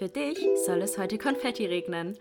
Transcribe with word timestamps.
Für 0.00 0.08
dich 0.08 0.38
soll 0.64 0.80
es 0.80 0.96
heute 0.96 1.18
Konfetti 1.18 1.66
regnen. 1.66 2.16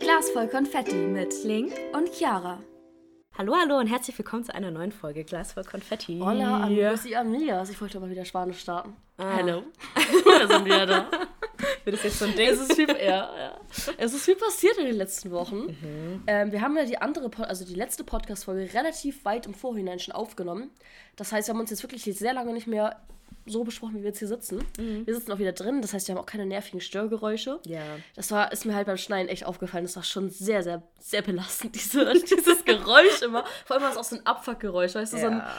Glas 0.00 0.28
voll 0.34 0.48
Konfetti 0.48 0.94
mit 0.94 1.32
Link 1.42 1.72
und 1.94 2.12
Chiara. 2.12 2.58
Hallo, 3.38 3.54
hallo 3.54 3.78
und 3.78 3.86
herzlich 3.86 4.18
willkommen 4.18 4.44
zu 4.44 4.54
einer 4.54 4.70
neuen 4.70 4.92
Folge 4.92 5.24
Glas 5.24 5.54
voll 5.54 5.64
Konfetti. 5.64 6.20
Hola, 6.22 6.64
amigos 6.64 7.06
y 7.06 7.16
amigas. 7.16 7.70
Ich 7.70 7.80
wollte 7.80 8.00
mal 8.00 8.10
wieder 8.10 8.26
Spanisch 8.26 8.60
starten. 8.60 8.94
Ah. 9.16 9.34
Hello. 9.34 9.62
da 9.94 10.46
sind 10.46 10.66
wir 10.66 10.84
da. 10.84 11.08
Wird 11.86 11.98
das 11.98 12.02
jetzt 12.02 12.18
so 12.18 12.24
ein 12.24 12.32
Ding? 12.36 12.48
Es 12.48 12.58
ist 12.58 12.72
viel, 12.72 12.88
ja, 12.88 13.30
ja. 13.38 13.60
Es 13.96 14.12
ist 14.12 14.24
viel 14.24 14.34
passiert 14.34 14.76
in 14.76 14.86
den 14.86 14.96
letzten 14.96 15.30
Wochen. 15.30 15.66
Mhm. 15.66 16.22
Ähm, 16.26 16.50
wir 16.50 16.60
haben 16.60 16.76
ja 16.76 16.84
die 16.84 16.98
andere, 16.98 17.30
also 17.48 17.64
die 17.64 17.76
letzte 17.76 18.02
Podcast-Folge 18.02 18.74
relativ 18.74 19.24
weit 19.24 19.46
im 19.46 19.54
Vorhinein 19.54 20.00
schon 20.00 20.12
aufgenommen. 20.12 20.70
Das 21.14 21.30
heißt, 21.30 21.46
wir 21.46 21.54
haben 21.54 21.60
uns 21.60 21.70
jetzt 21.70 21.84
wirklich 21.84 22.02
sehr 22.02 22.34
lange 22.34 22.52
nicht 22.52 22.66
mehr 22.66 23.00
so 23.46 23.64
besprochen, 23.64 23.94
wie 23.96 24.00
wir 24.02 24.08
jetzt 24.08 24.18
hier 24.18 24.28
sitzen. 24.28 24.64
Wir 24.76 25.14
sitzen 25.14 25.30
auch 25.32 25.38
wieder 25.38 25.52
drin, 25.52 25.80
das 25.82 25.92
heißt, 25.92 26.08
wir 26.08 26.14
haben 26.14 26.20
auch 26.22 26.26
keine 26.26 26.46
nervigen 26.46 26.80
Störgeräusche. 26.80 27.60
Mhm. 27.64 27.72
Ja. 27.72 27.82
Das 28.14 28.30
war, 28.30 28.52
ist 28.52 28.64
mir 28.66 28.74
halt 28.74 28.86
beim 28.86 28.96
Schneiden 28.96 29.28
echt 29.28 29.44
aufgefallen. 29.46 29.84
Das 29.84 29.96
war 29.96 30.02
schon 30.02 30.30
sehr, 30.30 30.62
sehr, 30.62 30.82
sehr 31.00 31.22
belastend, 31.22 31.74
diese, 31.76 32.12
dieses 32.12 32.64
Geräusch 32.64 33.22
immer. 33.22 33.44
Vor 33.64 33.76
allem 33.76 33.84
war 33.84 33.90
es 33.92 33.96
auch 33.96 34.04
so 34.04 34.16
ein 34.16 34.26
Abfuckgeräusch, 34.26 34.94
weißt 34.94 35.12
du, 35.14 35.18
so 35.18 35.26
ein, 35.26 35.38
Ja. 35.38 35.50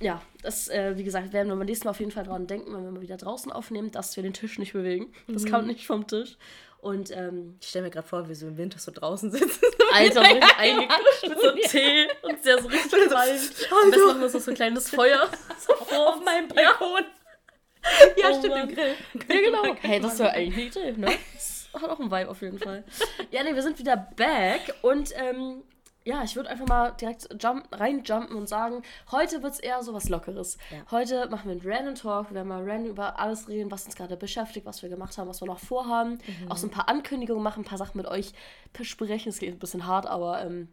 ja, 0.00 0.22
das, 0.42 0.68
äh, 0.68 0.96
wie 0.96 1.04
gesagt, 1.04 1.32
werden 1.32 1.48
wir 1.48 1.56
beim 1.56 1.66
nächsten 1.66 1.86
Mal 1.86 1.90
auf 1.92 2.00
jeden 2.00 2.12
Fall 2.12 2.24
dran 2.24 2.46
denken, 2.46 2.74
wenn 2.74 2.84
wir 2.84 2.90
mal 2.90 3.00
wieder 3.00 3.16
draußen 3.16 3.50
aufnehmen, 3.52 3.90
dass 3.90 4.14
wir 4.16 4.22
den 4.22 4.32
Tisch 4.34 4.58
nicht 4.58 4.72
bewegen. 4.72 5.12
Das 5.28 5.44
Mhm. 5.44 5.50
kommt 5.50 5.66
nicht 5.66 5.86
vom 5.86 6.06
Tisch. 6.06 6.36
Und, 6.82 7.10
ähm, 7.14 7.56
Ich 7.60 7.68
stelle 7.68 7.84
mir 7.84 7.90
gerade 7.90 8.08
vor, 8.08 8.26
wie 8.30 8.34
so 8.34 8.46
im 8.46 8.56
Winter 8.56 8.78
so 8.78 8.90
draußen 8.90 9.30
sitzen. 9.30 9.60
Alter, 9.92 10.22
richtig 10.22 10.56
eingekutscht 10.58 11.28
mit 11.28 11.38
so 11.38 11.48
einem 11.48 11.58
Tee 11.58 12.08
und 12.22 12.42
sehr 12.42 12.62
so 12.62 12.68
richtig 12.68 12.90
kalt. 13.10 13.10
Am 13.82 13.90
besten 13.90 14.06
machen 14.06 14.20
wir 14.22 14.28
so 14.30 14.50
ein 14.50 14.54
kleines 14.54 14.88
Feuer. 14.88 15.28
So 15.60 15.74
vor 15.84 16.08
Auf 16.14 16.24
meinem. 16.24 16.48
Balkon. 16.48 17.00
Ja, 17.02 17.04
Oh 17.82 18.38
stimmt, 18.38 18.48
Mann. 18.48 18.68
im 18.68 18.74
Grill. 18.74 18.94
Ja, 19.28 19.40
genau. 19.40 19.76
Hey, 19.80 20.00
das 20.00 20.18
wäre 20.18 20.32
eigentlich 20.32 20.76
eine 20.76 20.88
Idee, 20.88 21.00
ne? 21.00 21.12
Das 21.72 21.82
hat 21.82 21.90
auch 21.90 22.00
einen 22.00 22.10
Vibe 22.10 22.28
auf 22.28 22.42
jeden 22.42 22.58
Fall. 22.58 22.82
Ja, 23.30 23.44
nee, 23.44 23.54
wir 23.54 23.62
sind 23.62 23.78
wieder 23.78 23.96
back 23.96 24.74
und 24.82 25.12
ähm, 25.16 25.62
ja, 26.04 26.24
ich 26.24 26.34
würde 26.34 26.48
einfach 26.48 26.66
mal 26.66 26.90
direkt 26.92 27.28
jump, 27.40 27.68
reinjumpen 27.70 28.34
und 28.36 28.48
sagen, 28.48 28.82
heute 29.12 29.42
wird 29.42 29.52
es 29.52 29.60
eher 29.60 29.82
so 29.82 29.92
was 29.92 30.08
Lockeres. 30.08 30.56
Ja. 30.70 30.78
Heute 30.90 31.28
machen 31.28 31.48
wir 31.48 31.52
einen 31.52 31.62
Random 31.64 31.94
Talk, 31.94 32.30
wir 32.30 32.36
werden 32.36 32.48
mal 32.48 32.68
random 32.68 32.90
über 32.90 33.18
alles 33.20 33.48
reden, 33.48 33.70
was 33.70 33.84
uns 33.84 33.94
gerade 33.94 34.16
beschäftigt, 34.16 34.66
was 34.66 34.82
wir 34.82 34.88
gemacht 34.88 35.16
haben, 35.18 35.28
was 35.28 35.40
wir 35.40 35.46
noch 35.46 35.60
vorhaben. 35.60 36.18
Auch 36.48 36.56
so 36.56 36.66
ein 36.66 36.70
paar 36.70 36.88
Ankündigungen 36.88 37.42
machen, 37.42 37.62
ein 37.62 37.66
paar 37.66 37.78
Sachen 37.78 37.98
mit 37.98 38.06
euch 38.06 38.32
besprechen. 38.72 39.28
Es 39.28 39.38
geht 39.38 39.52
ein 39.52 39.58
bisschen 39.58 39.86
hart, 39.86 40.06
aber 40.06 40.42
ähm, 40.42 40.68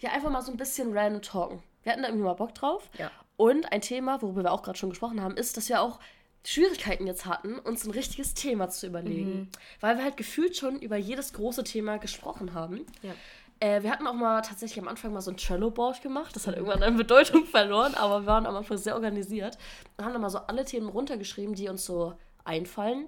ja, 0.00 0.10
einfach 0.10 0.30
mal 0.30 0.42
so 0.42 0.50
ein 0.50 0.58
bisschen 0.58 0.96
random 0.96 1.22
talken. 1.22 1.62
Wir 1.84 1.92
hatten 1.92 2.02
da 2.02 2.08
irgendwie 2.08 2.26
mal 2.26 2.34
Bock 2.34 2.54
drauf. 2.54 2.90
Ja. 2.98 3.10
Und 3.36 3.72
ein 3.72 3.80
Thema, 3.80 4.20
worüber 4.20 4.42
wir 4.42 4.52
auch 4.52 4.62
gerade 4.62 4.78
schon 4.78 4.90
gesprochen 4.90 5.22
haben, 5.22 5.36
ist, 5.36 5.56
dass 5.56 5.68
wir 5.68 5.80
auch 5.80 6.00
Schwierigkeiten 6.44 7.06
jetzt 7.06 7.26
hatten, 7.26 7.58
uns 7.58 7.84
ein 7.84 7.92
richtiges 7.92 8.34
Thema 8.34 8.68
zu 8.68 8.86
überlegen. 8.86 9.48
Weil 9.80 9.96
wir 9.96 10.04
halt 10.04 10.16
gefühlt 10.16 10.56
schon 10.56 10.80
über 10.80 10.96
jedes 10.96 11.32
große 11.32 11.64
Thema 11.64 11.98
gesprochen 11.98 12.54
haben. 12.54 12.84
Ja. 13.02 13.12
Äh, 13.60 13.84
wir 13.84 13.92
hatten 13.92 14.08
auch 14.08 14.14
mal 14.14 14.42
tatsächlich 14.42 14.80
am 14.80 14.88
Anfang 14.88 15.12
mal 15.12 15.20
so 15.20 15.30
ein 15.30 15.36
Trello-Board 15.36 16.02
gemacht. 16.02 16.34
Das 16.34 16.48
hat 16.48 16.56
irgendwann 16.56 16.82
an 16.82 16.96
Bedeutung 16.96 17.44
verloren, 17.46 17.94
aber 17.94 18.22
wir 18.22 18.26
waren 18.26 18.46
am 18.46 18.56
Anfang 18.56 18.76
sehr 18.76 18.94
organisiert. 18.94 19.56
Und 19.96 20.04
haben 20.04 20.12
dann 20.12 20.22
mal 20.22 20.30
so 20.30 20.38
alle 20.38 20.64
Themen 20.64 20.88
runtergeschrieben, 20.88 21.54
die 21.54 21.68
uns 21.68 21.84
so 21.84 22.14
einfallen. 22.44 23.06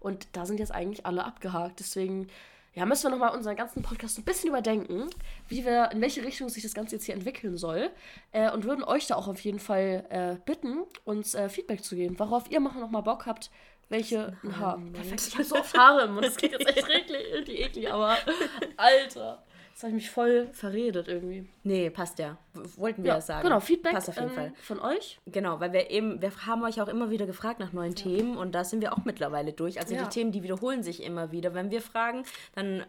Und 0.00 0.26
da 0.32 0.44
sind 0.44 0.58
jetzt 0.58 0.72
eigentlich 0.72 1.06
alle 1.06 1.24
abgehakt. 1.24 1.78
Deswegen 1.78 2.26
ja, 2.74 2.86
müssen 2.86 3.04
wir 3.04 3.10
nochmal 3.10 3.36
unseren 3.36 3.56
ganzen 3.56 3.82
Podcast 3.82 4.18
ein 4.18 4.24
bisschen 4.24 4.48
überdenken, 4.48 5.10
wie 5.48 5.64
wir, 5.64 5.90
in 5.92 6.00
welche 6.00 6.24
Richtung 6.24 6.48
sich 6.48 6.62
das 6.62 6.72
Ganze 6.72 6.96
jetzt 6.96 7.04
hier 7.04 7.14
entwickeln 7.14 7.56
soll. 7.56 7.90
Äh, 8.32 8.50
und 8.50 8.64
würden 8.64 8.82
euch 8.82 9.06
da 9.06 9.16
auch 9.16 9.28
auf 9.28 9.40
jeden 9.40 9.58
Fall 9.58 10.06
äh, 10.08 10.36
bitten, 10.46 10.84
uns 11.04 11.34
äh, 11.34 11.48
Feedback 11.48 11.84
zu 11.84 11.96
geben, 11.96 12.18
worauf 12.18 12.50
ihr 12.50 12.60
noch 12.60 12.90
mal 12.90 13.02
Bock 13.02 13.26
habt, 13.26 13.50
welche 13.90 14.38
ein 14.42 14.58
Haar. 14.58 14.80
Perfekt, 14.92 15.26
ich 15.28 15.34
habe 15.34 15.44
so 15.44 15.56
oft 15.56 15.76
Haare 15.76 16.04
im 16.04 16.14
Mund. 16.14 16.26
Das 16.26 16.36
geht 16.36 16.52
jetzt 16.52 16.66
echt 16.66 16.88
eklig, 16.88 17.34
eklig, 17.34 17.60
eklig 17.60 17.92
aber 17.92 18.16
Alter. 18.78 19.44
Das 19.82 19.88
habe 19.88 19.98
ich 19.98 20.04
mich 20.04 20.10
voll 20.12 20.46
verredet 20.52 21.08
irgendwie. 21.08 21.48
Nee, 21.64 21.90
passt 21.90 22.20
ja. 22.20 22.38
Wollten 22.76 23.02
wir 23.02 23.14
ja, 23.14 23.20
sagen. 23.20 23.42
Genau, 23.42 23.58
Feedback 23.58 23.94
Passt 23.94 24.10
auf 24.10 24.14
jeden 24.14 24.28
ähm, 24.28 24.34
Fall. 24.36 24.52
von 24.62 24.78
euch. 24.78 25.18
Genau, 25.26 25.58
weil 25.58 25.72
wir 25.72 25.90
eben, 25.90 26.22
wir 26.22 26.30
haben 26.46 26.62
euch 26.62 26.80
auch 26.80 26.86
immer 26.86 27.10
wieder 27.10 27.26
gefragt 27.26 27.58
nach 27.58 27.72
neuen 27.72 27.96
Themen 27.96 28.36
und 28.36 28.54
da 28.54 28.62
sind 28.62 28.80
wir 28.80 28.92
auch 28.92 29.04
mittlerweile 29.04 29.52
durch. 29.52 29.80
Also 29.80 29.96
Ja. 29.96 30.04
die 30.04 30.08
Themen, 30.08 30.30
die 30.30 30.44
wiederholen 30.44 30.84
sich 30.84 31.02
immer 31.02 31.32
wieder. 31.32 31.52
Wenn 31.54 31.72
wir 31.72 31.82
fragen, 31.82 32.22
dann 32.54 32.84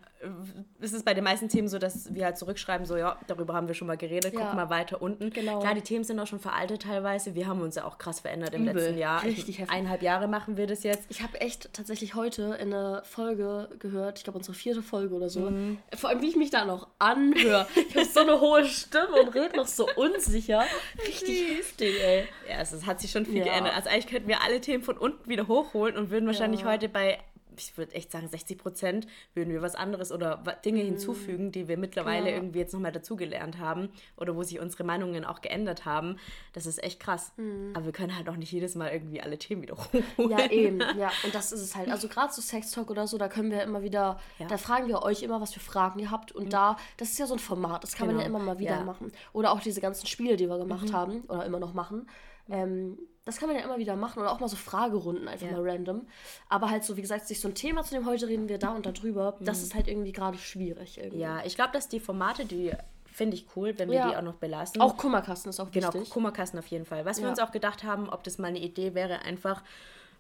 ist 0.80 0.94
es 0.94 1.04
bei 1.04 1.14
den 1.14 1.24
meisten 1.24 1.50
Themen 1.50 1.68
so, 1.68 1.80
dass 1.80 2.14
wir 2.14 2.26
halt 2.26 2.38
zurückschreiben, 2.38 2.86
so 2.86 2.96
ja, 2.98 3.18
darüber 3.28 3.54
haben 3.54 3.68
wir 3.68 3.76
schon 3.76 3.88
mal 3.88 3.98
geredet, 3.98 4.34
Ja. 4.34 4.40
guck 4.46 4.54
mal 4.56 4.70
weiter 4.70 5.02
unten. 5.02 5.30
Genau. 5.30 5.60
Klar, 5.60 5.76
die 5.76 5.82
Themen 5.82 6.04
sind 6.04 6.20
auch 6.20 6.28
schon 6.28 6.40
veraltet 6.40 6.84
teilweise. 6.84 7.36
Wir 7.36 7.48
haben 7.48 7.62
uns 7.62 7.76
ja 7.76 7.86
auch 7.86 7.98
krass 7.98 8.22
verändert 8.22 8.54
im 8.54 8.64
Übel. 8.68 8.76
letzten 8.76 8.98
Jahr. 8.98 9.24
Richtig 9.24 9.50
ich, 9.50 9.60
heftig. 9.60 9.76
eineinhalb 9.76 10.02
Jahre 10.02 10.28
machen 10.28 10.58
wir 10.58 10.68
das 10.68 10.84
jetzt. 10.84 11.06
Ich 11.10 11.22
habe 11.22 11.40
echt 11.42 11.74
tatsächlich 11.74 12.16
heute 12.16 12.58
in 12.62 12.74
eine 12.74 13.02
Folge 13.06 13.70
gehört, 13.80 14.18
ich 14.20 14.24
glaube 14.24 14.38
unsere 14.38 14.56
vierte 14.56 14.82
Folge 14.82 15.14
oder 15.16 15.30
so. 15.30 15.42
Mhm. 15.50 15.78
Vor 15.96 16.10
allem, 16.10 16.22
wie 16.22 16.30
ich 16.30 16.36
mich 16.36 16.50
da 16.50 16.66
noch 16.66 16.88
anhöre. 17.00 17.68
Ich 17.90 17.96
habe 17.96 18.06
so 18.06 18.20
eine 18.22 18.40
hohe 18.40 18.66
Stimme 18.66 19.22
und 19.22 19.30
rede 19.36 19.58
noch 19.58 19.68
so 19.68 19.88
unsicher. 19.96 20.64
Richtig 21.06 21.58
heftig, 21.58 21.96
ey. 22.02 22.24
Ja, 22.50 22.58
es, 22.62 22.72
es 22.72 22.86
hat 22.86 23.00
sich 23.02 23.12
schon 23.12 23.26
viel 23.26 23.38
Ja. 23.38 23.44
geändert. 23.46 23.76
Also 23.76 23.90
eigentlich 23.90 24.08
könnten 24.08 24.28
wir 24.28 24.42
alle 24.44 24.62
Themen 24.62 24.84
von 24.84 24.98
unten 24.98 25.30
wieder 25.30 25.48
hochholen 25.48 25.98
und 25.98 26.10
würden 26.10 26.26
wahrscheinlich 26.28 26.62
Ja. 26.62 26.68
heute 26.68 26.90
bei, 26.90 27.20
ich 27.58 27.78
würde 27.78 27.94
echt 27.94 28.12
sagen, 28.12 28.28
60 28.28 28.58
Prozent 28.58 29.08
würden 29.34 29.52
wir 29.54 29.62
was 29.62 29.76
anderes 29.76 30.12
oder 30.12 30.44
Dinge 30.66 30.82
hinzufügen, 30.82 31.52
die 31.52 31.68
wir 31.68 31.78
mittlerweile 31.78 32.22
Mhm. 32.22 32.28
Ja. 32.28 32.34
irgendwie 32.36 32.60
jetzt 32.60 32.74
nochmal 32.74 32.92
dazugelernt 32.92 33.60
haben 33.60 33.90
oder 34.18 34.36
wo 34.36 34.44
sich 34.44 34.60
unsere 34.60 34.84
Meinungen 34.84 35.26
auch 35.26 35.42
geändert 35.42 35.86
haben. 35.86 36.18
Das 36.54 36.66
ist 36.66 36.84
echt 36.84 37.00
krass. 37.00 37.32
Aber 37.74 37.86
wir 37.86 37.92
können 37.92 38.16
halt 38.16 38.30
auch 38.30 38.36
nicht 38.38 38.52
jedes 38.52 38.76
Mal 38.76 38.92
irgendwie 38.92 39.22
alle 39.22 39.38
Themen 39.38 39.62
wieder 39.62 39.76
hochholen. 39.76 40.06
Mhm. 40.18 40.30
Ja, 40.30 40.50
eben, 40.52 40.80
ja. 40.98 41.12
Und 41.24 41.34
das 41.36 41.52
ist 41.52 41.62
es 41.62 41.76
halt. 41.76 41.90
Also 41.90 42.08
gerade 42.08 42.34
so 42.34 42.42
Sextalk 42.42 42.90
oder 42.90 43.08
so, 43.08 43.18
da 43.18 43.28
können 43.28 43.52
wir 43.52 43.64
immer 43.64 43.84
wieder, 43.84 44.20
Ja. 44.40 44.46
Mhm. 44.46 44.50
da 44.50 44.58
fragen 44.58 44.88
wir 44.88 45.02
euch 45.04 45.24
immer, 45.24 45.42
was 45.42 45.54
für 45.54 45.60
Fragen 45.60 46.00
ihr 46.00 46.12
habt. 46.12 46.32
Und 46.32 46.54
da, 46.54 46.78
das 46.98 47.10
ist 47.10 47.20
ja 47.20 47.26
so 47.28 47.34
ein 47.36 47.40
Format, 47.40 47.84
das 47.84 47.94
kann 47.96 48.08
man 48.08 48.18
ja 48.18 48.24
Genau. 48.26 48.38
immer 48.38 48.46
mal 48.46 48.60
wieder 48.60 48.72
Ja. 48.76 48.80
Mhm. 48.82 48.86
machen. 48.86 49.12
Oder 49.34 49.52
auch 49.52 49.60
diese 49.60 49.82
ganzen 49.82 50.08
Spiele, 50.08 50.38
die 50.38 50.48
wir 50.50 50.58
gemacht 50.58 50.94
haben 50.94 51.22
oder 51.28 51.46
immer 51.46 51.60
noch 51.60 51.74
machen. 51.74 52.08
Ähm, 52.50 52.98
das 53.26 53.38
kann 53.38 53.48
man 53.48 53.58
ja 53.58 53.64
immer 53.64 53.78
wieder 53.78 53.96
machen 53.96 54.20
oder 54.20 54.32
auch 54.32 54.40
mal 54.42 54.50
so 54.50 54.58
Fragerunden 54.58 55.28
einfach 55.30 55.48
Ja. 55.48 55.54
mal 55.54 55.70
random. 55.70 56.06
Aber 56.50 56.70
halt 56.70 56.84
so, 56.84 56.98
wie 56.98 57.02
gesagt, 57.02 57.26
sich 57.28 57.40
so 57.40 57.48
ein 57.48 57.56
Thema 57.56 57.84
zu 57.84 57.94
nehmen, 57.94 58.06
heute 58.06 58.28
reden 58.28 58.50
wir 58.50 58.58
da 58.58 58.72
und 58.76 58.86
da 58.86 58.92
drüber, 58.92 59.38
das 59.40 59.60
Mhm. 59.60 59.64
ist 59.64 59.76
halt 59.76 59.88
irgendwie 59.88 60.12
gerade 60.12 60.38
schwierig. 60.38 60.98
Irgendwie. 60.98 61.20
Ja, 61.20 61.44
ich 61.46 61.56
glaube, 61.56 61.72
dass 61.72 61.88
die 61.88 62.02
Formate, 62.02 62.46
die 62.46 62.74
finde 63.06 63.38
ich 63.38 63.46
cool, 63.56 63.78
wenn 63.78 63.90
wir 63.90 63.98
Ja. 64.00 64.10
die 64.10 64.18
auch 64.18 64.22
noch 64.24 64.36
belassen. 64.36 64.82
Auch 64.82 64.98
Kummerkasten 64.98 65.50
ist 65.50 65.60
auch 65.60 65.72
Genau, 65.72 65.94
wichtig. 65.94 66.10
Kummerkasten 66.10 66.60
auf 66.60 66.68
jeden 66.68 66.84
Fall. 66.86 67.06
Was 67.06 67.18
wir 67.18 67.26
Ja. 67.26 67.30
uns 67.30 67.40
auch 67.40 67.52
gedacht 67.52 67.84
haben, 67.84 68.10
ob 68.10 68.24
das 68.24 68.40
mal 68.40 68.48
eine 68.48 68.60
Idee 68.60 68.94
wäre, 68.94 69.22
einfach 69.22 69.64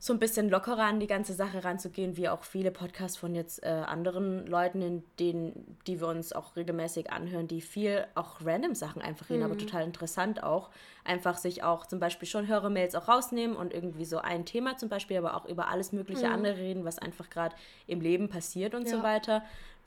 so 0.05 0.11
ein 0.11 0.19
bisschen 0.19 0.49
lockerer 0.49 0.83
an 0.83 0.99
die 0.99 1.07
ganze 1.07 1.31
Sache 1.33 1.63
ranzugehen, 1.63 2.17
wie 2.17 2.27
auch 2.27 2.43
viele 2.43 2.71
Podcasts 2.71 3.15
von 3.17 3.33
jetzt 3.35 3.63
äh, 3.63 3.67
anderen 3.69 4.45
Leuten, 4.47 4.81
in 4.81 5.03
denen, 5.17 5.77
die 5.87 6.01
wir 6.01 6.09
uns 6.09 6.33
auch 6.33 6.57
regelmäßig 6.57 7.09
anhören, 7.09 7.47
die 7.47 7.61
viel 7.61 8.05
auch 8.13 8.43
random 8.43 8.75
Sachen 8.75 9.01
einfach 9.01 9.29
reden, 9.29 9.39
Mhm. 9.43 9.45
aber 9.45 9.57
total 9.57 9.83
interessant 9.85 10.43
auch. 10.43 10.71
Einfach 11.05 11.37
sich 11.37 11.63
auch 11.63 11.85
zum 11.85 12.01
Beispiel 12.01 12.27
schon 12.27 12.47
Hörermails 12.47 12.95
auch 12.95 13.07
rausnehmen 13.07 13.55
und 13.55 13.73
irgendwie 13.73 14.03
so 14.03 14.17
ein 14.17 14.43
Thema 14.45 14.75
zum 14.75 14.89
Beispiel, 14.89 15.15
aber 15.15 15.37
auch 15.37 15.45
über 15.45 15.69
alles 15.69 15.93
mögliche 15.93 16.29
andere 16.31 16.57
reden, 16.57 16.83
was 16.83 16.99
einfach 16.99 17.29
gerade 17.29 17.55
im 17.87 18.01
Leben 18.01 18.27
passiert 18.27 18.75
und 18.75 18.89
so 18.89 18.97
Mhm. 18.97 19.03
Ja. 19.03 19.07
weiter. 19.09 19.43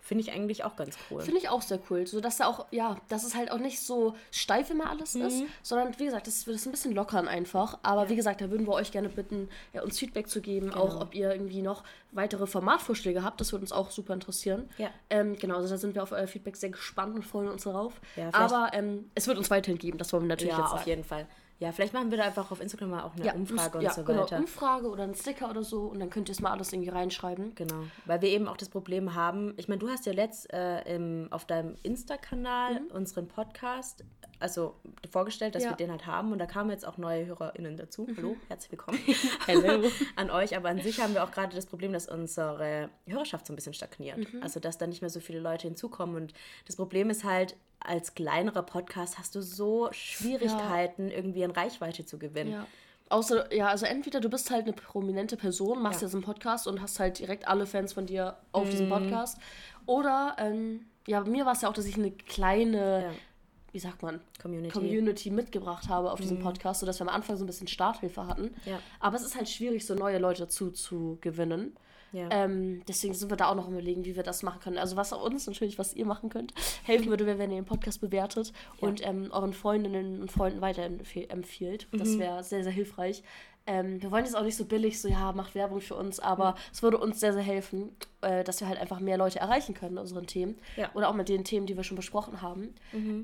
Finde 0.06 0.22
ich 0.22 0.30
eigentlich 0.30 0.62
auch 0.62 0.76
ganz 0.76 0.96
cool. 1.10 1.20
Finde 1.20 1.40
ich 1.40 1.48
auch 1.48 1.62
sehr 1.62 1.80
cool. 1.90 2.06
So 2.06 2.20
dass 2.20 2.36
da 2.36 2.46
auch, 2.46 2.66
ja, 2.70 2.96
dass 3.08 3.24
es 3.24 3.34
halt 3.34 3.50
auch 3.50 3.58
nicht 3.58 3.80
so 3.80 4.14
steif 4.30 4.70
immer 4.70 4.88
alles 4.88 5.16
ist, 5.16 5.42
sondern 5.64 5.98
wie 5.98 6.04
gesagt, 6.04 6.28
das 6.28 6.46
wird 6.46 6.56
es 6.56 6.64
ein 6.64 6.70
bisschen 6.70 6.94
lockern 6.94 7.26
einfach. 7.26 7.78
Aber 7.82 8.08
wie 8.08 8.14
gesagt, 8.14 8.40
da 8.40 8.48
würden 8.48 8.68
wir 8.68 8.74
euch 8.74 8.92
gerne 8.92 9.08
bitten, 9.08 9.48
ja, 9.72 9.82
uns 9.82 9.98
Feedback 9.98 10.28
zu 10.28 10.40
geben, 10.40 10.72
auch 10.72 11.00
ob 11.00 11.12
ihr 11.16 11.32
irgendwie 11.32 11.60
noch 11.60 11.82
weitere 12.12 12.46
Formatvorschläge 12.46 13.24
habt. 13.24 13.40
Das 13.40 13.50
würde 13.50 13.62
uns 13.64 13.72
auch 13.72 13.90
super 13.90 14.14
interessieren. 14.14 14.70
Ja. 14.78 14.90
Ähm, 15.10 15.34
genau, 15.36 15.56
also 15.56 15.68
da 15.70 15.76
sind 15.76 15.96
wir 15.96 16.04
auf 16.04 16.12
euer 16.12 16.28
Feedback 16.28 16.54
sehr 16.54 16.70
gespannt 16.70 17.16
und 17.16 17.24
freuen 17.24 17.48
uns 17.48 17.64
darauf. 17.64 18.00
Ja, 18.14 18.30
Aber 18.32 18.70
ähm, 18.74 19.10
es 19.16 19.26
wird 19.26 19.38
uns 19.38 19.50
weiterhin 19.50 19.76
geben, 19.78 19.98
das 19.98 20.12
wollen 20.12 20.22
wir 20.22 20.28
natürlich 20.28 20.52
Ja, 20.52 20.60
jetzt 20.60 20.66
auf 20.70 20.78
sagen. 20.78 20.88
jeden 20.90 21.04
Fall. 21.04 21.26
Ja, 21.58 21.72
vielleicht 21.72 21.94
machen 21.94 22.10
wir 22.10 22.18
da 22.18 22.24
einfach 22.24 22.50
auf 22.50 22.60
Instagram 22.60 22.90
mal 22.90 23.02
auch 23.02 23.14
eine 23.14 23.24
Ja, 23.24 23.32
Umfrage 23.32 23.80
ja, 23.80 23.88
und 23.88 23.94
so 23.96 24.04
genau, 24.04 24.22
weiter. 24.24 24.36
Umfrage 24.38 24.88
oder 24.90 25.04
ein 25.04 25.14
Sticker 25.14 25.48
oder 25.48 25.62
so 25.62 25.84
und 25.86 26.00
dann 26.00 26.10
könnt 26.10 26.28
ihr 26.28 26.32
es 26.32 26.40
mal 26.40 26.50
alles 26.50 26.70
irgendwie 26.72 26.90
reinschreiben. 26.90 27.54
Genau, 27.54 27.84
weil 28.04 28.20
wir 28.20 28.28
eben 28.28 28.46
auch 28.46 28.58
das 28.58 28.68
Problem 28.68 29.14
haben, 29.14 29.54
ich 29.56 29.66
meine, 29.66 29.78
du 29.78 29.88
hast 29.88 30.04
ja 30.04 30.12
letzt 30.12 30.52
äh, 30.52 30.82
im, 30.94 31.28
auf 31.30 31.46
deinem 31.46 31.76
Insta-Kanal 31.82 32.82
unseren 32.92 33.26
Podcast, 33.28 34.04
also 34.38 34.74
vorgestellt, 35.10 35.54
dass 35.54 35.62
Mhm. 35.62 35.66
Ja. 35.66 35.72
wir 35.72 35.76
den 35.78 35.90
halt 35.92 36.04
haben 36.06 36.30
und 36.32 36.38
da 36.38 36.44
kamen 36.46 36.68
jetzt 36.68 36.86
auch 36.86 36.98
neue 36.98 37.24
HörerInnen 37.24 37.78
dazu. 37.78 38.06
Hallo, 38.18 38.36
herzlich 38.48 38.72
willkommen 38.72 38.98
Hello. 39.46 39.88
an 40.16 40.30
euch, 40.30 40.54
aber 40.58 40.68
an 40.68 40.80
sich 40.82 41.00
haben 41.00 41.14
wir 41.14 41.24
auch 41.24 41.30
gerade 41.30 41.56
das 41.56 41.64
Problem, 41.64 41.94
dass 41.94 42.06
unsere 42.06 42.90
Hörerschaft 43.06 43.46
so 43.46 43.54
ein 43.54 43.56
bisschen 43.56 43.72
stagniert. 43.72 44.18
Mhm. 44.18 44.42
Also, 44.42 44.60
dass 44.60 44.76
da 44.76 44.86
nicht 44.86 45.00
mehr 45.00 45.08
so 45.10 45.20
viele 45.20 45.40
Leute 45.40 45.66
hinzukommen 45.68 46.16
und 46.16 46.34
das 46.66 46.76
Problem 46.76 47.08
ist 47.08 47.24
halt, 47.24 47.56
als 47.80 48.14
kleinerer 48.14 48.62
Podcast 48.62 49.18
hast 49.18 49.34
du 49.34 49.42
so 49.42 49.88
Schwierigkeiten, 49.92 51.10
irgendwie 51.10 51.44
an 51.44 51.50
Reichweite 51.50 52.04
zu 52.04 52.18
gewinnen. 52.18 52.52
Ja. 52.52 52.66
Außer, 53.08 53.54
ja, 53.54 53.68
also 53.68 53.86
entweder 53.86 54.18
du 54.20 54.28
bist 54.28 54.50
halt 54.50 54.64
eine 54.64 54.72
prominente 54.72 55.36
Person, 55.36 55.80
machst 55.80 56.00
Ja. 56.02 56.08
jetzt 56.08 56.14
einen 56.14 56.24
Podcast 56.24 56.66
und 56.66 56.80
hast 56.82 56.98
halt 56.98 57.18
direkt 57.20 57.46
alle 57.46 57.66
Fans 57.66 57.92
von 57.92 58.06
dir 58.06 58.36
auf 58.52 58.68
diesem 58.68 58.88
Podcast. 58.88 59.38
Oder, 59.86 60.34
ähm, 60.38 60.86
ja, 61.06 61.20
bei 61.20 61.30
mir 61.30 61.46
war 61.46 61.52
es 61.52 61.60
ja 61.62 61.68
auch, 61.68 61.72
dass 61.72 61.84
ich 61.86 61.94
eine 61.96 62.10
kleine, 62.10 63.02
Ja. 63.04 63.10
wie 63.70 63.78
sagt 63.78 64.02
man, 64.02 64.20
Community. 64.42 64.72
Community 64.72 65.30
mitgebracht 65.30 65.88
habe 65.88 66.10
auf 66.10 66.20
diesem 66.20 66.40
Podcast, 66.40 66.80
sodass 66.80 66.98
wir 66.98 67.06
am 67.08 67.14
Anfang 67.14 67.36
so 67.36 67.44
ein 67.44 67.46
bisschen 67.46 67.68
Starthilfe 67.68 68.26
hatten. 68.26 68.52
Ja. 68.64 68.80
Aber 68.98 69.14
es 69.16 69.22
ist 69.22 69.36
halt 69.36 69.48
schwierig, 69.48 69.86
so 69.86 69.94
neue 69.94 70.18
Leute 70.18 70.42
dazu 70.42 70.72
zu 70.72 71.18
gewinnen. 71.20 71.76
Ja. 72.16 72.28
Ähm, 72.30 72.82
deswegen 72.88 73.12
sind 73.12 73.30
wir 73.30 73.36
da 73.36 73.50
auch 73.50 73.54
noch 73.54 73.68
überlegen, 73.68 74.06
wie 74.06 74.16
wir 74.16 74.22
das 74.22 74.42
machen 74.42 74.60
können. 74.60 74.78
Also 74.78 74.96
was 74.96 75.12
auch 75.12 75.22
uns 75.22 75.46
natürlich, 75.46 75.78
was 75.78 75.92
ihr 75.92 76.06
machen 76.06 76.30
könnt, 76.30 76.54
helfen 76.84 77.08
würde, 77.08 77.26
wäre, 77.26 77.38
wenn 77.38 77.50
ihr 77.50 77.60
den 77.60 77.66
Podcast 77.66 78.00
bewertet 78.00 78.54
und 78.80 79.06
ähm, 79.06 79.28
euren 79.32 79.52
Freundinnen 79.52 80.22
und 80.22 80.32
Freunden 80.32 80.62
weiterempfiehlt. 80.62 81.88
Mhm. 81.92 81.98
Das 81.98 82.18
wäre 82.18 82.42
sehr, 82.42 82.62
sehr 82.62 82.72
hilfreich. 82.72 83.22
Ähm, 83.66 84.00
wir 84.00 84.10
wollen 84.10 84.24
jetzt 84.24 84.36
auch 84.36 84.44
nicht 84.44 84.56
so 84.56 84.64
billig, 84.64 85.00
so 85.00 85.08
ja, 85.08 85.32
macht 85.32 85.54
Werbung 85.54 85.80
für 85.80 85.96
uns, 85.96 86.20
aber 86.20 86.54
es 86.72 86.82
würde 86.82 86.98
uns 86.98 87.18
sehr, 87.20 87.32
sehr 87.32 87.42
helfen, 87.42 87.90
äh, 88.22 88.44
dass 88.44 88.60
wir 88.60 88.68
halt 88.68 88.78
einfach 88.78 89.00
mehr 89.00 89.18
Leute 89.18 89.40
erreichen 89.40 89.74
können 89.74 89.94
mit 89.94 90.02
unseren 90.02 90.26
Themen. 90.26 90.56
Ja. 90.76 90.90
Oder 90.94 91.08
auch 91.08 91.14
mit 91.14 91.28
den 91.28 91.44
Themen, 91.44 91.66
die 91.66 91.76
wir 91.76 91.84
schon 91.84 91.96
besprochen 91.96 92.40
haben. 92.40 92.74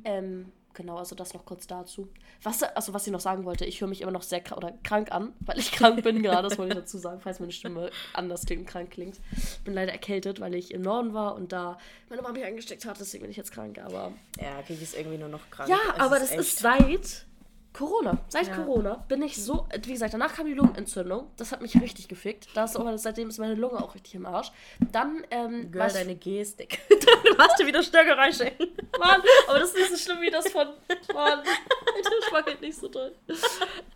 Ähm, 0.04 0.52
genau, 0.74 0.96
also 0.98 1.14
das 1.14 1.34
noch 1.34 1.44
kurz 1.44 1.66
dazu. 1.66 2.08
Was, 2.42 2.62
also 2.62 2.92
was 2.94 3.06
ich 3.06 3.12
noch 3.12 3.20
sagen 3.20 3.44
wollte, 3.44 3.64
ich 3.64 3.80
höre 3.80 3.88
mich 3.88 4.00
immer 4.00 4.10
noch 4.12 4.22
sehr 4.22 4.40
krank, 4.40 4.56
oder 4.58 4.72
krank 4.82 5.12
an, 5.12 5.32
weil 5.40 5.58
ich 5.58 5.72
krank 5.72 6.02
bin 6.02 6.22
gerade, 6.22 6.48
das 6.48 6.58
wollte 6.58 6.74
ich 6.74 6.80
dazu 6.80 6.98
sagen, 6.98 7.20
falls 7.20 7.40
meine 7.40 7.52
Stimme 7.52 7.90
anders 8.14 8.44
klingt, 8.46 8.66
krank 8.66 8.90
klingt. 8.90 9.20
Ich 9.32 9.60
bin 9.64 9.74
leider 9.74 9.92
erkältet, 9.92 10.40
weil 10.40 10.54
ich 10.54 10.72
im 10.72 10.82
Norden 10.82 11.14
war 11.14 11.34
und 11.34 11.52
da 11.52 11.78
meine 12.08 12.22
Mama 12.22 12.34
mich 12.34 12.44
angesteckt 12.44 12.84
hat, 12.84 12.98
deswegen 13.00 13.22
bin 13.22 13.30
ich 13.30 13.36
jetzt 13.36 13.52
krank, 13.52 13.78
aber... 13.78 14.12
Ja, 14.40 14.62
Kiki 14.62 14.82
ist 14.82 14.94
irgendwie 14.96 15.18
nur 15.18 15.28
noch 15.28 15.50
krank. 15.50 15.68
Ja, 15.68 15.78
Es 15.94 16.00
aber 16.00 16.18
das 16.18 16.30
echt- 16.30 16.40
ist 16.40 16.58
seit 16.58 17.26
Corona. 17.72 18.18
Seit 18.28 18.48
Ja. 18.48 18.56
Corona 18.56 19.04
bin 19.08 19.22
ich 19.22 19.42
so, 19.42 19.66
wie 19.82 19.92
gesagt, 19.92 20.12
danach 20.12 20.34
kam 20.34 20.46
die 20.46 20.54
Lungenentzündung. 20.54 21.30
Das 21.36 21.52
hat 21.52 21.62
mich 21.62 21.80
richtig 21.80 22.08
gefickt. 22.08 22.48
Da 22.54 22.64
ist 22.64 22.76
auch, 22.76 22.86
seitdem 22.96 23.28
ist 23.28 23.38
meine 23.38 23.54
Lunge 23.54 23.82
auch 23.82 23.94
richtig 23.94 24.14
im 24.14 24.26
Arsch. 24.26 24.52
Dann, 24.92 25.24
ähm, 25.30 25.70
Girl, 25.72 25.90
deine 25.90 26.14
Gestik. 26.16 26.80
du 26.88 27.34
machst 27.36 27.58
dir 27.58 27.66
wieder 27.66 27.82
Störgeräusche. 27.82 28.52
Mann, 28.98 29.22
aber 29.48 29.58
das 29.58 29.70
ist 29.70 29.76
nicht 29.76 29.90
so 29.90 29.96
schlimm 29.96 30.20
wie 30.20 30.30
das 30.30 30.48
von. 30.50 30.68
Mann, 31.14 31.38
Alter, 31.38 32.10
schwackelt 32.28 32.60
nicht 32.60 32.76
so 32.76 32.88
doll. 32.88 33.14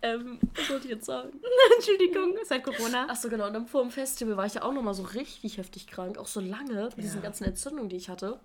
Ähm, 0.01 0.39
was 0.55 0.69
wollte 0.69 0.85
ich 0.85 0.93
jetzt 0.93 1.05
sagen? 1.05 1.39
Entschuldigung, 1.75 2.35
seit 2.45 2.63
Corona. 2.63 3.07
Achso, 3.09 3.29
genau. 3.29 3.47
Und 3.47 3.53
dann 3.53 3.67
vor 3.67 3.81
dem 3.81 3.91
Festival 3.91 4.37
war 4.37 4.45
ich 4.45 4.55
ja 4.55 4.63
auch 4.63 4.73
nochmal 4.73 4.93
so 4.95 5.03
richtig 5.03 5.57
heftig 5.57 5.87
krank. 5.87 6.17
Auch 6.17 6.27
so 6.27 6.39
lange 6.39 6.89
mit 6.95 7.03
diesen 7.05 7.21
ganzen 7.21 7.43
Entzündungen, 7.43 7.89
die 7.89 7.97
ich 7.97 8.09
hatte. 8.09 8.39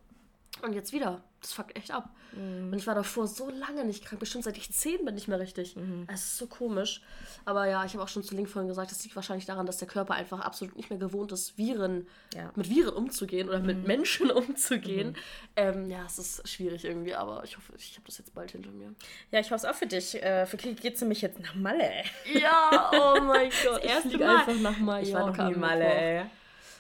Und 0.63 0.73
jetzt 0.75 0.93
wieder. 0.93 1.23
Das 1.41 1.53
fuckt 1.55 1.77
echt 1.77 1.91
ab. 1.91 2.09
Und 2.35 2.73
ich 2.77 2.87
war 2.87 2.95
davor 2.95 3.27
so 3.27 3.51
lange 3.51 3.85
nicht 3.85 4.05
krank. 4.05 4.21
Bestimmt 4.21 4.45
seit 4.45 4.57
ich 4.57 4.73
zehn 4.73 5.05
bin 5.05 5.17
nicht 5.17 5.27
mehr 5.27 5.41
richtig. 5.41 5.77
Es 6.07 6.21
ist 6.23 6.39
so 6.39 6.47
komisch. 6.47 7.03
Aber 7.45 7.67
ja, 7.67 7.85
ich 7.85 7.93
habe 7.95 8.05
auch 8.05 8.09
schon 8.09 8.23
zu 8.23 8.37
Link 8.37 8.49
vorhin 8.49 8.69
gesagt, 8.69 8.93
das 8.93 9.03
liegt 9.03 9.17
wahrscheinlich 9.17 9.45
daran, 9.45 9.67
dass 9.67 9.79
der 9.79 9.89
Körper 9.89 10.15
einfach 10.15 10.39
absolut 10.41 10.77
nicht 10.77 10.89
mehr 10.89 11.01
gewohnt 11.01 11.33
ist, 11.33 11.59
Viren, 11.59 12.07
Ja. 12.35 12.53
mit 12.55 12.71
Viren 12.71 12.95
umzugehen 12.95 13.49
oder 13.49 13.59
mit 13.59 13.87
Menschen 13.87 14.31
umzugehen. 14.31 15.17
Ähm, 15.57 15.91
ja, 15.91 16.05
es 16.07 16.19
ist 16.21 16.49
schwierig 16.49 16.85
irgendwie, 16.85 17.15
aber 17.15 17.43
ich 17.45 17.57
hoffe, 17.57 17.73
ich 17.77 17.95
habe 17.97 18.07
das 18.07 18.19
jetzt 18.19 18.33
bald 18.35 18.53
hinter 18.53 18.71
mir. 18.71 18.95
Ja, 19.33 19.41
ich 19.41 19.47
hoffe 19.51 19.57
es 19.57 19.65
auch 19.65 19.75
für 19.75 19.87
dich. 19.87 20.23
Äh, 20.23 20.47
für 20.47 20.57
Kiki 20.57 20.77
geht's 20.81 21.01
nämlich 21.01 21.23
jetzt 21.23 21.41
nach 21.41 21.57
Malle. 21.57 21.91
Ja, 22.33 22.91
oh 22.95 23.21
mein 23.21 23.51
Gott. 23.65 23.83
Das 23.83 23.91
erste 23.91 24.09
ich 24.11 24.19
Mal. 24.21 24.37
einfach 24.39 24.55
nach 24.61 24.79
Mallorca. 24.79 25.03
Ich 25.09 25.13
war 25.13 25.27
noch 25.27 25.49
nie 25.51 25.57
Malle, 25.61 25.85
ey. 25.85 26.25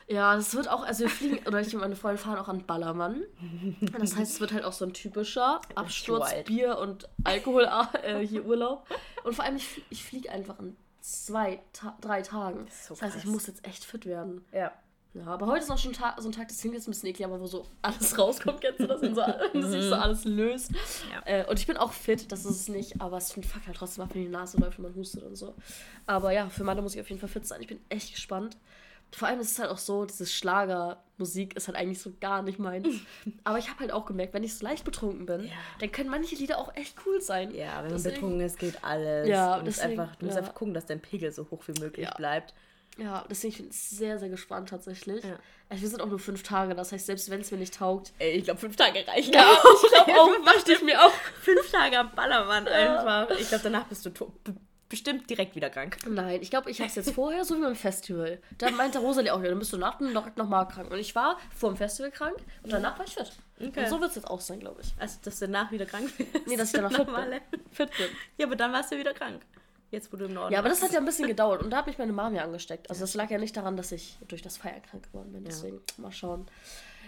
Ja, 0.08 0.36
das 0.36 0.54
wird 0.54 0.68
auch, 0.68 0.84
also 0.84 1.04
wir 1.04 1.10
fliegen, 1.10 1.46
oder 1.46 1.60
ich 1.60 1.74
und 1.74 1.80
meine 1.80 1.96
Freunde 1.96 2.18
fahren 2.18 2.38
auch 2.38 2.48
an 2.48 2.66
Ballermann. 2.66 3.22
Das 3.98 4.16
heißt, 4.16 4.34
es 4.34 4.40
wird 4.40 4.52
halt 4.52 4.64
auch 4.64 4.72
so 4.72 4.84
ein 4.84 4.92
typischer 4.92 5.60
Absturz. 5.74 6.30
Bier 6.44 6.78
und 6.78 7.08
Alkohol 7.24 7.68
äh, 8.02 8.26
hier 8.26 8.44
Urlaub. 8.44 8.86
Und 9.24 9.34
vor 9.34 9.44
allem, 9.44 9.56
ich, 9.56 9.82
ich 9.90 10.04
fliege 10.04 10.30
einfach 10.30 10.58
in 10.58 10.76
zwei, 11.00 11.60
ta 11.72 11.96
drei 12.00 12.22
Tagen. 12.22 12.66
ist 12.66 12.86
so 12.86 12.94
das 12.94 13.02
heißt, 13.02 13.16
ich 13.18 13.26
muss 13.26 13.46
jetzt 13.46 13.66
echt 13.66 13.84
fit 13.84 14.06
werden. 14.06 14.44
Ja. 14.52 14.72
Ja, 15.14 15.26
aber 15.26 15.46
heute 15.46 15.62
ist 15.62 15.70
auch 15.70 15.76
schon 15.76 15.92
ta 15.92 16.16
so 16.18 16.30
ein 16.30 16.32
Tag, 16.32 16.48
das 16.48 16.58
klingt 16.58 16.74
jetzt 16.74 16.88
ein 16.88 16.92
bisschen 16.92 17.10
eklig, 17.10 17.26
aber 17.26 17.38
wo 17.38 17.46
so 17.46 17.66
alles 17.82 18.16
rauskommt, 18.18 18.62
kennst 18.62 18.80
du 18.80 18.86
das? 18.86 19.02
Und 19.02 19.14
so, 19.14 19.22
sich 19.70 19.82
so 19.84 19.94
alles 19.94 20.24
löst. 20.24 20.70
Ja. 21.12 21.22
Äh, 21.26 21.46
und 21.46 21.58
ich 21.58 21.66
bin 21.66 21.76
auch 21.76 21.92
fit, 21.92 22.32
das 22.32 22.46
ist 22.46 22.62
es 22.62 22.68
nicht, 22.68 23.00
aber 23.00 23.18
es 23.18 23.32
fuckt 23.32 23.66
halt 23.66 23.76
trotzdem 23.76 24.04
ab, 24.04 24.10
wenn 24.14 24.22
die 24.22 24.28
Nase 24.28 24.56
läuft 24.58 24.78
und 24.78 24.84
man 24.84 24.94
hustet 24.94 25.22
und 25.22 25.36
so. 25.36 25.54
Aber 26.06 26.32
ja, 26.32 26.48
für 26.48 26.64
Malle 26.64 26.80
muss 26.80 26.94
ich 26.94 27.00
auf 27.00 27.08
jeden 27.10 27.20
Fall 27.20 27.28
fit 27.28 27.46
sein. 27.46 27.60
Ich 27.60 27.66
bin 27.68 27.80
echt 27.90 28.14
gespannt. 28.14 28.56
Vor 29.14 29.28
allem 29.28 29.40
ist 29.40 29.52
es 29.52 29.58
halt 29.58 29.70
auch 29.70 29.78
so, 29.78 30.04
dieses 30.06 30.32
Schlagermusik 30.32 31.54
ist 31.56 31.68
halt 31.68 31.76
eigentlich 31.76 32.00
so 32.00 32.12
gar 32.20 32.42
nicht 32.42 32.58
meins. 32.58 32.88
aber 33.44 33.58
ich 33.58 33.68
habe 33.68 33.80
halt 33.80 33.92
auch 33.92 34.06
gemerkt, 34.06 34.34
wenn 34.34 34.42
ich 34.44 34.56
so 34.56 34.64
leicht 34.64 34.84
betrunken 34.84 35.26
bin, 35.26 35.44
Ja. 35.44 35.52
dann 35.80 35.92
können 35.92 36.08
manche 36.10 36.34
Lieder 36.34 36.58
auch 36.58 36.74
echt 36.76 36.96
cool 37.06 37.20
sein. 37.20 37.54
Ja, 37.54 37.76
wenn 37.78 37.84
man 37.84 37.92
Deswegen- 37.94 38.14
betrunken 38.14 38.40
ist, 38.40 38.58
geht 38.58 38.82
alles. 38.82 39.28
Ja, 39.28 39.56
und 39.58 39.68
es 39.68 39.76
deswegen, 39.76 40.00
einfach, 40.00 40.16
du 40.16 40.24
musst 40.26 40.36
ja. 40.36 40.42
einfach 40.42 40.54
gucken, 40.54 40.74
dass 40.74 40.86
dein 40.86 41.00
Pegel 41.00 41.30
so 41.32 41.46
hoch 41.50 41.62
wie 41.66 41.78
möglich 41.80 42.06
Ja. 42.06 42.14
bleibt. 42.14 42.54
Ja, 42.98 43.24
deswegen 43.30 43.56
bin 43.56 43.68
ich 43.70 43.76
sehr, 43.76 44.18
sehr 44.18 44.28
gespannt 44.28 44.68
tatsächlich. 44.68 45.24
Ja. 45.24 45.38
Also 45.70 45.80
wir 45.82 45.88
sind 45.88 46.02
auch 46.02 46.08
nur 46.08 46.18
fünf 46.18 46.42
Tage, 46.42 46.74
das 46.74 46.92
heißt, 46.92 47.06
selbst 47.06 47.30
wenn 47.30 47.40
es 47.40 47.50
mir 47.50 47.56
nicht 47.56 47.74
taugt, 47.74 48.12
Ey, 48.18 48.32
ich 48.32 48.44
glaube, 48.44 48.60
fünf 48.60 48.76
Tage 48.76 49.06
reichen. 49.08 49.32
Ja, 49.32 49.50
ich 49.82 49.92
glaube 49.92 50.20
auch, 50.20 50.44
dachte 50.44 50.72
ich 50.72 50.82
mir 50.82 51.02
auch. 51.02 51.12
fünf 51.40 51.70
Tage 51.70 51.98
am 51.98 52.14
Ballermann 52.14 52.68
einfach. 52.68 53.30
Ich 53.38 53.48
glaube, 53.48 53.64
danach 53.64 53.84
bist 53.86 54.04
du 54.04 54.10
to- 54.10 54.32
be- 54.44 54.54
bestimmt 54.92 55.28
direkt 55.30 55.56
wieder 55.56 55.70
krank. 55.70 55.96
Nein, 56.06 56.40
ich 56.42 56.50
glaube, 56.50 56.70
ich 56.70 56.80
habe 56.80 56.88
es 56.88 56.96
jetzt 56.96 57.12
vorher, 57.12 57.46
so 57.46 57.56
wie 57.56 57.62
beim 57.62 57.74
Festival. 57.74 58.40
Da 58.58 58.70
meinte 58.70 58.98
Rosalie 58.98 59.32
auch, 59.32 59.42
ja, 59.42 59.48
dann 59.48 59.58
bist 59.58 59.72
du 59.72 59.78
nach 59.78 59.96
dem 59.96 60.12
noch, 60.12 60.36
noch 60.36 60.48
mal 60.48 60.66
krank. 60.66 60.90
Und 60.90 60.98
ich 60.98 61.14
war 61.14 61.38
vor 61.56 61.72
dem 61.72 61.78
Festival 61.78 62.10
krank 62.10 62.36
und 62.62 62.70
danach 62.70 62.98
war 62.98 63.06
ich 63.06 63.14
fit. 63.14 63.32
Okay. 63.58 63.80
Und 63.80 63.88
so 63.88 64.00
wird 64.00 64.10
es 64.10 64.16
jetzt 64.16 64.28
auch 64.28 64.40
sein, 64.40 64.60
glaube 64.60 64.82
ich. 64.82 64.92
Also, 64.98 65.18
dass 65.24 65.38
du 65.38 65.46
danach 65.46 65.72
wieder 65.72 65.86
krank 65.86 66.12
bist. 66.16 66.46
Nee, 66.46 66.56
dass 66.56 66.68
ich 66.68 66.74
danach 66.74 66.92
fit 66.92 67.06
bin. 67.06 67.60
Fit 67.70 67.90
bin. 67.96 68.06
Ja, 68.36 68.46
aber 68.46 68.56
dann 68.56 68.70
warst 68.72 68.92
du 68.92 68.98
wieder 68.98 69.14
krank. 69.14 69.40
Jetzt, 69.90 70.12
wo 70.12 70.18
du 70.18 70.26
im 70.26 70.34
Norden 70.34 70.52
Ja, 70.52 70.58
aber 70.58 70.68
das 70.68 70.82
hat 70.82 70.92
ja 70.92 70.98
ein 70.98 71.06
bisschen 71.06 71.26
gedauert. 71.34 71.62
Und 71.62 71.70
da 71.70 71.78
hat 71.78 71.86
mich 71.86 71.96
meine 71.96 72.12
Mama 72.12 72.36
ja 72.36 72.44
angesteckt. 72.44 72.90
Also 72.90 73.00
das 73.00 73.14
lag 73.14 73.30
ja 73.30 73.38
nicht 73.38 73.56
daran, 73.56 73.78
dass 73.78 73.92
ich 73.92 74.18
durch 74.28 74.42
das 74.42 74.58
Feiern 74.58 74.82
krank 74.82 75.04
geworden 75.04 75.32
bin. 75.32 75.44
Deswegen, 75.44 75.80
mal 75.96 76.12
schauen. 76.12 76.46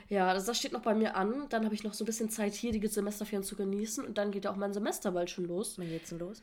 Ja, 0.09 0.33
das, 0.33 0.47
das 0.47 0.57
steht 0.59 0.73
noch 0.73 0.83
bei 0.83 0.95
mir 0.95 1.17
an. 1.17 1.47
Dann 1.51 1.67
habe 1.67 1.75
ich 1.75 1.85
noch 1.85 1.93
so 1.93 2.05
ein 2.05 2.07
bisschen 2.07 2.31
Zeit 2.31 2.55
hier, 2.55 2.73
die 2.73 2.87
Semesterferien 2.87 3.45
zu 3.45 3.57
genießen. 3.57 4.05
Und 4.07 4.17
dann 4.17 4.31
geht 4.31 4.47
ja 4.47 4.53
auch 4.53 4.57
mein 4.57 4.73
Semester 4.73 5.13
bald 5.13 5.29
schon 5.29 5.45
los. 5.45 5.79
Wann 5.79 5.89
geht's 5.89 6.09
denn 6.09 6.19
los? 6.19 6.43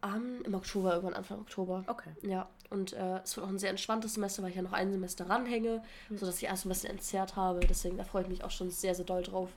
Am, 0.00 0.42
Im 0.42 0.54
Oktober, 0.54 0.94
irgendwann 0.94 1.14
Anfang 1.14 1.40
Oktober. 1.40 1.84
Okay. 1.86 2.10
Ja, 2.22 2.48
und 2.70 2.94
äh, 2.94 3.20
es 3.22 3.36
wird 3.36 3.46
auch 3.46 3.50
ein 3.50 3.58
sehr 3.58 3.70
entspanntes 3.70 4.14
Semester, 4.14 4.42
weil 4.42 4.50
ich 4.50 4.56
ja 4.56 4.62
noch 4.62 4.72
ein 4.72 4.90
Semester 4.90 5.28
ranhänge, 5.28 5.82
sodass 6.10 6.38
ich 6.38 6.44
erst 6.44 6.64
ein 6.64 6.70
bisschen 6.70 6.90
entzerrt 6.90 7.36
habe. 7.36 7.60
Deswegen, 7.60 7.96
da 7.96 8.04
freue 8.04 8.22
ich 8.22 8.28
mich 8.28 8.44
auch 8.44 8.50
schon 8.50 8.70
sehr, 8.70 8.94
sehr 8.94 9.04
doll 9.04 9.22
drauf. 9.22 9.50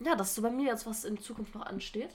Ja, 0.00 0.14
das 0.14 0.28
ist 0.28 0.34
so 0.36 0.42
bei 0.42 0.50
mir 0.50 0.66
jetzt, 0.66 0.86
was 0.86 1.04
in 1.04 1.18
Zukunft 1.18 1.54
noch 1.54 1.66
ansteht. 1.66 2.10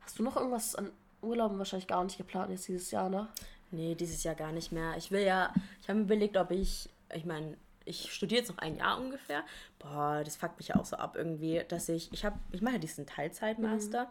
Hast 0.00 0.18
du 0.18 0.22
noch 0.22 0.36
irgendwas 0.36 0.74
an 0.74 0.90
Urlauben 1.22 1.58
wahrscheinlich 1.58 1.86
gar 1.86 2.02
nicht 2.04 2.18
geplant 2.18 2.50
jetzt 2.50 2.68
dieses 2.68 2.90
Jahr, 2.90 3.08
ne? 3.08 3.28
Nee, 3.70 3.94
dieses 3.94 4.22
Jahr 4.22 4.34
gar 4.34 4.52
nicht 4.52 4.72
mehr. 4.72 4.96
Ich 4.96 5.10
will 5.10 5.22
ja, 5.22 5.52
ich 5.80 5.88
habe 5.88 5.98
mir 5.98 6.04
überlegt, 6.04 6.36
ob 6.36 6.50
ich, 6.50 6.88
ich 7.14 7.24
meine, 7.24 7.56
ich 7.84 8.12
studiere 8.12 8.40
jetzt 8.40 8.50
noch 8.50 8.58
ein 8.58 8.76
Jahr 8.76 8.98
ungefähr. 9.00 9.44
Boah, 9.78 10.22
das 10.24 10.36
fuckt 10.36 10.58
mich 10.58 10.68
ja 10.68 10.76
auch 10.76 10.84
so 10.84 10.96
ab 10.96 11.16
irgendwie, 11.16 11.62
dass 11.68 11.88
ich, 11.88 12.12
ich 12.12 12.24
habe, 12.24 12.38
ich 12.52 12.60
mache 12.60 12.74
ja 12.74 12.80
diesen 12.80 13.06
Teilzeitmaster 13.06 14.08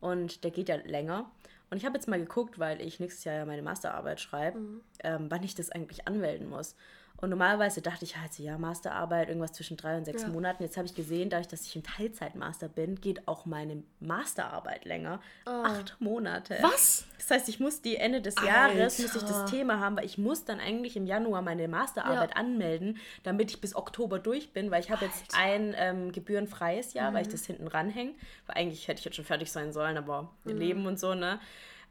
und 0.00 0.44
der 0.44 0.50
geht 0.50 0.68
ja 0.68 0.76
länger. 0.76 1.30
Und 1.70 1.76
ich 1.76 1.84
habe 1.84 1.96
jetzt 1.96 2.08
mal 2.08 2.18
geguckt, 2.18 2.58
weil 2.58 2.80
ich 2.80 3.00
nächstes 3.00 3.24
Jahr 3.24 3.36
ja 3.36 3.44
meine 3.44 3.62
Masterarbeit 3.62 4.20
schreibe, 4.20 4.58
ähm, 5.04 5.26
wann 5.30 5.42
ich 5.42 5.54
das 5.54 5.70
eigentlich 5.70 6.08
anmelden 6.08 6.48
muss. 6.48 6.74
Und 7.20 7.30
normalerweise 7.30 7.82
dachte 7.82 8.04
ich 8.04 8.16
halt 8.16 8.32
so, 8.32 8.44
ja, 8.44 8.58
Masterarbeit, 8.58 9.26
irgendwas 9.28 9.52
zwischen 9.52 9.76
drei 9.76 9.96
und 9.96 10.04
sechs 10.04 10.22
Ja. 10.22 10.28
Monaten. 10.28 10.62
Jetzt 10.62 10.76
habe 10.76 10.86
ich 10.86 10.94
gesehen, 10.94 11.30
dadurch, 11.30 11.48
dass 11.48 11.66
ich 11.66 11.74
im 11.74 11.82
Teilzeitmaster 11.82 12.68
bin, 12.68 13.00
geht 13.00 13.26
auch 13.26 13.44
meine 13.44 13.82
Masterarbeit 13.98 14.84
länger. 14.84 15.20
Acht 15.44 15.96
Monate. 15.98 16.58
Was? 16.62 17.06
Das 17.18 17.30
heißt, 17.32 17.48
ich 17.48 17.58
muss 17.58 17.82
die 17.82 17.96
Ende 17.96 18.20
des 18.22 18.36
Jahres, 18.40 19.00
muss 19.00 19.16
ich 19.16 19.22
Alter. 19.22 19.32
das 19.42 19.50
Thema 19.50 19.80
haben, 19.80 19.96
weil 19.96 20.04
ich 20.04 20.16
muss 20.16 20.44
dann 20.44 20.60
eigentlich 20.60 20.96
im 20.96 21.06
Januar 21.06 21.42
meine 21.42 21.66
Masterarbeit 21.66 22.30
Ja. 22.30 22.36
anmelden, 22.36 22.98
damit 23.24 23.50
ich 23.50 23.60
bis 23.60 23.74
Oktober 23.74 24.20
durch 24.20 24.52
bin, 24.52 24.70
weil 24.70 24.80
ich 24.80 24.90
habe 24.92 25.04
jetzt 25.04 25.34
ein 25.36 25.74
ähm, 25.76 26.12
gebührenfreies 26.12 26.94
Jahr, 26.94 27.10
Mhm. 27.10 27.14
weil 27.16 27.22
ich 27.22 27.28
das 27.28 27.44
hinten 27.44 27.66
ranhänge. 27.66 28.12
Weil 28.46 28.58
eigentlich 28.62 28.86
hätte 28.86 29.00
ich 29.00 29.04
jetzt 29.04 29.16
schon 29.16 29.24
fertig 29.24 29.50
sein 29.50 29.72
sollen, 29.72 29.96
aber 29.98 30.30
wir 30.44 30.54
Mhm. 30.54 30.60
leben 30.60 30.86
und 30.86 31.00
so, 31.00 31.14
ne? 31.16 31.40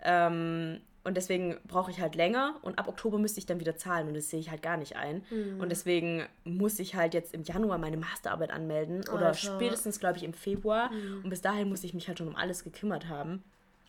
Ähm, 0.01 0.79
und 1.07 1.15
deswegen 1.15 1.57
brauche 1.67 1.89
ich 1.89 1.99
halt 2.01 2.15
länger 2.15 2.55
und 2.61 2.77
ab 2.77 2.87
Oktober 2.87 3.17
müsste 3.17 3.39
ich 3.39 3.45
dann 3.45 3.59
wieder 3.59 3.77
zahlen 3.77 4.07
und 4.09 4.13
das 4.13 4.29
sehe 4.29 4.39
ich 4.39 4.51
halt 4.51 4.61
gar 4.61 4.77
nicht 4.77 4.95
ein. 4.97 5.23
Mhm. 5.29 5.59
Und 5.59 5.69
deswegen 5.69 6.27
muss 6.43 6.77
ich 6.79 6.95
halt 6.95 7.13
jetzt 7.13 7.33
im 7.33 7.43
Januar 7.43 7.77
meine 7.77 7.97
Masterarbeit 7.97 8.51
anmelden 8.51 9.01
oder 9.09 9.27
Alter. 9.27 9.51
Mhm. 9.51 9.55
spätestens, 9.55 9.99
glaube 9.99 10.17
ich, 10.17 10.23
im 10.23 10.33
Februar. 10.33 10.91
Und 11.23 11.29
bis 11.29 11.41
dahin 11.41 11.69
muss 11.69 11.83
ich 11.83 11.93
mich 11.93 12.07
halt 12.07 12.17
schon 12.19 12.27
um 12.27 12.35
alles 12.35 12.63
gekümmert 12.63 13.07
haben. 13.07 13.43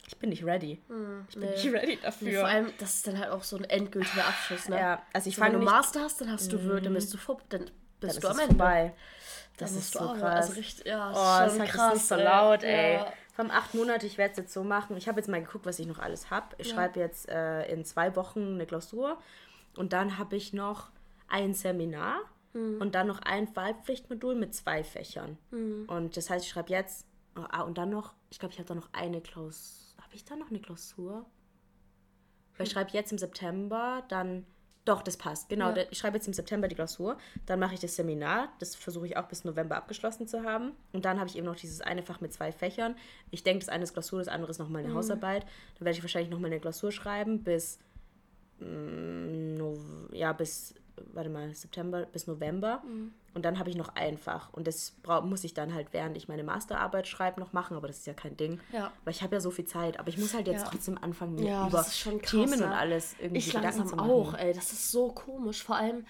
Ich 0.06 0.16
bin 0.16 0.30
nicht 0.30 0.44
ready. 0.44 0.80
Ich 1.28 1.34
bin 1.36 1.48
nee. 1.48 1.50
nicht 1.50 1.72
ready 1.72 1.98
dafür. 2.00 2.40
vor 2.40 2.48
allem, 2.48 2.72
das 2.78 2.94
ist 2.94 3.06
dann 3.08 3.18
halt 3.18 3.30
auch 3.30 3.42
so 3.42 3.56
ein 3.56 3.64
endgültiger 3.64 4.24
Abschluss, 4.26 4.68
ne? 4.68 4.78
Ja, 4.78 5.02
also 5.12 5.28
ich 5.28 5.34
so, 5.36 5.42
wenn 5.42 5.48
fange 5.48 5.58
du 5.58 5.64
nicht- 5.64 5.72
Master 5.74 6.00
hast, 6.00 6.20
dann 6.20 6.32
hast 6.32 6.50
du 6.52 6.64
Word, 6.66 6.86
dann 6.86 6.94
bist 6.94 7.12
du 7.12 7.18
vor, 7.18 7.38
dann 7.50 7.66
dann 7.66 7.70
bist 8.00 8.14
ist 8.18 8.24
du 8.24 8.28
am 8.28 8.38
Ende. 8.38 8.54
vorbei. 8.54 8.94
Das 9.58 9.72
Dann 9.72 9.80
ist 9.80 9.94
du 9.94 9.98
so 9.98 10.04
krass. 10.14 10.22
Also 10.46 10.52
richtig, 10.52 10.86
ja, 10.86 11.10
oh, 11.10 11.44
das 11.44 11.56
ist 11.56 11.64
krass. 11.64 11.94
nicht 11.94 12.06
so 12.06 12.14
laut, 12.14 12.62
ey. 12.62 12.94
Ja. 12.94 13.12
Vom 13.38 13.52
acht 13.52 13.72
Monate, 13.74 14.04
ich 14.04 14.18
werde 14.18 14.32
es 14.32 14.38
jetzt 14.38 14.52
so 14.52 14.64
machen. 14.64 14.96
Ich 14.96 15.06
habe 15.06 15.20
jetzt 15.20 15.28
mal 15.28 15.40
geguckt, 15.40 15.64
was 15.64 15.78
ich 15.78 15.86
noch 15.86 16.00
alles 16.00 16.28
habe. 16.28 16.56
Ich 16.58 16.70
schreibe 16.70 16.98
jetzt 16.98 17.28
äh, 17.28 17.72
in 17.72 17.84
zwei 17.84 18.16
Wochen 18.16 18.54
eine 18.54 18.66
Klausur 18.66 19.16
und 19.76 19.92
dann 19.92 20.18
habe 20.18 20.34
ich 20.34 20.52
noch 20.52 20.88
ein 21.28 21.54
Seminar 21.54 22.18
Hm. 22.54 22.80
und 22.80 22.94
dann 22.94 23.06
noch 23.06 23.20
ein 23.20 23.54
Wahlpflichtmodul 23.54 24.34
mit 24.34 24.54
zwei 24.54 24.82
Fächern. 24.82 25.38
Und 25.86 26.16
das 26.16 26.30
heißt, 26.30 26.46
ich 26.46 26.50
schreibe 26.50 26.70
jetzt, 26.70 27.06
oh, 27.36 27.44
ah, 27.48 27.60
und 27.62 27.78
dann 27.78 27.90
noch, 27.90 28.14
ich 28.30 28.38
glaube, 28.38 28.54
ich 28.54 28.58
habe 28.58 28.66
da 28.68 28.74
noch 28.74 28.88
eine 28.92 29.20
Klausur. 29.20 30.02
Habe 30.02 30.14
ich 30.14 30.24
da 30.24 30.34
noch 30.34 30.48
eine 30.50 30.58
Klausur? 30.58 31.26
Weil 32.56 32.66
ich 32.66 32.72
schreibe 32.72 32.90
jetzt 32.92 33.12
im 33.12 33.18
September, 33.18 34.02
dann. 34.08 34.46
Doch, 34.88 35.02
das 35.02 35.18
passt. 35.18 35.50
Genau, 35.50 35.70
Ja. 35.76 35.84
ich 35.90 35.98
schreibe 35.98 36.16
jetzt 36.16 36.26
im 36.28 36.32
September 36.32 36.66
die 36.66 36.74
Klausur. 36.74 37.18
Dann 37.44 37.58
mache 37.58 37.74
ich 37.74 37.80
das 37.80 37.94
Seminar. 37.94 38.48
Das 38.58 38.74
versuche 38.74 39.06
ich 39.06 39.18
auch 39.18 39.26
bis 39.28 39.44
November 39.44 39.76
abgeschlossen 39.76 40.26
zu 40.26 40.44
haben. 40.44 40.72
Und 40.94 41.04
dann 41.04 41.18
habe 41.18 41.28
ich 41.28 41.36
eben 41.36 41.44
noch 41.44 41.56
dieses 41.56 41.82
eine 41.82 42.02
Fach 42.02 42.22
mit 42.22 42.32
zwei 42.32 42.52
Fächern. 42.52 42.96
Ich 43.30 43.42
denke, 43.42 43.58
das 43.64 43.68
eine 43.68 43.84
ist 43.84 43.92
Klausur, 43.92 44.18
das 44.18 44.28
andere 44.28 44.50
ist 44.50 44.58
nochmal 44.58 44.82
eine 44.82 44.94
Hausarbeit. 44.94 45.42
Dann 45.78 45.84
werde 45.84 45.98
ich 45.98 46.02
wahrscheinlich 46.02 46.30
nochmal 46.30 46.50
eine 46.50 46.58
Klausur 46.60 46.90
schreiben 46.90 47.42
bis. 47.44 47.78
mm, 48.60 49.56
No, 49.58 49.76
ja, 50.12 50.32
bis. 50.32 50.74
Warte 51.12 51.30
mal, 51.30 51.54
September 51.54 52.06
bis 52.06 52.26
November. 52.26 52.82
Und 53.34 53.44
dann 53.44 53.58
habe 53.58 53.70
ich 53.70 53.76
noch 53.76 53.90
ein 53.94 54.18
Fach. 54.18 54.52
Und 54.52 54.66
das 54.66 54.96
muss 55.24 55.44
ich 55.44 55.54
dann 55.54 55.74
halt, 55.74 55.88
während 55.92 56.16
ich 56.16 56.28
meine 56.28 56.42
Masterarbeit 56.42 57.06
schreibe, 57.06 57.40
noch 57.40 57.52
machen. 57.52 57.76
Aber 57.76 57.86
das 57.86 57.98
ist 57.98 58.06
ja 58.06 58.14
kein 58.14 58.36
Ding. 58.36 58.60
Ja. 58.72 58.92
Weil 59.04 59.14
ich 59.14 59.22
habe 59.22 59.36
ja 59.36 59.40
so 59.40 59.50
viel 59.50 59.64
Zeit. 59.66 59.98
Aber 60.00 60.08
ich 60.08 60.18
muss 60.18 60.34
halt 60.34 60.46
jetzt 60.48 60.62
Ja. 60.64 60.68
trotzdem 60.70 60.98
anfangen, 60.98 61.34
mir 61.36 61.44
Ja, 61.48 61.68
über 61.68 61.78
krass, 61.82 62.06
Themen 62.22 62.54
und 62.62 62.72
alles 62.72 63.14
irgendwie 63.18 63.38
Ich 63.38 63.46
Gedanken 63.46 63.78
langsam 63.78 63.86
zu 63.88 63.96
machen. 63.96 64.10
auch, 64.10 64.34
ey. 64.34 64.52
Das 64.52 64.72
ist 64.72 64.90
so 64.90 65.08
komisch. 65.12 65.62
Vor 65.62 65.76
allem, 65.76 66.04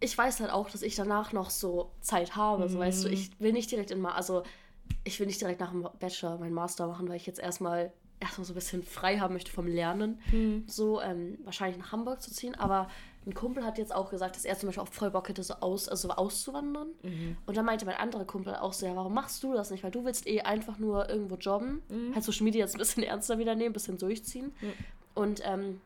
ich 0.00 0.16
weiß 0.16 0.40
halt 0.40 0.50
auch, 0.50 0.68
dass 0.70 0.82
ich 0.82 0.94
danach 0.96 1.32
noch 1.32 1.50
so 1.50 1.90
Zeit 2.00 2.36
habe. 2.36 2.68
So, 2.68 2.78
weißt 2.78 3.04
du, 3.04 3.08
ich 3.08 3.30
will 3.40 3.52
nicht 3.52 3.70
direkt 3.70 3.90
in 3.90 4.00
mal, 4.00 4.12
also 4.12 4.42
ich 5.04 5.18
will 5.18 5.26
nicht 5.26 5.40
direkt 5.40 5.60
nach 5.60 5.70
dem 5.70 5.88
Bachelor 5.98 6.38
meinen 6.38 6.52
Master 6.54 6.86
machen, 6.86 7.08
weil 7.08 7.16
ich 7.16 7.26
jetzt 7.26 7.38
erstmal 7.40 7.92
erstmal 8.20 8.44
so 8.46 8.52
ein 8.52 8.54
bisschen 8.54 8.82
frei 8.82 9.18
haben 9.18 9.34
möchte 9.34 9.50
vom 9.50 9.66
Lernen. 9.66 10.20
So 10.66 11.00
ähm, 11.02 11.38
wahrscheinlich 11.44 11.78
nach 11.78 11.92
Hamburg 11.92 12.20
zu 12.22 12.30
ziehen. 12.32 12.54
Aber 12.54 12.88
ein 13.26 13.34
Kumpel 13.34 13.64
hat 13.64 13.76
jetzt 13.78 13.92
auch 13.94 14.10
gesagt, 14.10 14.36
dass 14.36 14.44
er 14.44 14.56
zum 14.56 14.68
Beispiel 14.68 14.82
auch 14.84 14.88
voll 14.92 15.10
Bock 15.10 15.28
hätte, 15.28 15.42
so, 15.42 15.54
aus, 15.54 15.88
also 15.88 16.08
auszuwandern. 16.10 16.88
Und 17.46 17.56
dann 17.56 17.64
meinte 17.64 17.84
mein 17.84 17.96
anderer 17.96 18.24
Kumpel 18.24 18.54
auch 18.54 18.72
so, 18.72 18.86
ja, 18.86 18.94
warum 18.94 19.14
machst 19.14 19.42
du 19.42 19.52
das 19.52 19.70
nicht? 19.70 19.82
Weil 19.82 19.90
du 19.90 20.04
willst 20.04 20.26
eh 20.28 20.42
einfach 20.42 20.78
nur 20.78 21.08
irgendwo 21.10 21.34
jobben. 21.36 21.82
Halt 22.14 22.22
Social 22.24 22.44
Media 22.44 22.64
jetzt 22.64 22.76
ein 22.76 22.78
bisschen 22.78 23.02
ernster 23.04 23.38
wieder 23.38 23.54
nehmen, 23.56 23.70
ein 23.70 23.72
bisschen 23.72 23.98
durchziehen. 23.98 24.52
Und 25.14 25.40
ähm, 25.44 25.80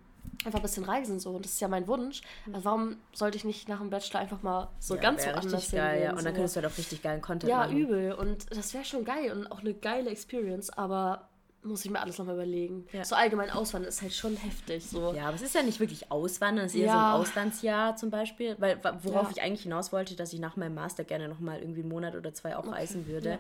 einfach 0.45 0.59
ein 0.59 0.63
bisschen 0.63 0.85
reisen 0.85 1.19
so. 1.19 1.31
Und 1.31 1.45
das 1.47 1.53
ist 1.53 1.61
ja 1.61 1.69
mein 1.69 1.89
Wunsch. 1.89 2.21
Also 2.53 2.65
warum 2.67 2.97
sollte 3.15 3.39
ich 3.39 3.45
nicht 3.45 3.69
nach 3.71 3.79
dem 3.81 3.89
Bachelor 3.89 4.21
einfach 4.21 4.43
mal 4.43 4.69
so 4.79 4.97
Ja, 4.97 5.01
ganz 5.01 5.25
woanders 5.25 5.53
richtig 5.53 5.71
geil, 5.73 5.91
hingehen? 5.93 6.05
ja. 6.05 6.11
Und 6.19 6.25
dann 6.25 6.35
könntest 6.35 6.57
du 6.57 6.63
halt 6.63 6.73
auch 6.73 6.77
richtig 6.79 7.03
geilen 7.03 7.23
Content 7.23 7.51
Ja, 7.51 7.59
machen. 7.61 7.77
übel. 7.79 8.13
Und 8.13 8.55
das 8.55 8.75
wäre 8.75 8.85
schon 8.85 9.05
geil 9.07 9.33
und 9.33 9.47
auch 9.51 9.61
eine 9.61 9.73
geile 9.73 10.11
Experience, 10.11 10.69
aber 10.71 11.30
muss 11.63 11.85
ich 11.85 11.91
mir 11.91 12.01
alles 12.01 12.17
nochmal 12.19 12.37
überlegen. 12.37 12.87
Ja. 12.93 13.05
So 13.05 13.15
allgemein 13.15 13.51
Auswandern 13.51 13.89
ist 13.89 14.01
halt 14.03 14.15
schon 14.15 14.37
heftig. 14.37 14.85
So. 14.89 15.13
Ja, 15.15 15.27
aber 15.27 15.35
es 15.35 15.43
ist 15.43 15.55
ja 15.55 15.63
nicht 15.63 15.79
wirklich 15.81 16.11
Auswandern, 16.11 16.65
es 16.67 16.75
ist 16.75 16.81
eher 16.81 16.91
so 16.93 16.97
Ja. 16.97 17.15
ein 17.15 17.21
Auslandsjahr 17.21 17.97
zum 17.97 18.11
Beispiel, 18.11 18.57
weil 18.59 18.81
worauf 19.03 19.27
Ja. 19.27 19.31
ich 19.37 19.43
eigentlich 19.43 19.63
hinaus 19.65 19.93
wollte, 19.93 20.17
dass 20.17 20.33
ich 20.33 20.41
nach 20.41 20.57
meinem 20.57 20.75
Master 20.75 21.05
gerne 21.05 21.29
nochmal 21.29 21.61
irgendwie 21.61 21.81
einen 21.81 21.89
Monat 21.91 22.15
oder 22.15 22.33
zwei 22.33 22.57
auch 22.57 22.67
reisen 22.71 23.07
würde, 23.07 23.39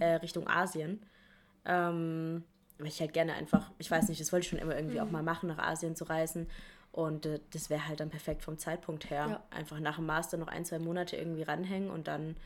äh, 0.00 0.14
Richtung 0.16 0.48
Asien. 0.48 1.00
Ähm, 1.64 2.44
weil 2.78 2.88
ich 2.88 3.00
halt 3.00 3.12
gerne 3.12 3.34
einfach, 3.34 3.70
ich 3.78 3.90
weiß 3.90 4.08
nicht, 4.08 4.20
das 4.20 4.32
wollte 4.32 4.44
ich 4.44 4.50
schon 4.50 4.58
immer 4.58 4.74
irgendwie 4.74 4.98
Mhm. 4.98 5.06
auch 5.06 5.10
mal 5.10 5.22
machen, 5.22 5.48
nach 5.48 5.58
Asien 5.58 5.94
zu 5.94 6.04
reisen. 6.04 6.48
Und 6.92 7.26
äh, 7.26 7.38
das 7.52 7.70
wäre 7.70 7.86
halt 7.86 8.00
dann 8.00 8.10
perfekt 8.10 8.42
vom 8.42 8.58
Zeitpunkt 8.58 9.10
her. 9.10 9.26
Ja. 9.28 9.42
Einfach 9.56 9.78
nach 9.78 9.96
dem 9.96 10.06
Master 10.06 10.38
noch 10.38 10.48
ein, 10.48 10.64
zwei 10.64 10.78
Monate 10.78 11.16
irgendwie 11.16 11.42
ranhängen 11.42 11.90
und 11.90 12.08
dann 12.08 12.36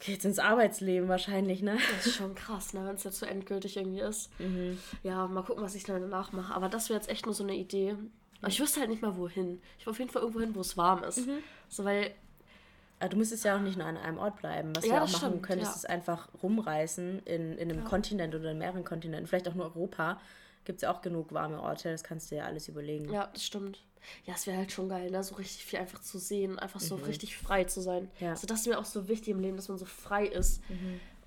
geht's 0.00 0.24
ins 0.24 0.38
Arbeitsleben 0.38 1.08
wahrscheinlich, 1.08 1.62
ne? 1.62 1.76
Das 1.96 2.06
ist 2.06 2.16
schon 2.16 2.34
krass, 2.34 2.72
ne, 2.72 2.84
wenn 2.86 2.94
es 2.94 3.04
jetzt 3.04 3.18
so 3.18 3.26
endgültig 3.26 3.76
irgendwie 3.76 4.00
ist. 4.00 4.30
Mhm. 4.40 4.78
Ja, 5.02 5.26
mal 5.26 5.42
gucken, 5.42 5.62
was 5.64 5.74
ich 5.74 5.84
dann 5.84 6.00
danach 6.00 6.32
mache. 6.32 6.54
Aber 6.54 6.68
das 6.68 6.88
wäre 6.88 6.98
jetzt 6.98 7.08
echt 7.10 7.26
nur 7.26 7.34
so 7.34 7.42
eine 7.42 7.54
Idee. 7.56 7.96
Aber 8.40 8.48
ich 8.48 8.60
wüsste 8.60 8.80
halt 8.80 8.90
nicht 8.90 9.02
mal 9.02 9.16
wohin. 9.16 9.60
Ich 9.78 9.86
will 9.86 9.90
auf 9.90 9.98
jeden 9.98 10.10
Fall 10.10 10.22
irgendwo 10.22 10.40
hin, 10.40 10.54
wo 10.54 10.60
es 10.60 10.76
warm 10.76 11.02
ist. 11.02 11.26
Mhm. 11.26 11.38
So, 11.68 11.84
weil, 11.84 12.12
Aber 13.00 13.08
du 13.08 13.16
müsstest 13.16 13.44
ja 13.44 13.56
auch 13.56 13.60
nicht 13.60 13.76
nur 13.76 13.86
an 13.86 13.96
einem 13.96 14.18
Ort 14.18 14.36
bleiben. 14.36 14.74
Was 14.76 14.86
Ja, 14.86 14.98
du 14.98 15.02
auch 15.04 15.12
machen 15.12 15.28
stimmt, 15.30 15.42
könntest, 15.42 15.72
ja. 15.72 15.76
ist 15.76 15.90
einfach 15.90 16.28
rumreisen 16.42 17.20
in, 17.24 17.58
in 17.58 17.70
einem 17.72 17.84
Kontinent 17.84 18.34
oder 18.36 18.52
in 18.52 18.58
mehreren 18.58 18.84
Kontinenten. 18.84 19.26
Vielleicht 19.26 19.48
auch 19.48 19.54
nur 19.54 19.64
Europa. 19.66 20.20
Gibt 20.64 20.78
es 20.78 20.82
ja 20.82 20.92
auch 20.92 21.00
genug 21.00 21.32
warme 21.32 21.62
Orte, 21.62 21.90
das 21.90 22.02
kannst 22.04 22.30
du 22.30 22.36
ja 22.36 22.44
alles 22.44 22.68
überlegen. 22.68 23.12
ja, 23.12 23.28
das 23.32 23.44
stimmt. 23.44 23.82
Ja, 24.24 24.34
es 24.34 24.46
wäre 24.46 24.56
halt 24.56 24.72
schon 24.72 24.88
geil, 24.88 25.10
ne? 25.10 25.22
so 25.22 25.34
richtig 25.34 25.64
viel 25.64 25.78
einfach 25.78 26.00
zu 26.00 26.18
sehen, 26.18 26.58
einfach 26.58 26.80
so 26.80 26.94
richtig 26.94 27.36
frei 27.36 27.64
zu 27.64 27.80
sein. 27.80 28.04
Mhm. 28.04 28.10
Ja. 28.20 28.26
Mhm. 28.28 28.32
Also 28.32 28.46
das 28.46 28.60
ist 28.60 28.66
mir 28.66 28.78
auch 28.78 28.84
so 28.84 29.08
wichtig 29.08 29.28
im 29.28 29.40
Leben, 29.40 29.56
dass 29.56 29.68
man 29.68 29.76
so 29.76 29.84
frei 29.86 30.26
ist. 30.26 30.62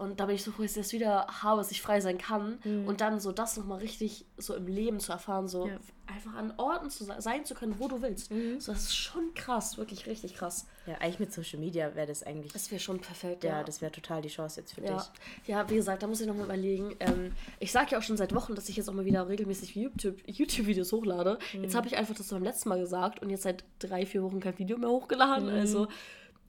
Und 0.02 0.20
da 0.20 0.26
bin 0.26 0.36
ich 0.36 0.44
so 0.44 0.52
froh, 0.52 0.64
dass 0.64 0.72
ich 0.72 0.84
das 0.84 0.94
wieder 0.94 1.28
habe, 1.42 1.60
dass 1.62 1.72
ich 1.72 1.82
frei 1.82 2.02
sein 2.02 2.18
kann. 2.18 2.58
Und 2.88 3.02
dann 3.02 3.20
so 3.20 3.32
das 3.32 3.56
nochmal 3.58 3.80
richtig 3.80 4.26
so 4.38 4.56
im 4.56 4.68
Leben 4.68 5.00
zu 5.00 5.12
erfahren, 5.12 5.48
so 5.48 5.66
Mhm. 5.66 5.72
Ja. 5.72 5.78
einfach 6.08 6.34
an 6.36 6.54
Orten 6.58 6.90
zu 6.90 7.06
se- 7.06 7.16
sein 7.20 7.46
zu 7.46 7.54
können, 7.54 7.76
wo 7.80 7.88
du 7.88 8.02
willst. 8.02 8.32
Mhm. 8.32 8.60
So, 8.60 8.72
das 8.74 8.82
ist 8.84 8.96
schon 8.96 9.34
krass, 9.34 9.78
wirklich 9.78 10.08
richtig 10.08 10.34
krass. 10.34 10.66
Ja, 10.86 10.96
eigentlich 10.96 11.20
mit 11.20 11.32
Social 11.32 11.60
Media 11.60 11.96
wäre 11.96 12.08
das 12.08 12.24
eigentlich. 12.24 12.52
Das 12.52 12.70
wäre 12.72 12.80
schon 12.82 13.00
perfekt. 13.00 13.44
ja, 13.44 13.58
ja. 13.60 13.64
das 13.64 13.82
wäre 13.82 13.92
total 13.92 14.22
die 14.22 14.28
Chance 14.30 14.60
jetzt 14.60 14.74
für 14.74 14.82
Ja. 14.84 14.98
dich. 14.98 15.04
ja, 15.48 15.70
wie 15.70 15.76
gesagt, 15.76 16.04
da 16.04 16.08
muss 16.08 16.20
ich 16.20 16.28
nochmal 16.28 16.46
überlegen. 16.46 16.96
Ähm, 17.00 17.34
ich 17.60 17.72
sage 17.72 17.92
ja 17.92 17.98
auch 18.00 18.02
schon 18.04 18.18
seit 18.18 18.34
Wochen, 18.36 18.56
dass 18.56 18.68
ich 18.70 18.76
jetzt 18.78 18.90
auch 18.90 18.94
mal 18.94 19.06
wieder 19.06 19.28
regelmäßig 19.30 19.76
YouTube- 19.76 20.18
YouTube-Videos 20.26 20.92
hochlade. 20.92 21.38
Mhm. 21.54 21.64
Jetzt 21.64 21.76
habe 21.76 21.88
ich 21.88 21.96
einfach 21.96 22.16
das 22.16 22.28
beim 22.28 22.44
letzten 22.44 22.70
Mal 22.70 22.80
gesagt 22.80 23.22
und 23.22 23.30
jetzt 23.30 23.44
seit 23.44 23.64
drei, 23.80 24.06
vier 24.06 24.24
Wochen 24.24 24.40
kein 24.40 24.58
Video 24.58 24.78
mehr 24.78 24.90
hochgeladen. 24.90 25.46
Mhm. 25.50 25.60
Also, 25.60 25.88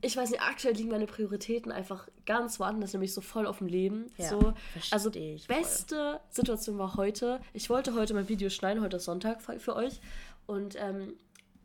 ich 0.05 0.17
weiß 0.17 0.31
nicht, 0.31 0.43
aktuell 0.43 0.75
liegen 0.75 0.91
meine 0.91 1.07
Prioritäten 1.07 1.71
einfach 1.71 2.09
ganz 2.27 2.59
woanders, 2.59 2.93
nämlich 2.93 3.15
so 3.15 3.21
voll 3.21 3.47
auf 3.47 3.59
dem 3.59 3.69
Leben. 3.69 4.07
Ja, 4.17 4.29
so. 4.29 4.53
Also, 4.91 5.11
ich 5.15 5.47
voll. 5.47 5.57
beste 5.57 6.21
Situation 6.29 6.77
war 6.77 6.97
heute. 6.97 7.41
Ich 7.53 7.71
wollte 7.71 7.95
heute 7.95 8.13
mein 8.13 8.29
Video 8.29 8.51
schneiden, 8.51 8.83
heute 8.83 8.97
ist 8.97 9.05
Sonntag 9.05 9.41
für, 9.41 9.77
euch. 9.77 10.01
Und 10.47 10.75
ähm, 10.77 11.15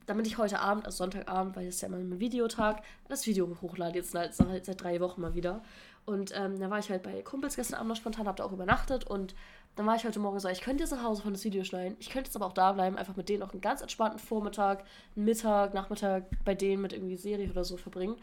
damit 0.06 0.28
ich 0.28 0.38
heute 0.38 0.60
Abend, 0.60 0.86
also 0.86 0.98
Sonntagabend, 0.98 1.56
weil 1.56 1.66
das 1.66 1.76
ist 1.76 1.82
ja 1.82 1.88
immer 1.88 1.98
ein 1.98 2.20
Videotag, 2.20 2.84
das 3.10 3.26
Video 3.26 3.58
hochlade 3.62 3.96
jetzt 3.96 4.12
seit, 4.12 4.36
seit, 4.36 4.66
seit 4.66 4.82
drei 4.82 5.00
Wochen 5.00 5.20
mal 5.20 5.34
wieder. 5.34 5.64
Und 6.06 6.32
ähm, 6.36 6.60
da 6.60 6.70
war 6.70 6.78
ich 6.80 6.90
halt 6.90 7.04
bei 7.04 7.22
Kumpels 7.24 7.56
gestern 7.56 7.80
Abend 7.80 7.90
noch 7.90 7.98
spontan, 7.98 8.28
hab 8.28 8.38
da 8.38 8.46
auch 8.46 8.54
übernachtet 8.54 9.04
und 9.04 9.34
dann 9.78 9.86
war 9.86 9.96
ich 9.96 10.04
heute 10.04 10.20
Morgen 10.20 10.40
so, 10.40 10.50
ich 10.50 10.62
könnte 10.62 10.84
jetzt 10.84 10.92
nach 10.92 11.04
Hause 11.04 11.22
von 11.22 11.34
das 11.34 11.44
Video 11.44 11.64
schneiden, 11.64 11.96
ich 12.00 12.10
könnte 12.10 12.28
jetzt 12.28 12.36
aber 12.36 12.48
auch 12.48 12.54
da 12.54 12.74
bleiben, 12.74 12.98
einfach 12.98 13.16
mit 13.16 13.30
denen 13.30 13.44
auch 13.44 13.52
einen 13.52 13.62
ganz 13.62 13.82
entspannten 13.82 14.20
Vormittag, 14.20 14.84
Mittag, 15.16 15.74
Nachmittag 15.74 16.26
bei 16.44 16.56
denen 16.56 16.82
mit 16.82 16.94
irgendwie 16.94 17.16
Serie 17.16 17.50
oder 17.50 17.64
so 17.64 17.78
verbringen. 17.78 18.16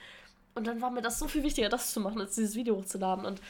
Und 0.57 0.69
dann 0.69 0.81
war 0.81 0.91
mir 0.91 1.03
das 1.03 1.19
so 1.19 1.27
viel 1.27 1.43
wichtiger, 1.43 1.69
das 1.69 1.93
zu 1.93 2.01
machen, 2.01 2.21
als 2.21 2.37
dieses 2.37 2.55
Video 2.55 2.77
hochzuladen. 2.77 3.25
Und 3.25 3.41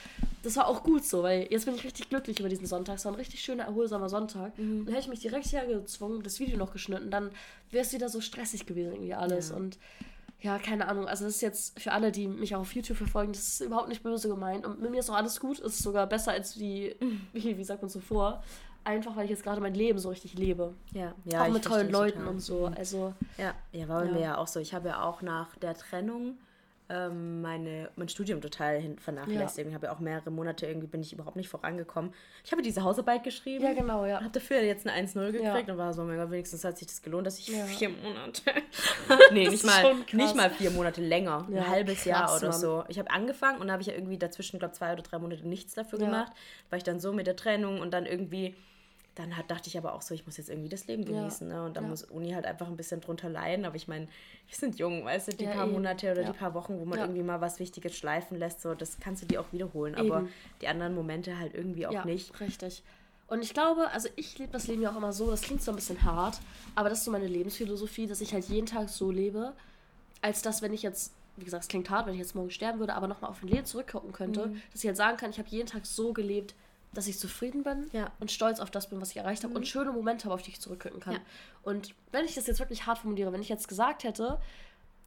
das 0.43 0.57
war 0.57 0.67
auch 0.67 0.83
gut 0.83 1.05
so, 1.05 1.23
weil 1.23 1.47
jetzt 1.51 1.67
bin 1.67 1.75
ich 1.75 1.85
richtig 1.85 2.09
glücklich 2.09 2.41
über 2.41 2.49
diesen 2.49 2.67
Sonntag. 2.67 2.97
Es 2.97 3.05
war 3.05 3.13
ein 3.13 3.17
richtig 3.17 3.41
schöner, 3.41 3.65
erholsamer 3.65 4.09
Sonntag. 4.09 4.53
Und 4.57 4.89
hätte 4.89 5.01
ich 5.01 5.09
mich 5.09 5.21
direkt 5.21 5.53
hergezwungen, 5.53 6.23
das 6.23 6.41
Video 6.41 6.57
noch 6.57 6.73
geschnitten, 6.73 7.11
dann 7.11 7.31
wäre 7.71 7.85
es 7.85 7.93
wieder 7.93 8.09
so 8.09 8.23
stressig 8.23 8.65
gewesen, 8.65 8.93
irgendwie 8.93 9.13
alles. 9.13 9.51
Ja. 9.51 9.57
Und 9.57 9.79
ja, 10.41 10.59
keine 10.59 10.89
Ahnung. 10.89 11.07
Also, 11.09 11.25
das 11.25 11.37
ist 11.37 11.41
jetzt 11.41 11.81
für 11.81 11.93
alle, 11.93 12.13
die 12.13 12.29
mich 12.29 12.55
auch 12.55 12.61
auf 12.61 12.75
YouTube 12.75 12.97
verfolgen, 12.99 13.33
das 13.33 13.43
ist 13.49 13.61
überhaupt 13.61 13.89
nicht 13.89 14.03
böse 14.03 14.29
gemeint. 14.29 14.67
Und 14.67 14.81
mit 14.81 14.91
mir 14.91 14.99
ist 15.01 15.09
auch 15.11 15.15
alles 15.15 15.41
gut. 15.41 15.59
Es 15.61 15.75
ist 15.75 15.83
sogar 15.83 16.07
besser 16.07 16.33
als 16.33 16.59
wie, 16.59 16.97
wie, 17.33 17.57
wie 17.57 17.65
sagt 17.65 17.83
man 17.83 17.91
zuvor. 17.91 18.43
Einfach, 18.87 19.17
weil 19.17 19.25
ich 19.25 19.31
jetzt 19.31 19.43
gerade 19.43 19.63
mein 19.63 19.75
Leben 19.75 19.99
so 19.99 20.11
richtig 20.11 20.35
lebe. 20.35 20.75
Ja, 20.93 21.15
ja. 21.25 21.43
auch 21.45 21.49
mit 21.49 21.65
tollen 21.65 21.91
Leuten 21.91 22.19
total. 22.19 22.35
und 22.35 22.41
so. 22.41 22.67
Also, 22.67 23.15
Ja, 23.39 23.55
ja 23.73 23.89
war 23.89 24.01
bei 24.03 24.09
Ja. 24.09 24.13
mir 24.13 24.21
ja 24.21 24.39
auch 24.39 24.47
so. 24.47 24.61
Ich 24.61 24.75
habe 24.75 24.89
ja 24.89 25.03
auch 25.03 25.23
nach 25.23 25.57
der 25.57 25.75
Trennung 25.75 26.37
ähm, 26.91 27.41
meine, 27.41 27.89
mein 27.97 28.09
Studium 28.09 28.41
total 28.43 28.79
hin 28.79 28.99
vernachlässigt. 28.99 29.67
Ich 29.67 29.75
habe 29.75 29.87
ja 29.87 29.93
auch 29.93 30.01
mehrere 30.01 30.31
Monate 30.31 30.67
irgendwie 30.67 30.87
bin 30.87 31.01
ich 31.01 31.13
überhaupt 31.15 31.37
nicht 31.37 31.49
vorangekommen. 31.49 32.13
Ich 32.45 32.53
habe 32.53 32.61
diese 32.61 32.83
Hausarbeit 32.83 33.25
geschrieben. 33.25 33.65
ja, 33.65 33.73
genau, 33.73 34.05
ja. 34.05 34.17
Habe 34.21 34.29
dafür 34.31 34.61
jetzt 34.63 34.87
eine 34.87 35.07
1-0 35.07 35.33
gekriegt 35.33 35.67
Ja. 35.67 35.73
und 35.73 35.79
war 35.79 35.95
so, 35.95 36.05
mein 36.05 36.19
Gott, 36.19 36.31
wenigstens 36.31 36.63
hat 36.65 36.77
sich 36.77 36.87
das 36.87 37.01
gelohnt, 37.03 37.27
dass 37.27 37.39
ich 37.39 37.49
Ja. 37.49 37.65
vier 37.65 37.89
Monate. 37.89 38.43
nee, 39.33 39.49
nicht 39.49 39.65
mal, 39.65 39.95
nicht 40.13 40.37
mal 40.37 40.51
vier 40.51 40.71
Monate 40.73 41.01
länger. 41.01 41.47
Ja, 41.51 41.63
ein 41.63 41.69
halbes 41.69 42.05
Jahr 42.05 42.27
krass, 42.27 42.43
oder 42.43 42.51
Mann. 42.51 42.61
so. 42.61 42.85
Ich 42.89 42.99
habe 42.99 43.11
angefangen 43.11 43.61
und 43.61 43.71
habe 43.73 43.81
ich 43.81 43.89
ja 43.89 43.95
irgendwie 43.95 44.19
dazwischen, 44.19 44.59
glaube 44.59 44.75
zwei 44.75 44.93
oder 44.93 45.03
drei 45.03 45.19
Monate 45.19 45.49
nichts 45.49 45.75
dafür 45.75 45.99
gemacht. 45.99 46.33
War 46.71 46.77
ich 46.77 46.85
dann 46.85 47.01
so 47.01 47.13
mit 47.13 47.27
der 47.27 47.37
Trennung 47.37 47.81
und 47.81 47.93
dann 47.93 48.05
irgendwie. 48.07 48.55
Dann 49.17 49.37
hat, 49.37 49.49
dachte 49.51 49.69
ich 49.69 49.79
aber 49.79 49.95
auch 49.95 50.03
so, 50.03 50.13
ich 50.13 50.27
muss 50.27 50.37
jetzt 50.39 50.51
irgendwie 50.51 50.69
das 50.69 50.87
Leben 50.89 51.05
Ja. 51.05 51.09
genießen. 51.21 51.47
Ne? 51.47 51.65
Und 51.65 51.77
dann 51.77 51.85
Ja. 51.85 51.91
muss 51.91 52.03
Uni 52.03 52.33
halt 52.33 52.47
einfach 52.47 52.67
ein 52.67 52.77
bisschen 52.77 53.01
drunter 53.01 53.29
leiden. 53.29 53.65
Aber 53.65 53.77
ich 53.77 53.87
meine, 53.87 54.07
wir 54.49 54.57
sind 54.57 54.79
jung, 54.79 55.05
weißt 55.05 55.29
du, 55.29 55.33
die 55.37 55.45
Ja, 55.45 55.53
paar 55.53 55.65
eben. 55.65 55.73
Monate 55.75 56.11
oder 56.11 56.23
Ja. 56.23 56.33
die 56.33 56.37
paar 56.39 56.53
Wochen, 56.55 56.79
wo 56.81 56.85
man 56.85 56.99
Ja. 56.99 57.05
irgendwie 57.05 57.23
mal 57.23 57.41
was 57.41 57.61
Wichtiges 57.61 57.97
schleifen 57.97 58.37
lässt, 58.37 58.61
so, 58.63 58.75
das 58.75 58.99
kannst 58.99 59.23
du 59.23 59.27
dir 59.27 59.41
auch 59.41 59.53
wiederholen. 59.53 59.95
Aber 59.95 60.21
Eben. 60.21 60.29
die 60.63 60.69
anderen 60.69 60.95
Momente 60.97 61.39
halt 61.39 61.55
irgendwie 61.55 61.87
auch 61.87 61.93
ja, 61.93 62.05
nicht. 62.05 62.39
Richtig. 62.41 62.83
Und 63.27 63.43
ich 63.43 63.55
glaube, 63.55 63.89
also 63.91 64.09
ich 64.17 64.37
lebe 64.39 64.53
das 64.53 64.67
Leben 64.67 64.83
ja 64.83 64.91
auch 64.93 64.97
immer 64.97 65.13
so, 65.13 65.31
das 65.31 65.43
klingt 65.43 65.63
so 65.63 65.71
ein 65.73 65.77
bisschen 65.77 66.03
hart, 66.03 66.41
aber 66.75 66.89
das 66.91 66.99
ist 66.99 67.05
so 67.05 67.11
meine 67.11 67.27
Lebensphilosophie, 67.27 68.07
dass 68.07 68.21
ich 68.21 68.35
halt 68.35 68.45
jeden 68.47 68.67
Tag 68.67 68.89
so 68.91 69.11
lebe, 69.11 69.55
als 70.21 70.43
dass, 70.43 70.61
wenn 70.61 70.75
ich 70.75 70.83
jetzt, 70.83 71.13
wie 71.37 71.45
gesagt, 71.45 71.63
es 71.65 71.69
klingt 71.69 71.89
hart, 71.89 72.07
wenn 72.07 72.13
ich 72.15 72.21
jetzt 72.21 72.35
morgen 72.35 72.51
sterben 72.51 72.81
würde, 72.81 72.95
aber 72.95 73.07
nochmal 73.09 73.31
auf 73.31 73.43
mein 73.43 73.53
Leben 73.53 73.65
zurückgucken 73.65 74.13
könnte, 74.13 74.49
Mhm. 74.49 74.61
dass 74.73 74.83
ich 74.83 74.87
halt 74.89 74.97
sagen 74.99 75.17
kann, 75.17 75.31
ich 75.31 75.39
habe 75.39 75.49
jeden 75.49 75.67
Tag 75.67 75.87
so 75.87 76.13
gelebt, 76.13 76.55
dass 76.95 77.07
ich 77.07 77.19
zufrieden 77.19 77.63
bin 77.63 77.89
Ja. 77.93 78.11
und 78.21 78.31
stolz 78.31 78.61
auf 78.61 78.71
das 78.71 78.89
bin, 78.89 79.01
was 79.01 79.11
ich 79.11 79.17
erreicht 79.19 79.45
habe 79.45 79.55
und 79.55 79.67
schöne 79.69 79.93
Momente 79.93 80.25
habe, 80.25 80.35
auf 80.35 80.43
die 80.43 80.51
ich 80.51 80.61
zurückgucken 80.61 81.01
kann. 81.01 81.15
Ja. 81.15 81.21
Und 81.63 81.95
wenn 82.13 82.25
ich 82.25 82.35
das 82.35 82.47
jetzt 82.47 82.61
wirklich 82.61 82.87
hart 82.87 82.99
formuliere, 82.99 83.33
wenn 83.33 83.43
ich 83.43 83.49
jetzt 83.49 83.69
gesagt 83.69 84.05
hätte, 84.05 84.39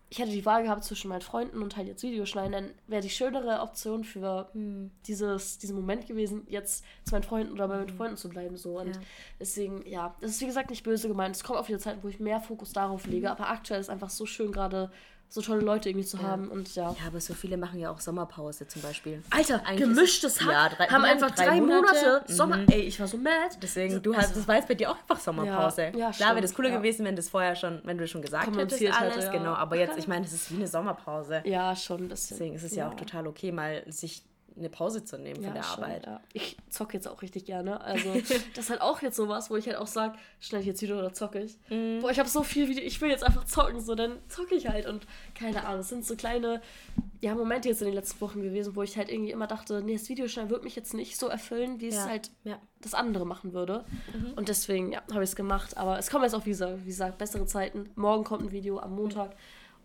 ich 0.09 0.19
hätte 0.19 0.31
die 0.31 0.45
Wahl 0.45 0.63
gehabt 0.63 0.85
zwischen 0.85 1.09
meinen 1.09 1.19
Freunden 1.19 1.61
und 1.61 1.75
halt 1.75 1.85
jetzt 1.87 2.01
Videos 2.01 2.29
schneiden, 2.29 2.53
dann 2.53 2.71
wäre 2.87 3.01
die 3.01 3.09
schönere 3.09 3.59
Option 3.59 4.05
für 4.05 4.49
dieses, 5.05 5.57
diesen 5.57 5.75
Moment 5.75 6.07
gewesen, 6.07 6.45
jetzt 6.49 6.85
zu 7.03 7.11
meinen 7.13 7.23
Freunden 7.23 7.51
oder 7.51 7.67
bei 7.67 7.77
meinen 7.77 7.89
Freunden 7.89 8.15
zu 8.15 8.29
bleiben. 8.29 8.55
So. 8.55 8.79
Und 8.79 8.95
Ja. 8.95 9.01
deswegen, 9.39 9.85
ja, 9.85 10.15
das 10.21 10.31
ist 10.31 10.41
wie 10.41 10.45
gesagt 10.45 10.69
nicht 10.69 10.83
böse 10.83 11.09
gemeint. 11.09 11.35
Es 11.35 11.43
kommt 11.43 11.59
auch 11.59 11.67
wieder 11.67 11.79
Zeiten, 11.79 12.03
wo 12.03 12.07
ich 12.07 12.19
mehr 12.21 12.39
Fokus 12.39 12.71
darauf 12.71 13.05
lege, 13.05 13.29
aber 13.29 13.49
aktuell 13.49 13.81
ist 13.81 13.89
einfach 13.89 14.09
so 14.09 14.25
schön 14.25 14.53
gerade 14.53 14.91
so 15.29 15.41
tolle 15.41 15.61
Leute 15.61 15.89
irgendwie 15.89 16.05
zu 16.07 16.21
haben 16.21 16.47
und 16.47 16.73
ja. 16.75 16.91
Ja, 16.91 17.07
aber 17.07 17.19
so 17.19 17.33
viele 17.33 17.57
machen 17.57 17.79
ja 17.79 17.91
auch 17.91 17.99
Sommerpause 17.99 18.67
zum 18.67 18.81
Beispiel. 18.81 19.21
Alter, 19.29 19.61
Eigentlich 19.65 19.79
gemischtes 19.79 20.39
Hack 20.41 20.51
ja, 20.51 20.69
drei- 20.69 20.87
haben 20.87 21.03
einfach 21.03 21.31
Drei 21.31 21.45
drei, 21.47 21.59
Monate? 21.61 21.81
Monate, 21.81 22.23
Mhm. 22.27 22.33
Sommer. 22.33 22.59
Ey, 22.71 22.81
ich 22.81 22.99
war 22.99 23.07
so 23.07 23.17
mad. 23.17 23.57
Deswegen, 23.61 24.01
du 24.01 24.15
hast, 24.15 24.35
das 24.35 24.47
war 24.47 24.55
jetzt 24.55 24.67
bei 24.67 24.75
dir 24.75 24.89
auch 24.89 24.97
einfach 24.97 25.19
Sommerpause. 25.19 25.91
Ja, 25.93 25.97
ja, 25.97 26.11
Klar 26.11 26.29
wäre 26.31 26.41
das 26.41 26.53
cooler 26.53 26.69
ja. 26.69 26.77
gewesen, 26.77 27.05
wenn 27.05 27.15
das 27.15 27.27
vorher 27.29 27.55
schon, 27.55 27.81
wenn 27.83 27.97
du 27.97 28.07
schon 28.07 28.21
gesagt 28.21 28.47
hättest 28.55 28.81
alles, 28.93 29.15
hätte, 29.15 29.25
ja. 29.25 29.31
genau. 29.31 29.53
Aber 29.53 29.75
jetzt, 29.75 29.97
ich 29.97 30.07
meine, 30.07 30.25
es 30.25 30.33
ist 30.33 30.51
wie 30.51 30.55
eine 30.57 30.67
Sommerpause. 30.67 31.41
Ja, 31.45 31.75
schon 31.75 32.03
ein 32.03 32.07
bisschen. 32.07 32.37
Deswegen 32.37 32.55
ist 32.55 32.63
es 32.63 32.75
ja. 32.75 32.87
auch 32.87 32.93
total 32.93 33.27
okay, 33.27 33.51
mal 33.51 33.83
sich 33.91 34.23
eine 34.57 34.69
Pause 34.69 35.03
zu 35.03 35.17
nehmen 35.17 35.43
von 35.43 35.53
der 35.53 35.63
schon, 35.63 35.83
Arbeit. 35.83 36.05
Ja. 36.05 36.21
Ich 36.33 36.57
zocke 36.69 36.93
jetzt 36.93 37.07
auch 37.07 37.21
richtig 37.21 37.45
gerne. 37.45 37.81
Also, 37.81 38.13
das 38.55 38.65
ist 38.65 38.69
halt 38.69 38.81
auch 38.81 39.01
jetzt 39.01 39.15
sowas, 39.15 39.49
wo 39.49 39.55
ich 39.55 39.67
halt 39.67 39.77
auch 39.77 39.87
sage, 39.87 40.17
schneide 40.39 40.61
ich 40.61 40.67
jetzt 40.67 40.81
wieder 40.81 40.97
oder 40.97 41.13
zocke 41.13 41.41
ich. 41.41 41.57
Mhm. 41.69 41.99
Boah, 42.01 42.11
ich 42.11 42.19
habe 42.19 42.29
so 42.29 42.43
viel 42.43 42.67
Video, 42.67 42.83
ich 42.83 42.99
will 43.01 43.09
jetzt 43.09 43.23
einfach 43.23 43.45
zocken, 43.45 43.79
so, 43.81 43.95
dann 43.95 44.17
zocke 44.29 44.55
ich 44.55 44.67
halt. 44.67 44.87
Und 44.87 45.05
keine 45.35 45.65
Ahnung, 45.65 45.81
es 45.81 45.89
sind 45.89 46.05
so 46.05 46.15
kleine 46.15 46.61
ja, 47.21 47.33
Momente 47.33 47.69
jetzt 47.69 47.81
in 47.81 47.87
den 47.87 47.95
letzten 47.95 48.21
Wochen 48.21 48.41
gewesen, 48.41 48.75
wo 48.75 48.83
ich 48.83 48.97
halt 48.97 49.09
irgendwie 49.09 49.31
immer 49.31 49.47
dachte, 49.47 49.81
nee, 49.81 49.93
das 49.93 50.07
Videoschneiden 50.09 50.49
wird 50.49 50.63
mich 50.63 50.75
jetzt 50.75 50.93
nicht 50.93 51.17
so 51.17 51.27
erfüllen, 51.27 51.79
wie 51.79 51.87
es 51.87 51.95
Ja, 51.95 52.05
halt 52.07 52.31
ja. 52.43 52.55
Mhm. 52.57 52.61
das 52.81 52.93
andere 52.93 53.25
machen 53.25 53.53
würde. 53.53 53.85
Und 54.35 54.49
deswegen, 54.49 54.91
ja, 54.91 55.01
habe 55.11 55.23
ich 55.23 55.31
es 55.31 55.35
gemacht. 55.35 55.77
Aber 55.77 55.97
es 55.97 56.09
kommen 56.09 56.23
jetzt 56.23 56.33
auch, 56.33 56.45
wie 56.45 56.51
gesagt, 56.51 56.83
wie 56.83 56.89
gesagt, 56.89 57.17
bessere 57.17 57.45
Zeiten. 57.45 57.89
Morgen 57.95 58.23
kommt 58.23 58.43
ein 58.43 58.51
Video 58.51 58.79
am 58.79 58.95
Montag. 58.95 59.35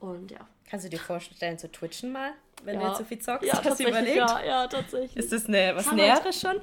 Und 0.01 0.31
ja. 0.31 0.41
Kannst 0.69 0.85
du 0.85 0.91
dir 0.91 0.99
vorstellen, 0.99 1.59
zu 1.59 1.71
twitchen 1.71 2.13
mal, 2.13 2.33
wenn 2.65 2.75
ja. 2.75 2.81
du 2.81 2.87
jetzt 2.89 2.99
so 2.99 3.05
viel 3.05 3.19
zockst? 3.19 3.47
Ja, 3.47 3.55
Hast 3.65 3.81
du 3.81 3.89
überlegt? 3.89 4.17
Ja, 4.17 4.45
ja, 4.45 4.67
tatsächlich. 4.67 5.17
Ist 5.17 5.33
das 5.33 5.47
eine, 5.47 5.75
was 5.75 5.91
Näheres 5.93 6.41
schon? 6.41 6.61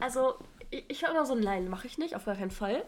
Also, 0.00 0.34
ich, 0.70 0.84
ich 0.88 1.04
habe 1.04 1.14
immer 1.14 1.26
so 1.26 1.34
einen 1.34 1.42
Line, 1.42 1.68
mache 1.68 1.86
ich 1.86 1.98
nicht, 1.98 2.14
auf 2.14 2.24
gar 2.24 2.36
keinen 2.36 2.50
Fall. 2.50 2.84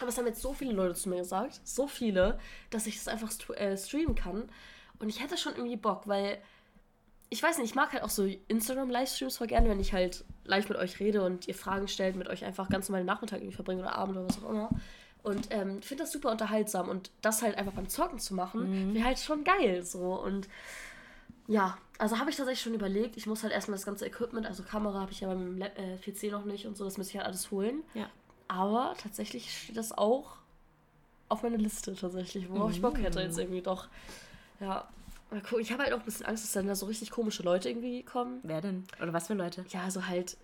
Aber 0.00 0.08
es 0.08 0.18
haben 0.18 0.26
jetzt 0.26 0.42
so 0.42 0.52
viele 0.52 0.72
Leute 0.72 0.94
zu 0.94 1.08
mir 1.08 1.18
gesagt, 1.18 1.60
so 1.64 1.86
viele, 1.86 2.38
dass 2.70 2.86
ich 2.86 2.96
das 2.96 3.08
einfach 3.08 3.30
äh, 3.56 3.76
streamen 3.76 4.14
kann. 4.14 4.48
Und 5.00 5.08
ich 5.08 5.22
hätte 5.22 5.36
schon 5.36 5.54
irgendwie 5.54 5.76
Bock, 5.76 6.06
weil 6.06 6.38
ich 7.30 7.42
weiß 7.42 7.58
nicht, 7.58 7.70
ich 7.70 7.74
mag 7.74 7.92
halt 7.92 8.02
auch 8.02 8.10
so 8.10 8.24
Instagram-Livestreams 8.24 9.36
voll 9.36 9.48
gerne, 9.48 9.68
wenn 9.68 9.80
ich 9.80 9.92
halt 9.92 10.24
live 10.44 10.68
mit 10.68 10.78
euch 10.78 10.98
rede 10.98 11.22
und 11.22 11.46
ihr 11.46 11.54
Fragen 11.54 11.88
stellt, 11.88 12.16
mit 12.16 12.28
euch 12.28 12.44
einfach 12.44 12.68
ganz 12.68 12.88
normal 12.88 13.02
den 13.02 13.06
Nachmittag 13.06 13.38
irgendwie 13.38 13.54
verbringe 13.54 13.82
oder 13.82 13.96
Abend 13.96 14.16
oder 14.16 14.28
was 14.28 14.42
auch 14.42 14.50
immer. 14.50 14.70
Und 15.22 15.48
ähm, 15.50 15.82
finde 15.82 16.04
das 16.04 16.12
super 16.12 16.30
unterhaltsam 16.30 16.88
und 16.88 17.10
das 17.20 17.42
halt 17.42 17.58
einfach 17.58 17.72
beim 17.72 17.88
Zocken 17.88 18.18
zu 18.18 18.34
machen, 18.34 18.94
wäre 18.94 19.04
halt 19.04 19.18
schon 19.18 19.44
geil 19.44 19.82
so. 19.82 20.14
Und 20.14 20.48
ja, 21.48 21.76
also 21.98 22.18
habe 22.20 22.30
ich 22.30 22.36
tatsächlich 22.36 22.62
schon 22.62 22.74
überlegt. 22.74 23.16
Ich 23.16 23.26
muss 23.26 23.42
halt 23.42 23.52
erstmal 23.52 23.76
das 23.76 23.84
ganze 23.86 24.06
Equipment, 24.06 24.46
also 24.46 24.62
Kamera 24.62 25.00
habe 25.00 25.10
ich 25.12 25.20
ja 25.20 25.28
beim 25.28 25.58
Lab- 25.58 25.76
äh, 25.78 25.96
PC 25.96 26.30
noch 26.30 26.44
nicht 26.44 26.66
und 26.66 26.76
so, 26.76 26.84
das 26.84 26.96
müsste 26.98 27.12
ich 27.12 27.16
halt 27.18 27.26
alles 27.26 27.50
holen. 27.50 27.82
Ja. 27.94 28.08
Aber 28.46 28.94
tatsächlich 29.02 29.62
steht 29.64 29.76
das 29.76 29.96
auch 29.96 30.36
auf 31.28 31.42
meiner 31.42 31.58
Liste 31.58 31.94
tatsächlich, 31.94 32.48
worauf 32.48 32.70
ich 32.70 32.80
Bock 32.80 32.98
hätte 32.98 33.20
jetzt 33.20 33.38
irgendwie 33.38 33.60
doch. 33.60 33.88
Ja. 34.60 34.88
Mal 35.30 35.42
gucken. 35.42 35.60
Ich 35.60 35.72
habe 35.72 35.82
halt 35.82 35.92
auch 35.92 35.98
ein 35.98 36.04
bisschen 36.06 36.24
Angst, 36.24 36.44
dass 36.44 36.52
dann 36.52 36.66
da 36.66 36.74
so 36.74 36.86
richtig 36.86 37.10
komische 37.10 37.42
Leute 37.42 37.68
irgendwie 37.68 38.02
kommen. 38.02 38.40
Wer 38.44 38.62
denn? 38.62 38.84
Oder 39.02 39.12
was 39.12 39.26
für 39.26 39.34
Leute? 39.34 39.64
Ja, 39.68 39.82
also 39.82 40.06
halt, 40.06 40.38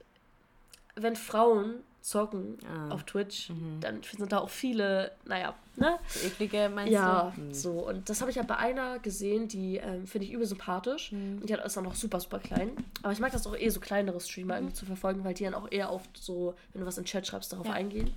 wenn 0.97 1.17
Frauen 1.17 1.77
zocken 2.01 2.59
Ah. 2.69 2.91
auf 2.93 3.05
Twitch, 3.05 3.51
dann 3.81 4.03
sind 4.03 4.31
da 4.31 4.39
auch 4.41 4.51
viele, 4.51 5.13
naja, 5.25 5.55
ne? 5.77 5.99
So 6.07 6.27
eklige 6.27 6.69
meinst 6.69 6.93
Ja, 6.93 7.33
du? 7.35 7.41
Hm. 7.43 7.55
so. 7.55 7.71
Und 7.89 8.11
das 8.11 8.21
habe 8.21 8.31
ich 8.31 8.37
ja 8.37 8.43
bei 8.43 8.57
einer 8.59 8.99
gesehen, 8.99 9.49
die 9.49 9.79
ähm, 9.79 10.07
finde 10.07 10.27
ich 10.27 10.33
übel 10.35 10.47
sympathisch. 10.47 11.13
Mhm. 11.13 11.39
Und 11.41 11.49
die 11.49 11.55
hat- 11.55 11.65
ist 11.65 11.79
dann 11.79 11.85
noch 11.85 11.95
super, 11.95 12.21
super 12.21 12.41
klein. 12.41 12.73
Aber 13.03 13.13
ich 13.15 13.21
mag 13.21 13.33
das 13.33 13.47
auch 13.47 13.57
eh, 13.57 13.71
so 13.71 13.81
kleinere 13.81 14.21
Streamer 14.21 14.55
Mhm. 14.57 14.59
irgendwie 14.61 14.75
zu 14.75 14.85
verfolgen, 14.85 15.25
weil 15.25 15.33
die 15.33 15.45
dann 15.45 15.55
auch 15.55 15.73
eher 15.73 15.91
oft 15.91 16.11
so, 16.15 16.55
wenn 16.75 16.83
du 16.83 16.87
was 16.87 16.99
in 16.99 17.07
Chat 17.07 17.27
schreibst, 17.27 17.51
darauf 17.55 17.67
Ja. 17.69 17.73
eingehen. 17.73 18.15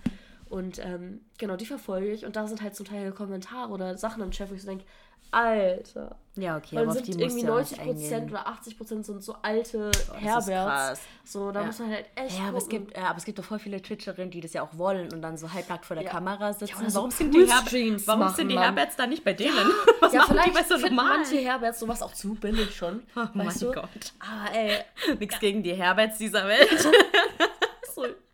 Und 0.49 0.79
ähm, 0.83 1.21
genau, 1.37 1.55
die 1.55 1.65
verfolge 1.65 2.11
ich. 2.11 2.25
Und 2.25 2.35
da 2.35 2.47
sind 2.47 2.61
halt 2.61 2.75
zum 2.75 2.85
Teil 2.85 3.11
Kommentare 3.11 3.69
oder 3.71 3.97
Sachen 3.97 4.21
im 4.21 4.31
Chat, 4.31 4.49
wo 4.49 4.55
ich 4.55 4.61
so 4.61 4.67
denke, 4.67 4.85
Alter. 5.29 6.15
Ja, 6.35 6.55
okay, 6.55 6.77
aber 6.77 6.87
auf 6.87 6.93
sind 6.93 7.07
die 7.07 7.11
musst 7.11 7.21
irgendwie 7.35 7.45
du 7.45 7.53
auch 7.53 7.59
nicht 7.59 7.77
90 7.77 7.83
Prozent 7.83 8.31
oder 8.31 8.47
80 8.47 8.77
Prozent 8.77 9.05
sind 9.05 9.23
so 9.23 9.35
alte 9.41 9.89
ist 9.89 10.11
Herberts. 10.21 11.01
So, 11.25 11.51
da 11.51 11.59
Ja. 11.61 11.65
muss 11.65 11.79
man 11.79 11.89
halt 11.91 12.05
echt. 12.15 12.39
Ja, 12.39 12.47
aber 12.47 12.59
es, 12.59 12.69
gibt, 12.69 12.95
ja, 12.95 13.07
aber 13.09 13.17
es 13.17 13.25
gibt 13.25 13.37
doch 13.39 13.43
voll 13.43 13.59
viele 13.59 13.81
Twitcherinnen, 13.81 14.31
die 14.31 14.39
das 14.39 14.53
ja 14.53 14.61
auch 14.61 14.77
wollen 14.77 15.11
und 15.11 15.21
dann 15.21 15.35
so 15.37 15.51
halbnackt 15.51 15.85
vor 15.85 15.95
der 15.95 16.05
Ja. 16.05 16.11
Kamera 16.11 16.53
sitzen. 16.53 16.81
Ja, 16.81 16.89
so 16.89 16.95
warum 16.99 17.11
sind 17.11 17.33
die, 17.33 17.39
Poolstreams 17.39 18.07
warum 18.07 18.19
machen, 18.21 18.35
sind 18.35 18.49
die. 18.49 18.57
Herberts 18.59 18.95
da 18.95 19.05
nicht 19.07 19.23
bei 19.25 19.33
denen? 19.33 19.53
Was 19.99 20.13
ja, 20.13 20.19
machen 20.19 20.39
die 20.45 20.51
bei 20.51 20.63
so 20.63 20.77
normalen? 20.77 21.19
manche 21.21 21.37
Herberts 21.39 21.79
sowas 21.79 22.01
auch 22.01 22.13
zu 22.13 22.35
billig 22.35 22.73
schon. 22.75 23.03
Oh 23.17 23.25
mein 23.33 23.49
du? 23.59 23.71
Gott. 23.73 24.13
Aber 24.19 24.55
ey, 24.55 24.77
Nichts 25.19 25.39
gegen 25.39 25.61
die 25.63 25.73
Herberts 25.73 26.19
dieser 26.19 26.47
Welt. 26.47 26.87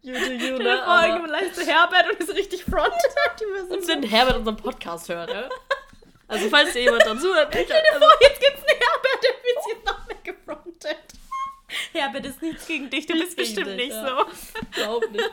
so, 0.03 0.09
you 0.11 0.37
do 0.37 0.45
you, 0.45 0.57
ne? 0.57 0.75
vor, 0.77 0.83
Aber- 0.87 1.07
irgendwo 1.07 1.31
leist 1.31 1.57
du 1.57 1.61
Herbert 1.65 2.11
und 2.11 2.19
ist 2.19 2.35
richtig 2.35 2.63
front. 2.65 2.93
Die 3.39 3.73
Und 3.73 3.87
wenn 3.87 4.03
Herbert 4.03 4.37
unseren 4.37 4.57
Podcast 4.57 5.09
hört, 5.09 5.29
ne? 5.29 5.49
Also 6.27 6.49
falls 6.49 6.73
dir 6.73 6.81
jemand 6.83 7.03
dazu 7.05 7.33
hört, 7.33 7.53
ich, 7.55 7.67
dir 7.67 7.73
vor, 7.99 8.09
jetzt 8.21 8.39
gibt's 8.39 8.61
einen 8.67 8.79
Herbert, 8.79 9.23
der 9.23 9.31
wird 9.43 9.67
jetzt 9.75 9.85
noch 9.85 10.07
mehr 10.07 10.17
gefrontet. 10.23 10.97
Herbert 11.91 12.25
ist 12.25 12.41
nichts 12.41 12.67
gegen 12.67 12.89
dich, 12.89 13.05
du 13.07 13.13
bist 13.13 13.35
bestimmt 13.35 13.67
dich, 13.67 13.75
nicht 13.75 13.91
ja. 13.91 14.07
so. 14.07 14.25
Überhaupt 14.81 15.11
nicht. 15.11 15.29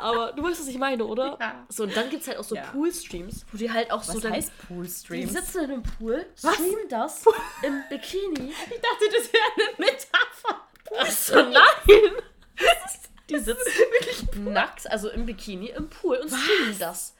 Aber 0.00 0.32
du 0.32 0.42
weißt, 0.42 0.60
was 0.60 0.66
ich 0.68 0.78
meine, 0.78 1.04
oder? 1.04 1.36
Ja. 1.40 1.64
So, 1.68 1.84
und 1.84 1.96
dann 1.96 2.10
gibt 2.10 2.22
es 2.22 2.28
halt 2.28 2.38
auch 2.38 2.44
so 2.44 2.54
Ja. 2.56 2.62
Pool-Streams, 2.62 3.44
wo 3.52 3.56
die 3.56 3.70
halt 3.72 3.90
auch 3.90 4.02
so 4.02 4.14
Was 4.14 4.22
dann. 4.22 4.32
heißt 4.32 4.50
Die 4.62 4.66
Poolstream? 4.74 5.28
sitzen 5.28 5.64
in 5.64 5.70
einem 5.72 5.82
Pool, 5.82 6.26
streamen 6.36 6.88
das 6.88 7.24
im 7.62 7.82
Bikini. 7.88 8.50
Ich 8.50 8.80
dachte, 8.80 9.04
das 9.16 9.32
wäre 9.32 9.44
eine 9.56 9.86
Metapher. 9.86 11.10
So, 11.10 11.42
nein! 11.42 12.12
Die 13.30 13.38
sitzen 13.38 13.58
wirklich 13.90 14.34
nackt, 14.36 14.90
also 14.90 15.08
im 15.08 15.26
Bikini, 15.26 15.68
im 15.68 15.88
Pool 15.88 16.16
und 16.16 16.28
streamen 16.28 16.78
das. 16.78 17.14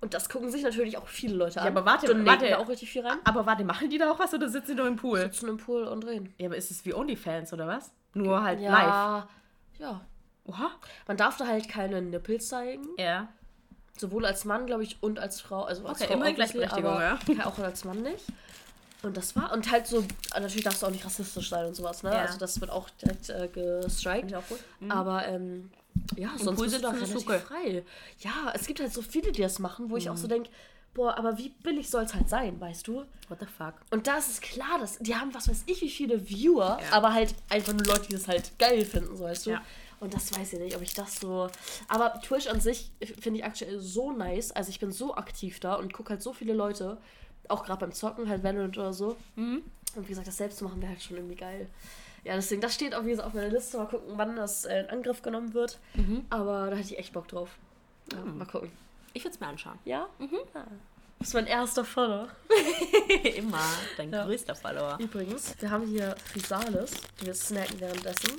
Und 0.00 0.12
das 0.12 0.28
gucken 0.28 0.50
sich 0.50 0.62
natürlich 0.62 0.98
auch 0.98 1.06
viele 1.06 1.34
Leute 1.34 1.60
an. 1.60 1.66
Ja, 1.66 1.70
aber 1.70 1.86
warte, 1.86 2.06
Donaten 2.06 2.26
warte. 2.26 2.48
da 2.48 2.58
auch 2.58 2.68
richtig 2.68 2.90
viel 2.90 3.06
rein. 3.06 3.18
Aber 3.24 3.46
warte, 3.46 3.64
machen 3.64 3.88
die 3.88 3.96
da 3.96 4.10
auch 4.10 4.18
was 4.18 4.34
oder 4.34 4.48
sitzen 4.48 4.72
die 4.72 4.74
nur 4.74 4.86
im 4.86 4.96
Pool? 4.96 5.20
Sitzen 5.20 5.48
im 5.48 5.56
Pool 5.56 5.84
und 5.84 6.02
drehen. 6.04 6.34
Ja, 6.36 6.48
aber 6.48 6.56
ist 6.56 6.70
es 6.70 6.84
wie 6.84 6.92
OnlyFans 6.92 7.52
oder 7.52 7.66
was? 7.66 7.90
Nur 8.12 8.42
halt 8.42 8.60
live. 8.60 8.70
Ja. 8.70 9.28
Ja. 9.78 10.00
Oha. 10.44 10.70
Man 11.06 11.16
darf 11.16 11.36
da 11.38 11.46
halt 11.46 11.68
keine 11.68 12.02
Nippel 12.02 12.40
zeigen. 12.40 12.86
Ja. 12.98 13.28
Sowohl 13.96 14.26
als 14.26 14.44
Mann, 14.44 14.66
glaube 14.66 14.82
ich, 14.82 15.02
und 15.02 15.18
als 15.18 15.40
Frau. 15.40 15.62
Also 15.62 15.86
als 15.86 16.00
Okay, 16.00 16.08
Frau 16.08 16.18
immer 16.18 16.32
Gleichberechtigung, 16.32 16.90
aber 16.90 17.02
ja. 17.02 17.18
Auch 17.46 17.58
als 17.60 17.84
Mann 17.84 18.02
nicht. 18.02 18.24
Und 19.04 19.16
das 19.16 19.36
war, 19.36 19.52
und 19.52 19.70
halt 19.70 19.86
so, 19.86 20.04
natürlich 20.32 20.64
darfst 20.64 20.82
du 20.82 20.86
auch 20.86 20.90
nicht 20.90 21.04
rassistisch 21.04 21.48
sein 21.50 21.66
und 21.66 21.74
sowas, 21.74 22.02
ne? 22.02 22.10
Ja. 22.10 22.22
Also 22.22 22.38
das 22.38 22.60
wird 22.60 22.70
auch 22.70 22.88
direkt 22.90 23.28
äh, 23.30 23.48
gestrikt. 23.48 24.30
ich 24.30 24.36
auch 24.36 24.46
gut. 24.48 24.58
Aber 24.88 25.26
ähm, 25.26 25.70
ja, 26.16 26.30
sonst 26.36 26.58
du 26.60 26.64
da 26.80 26.92
sitzen 26.92 27.02
ist 27.02 27.02
relativ 27.12 27.16
okay. 27.28 27.38
frei. 27.40 27.84
Ja, 28.20 28.52
es 28.54 28.66
gibt 28.66 28.80
halt 28.80 28.92
so 28.92 29.02
viele, 29.02 29.30
die 29.32 29.42
das 29.42 29.58
machen, 29.58 29.90
wo 29.90 29.96
ich 29.96 30.06
Mhm. 30.06 30.12
auch 30.12 30.16
so 30.16 30.26
denke, 30.26 30.50
boah, 30.94 31.16
aber 31.18 31.36
wie 31.38 31.48
billig 31.48 31.90
soll 31.90 32.04
es 32.04 32.14
halt 32.14 32.28
sein, 32.28 32.60
weißt 32.60 32.86
du? 32.86 33.04
What 33.28 33.40
the 33.40 33.46
fuck? 33.46 33.74
Und 33.90 34.06
da 34.06 34.16
ist 34.18 34.30
es 34.30 34.40
klar, 34.40 34.78
dass 34.78 34.98
die 34.98 35.14
haben 35.14 35.34
was 35.34 35.48
weiß 35.48 35.64
ich 35.66 35.80
wie 35.82 35.90
viele 35.90 36.28
Viewer, 36.28 36.78
Ja. 36.80 36.96
aber 36.96 37.12
halt 37.12 37.34
einfach 37.48 37.72
nur 37.72 37.84
Leute, 37.84 38.06
die 38.08 38.12
das 38.14 38.28
halt 38.28 38.56
geil 38.58 38.84
finden, 38.84 39.16
so 39.16 39.24
weißt 39.24 39.46
du. 39.46 39.50
Ja. 39.50 39.62
Und 40.00 40.12
das 40.12 40.36
weiß 40.38 40.52
ich 40.54 40.58
nicht, 40.60 40.76
ob 40.76 40.82
ich 40.82 40.92
das 40.94 41.18
so. 41.20 41.48
Aber 41.88 42.20
Twitch 42.20 42.46
an 42.48 42.60
sich 42.60 42.90
finde 43.20 43.38
ich 43.40 43.44
aktuell 43.44 43.80
so 43.80 44.12
nice. 44.12 44.52
Also 44.52 44.68
ich 44.70 44.78
bin 44.78 44.92
so 44.92 45.14
aktiv 45.14 45.60
da 45.60 45.74
und 45.76 45.92
gucke 45.92 46.10
halt 46.10 46.22
so 46.22 46.32
viele 46.32 46.52
Leute, 46.52 46.98
auch 47.50 47.64
gerade 47.64 47.80
beim 47.80 47.92
Zocken, 47.92 48.28
halt 48.28 48.42
Valorant 48.42 48.76
oder 48.78 48.92
so. 48.92 49.16
Mhm. 49.36 49.62
Und 49.96 50.04
wie 50.04 50.08
gesagt, 50.08 50.26
das 50.26 50.36
selbst 50.36 50.58
zu 50.58 50.64
machen 50.64 50.80
wäre 50.80 50.90
halt 50.92 51.02
schon 51.02 51.16
irgendwie 51.16 51.36
geil. 51.36 51.68
Ja, 52.24 52.34
deswegen, 52.34 52.60
das 52.62 52.74
steht 52.74 52.94
auf 52.94 53.04
auf 53.20 53.34
meiner 53.34 53.48
Liste. 53.48 53.76
Mal 53.76 53.86
gucken, 53.86 54.14
wann 54.16 54.34
das 54.36 54.64
äh, 54.64 54.80
in 54.80 54.86
Angriff 54.90 55.22
genommen 55.22 55.52
wird. 55.54 55.78
Mhm. 55.94 56.24
Aber 56.30 56.70
da 56.70 56.76
hätte 56.76 56.92
ich 56.92 56.98
echt 56.98 57.12
Bock 57.12 57.28
drauf. 57.28 57.50
Ja, 58.12 58.18
Mal 58.24 58.46
gucken. 58.46 58.70
Ich 59.12 59.22
würde 59.24 59.34
es 59.34 59.40
mir 59.40 59.46
anschauen. 59.46 59.78
Ja? 59.84 60.08
Mhm. 60.18 60.38
Ja. 60.54 60.66
Das 61.18 61.28
ist 61.28 61.34
mein 61.34 61.46
erster 61.46 61.84
Follower. 61.84 62.28
Immer 63.36 63.60
dein 63.96 64.10
Ja. 64.12 64.24
größter 64.24 64.54
Follower. 64.54 64.96
Übrigens, 64.98 65.54
wir 65.60 65.70
haben 65.70 65.86
hier 65.86 66.16
Physalis, 66.32 66.92
die 67.20 67.26
wir 67.26 67.34
snacken 67.34 67.78
währenddessen. 67.80 68.32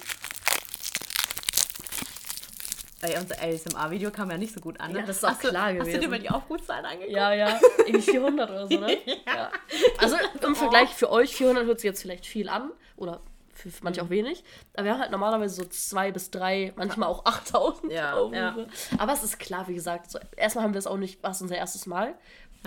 Ey, 3.01 3.17
unser 3.19 3.36
ASMR-Video 3.41 4.10
kam 4.10 4.31
ja 4.31 4.38
nicht 4.38 4.53
so 4.53 4.60
gut 4.62 4.79
an. 4.79 4.91
Ne? 4.93 4.99
Ja, 4.99 5.05
das 5.05 5.17
ist 5.17 5.23
auch 5.25 5.29
Hast 5.29 5.43
du- 5.43 5.49
klar 5.49 5.65
Hast 5.67 5.73
du 5.73 5.79
gewesen. 5.79 6.01
dir 6.01 6.08
mal 6.08 6.19
die 6.19 6.29
Aufrufzahlen 6.29 6.86
angeguckt? 6.86 7.12
Ja, 7.12 7.34
ja. 7.34 7.60
Irgendwie 7.86 8.01
400 8.01 8.49
oder 8.49 8.67
so, 8.67 8.79
ne? 8.79 8.97
ja. 9.27 9.51
Also 9.97 10.15
im 10.45 10.55
Vergleich 10.55 10.89
für 10.89 11.12
euch, 11.12 11.36
400 11.36 11.65
hört 11.65 11.79
sich 11.81 11.88
jetzt 11.89 12.01
vielleicht 12.01 12.25
viel 12.25 12.47
an. 12.49 12.71
Oder 12.95 13.19
für 13.53 13.69
manche 13.81 14.01
auch 14.01 14.10
wenig. 14.10 14.43
Aber 14.73 14.86
wir 14.86 14.93
haben 14.93 15.01
halt 15.01 15.12
normalerweise 15.12 15.55
so 15.55 15.65
zwei 15.65 16.12
bis 16.12 16.31
drei, 16.31 16.73
manchmal 16.77 17.10
auch 17.10 17.25
8000 17.25 17.91
Ja, 17.91 18.13
Aufrufe. 18.13 18.36
ja. 18.36 18.55
Aber 18.97 19.13
es 19.13 19.23
ist 19.23 19.39
klar, 19.39 19.67
wie 19.67 19.75
gesagt. 19.75 20.10
So, 20.12 20.19
erstmal 20.38 20.63
haben 20.63 20.73
wir 20.73 20.79
es 20.79 20.88
auch 20.88 20.97
nicht, 20.97 21.21
war 21.21 21.31
es 21.31 21.41
unser 21.41 21.58
erstes 21.58 21.86
Mal. 21.86 22.15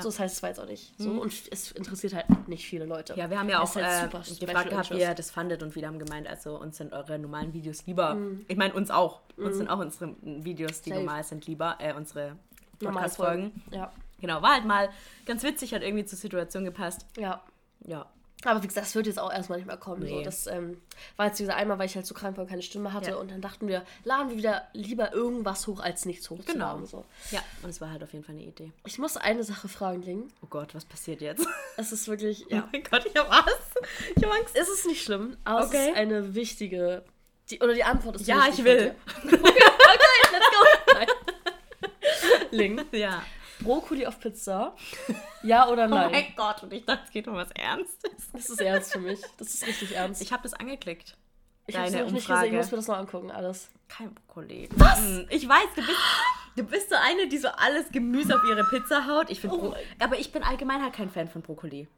So, 0.02 0.08
das 0.08 0.18
heißt, 0.20 0.36
es 0.36 0.42
war 0.42 0.50
jetzt 0.50 0.60
auch 0.60 0.66
nicht 0.66 0.92
so. 0.98 1.10
Und 1.10 1.32
es 1.50 1.72
interessiert 1.72 2.14
halt 2.14 2.48
nicht 2.48 2.66
viele 2.66 2.84
Leute. 2.84 3.14
Ja, 3.16 3.30
wir 3.30 3.38
haben 3.38 3.48
ja 3.48 3.60
auch 3.60 3.74
halt 3.74 4.12
äh, 4.12 4.34
gefragt 4.46 4.70
gehabt, 4.70 4.90
wie 4.90 5.00
ihr 5.00 5.14
das 5.14 5.30
fandet 5.30 5.62
und 5.62 5.72
viele 5.72 5.86
haben 5.86 5.98
gemeint, 5.98 6.26
also 6.26 6.58
uns 6.58 6.76
sind 6.76 6.92
eure 6.92 7.18
normalen 7.18 7.52
Videos 7.52 7.86
lieber. 7.86 8.14
Mhm. 8.14 8.44
Ich 8.48 8.56
meine, 8.56 8.74
uns 8.74 8.90
auch. 8.90 9.20
Uns 9.36 9.56
sind 9.56 9.68
auch 9.68 9.78
unsere 9.78 10.14
Videos, 10.22 10.82
die 10.82 10.90
Safe. 10.90 11.02
normal 11.02 11.24
sind, 11.24 11.46
lieber. 11.46 11.76
Äh, 11.78 11.94
unsere 11.94 12.36
Podcast-Folgen. 12.78 13.62
Ja. 13.70 13.92
Genau, 14.20 14.42
war 14.42 14.54
halt 14.54 14.64
mal 14.64 14.90
ganz 15.26 15.42
witzig, 15.44 15.74
hat 15.74 15.82
irgendwie 15.82 16.04
zur 16.04 16.18
Situation 16.18 16.64
gepasst. 16.64 17.06
Ja. 17.16 17.42
Ja. 17.84 18.06
Aber 18.44 18.62
wie 18.62 18.68
gesagt, 18.68 18.86
das 18.86 18.94
wird 18.94 19.06
jetzt 19.06 19.18
auch 19.18 19.32
erstmal 19.32 19.58
nicht 19.58 19.66
mehr 19.66 19.76
kommen. 19.76 20.06
So. 20.06 20.14
Nee. 20.14 20.22
Das 20.22 20.46
ähm, 20.46 20.80
war 21.16 21.26
jetzt 21.26 21.40
dieser 21.40 21.56
einmal, 21.56 21.76
weil 21.78 21.86
ich 21.86 21.96
halt 21.96 22.06
so 22.06 22.14
krank 22.14 22.36
war 22.36 22.44
und 22.44 22.48
keine 22.50 22.62
Stimme 22.62 22.92
hatte. 22.92 23.10
Ja. 23.10 23.16
Und 23.16 23.32
dann 23.32 23.40
dachten 23.40 23.66
wir, 23.66 23.84
laden 24.04 24.30
wir 24.30 24.36
wieder 24.36 24.68
lieber 24.74 25.12
irgendwas 25.12 25.66
hoch, 25.66 25.80
als 25.80 26.04
nichts 26.04 26.30
hoch 26.30 26.38
Genau. 26.46 26.84
So. 26.84 27.04
Ja, 27.32 27.40
und 27.64 27.70
es 27.70 27.80
war 27.80 27.90
halt 27.90 28.02
auf 28.04 28.12
jeden 28.12 28.24
Fall 28.24 28.36
eine 28.36 28.44
Idee. 28.44 28.70
Ich 28.86 28.98
muss 28.98 29.16
eine 29.16 29.42
Sache 29.42 29.66
fragen, 29.68 30.02
Ling. 30.02 30.28
Oh 30.42 30.46
Gott, 30.48 30.74
was 30.74 30.84
passiert 30.84 31.20
jetzt? 31.20 31.44
Es 31.76 31.90
ist 31.92 32.06
wirklich, 32.08 32.46
ja, 32.48 32.62
Oh 32.64 32.68
mein 32.72 32.82
Gott, 32.84 33.04
ich 33.06 33.16
hab 33.16 33.30
Angst. 33.32 33.78
Ich 34.16 34.24
hab 34.24 34.32
Angst. 34.32 34.54
es 34.56 34.68
ist 34.68 34.86
nicht 34.86 35.02
schlimm, 35.04 35.36
aber 35.44 35.60
es 35.60 35.66
Okay. 35.68 35.90
ist 35.90 35.96
eine 35.96 36.34
wichtige, 36.34 37.04
die, 37.50 37.60
oder 37.60 37.74
die 37.74 37.84
Antwort 37.84 38.16
ist 38.16 38.26
Ja, 38.28 38.46
ich 38.48 38.62
will. 38.64 38.94
Okay, 39.24 39.34
okay, 39.34 40.32
let's 40.32 40.46
go. 40.50 40.92
Nein. 40.94 41.06
Ling, 42.50 42.84
Ja. 42.92 43.22
Brokkoli 43.60 44.06
auf 44.06 44.18
Pizza, 44.20 44.74
ja 45.42 45.68
oder 45.68 45.86
Oh 45.86 45.88
nein? 45.88 46.10
mein 46.10 46.26
Gott, 46.36 46.62
und 46.62 46.72
ich 46.72 46.84
dachte, 46.84 47.02
es 47.06 47.10
geht 47.10 47.26
um 47.28 47.34
was 47.34 47.50
Ernstes. 47.52 48.28
Das 48.32 48.48
ist 48.50 48.60
ernst 48.60 48.92
für 48.92 49.00
mich. 49.00 49.20
Das 49.36 49.54
ist 49.54 49.66
richtig 49.66 49.94
ernst. 49.96 50.22
Ich 50.22 50.32
habe 50.32 50.42
das 50.42 50.54
angeklickt. 50.54 51.16
Ich 51.66 51.76
habe 51.76 51.86
es 51.88 51.92
noch 51.92 52.10
nicht 52.10 52.26
gesehen, 52.26 52.44
ich 52.46 52.52
muss 52.52 52.70
mir 52.70 52.78
das 52.78 52.88
noch 52.88 52.96
angucken, 52.96 53.30
alles. 53.30 53.68
Kein 53.88 54.14
Brokkoli. 54.14 54.68
Was? 54.76 55.00
Ich 55.30 55.46
weiß, 55.48 55.66
du 55.74 55.82
bist, 55.82 55.98
du 56.56 56.62
bist 56.64 56.88
so 56.90 56.96
eine, 56.96 57.28
die 57.28 57.38
so 57.38 57.48
alles 57.48 57.90
Gemüse 57.90 58.34
auf 58.36 58.44
ihre 58.44 58.64
Pizza 58.64 59.06
haut. 59.06 59.28
Ich 59.30 59.40
find 59.40 59.52
Oh 59.52 59.74
aber 59.98 60.18
ich 60.18 60.32
bin 60.32 60.42
allgemein 60.42 60.82
halt 60.82 60.94
kein 60.94 61.10
Fan 61.10 61.28
von 61.28 61.42
Brokkoli. 61.42 61.88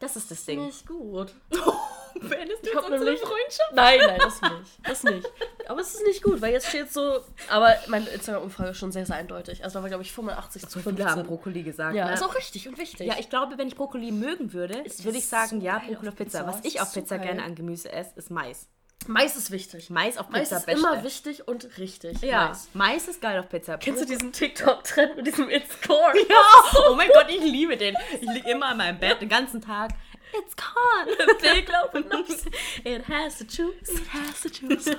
Das 0.00 0.16
ist 0.16 0.30
das 0.30 0.44
Ding. 0.44 0.66
Nicht 0.66 0.86
gut. 0.86 1.32
Beendest 2.28 2.66
Ich 2.66 2.74
hab 2.74 2.84
unsere 2.84 3.04
nämlich- 3.04 3.20
Freundschaft? 3.20 3.72
Nein, 3.72 3.98
nein, 4.06 4.18
das 4.22 4.40
nicht. 4.42 4.78
Das 4.88 5.02
nicht. 5.04 5.28
Aber 5.68 5.80
es 5.80 5.94
ist 5.94 6.06
nicht 6.06 6.22
gut, 6.22 6.40
weil 6.42 6.52
jetzt 6.52 6.68
steht 6.68 6.92
so. 6.92 7.20
Aber 7.48 7.74
meine 7.88 8.08
Instagram-Umfrage 8.08 8.70
ist 8.70 8.78
schon 8.78 8.92
sehr, 8.92 9.06
sehr 9.06 9.16
eindeutig. 9.16 9.64
Also 9.64 9.78
da 9.78 9.82
war, 9.82 9.88
glaube 9.88 10.02
ich, 10.04 10.12
85 10.12 10.62
zu 10.68 10.80
So 10.80 10.90
viele 10.90 11.04
haben 11.04 11.14
15. 11.14 11.26
Brokkoli 11.26 11.62
gesagt. 11.62 11.94
Ja, 11.96 12.06
ne? 12.06 12.14
ist 12.14 12.22
auch 12.22 12.34
richtig 12.34 12.68
und 12.68 12.78
wichtig. 12.78 13.06
ja, 13.06 13.16
ich 13.18 13.28
glaube, 13.30 13.58
wenn 13.58 13.68
ich 13.68 13.76
Brokkoli 13.76 14.12
mögen 14.12 14.52
würde, 14.52 14.74
würde 14.84 15.18
ich 15.18 15.26
sagen, 15.26 15.60
so 15.60 15.66
ja, 15.66 15.78
Brokkoli 15.78 16.08
auf 16.08 16.16
Pizza. 16.16 16.44
Pizza. 16.44 16.46
Was 16.46 16.64
ich 16.64 16.80
auf 16.80 16.88
so 16.88 17.00
Pizza 17.00 17.16
geil. 17.18 17.26
gerne 17.28 17.42
an 17.44 17.54
Gemüse 17.54 17.90
esse, 17.92 18.12
ist 18.16 18.30
Mais. 18.30 18.68
Mais 19.06 19.36
ist 19.36 19.50
wichtig. 19.50 19.90
Mais 19.90 20.16
auf 20.16 20.30
Mais 20.30 20.42
Pizza 20.48 20.56
ist 20.58 20.66
beste. 20.66 20.80
immer 20.80 21.04
wichtig 21.04 21.46
und 21.46 21.76
richtig. 21.76 22.22
Ja, 22.22 22.46
Mais. 22.48 22.68
Mais 22.72 23.08
ist 23.08 23.20
geil 23.20 23.38
auf 23.38 23.50
Pizza. 23.50 23.76
Kennst 23.76 24.00
du 24.00 24.06
diesen 24.06 24.32
TikTok-Trend 24.32 25.16
mit 25.16 25.26
diesem 25.26 25.50
It's 25.50 25.78
corn? 25.86 26.16
Ja, 26.28 26.80
oh 26.90 26.94
mein 26.94 27.08
Gott, 27.12 27.26
ich 27.28 27.40
liebe 27.42 27.76
den. 27.76 27.94
Ich 28.20 28.28
liege 28.32 28.50
immer 28.50 28.70
in 28.72 28.78
meinem 28.78 28.98
Bett 28.98 29.20
den 29.20 29.28
ganzen 29.28 29.60
Tag. 29.60 29.90
It's 30.36 30.54
corn. 30.56 31.08
Big 31.40 31.68
loaf 31.68 31.94
of 31.94 32.10
nuts. 32.12 32.44
It 32.84 33.02
has 33.08 33.38
the 33.38 33.44
juice. 33.44 33.88
It 33.88 34.06
has 34.08 34.42
the 34.42 34.50
juice. 34.50 34.86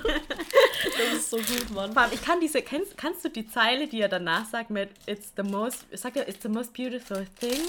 Das 0.98 1.14
ist 1.14 1.30
so 1.30 1.38
gut, 1.38 1.70
Mann. 1.72 1.92
Vor 1.94 2.04
allem, 2.04 2.14
ich 2.14 2.22
kann 2.22 2.40
diese, 2.40 2.62
kennst, 2.62 2.98
kannst 2.98 3.26
du 3.26 3.30
die 3.30 3.48
Zeile, 3.48 3.88
die 3.88 4.02
er 4.02 4.08
danach 4.10 4.46
sagt 4.46 4.70
mit 4.70 4.90
It's 5.08 5.34
the 5.36 5.44
most, 5.44 5.86
sagt 5.92 6.16
er, 6.18 6.28
It's 6.28 6.42
the 6.42 6.50
most 6.50 6.74
beautiful 6.74 7.26
thing? 7.40 7.60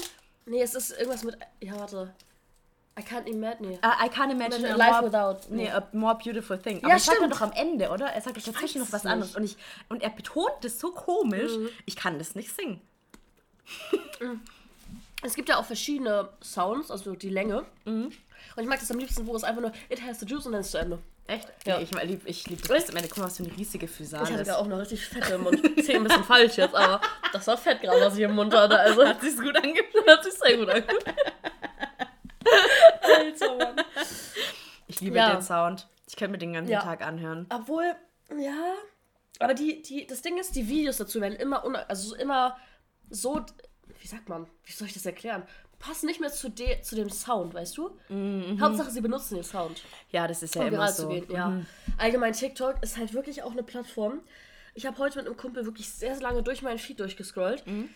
Nee, 0.45 0.61
es 0.61 0.75
ist 0.75 0.91
irgendwas 0.91 1.23
mit. 1.23 1.37
Ja, 1.61 1.77
warte. 1.79 2.13
I 2.97 3.03
can't 3.03 3.27
imagine. 3.27 3.69
Nee. 3.69 3.79
Uh, 3.83 4.05
I 4.05 4.09
can't 4.09 4.31
imagine 4.31 4.65
a 4.65 4.75
Life 4.75 4.91
more, 4.91 5.03
without. 5.03 5.51
nee, 5.51 5.69
a 5.69 5.87
more 5.91 6.15
beautiful 6.15 6.57
thing. 6.57 6.77
Ja, 6.77 6.85
Aber 6.85 6.93
das 6.93 7.05
sagt 7.05 7.21
er 7.21 7.27
doch 7.27 7.41
am 7.41 7.51
Ende, 7.51 7.89
oder? 7.89 8.07
Er 8.07 8.21
sagt 8.21 8.37
doch 8.37 8.43
dazwischen 8.43 8.79
noch 8.81 8.91
was 8.91 9.03
es 9.03 9.05
anderes. 9.05 9.35
Und, 9.35 9.43
ich, 9.43 9.57
und 9.89 10.01
er 10.01 10.09
betont 10.09 10.53
das 10.61 10.79
so 10.79 10.91
komisch, 10.91 11.51
ich 11.85 11.95
kann 11.95 12.17
das 12.17 12.33
nicht 12.33 12.55
singen. 12.55 12.81
Es 15.23 15.33
gibt 15.35 15.49
ja 15.49 15.57
auch 15.57 15.65
verschiedene 15.65 16.29
Sounds, 16.43 16.91
also 16.91 17.15
die 17.15 17.29
Länge. 17.29 17.65
Und 17.85 18.13
ich 18.57 18.65
mag 18.67 18.79
das 18.79 18.91
am 18.91 18.99
liebsten, 18.99 19.25
wo 19.27 19.35
es 19.35 19.43
einfach 19.43 19.61
nur 19.61 19.71
It 19.89 20.01
has 20.01 20.19
the 20.19 20.25
juice 20.25 20.45
und 20.45 20.51
dann 20.53 20.61
ist 20.61 20.67
es 20.67 20.71
zu 20.73 20.77
Ende. 20.77 20.99
Echt? 21.25 21.47
Ja. 21.65 21.77
Nee, 21.77 21.83
ich 21.83 21.91
liebe 22.03 22.29
ich 22.29 22.47
lieb 22.47 22.65
das 22.67 22.89
Ende. 22.89 23.07
Guck 23.09 23.17
mal, 23.17 23.25
was 23.25 23.37
für 23.37 23.43
eine 23.43 23.55
riesige 23.57 23.87
Fusale 23.87 24.23
Ich 24.23 24.31
hatte 24.31 24.43
ja 24.47 24.57
auch 24.57 24.67
noch 24.67 24.77
richtig 24.79 25.05
Fett 25.05 25.29
im 25.31 25.41
Mund. 25.43 25.59
Ist 25.59 25.89
ein 25.89 26.03
bisschen 26.03 26.23
falsch 26.23 26.55
jetzt, 26.57 26.73
aber 26.75 27.01
das 27.33 27.45
war 27.47 27.57
Fett 27.57 27.81
gerade, 27.81 27.99
was 27.99 28.15
ich 28.15 28.21
im 28.23 28.35
Mund 28.35 28.53
hatte. 28.55 28.79
Also 28.79 29.05
Hat 29.05 29.19
sich's 29.21 29.41
gut 29.41 29.55
angefühlt? 29.57 29.87
hört 30.05 30.23
sich 30.23 30.33
sehr 30.33 30.57
gut 30.57 30.69
an. 30.69 30.83
Alter, 33.01 33.55
Mann. 33.57 33.75
Ich 34.87 35.01
liebe 35.01 35.17
Ja. 35.17 35.33
den 35.33 35.41
Sound. 35.41 35.87
Ich 36.07 36.15
könnte 36.15 36.31
mir 36.33 36.37
den 36.37 36.53
ganzen 36.53 36.71
Ja. 36.71 36.81
Tag 36.81 37.01
anhören. 37.05 37.45
Obwohl, 37.53 37.93
ja. 38.37 38.73
Aber 39.39 39.53
die, 39.53 39.81
die, 39.81 40.07
das 40.07 40.21
Ding 40.21 40.37
ist, 40.37 40.55
die 40.55 40.67
Videos 40.67 40.97
dazu 40.97 41.19
werden 41.21 41.35
immer, 41.35 41.63
also 41.89 42.15
immer 42.15 42.57
so, 43.09 43.45
wie 43.99 44.07
sagt 44.07 44.29
man, 44.29 44.47
wie 44.65 44.71
soll 44.71 44.87
ich 44.87 44.93
das 44.93 45.05
erklären? 45.05 45.43
Passen 45.79 46.07
nicht 46.07 46.19
mehr 46.19 46.31
zu, 46.31 46.49
de, 46.49 46.81
zu 46.81 46.95
dem 46.95 47.09
Sound, 47.11 47.53
weißt 47.53 47.77
du? 47.77 47.97
Hauptsache, 48.59 48.89
sie 48.89 49.01
benutzen 49.01 49.35
den 49.35 49.43
Sound. 49.43 49.83
Ja, 50.11 50.27
das 50.27 50.41
ist 50.41 50.55
ja 50.55 50.61
um 50.63 50.67
immer 50.69 50.91
so. 50.91 51.03
zu 51.03 51.09
gehen. 51.09 51.25
Ja. 51.29 51.61
Allgemein 51.99 52.33
TikTok 52.33 52.81
ist 52.81 52.97
halt 52.97 53.13
wirklich 53.13 53.43
auch 53.43 53.51
eine 53.51 53.61
Plattform. 53.63 54.21
Ich 54.73 54.85
habe 54.87 54.97
heute 54.97 55.17
mit 55.19 55.27
einem 55.27 55.37
Kumpel 55.37 55.65
wirklich 55.65 55.87
sehr, 55.89 56.13
sehr 56.15 56.23
lange 56.23 56.41
durch 56.41 56.61
meinen 56.63 56.79
Feed 56.79 56.99
durchgescrollt. 56.99 57.65
Mhm. 57.67 57.89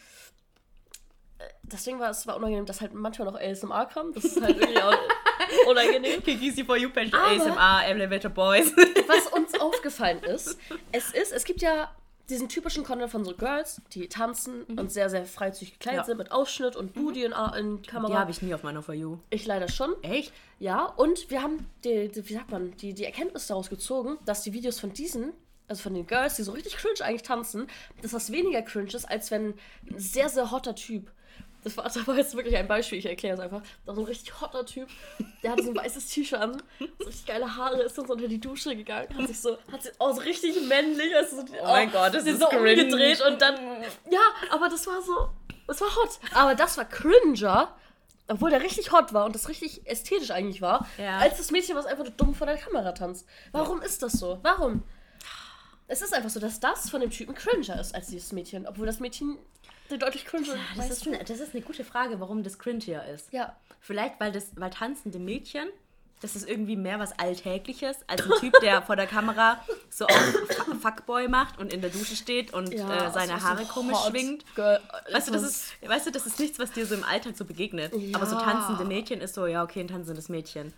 Äh, 1.39 1.43
Das 1.63 1.83
Ding 1.83 1.99
war, 1.99 2.09
es 2.11 2.25
war 2.27 2.35
unangenehm, 2.37 2.65
dass 2.65 2.81
halt 2.81 2.93
manchmal 2.93 3.31
noch 3.31 3.39
ASMR 3.39 3.85
kam. 3.87 4.13
Das 4.13 4.25
ist 4.25 4.41
halt 4.41 4.59
wirklich 4.59 4.81
auch 4.81 4.97
unangenehm. 5.67 6.21
Easy 6.25 6.63
for 6.63 6.77
you 6.77 6.89
page 6.91 7.11
Aber- 7.13 7.27
ASMR, 7.31 7.87
Elevator 7.87 8.29
Boys. 8.31 8.71
Was 9.07 9.27
uns 9.27 9.59
aufgefallen 9.59 10.23
ist, 10.23 10.57
es 10.91 11.11
ist, 11.11 11.31
es 11.33 11.43
gibt 11.45 11.61
ja 11.61 11.93
diesen 12.29 12.47
typischen 12.49 12.83
Content 12.83 13.11
von 13.11 13.25
so 13.25 13.33
Girls, 13.35 13.81
die 13.93 14.07
tanzen 14.07 14.63
und 14.63 14.91
sehr, 14.91 15.09
sehr 15.09 15.25
freizügig 15.25 15.73
gekleidet 15.79 15.99
Ja. 16.01 16.05
sind 16.05 16.17
mit 16.17 16.31
Ausschnitt 16.31 16.75
und 16.75 16.93
Booty 16.93 17.23
in, 17.25 17.33
in 17.57 17.81
Die 17.81 17.89
Kamera. 17.89 18.19
habe 18.19 18.31
ich 18.31 18.41
nie 18.41 18.53
auf 18.53 18.63
meiner 18.63 18.81
For 18.81 18.93
You. 18.95 19.17
ich 19.29 19.45
leider 19.45 19.67
schon. 19.67 19.93
Echt? 20.03 20.31
Ja, 20.59 20.85
und 20.85 21.29
wir 21.29 21.41
haben 21.41 21.65
die, 21.83 22.07
die, 22.09 22.29
wie 22.29 22.33
sagt 22.33 22.51
man, 22.51 22.75
die, 22.77 22.93
die 22.93 23.03
Erkenntnis 23.05 23.47
daraus 23.47 23.69
gezogen, 23.69 24.17
dass 24.25 24.43
die 24.43 24.53
Videos 24.53 24.79
von 24.79 24.93
diesen, 24.93 25.33
also 25.67 25.83
von 25.83 25.93
den 25.93 26.05
Girls, 26.07 26.35
die 26.35 26.43
so 26.43 26.51
richtig 26.51 26.77
cringe 26.77 27.01
eigentlich 27.01 27.23
tanzen, 27.23 27.67
dass 28.01 28.11
das 28.11 28.31
weniger 28.31 28.61
cringe 28.61 28.93
ist, 28.93 29.05
als 29.09 29.31
wenn 29.31 29.55
ein 29.89 29.97
sehr, 29.99 30.29
sehr 30.29 30.51
hotter 30.51 30.75
Typ. 30.75 31.11
Das 31.63 31.77
war, 31.77 31.83
das 31.83 32.07
war 32.07 32.15
jetzt 32.17 32.35
wirklich 32.35 32.55
ein 32.57 32.67
Beispiel, 32.67 32.97
ich 32.97 33.05
erkläre 33.05 33.35
es 33.35 33.39
einfach. 33.39 33.61
Da 33.61 33.87
war 33.87 33.95
so 33.95 34.01
ein 34.01 34.07
richtig 34.07 34.41
hotter 34.41 34.65
Typ, 34.65 34.87
der 35.43 35.51
hatte 35.51 35.63
so 35.63 35.69
ein 35.69 35.75
weißes 35.75 36.07
T-Shirt 36.07 36.39
an, 36.39 36.61
so 36.79 37.05
richtig 37.05 37.25
geile 37.27 37.55
Haare, 37.55 37.83
ist 37.83 37.97
dann 37.97 38.07
so 38.07 38.13
unter 38.13 38.27
die 38.27 38.39
Dusche 38.39 38.75
gegangen, 38.75 39.07
hat 39.15 39.27
sich 39.27 39.39
so, 39.39 39.57
hat 39.71 39.83
sich 39.83 39.91
auch 39.99 40.13
so 40.15 40.21
richtig 40.21 40.59
männlich, 40.67 41.15
also 41.15 41.37
so, 41.37 41.43
Oh 41.61 41.67
mein 41.67 41.91
Gott, 41.91 42.13
das 42.15 42.25
ist 42.25 42.39
so 42.39 42.47
cringe. 42.47 42.83
umgedreht 42.83 43.21
und 43.21 43.41
dann, 43.41 43.55
ja, 44.09 44.19
aber 44.49 44.69
das 44.69 44.87
war 44.87 45.01
so, 45.03 45.29
das 45.67 45.79
war 45.81 45.95
hot. 45.97 46.19
Aber 46.33 46.55
das 46.55 46.77
war 46.77 46.85
cringer, 46.85 47.75
obwohl 48.27 48.49
der 48.49 48.61
richtig 48.63 48.91
hot 48.91 49.13
war 49.13 49.25
und 49.25 49.35
das 49.35 49.47
richtig 49.49 49.85
ästhetisch 49.85 50.31
eigentlich 50.31 50.61
war, 50.61 50.87
Ja. 50.97 51.17
als 51.19 51.37
das 51.37 51.51
Mädchen, 51.51 51.75
was 51.75 51.85
einfach 51.85 52.03
nur 52.05 52.13
dumm 52.13 52.33
vor 52.33 52.47
der 52.47 52.57
Kamera 52.57 52.91
tanzt. 52.93 53.27
Warum 53.51 53.81
ist 53.81 54.01
das 54.01 54.13
so? 54.13 54.39
Warum? 54.41 54.83
Es 55.91 56.01
ist 56.01 56.13
einfach 56.13 56.29
so, 56.29 56.39
dass 56.39 56.59
das 56.59 56.89
von 56.89 57.01
dem 57.01 57.09
Typen 57.09 57.35
cringer 57.35 57.79
ist 57.79 57.93
als 57.93 58.07
dieses 58.07 58.31
Mädchen, 58.31 58.65
obwohl 58.65 58.85
das 58.85 58.99
Mädchen 59.01 59.37
deutlich 59.89 60.23
cringer 60.25 60.55
Das 60.77 60.89
ist, 60.89 61.05
eine, 61.05 61.19
das 61.23 61.39
ist 61.41 61.53
eine 61.53 61.61
gute 61.63 61.83
Frage, 61.83 62.19
warum 62.21 62.43
das 62.43 62.57
cringier 62.57 63.03
ist. 63.13 63.33
Ja. 63.33 63.57
Vielleicht, 63.81 64.19
weil 64.21 64.31
das, 64.31 64.51
weil 64.55 64.69
tanzende 64.69 65.19
Mädchen, 65.19 65.67
das 66.21 66.37
ist 66.37 66.47
irgendwie 66.47 66.77
mehr 66.77 66.97
was 66.99 67.11
Alltägliches, 67.19 67.97
als 68.07 68.21
ein 68.23 68.31
Typ, 68.39 68.53
der 68.61 68.81
vor 68.87 68.95
der 68.95 69.07
Kamera 69.07 69.59
so 69.89 70.05
auf 70.05 70.15
Fu- 70.55 70.75
Fuckboy 70.75 71.27
macht 71.27 71.59
und 71.59 71.73
in 71.73 71.81
der 71.81 71.89
Dusche 71.89 72.15
steht 72.15 72.53
und 72.53 72.71
ja 72.73 73.07
äh, 73.07 73.11
seine 73.11 73.37
so- 73.39 73.45
Haare 73.45 73.65
so 73.65 73.73
komisch 73.73 73.97
schwingt. 74.07 74.45
Weißt 74.55 75.27
du, 75.27 75.31
das 75.33 75.43
ist, 75.43 75.73
weißt 75.85 76.07
du, 76.07 76.11
das 76.11 76.25
ist 76.25 76.39
nichts, 76.39 76.57
was 76.57 76.71
dir 76.71 76.85
so 76.85 76.95
im 76.95 77.03
Alltag 77.03 77.35
so 77.35 77.43
begegnet. 77.43 77.91
Aber 78.13 78.25
so 78.25 78.37
Ja. 78.37 78.43
tanzende 78.43 78.85
Mädchen 78.85 79.19
ist 79.19 79.33
so, 79.33 79.45
ja, 79.45 79.61
okay, 79.63 79.81
ein 79.81 79.89
tanzendes 79.89 80.29
Mädchen. 80.29 80.71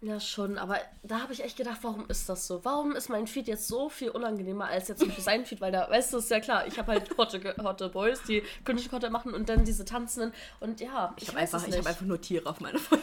Ja, 0.00 0.20
schon, 0.20 0.58
aber 0.58 0.78
da 1.02 1.20
habe 1.20 1.32
ich 1.32 1.42
echt 1.42 1.56
gedacht, 1.56 1.78
warum 1.82 2.04
ist 2.08 2.28
das 2.28 2.46
so? 2.46 2.64
Warum 2.64 2.94
ist 2.94 3.08
mein 3.08 3.26
Feed 3.26 3.48
jetzt 3.48 3.66
so 3.66 3.88
viel 3.88 4.10
unangenehmer 4.10 4.66
als 4.66 4.88
jetzt 4.88 4.98
zum 5.00 5.08
Beispiel 5.08 5.24
sein 5.24 5.44
Feed? 5.44 5.60
Weil 5.60 5.72
da, 5.72 5.90
weißt 5.90 6.12
du, 6.12 6.18
ist 6.18 6.30
ja 6.30 6.38
klar, 6.38 6.66
ich 6.66 6.78
habe 6.78 6.92
halt 6.92 7.10
hotte, 7.18 7.54
hotte 7.62 7.88
Boys, 7.88 8.22
die 8.22 8.42
künstliche 8.64 8.90
Content 8.90 9.12
machen 9.12 9.34
und 9.34 9.48
dann 9.48 9.64
diese 9.64 9.84
Tanzenden 9.84 10.32
und 10.60 10.80
ja, 10.80 11.14
ich, 11.16 11.24
Ich 11.24 11.28
habe 11.30 11.40
weiß 11.40 11.54
einfach, 11.54 11.68
ich 11.68 11.78
hab 11.78 11.86
einfach 11.86 12.06
nur 12.06 12.20
Tiere 12.20 12.48
auf 12.48 12.60
meiner 12.60 12.78
For. 12.78 12.98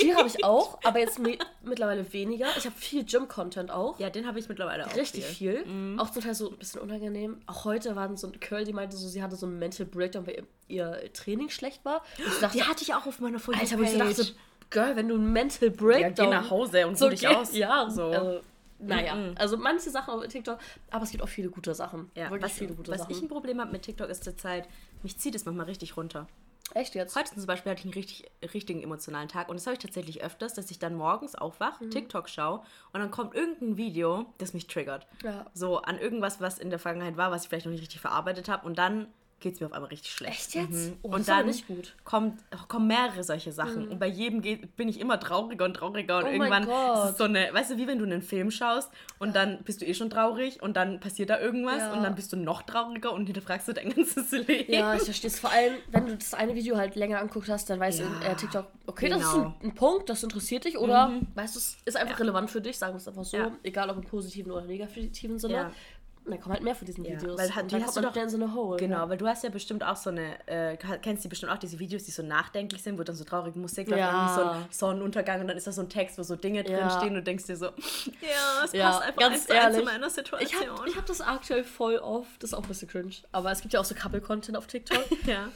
Die 0.00 0.14
habe 0.14 0.28
ich 0.28 0.44
auch, 0.44 0.78
aber 0.82 0.98
jetzt 0.98 1.18
mi 1.18 1.38
mittlerweile 1.62 2.12
weniger. 2.12 2.46
Ich 2.56 2.64
habe 2.64 2.74
viel 2.76 3.04
Gym-Content 3.04 3.70
auch. 3.70 3.98
Ja, 4.00 4.10
den 4.10 4.26
habe 4.26 4.38
ich 4.38 4.48
mittlerweile 4.48 4.86
auch. 4.86 4.96
Richtig 4.96 5.24
viel. 5.24 5.64
viel. 5.64 5.96
Auch 5.98 6.10
zum 6.10 6.22
Teil 6.22 6.34
so 6.34 6.50
ein 6.50 6.58
bisschen 6.58 6.80
unangenehm. 6.80 7.40
Auch 7.46 7.64
heute 7.64 7.94
war 7.94 8.14
so 8.16 8.26
ein 8.26 8.40
Curl, 8.40 8.64
die 8.64 8.72
meinte 8.72 8.96
so, 8.96 9.08
sie 9.08 9.22
hatte 9.22 9.36
so 9.36 9.46
einen 9.46 9.58
Mental 9.58 9.86
Breakdown, 9.86 10.26
weil 10.26 10.44
ihr, 10.68 11.12
Training 11.12 11.50
schlecht 11.50 11.84
war. 11.84 12.02
Und 12.18 12.26
ich 12.32 12.40
dachte, 12.40 12.58
Die 12.58 12.64
hatte 12.64 12.82
ich 12.82 12.94
auch 12.94 13.06
auf 13.06 13.20
meiner 13.20 13.38
For 13.38 13.54
You. 13.54 13.60
Alter, 13.60 13.78
wo 13.78 13.82
ich 13.82 13.96
dachte, 13.96 14.34
Girl, 14.72 14.96
wenn 14.96 15.08
du 15.08 15.14
einen 15.14 15.32
Mental 15.32 15.68
ja, 15.68 15.74
Breakdown... 15.76 16.30
geh 16.30 16.34
nach 16.34 16.50
Hause 16.50 16.86
und 16.86 16.98
so 16.98 17.08
dich 17.08 17.26
aus. 17.28 17.54
Ja, 17.54 17.88
so. 17.90 18.06
Also, 18.06 18.40
naja, 18.78 19.16
also 19.36 19.56
manche 19.56 19.90
Sachen 19.90 20.12
auf 20.12 20.26
TikTok, 20.26 20.58
aber 20.90 21.04
es 21.04 21.10
gibt 21.12 21.22
auch 21.22 21.28
viele 21.28 21.50
gute 21.50 21.74
Sachen. 21.74 22.10
ja, 22.16 22.30
Wirklich 22.30 22.50
was, 22.50 22.58
viele 22.58 22.74
gute 22.74 22.90
was 22.90 23.00
Sachen. 23.02 23.12
ich 23.12 23.22
ein 23.22 23.28
Problem 23.28 23.60
habe 23.60 23.70
mit 23.70 23.82
TikTok 23.82 24.08
ist 24.08 24.24
zurzeit, 24.24 24.68
mich 25.04 25.16
zieht 25.18 25.34
es 25.36 25.44
manchmal 25.44 25.66
richtig 25.66 25.96
runter. 25.96 26.26
Echt 26.74 26.94
jetzt? 26.94 27.14
Heute 27.16 27.34
zum 27.34 27.46
Beispiel 27.46 27.70
hatte 27.70 27.80
ich 27.80 27.84
einen 27.84 27.94
richtig, 27.94 28.30
richtigen 28.54 28.82
emotionalen 28.82 29.28
Tag 29.28 29.48
und 29.48 29.56
das 29.56 29.66
habe 29.66 29.74
ich 29.74 29.78
tatsächlich 29.82 30.24
öfters, 30.24 30.54
dass 30.54 30.70
ich 30.70 30.78
dann 30.78 30.94
morgens 30.94 31.34
aufwache, 31.34 31.84
Mhm. 31.84 31.90
TikTok 31.90 32.28
schaue 32.28 32.60
und 32.92 33.00
dann 33.00 33.10
kommt 33.10 33.34
irgendein 33.34 33.76
Video, 33.76 34.26
das 34.38 34.54
mich 34.54 34.66
triggert. 34.68 35.06
Ja. 35.22 35.46
So 35.54 35.82
an 35.82 35.98
irgendwas, 35.98 36.40
was 36.40 36.58
in 36.58 36.70
der 36.70 36.78
Vergangenheit 36.78 37.16
war, 37.16 37.30
was 37.30 37.42
ich 37.42 37.48
vielleicht 37.50 37.66
noch 37.66 37.72
nicht 37.72 37.82
richtig 37.82 38.00
verarbeitet 38.00 38.48
habe 38.48 38.66
und 38.66 38.78
dann 38.78 39.06
geht 39.42 39.54
es 39.54 39.60
mir 39.60 39.66
auf 39.66 39.72
einmal 39.74 39.90
richtig 39.90 40.12
schlecht. 40.12 40.32
Echt 40.32 40.54
jetzt? 40.54 40.88
Mhm. 40.90 40.96
Oh, 41.02 41.08
und 41.10 41.28
dann 41.28 41.44
nicht 41.46 41.66
gut. 41.66 41.94
Kommt, 42.04 42.40
kommen 42.68 42.86
mehrere 42.86 43.22
solche 43.22 43.52
Sachen. 43.52 43.88
Und 43.88 43.98
bei 43.98 44.06
jedem 44.06 44.40
geht, 44.40 44.76
bin 44.76 44.88
ich 44.88 44.98
immer 45.00 45.20
trauriger 45.20 45.66
und 45.66 45.74
trauriger. 45.74 46.18
Und 46.18 46.24
Oh 46.24 46.28
irgendwann 46.28 46.62
ist 46.62 47.10
es 47.10 47.18
so 47.18 47.24
eine, 47.24 47.52
weißt 47.52 47.72
du, 47.72 47.76
wie 47.76 47.86
wenn 47.86 47.98
du 47.98 48.04
einen 48.04 48.22
Film 48.22 48.50
schaust 48.50 48.90
und 49.18 49.36
dann 49.36 49.62
bist 49.64 49.82
du 49.82 49.86
eh 49.86 49.92
schon 49.92 50.08
traurig 50.08 50.62
und 50.62 50.76
dann 50.76 51.00
passiert 51.00 51.28
da 51.30 51.38
irgendwas 51.38 51.78
Ja. 51.78 51.92
und 51.92 52.02
dann 52.02 52.14
bist 52.14 52.32
du 52.32 52.36
noch 52.36 52.62
trauriger 52.62 53.12
und 53.12 53.26
hinterfragst 53.26 53.68
du 53.68 53.72
dein 53.74 53.90
ganzes 53.94 54.30
Leben. 54.30 54.72
Ja, 54.72 54.94
ich 54.94 55.02
verstehe 55.02 55.28
es. 55.28 55.38
Vor 55.38 55.50
allem, 55.50 55.74
wenn 55.90 56.06
du 56.06 56.16
das 56.16 56.32
eine 56.32 56.54
Video 56.54 56.76
halt 56.76 56.94
länger 56.94 57.18
anguckt 57.20 57.48
hast, 57.48 57.68
dann 57.68 57.78
weißt 57.80 57.98
du 58.00 58.04
in 58.04 58.12
Ja, 58.22 58.28
äh, 58.32 58.36
TikTok, 58.36 58.66
okay, 58.86 59.08
das 59.08 59.20
ist 59.22 59.32
genau. 59.32 59.46
ein, 59.60 59.68
ein 59.70 59.74
Punkt, 59.74 60.08
das 60.08 60.22
interessiert 60.22 60.64
dich 60.64 60.78
oder 60.78 61.12
weißt 61.34 61.54
du, 61.56 61.58
es 61.58 61.76
ist 61.84 61.96
einfach 61.96 62.18
relevant 62.20 62.50
für 62.50 62.60
dich, 62.60 62.78
sagen 62.78 62.94
wir 62.94 62.98
es 62.98 63.08
einfach 63.08 63.24
so, 63.24 63.36
Ja. 63.36 63.50
egal 63.64 63.90
ob 63.90 63.96
im 63.96 64.04
positiven 64.04 64.52
oder 64.52 64.62
negativen 64.64 65.38
Sinne. 65.38 65.70
Ja. 66.24 66.26
Und 66.26 66.30
dann 66.30 66.40
kommen 66.40 66.52
halt 66.54 66.62
mehr 66.62 66.74
von 66.76 66.86
diesen 66.86 67.04
Ja, 67.04 67.20
Videos. 67.20 67.36
weil 67.38 67.54
hat- 67.54 67.62
und 67.64 67.70
die 67.72 67.74
dann 67.74 67.84
hast 67.84 67.94
kommt 67.94 68.06
du 68.06 68.10
wieder 68.10 68.22
in 68.22 68.28
so 68.30 68.36
eine 68.36 68.54
Hole. 68.54 68.76
Genau, 68.78 69.08
weil 69.08 69.16
du 69.18 69.26
hast 69.26 69.42
ja 69.42 69.50
bestimmt 69.50 69.82
auch 69.84 69.96
so 69.96 70.10
eine, 70.10 70.36
äh, 70.46 70.76
kennst 70.76 71.24
du 71.24 71.28
bestimmt 71.28 71.50
auch 71.50 71.58
diese 71.58 71.78
Videos, 71.80 72.04
die 72.04 72.10
so 72.12 72.22
nachdenklich 72.22 72.80
sind, 72.82 72.96
wo 72.98 73.02
dann 73.02 73.16
so 73.16 73.24
traurige 73.24 73.58
Musik 73.58 73.88
läuft, 73.88 73.98
Ja. 74.00 74.34
so 74.34 74.42
ein 74.44 74.64
Sonnenuntergang 74.70 75.40
und 75.40 75.48
dann 75.48 75.56
ist 75.56 75.66
da 75.66 75.72
so 75.72 75.80
ein 75.82 75.88
Text, 75.88 76.18
wo 76.18 76.22
so 76.22 76.36
Dinge 76.36 76.58
Ja. 76.68 76.78
drinstehen 76.78 77.08
und 77.10 77.14
du 77.16 77.22
denkst 77.24 77.44
dir 77.46 77.56
so, 77.56 77.66
ja, 78.20 78.64
es 78.64 78.72
Ja, 78.72 78.90
passt 78.90 79.02
einfach 79.02 79.20
ganz 79.20 79.34
eins 79.34 79.46
zu 79.46 79.52
ehrlich. 79.52 79.84
meiner 79.84 80.06
Ich 80.06 80.12
Situation. 80.12 80.78
habe 80.78 80.88
ich 80.88 80.96
hab 80.96 81.06
das 81.06 81.20
aktuell 81.20 81.64
voll 81.64 81.96
oft, 81.98 82.40
das 82.42 82.50
ist 82.50 82.54
auch 82.54 82.62
ein 82.62 82.68
bisschen 82.68 82.88
cringe, 82.88 83.12
aber 83.32 83.50
es 83.50 83.60
gibt 83.60 83.74
ja 83.74 83.80
auch 83.80 83.84
so 83.84 83.94
Couple-Content 83.94 84.56
auf 84.56 84.66
TikTok. 84.68 85.04
ja. 85.26 85.48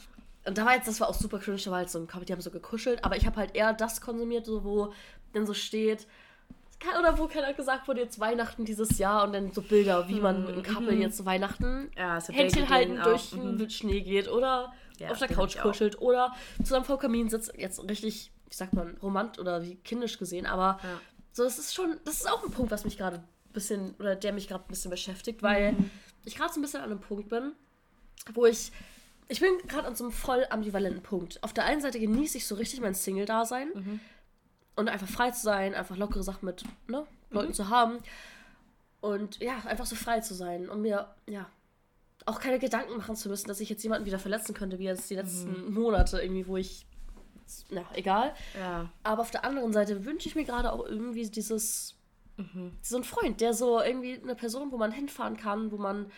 Und 0.46 0.59
da 0.59 0.64
war 0.64 0.74
jetzt, 0.74 0.87
das 0.88 1.00
war 1.00 1.09
auch 1.09 1.14
super 1.14 1.38
cringe, 1.38 1.59
da 1.64 1.70
war 1.70 1.79
halt 1.79 1.90
so 1.90 1.98
ein 1.98 2.07
Couple, 2.07 2.24
die 2.26 2.33
haben 2.33 2.40
so 2.40 2.50
gekuschelt, 2.50 3.05
aber 3.05 3.16
ich 3.16 3.26
habe 3.26 3.37
halt 3.37 3.55
eher 3.55 3.72
das 3.72 4.00
konsumiert, 4.00 4.46
so, 4.46 4.64
wo 4.64 4.92
dann 5.33 5.46
so 5.46 5.55
steht, 5.55 6.07
oder 6.99 7.19
wo 7.19 7.27
keiner 7.27 7.53
gesagt 7.55 7.89
wurde, 7.89 8.01
jetzt 8.01 8.21
Weihnachten 8.21 8.65
dieses 8.65 8.99
Jahr 8.99 9.25
und 9.25 9.33
dann 9.33 9.51
so 9.53 9.62
Bilder, 9.62 10.09
wie 10.09 10.21
man 10.21 10.45
mit 10.45 10.55
einem 10.55 10.62
Couple 10.62 10.93
jetzt 10.95 11.25
Weihnachten 11.25 11.91
Ja, 11.97 12.21
so 12.21 12.33
Händchen 12.33 12.69
halten 12.69 12.99
durch 13.03 13.33
mhm. 13.33 13.59
den 13.59 13.71
Schnee 13.71 14.01
geht 14.03 14.29
oder 14.29 14.73
Ja, 14.99 15.11
auf 15.11 15.19
der 15.19 15.29
Couch 15.29 15.59
kuschelt 15.59 16.01
oder 16.01 16.35
zusammen 16.62 16.85
vor 16.85 16.99
Kamin 16.99 17.29
sitzt, 17.29 17.53
jetzt 17.57 17.83
richtig, 17.89 18.31
wie 18.49 18.55
sagt 18.55 18.75
man, 18.75 18.97
romant 19.03 19.39
oder 19.39 19.62
wie 19.62 19.77
kindisch 19.77 20.19
gesehen, 20.19 20.47
aber 20.47 20.79
Ja. 20.83 21.01
so, 21.33 21.45
das 21.45 21.59
ist 21.59 21.75
schon, 21.75 21.99
das 22.05 22.17
ist 22.17 22.31
auch 22.31 22.45
ein 22.45 22.51
Punkt, 22.51 22.71
was 22.71 22.85
mich 22.85 22.97
gerade 22.99 23.17
ein 23.19 23.53
bisschen, 23.53 23.95
oder 23.99 24.15
der 24.15 24.33
mich 24.33 24.47
gerade 24.49 24.65
ein 24.65 24.69
bisschen 24.69 24.91
beschäftigt, 24.91 25.43
weil 25.43 25.73
Mhm. 25.73 25.91
ich 26.25 26.37
gerade 26.37 26.53
so 26.53 26.61
ein 26.61 26.62
bisschen 26.62 26.81
an 26.83 26.91
einem 26.91 27.01
Punkt 27.01 27.29
bin, 27.29 27.53
wo 28.35 28.45
ich, 28.47 28.71
ich 29.29 29.41
bin 29.41 29.51
gerade 29.67 29.89
an 29.89 29.97
so 29.97 30.05
einem 30.05 30.12
voll 30.12 30.47
ambivalenten 30.51 31.03
Punkt. 31.03 31.43
Auf 31.43 31.53
der 31.53 31.65
einen 31.65 31.81
Seite 31.81 31.99
genieße 31.99 32.39
ich 32.39 32.47
so 32.47 32.55
richtig 32.55 32.81
mein 32.81 32.95
Single-Dasein 32.95 33.69
Mhm. 33.75 34.01
Und 34.77 34.89
einfach 34.89 35.09
frei 35.09 35.31
zu 35.33 35.43
sein, 35.43 35.75
einfach 35.75 35.97
lockere 35.97 36.23
Sachen 36.23 36.47
mit 36.47 36.65
ne, 36.89 37.05
Mhm. 37.31 37.35
Leuten 37.37 37.55
zu 37.55 37.69
haben 37.71 37.99
und 39.01 39.41
ja, 39.41 39.59
einfach 39.67 39.87
so 39.87 39.97
frei 39.97 40.21
zu 40.21 40.33
sein 40.35 40.69
und 40.69 40.81
mir, 40.83 41.09
ja, 41.29 41.47
auch 42.25 42.41
keine 42.41 42.59
Gedanken 42.59 42.97
machen 42.97 43.17
zu 43.17 43.29
müssen, 43.29 43.49
dass 43.49 43.61
ich 43.61 43.69
jetzt 43.69 43.83
jemanden 43.83 44.07
wieder 44.07 44.19
verletzen 44.19 44.55
könnte, 44.55 44.79
wie 44.79 44.85
jetzt 44.85 45.09
die 45.11 45.15
letzten 45.17 45.73
Monate 45.73 46.21
irgendwie, 46.21 46.47
wo 46.47 46.57
ich, 46.57 46.87
na, 47.71 47.85
egal. 47.95 48.33
ja. 48.59 48.89
Aber 49.03 49.23
auf 49.23 49.31
der 49.31 49.45
anderen 49.45 49.73
Seite 49.73 50.05
wünsche 50.05 50.29
ich 50.29 50.35
mir 50.35 50.45
gerade 50.45 50.73
auch 50.73 50.85
irgendwie 50.87 51.29
dieses, 51.29 51.95
so 52.83 52.97
ein 52.97 53.05
Freund, 53.05 53.41
der 53.41 53.55
so 53.55 53.81
irgendwie 53.81 54.21
eine 54.21 54.35
Person, 54.35 54.71
wo 54.73 54.77
man 54.77 54.93
hinfahren 54.93 55.37
kann, 55.37 55.71
wo 55.73 55.77
man, 55.79 56.11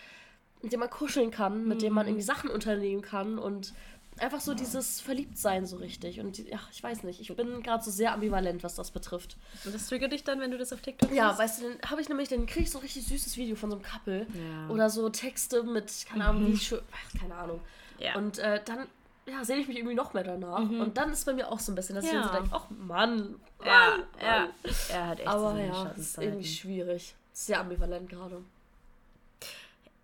mit 0.62 0.72
dem 0.72 0.80
man 0.80 0.90
kuscheln 0.90 1.30
kann, 1.30 1.66
mit 1.68 1.82
dem 1.82 1.92
man 1.92 2.06
irgendwie 2.06 2.24
Sachen 2.24 2.50
unternehmen 2.50 3.02
kann 3.02 3.38
und 3.38 3.72
einfach 4.20 4.40
so 4.40 4.54
dieses 4.54 5.00
Verliebtsein 5.00 5.66
so 5.66 5.76
richtig. 5.76 6.20
Und 6.20 6.38
ja, 6.38 6.58
ich 6.72 6.82
weiß 6.82 7.02
nicht, 7.04 7.20
ich 7.20 7.34
bin 7.36 7.62
gerade 7.62 7.82
so 7.82 7.90
sehr 7.90 8.12
ambivalent, 8.12 8.62
was 8.62 8.74
das 8.74 8.90
betrifft. 8.90 9.36
Und 9.64 9.74
das 9.74 9.86
triggert 9.88 10.12
dich 10.12 10.24
dann, 10.24 10.40
wenn 10.40 10.50
du 10.50 10.58
das 10.58 10.72
auf 10.72 10.80
TikTok 10.80 11.12
Ja, 11.12 11.36
weißt 11.38 11.60
du, 11.62 11.68
dann 11.70 11.90
habe 11.90 12.00
ich 12.00 12.08
nämlich, 12.08 12.28
dann 12.28 12.46
kriege 12.46 12.64
ich 12.64 12.70
so 12.70 12.78
ein 12.78 12.82
richtig 12.82 13.06
süßes 13.06 13.36
Video 13.36 13.56
von 13.56 13.70
so 13.70 13.76
einem 13.76 13.84
Couple. 13.84 14.26
Ja. 14.34 14.68
Oder 14.68 14.90
so 14.90 15.08
Texte 15.08 15.62
mit, 15.62 15.92
keine 16.08 16.26
Ahnung, 16.26 16.46
wie 16.52 16.56
schön, 16.56 16.80
ach, 16.92 17.20
keine 17.20 17.34
Ahnung. 17.34 17.60
Ja. 17.98 18.14
Und 18.16 18.38
äh, 18.38 18.60
dann, 18.64 18.86
ja, 19.26 19.44
sehe 19.44 19.56
ich 19.58 19.68
mich 19.68 19.76
irgendwie 19.76 19.94
noch 19.96 20.14
mehr 20.14 20.24
danach. 20.24 20.58
Und 20.60 20.96
dann 20.96 21.12
ist 21.12 21.26
bei 21.26 21.32
mir 21.34 21.50
auch 21.50 21.60
so 21.60 21.72
ein 21.72 21.74
bisschen, 21.74 21.96
dass 21.96 22.04
ich 22.04 22.12
Ja. 22.12 22.20
dann 22.22 22.28
so 22.28 22.34
denke, 22.34 22.50
ach 22.52 22.70
Mann, 22.70 23.34
ja, 23.64 23.90
Mann, 23.90 24.02
ja. 24.22 24.40
Mann. 24.40 24.50
Er 24.90 25.06
hat 25.08 25.18
echt 25.20 25.28
Aber 25.28 25.50
seine 25.50 25.66
ja, 25.66 25.84
ist 25.90 26.18
irgendwie 26.18 26.46
schwierig. 26.46 27.14
Sehr 27.32 27.60
ambivalent 27.60 28.08
gerade. 28.08 28.42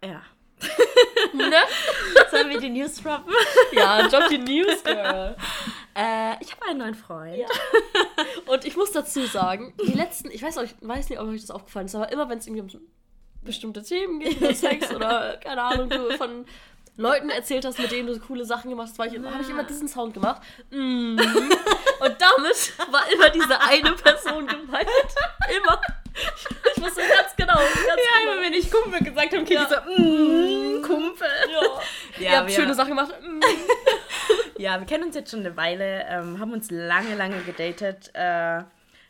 Ja. 0.05 0.22
ne? 1.37 1.57
Sollen 2.31 2.51
wir 2.51 2.61
die 2.61 2.70
News 2.70 2.94
droppen? 3.03 3.33
Ja, 3.73 4.07
drop 4.09 4.29
die 4.29 4.38
News, 4.38 4.83
Girl. 4.85 5.37
äh, 5.94 6.35
ich 6.40 6.53
habe 6.53 6.66
einen 6.68 6.79
neuen 6.79 6.94
Freund. 6.94 7.37
Ja. 7.37 7.47
Und 8.47 8.64
ich 8.64 8.77
muss 8.77 8.92
dazu 8.92 9.25
sagen, 9.27 9.75
die 9.87 9.92
letzten, 9.92 10.31
ich 10.31 10.42
weiß, 10.42 10.57
ich 10.59 10.75
weiß 10.81 11.09
nicht, 11.09 11.20
ob 11.20 11.29
euch 11.29 11.40
das 11.40 11.51
aufgefallen 11.51 11.87
ist, 11.87 11.94
aber 11.94 12.11
immer 12.12 12.29
wenn 12.29 12.38
es 12.38 12.47
irgendwie 12.47 12.77
um 12.77 12.83
bestimmte 13.42 13.83
Themen 13.83 14.20
geht, 14.20 14.40
über 14.40 14.55
Sex 14.55 14.90
oder 14.94 15.37
keine 15.38 15.62
Ahnung, 15.62 15.90
du 15.90 16.16
von 16.16 16.47
Leuten 16.97 17.29
erzählt 17.29 17.64
hast, 17.64 17.79
mit 17.79 17.90
denen 17.90 18.07
du 18.07 18.18
coole 18.20 18.44
Sachen 18.44 18.70
gemacht 18.70 18.88
hast, 18.97 19.12
ich- 19.12 19.18
habe 19.20 19.42
ich 19.42 19.51
immer 19.51 19.64
diesen 19.64 19.88
Sound 19.88 20.14
gemacht. 20.14 20.40
Mm. 20.70 21.18
Und 21.18 22.16
damit 22.18 22.73
war 22.90 23.11
immer 23.12 23.31
diese 23.31 23.61
eine 23.61 23.92
Person 23.92 24.47
gemeint. 24.47 24.88
Immer. 25.57 25.81
Ich 26.77 26.83
wusste 26.83 27.00
ganz 27.00 27.35
genau. 27.37 27.55
Ganz 27.55 27.74
Ja, 27.87 28.20
genau. 28.20 28.33
immer 28.33 28.42
wenn 28.42 28.53
ich 28.55 28.70
Kumpel 28.70 29.00
gesagt 29.00 29.33
habe, 29.33 29.44
kriege 29.44 29.55
Ja. 29.55 29.62
ich 29.62 29.68
so, 29.68 30.03
mm, 30.03 30.83
Kumpel. 30.83 31.29
Ja. 31.53 31.61
Ja, 32.18 32.31
Ihr 32.31 32.38
habt 32.38 32.53
schöne 32.53 32.74
Sachen 32.74 32.90
gemacht. 32.90 33.12
Mm. 33.22 33.40
Ja, 34.59 34.79
wir 34.79 34.87
kennen 34.87 35.05
uns 35.05 35.16
jetzt 35.16 35.33
schon 35.33 35.40
eine 35.40 35.57
Weile, 35.57 36.07
ähm, 36.09 36.38
haben 36.38 36.53
uns 36.53 36.70
lange, 36.70 37.16
lange 37.16 37.38
gedatet. 37.42 38.11
Äh, 38.14 38.62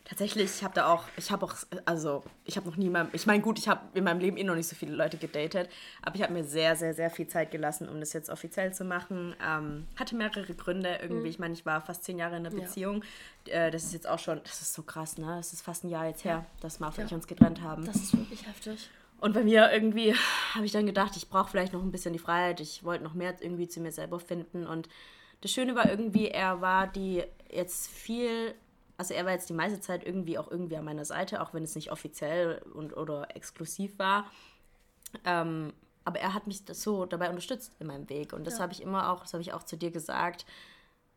tatsächlich, 0.05 0.45
ich 0.57 0.63
habe 0.65 0.75
da 0.75 0.93
auch, 0.93 1.05
ich 1.17 1.31
habe 1.31 1.47
auch, 1.47 1.55
also 1.85 2.23
ich 2.45 2.57
habe 2.57 2.69
noch 2.69 2.77
nie, 2.77 2.91
mal, 2.91 3.09
ich 3.13 3.27
meine 3.27 3.43
gut, 3.43 3.59
ich 3.59 3.69
habe 3.69 3.81
in 3.95 4.05
meinem 4.05 4.21
Leben 4.21 4.37
eh 4.37 4.45
noch 4.45 4.55
nicht 4.55 4.69
so 4.69 4.77
viele 4.77 4.95
Leute 4.95 5.17
gedatet, 5.17 5.69
aber 6.03 6.17
ich 6.17 6.23
habe 6.23 6.33
mir 6.33 6.45
sehr, 6.45 6.77
sehr, 6.77 6.95
sehr 6.95 7.11
viel 7.11 7.27
Zeit 7.27 7.51
gelassen, 7.51 7.89
um 7.89 8.01
das 8.01 8.13
jetzt 8.13 8.31
offiziell 8.31 8.73
zu 8.75 8.85
machen. 8.85 9.35
Ähm, 9.45 9.87
hatte 9.99 10.15
mehrere 10.17 10.55
Gründe 10.55 10.99
irgendwie. 11.01 11.29
Ich 11.29 11.39
meine, 11.39 11.55
ich 11.55 11.65
war 11.65 11.81
fast 11.81 12.05
zehn 12.05 12.19
Jahre 12.19 12.37
in 12.37 12.47
einer 12.47 12.55
Ja. 12.55 12.63
Beziehung. 12.65 13.03
Äh, 13.47 13.71
das 13.71 13.85
ist 13.85 13.93
jetzt 13.93 14.09
auch 14.09 14.19
schon, 14.19 14.41
das 14.45 14.61
ist 14.61 14.75
so 14.75 14.83
krass, 14.83 15.19
ne? 15.19 15.27
Das 15.37 15.53
ist 15.53 15.63
fast 15.63 15.85
ein 15.85 15.89
Jahr 15.89 16.07
jetzt 16.07 16.25
her, 16.25 16.45
dass 16.61 16.81
Marv 16.81 16.99
und 16.99 17.07
ich 17.07 17.15
uns 17.15 17.27
getrennt 17.27 17.61
haben. 17.63 17.85
Das 17.85 17.97
ist 17.97 18.17
wirklich 18.17 18.47
heftig. 18.47 18.91
Und 19.21 19.33
bei 19.33 19.43
mir 19.43 19.73
irgendwie 19.73 20.15
habe 20.55 20.67
ich 20.67 20.73
dann 20.73 20.85
gedacht, 20.85 21.17
ich 21.17 21.29
brauche 21.31 21.51
vielleicht 21.51 21.73
noch 21.73 21.83
ein 21.83 21.91
bisschen 21.93 22.13
die 22.13 22.19
Freiheit. 22.19 22.61
Ich 22.61 22.85
wollte 22.85 23.05
noch 23.05 23.15
mehr 23.15 23.35
irgendwie 23.41 23.69
zu 23.69 23.81
mir 23.81 23.93
selber 23.93 24.21
finden. 24.21 24.67
Und 24.67 24.89
das 25.41 25.51
Schöne 25.51 25.75
war 25.75 25.89
irgendwie, 25.89 26.29
er 26.29 26.61
war 26.61 26.87
die 26.87 27.23
jetzt 27.51 27.89
viel, 27.89 28.55
also 28.97 29.15
er 29.15 29.25
war 29.25 29.33
jetzt 29.33 29.49
die 29.49 29.55
meiste 29.55 29.81
Zeit 29.81 30.05
irgendwie 30.07 30.39
auch 30.39 30.51
irgendwie 30.51 30.77
an 30.77 30.85
meiner 30.85 31.05
Seite, 31.05 31.41
auch 31.43 31.53
wenn 31.55 31.63
es 31.65 31.75
nicht 31.75 31.91
offiziell 31.93 32.63
und 32.75 32.97
oder 32.97 33.35
exklusiv 33.37 33.99
war. 33.99 34.31
Ähm, 35.25 35.73
aber 36.05 36.21
er 36.21 36.35
hat 36.35 36.47
mich 36.47 36.63
so 36.71 37.07
dabei 37.07 37.29
unterstützt 37.31 37.73
in 37.81 37.87
meinem 37.87 38.09
Weg. 38.09 38.33
Und 38.33 38.47
das 38.47 38.55
Ja. 38.55 38.61
habe 38.61 38.73
ich 38.73 38.83
immer 38.83 39.11
auch, 39.11 39.21
das 39.23 39.33
habe 39.33 39.43
ich 39.43 39.53
auch 39.53 39.63
zu 39.63 39.77
dir 39.77 39.91
gesagt, 39.91 40.45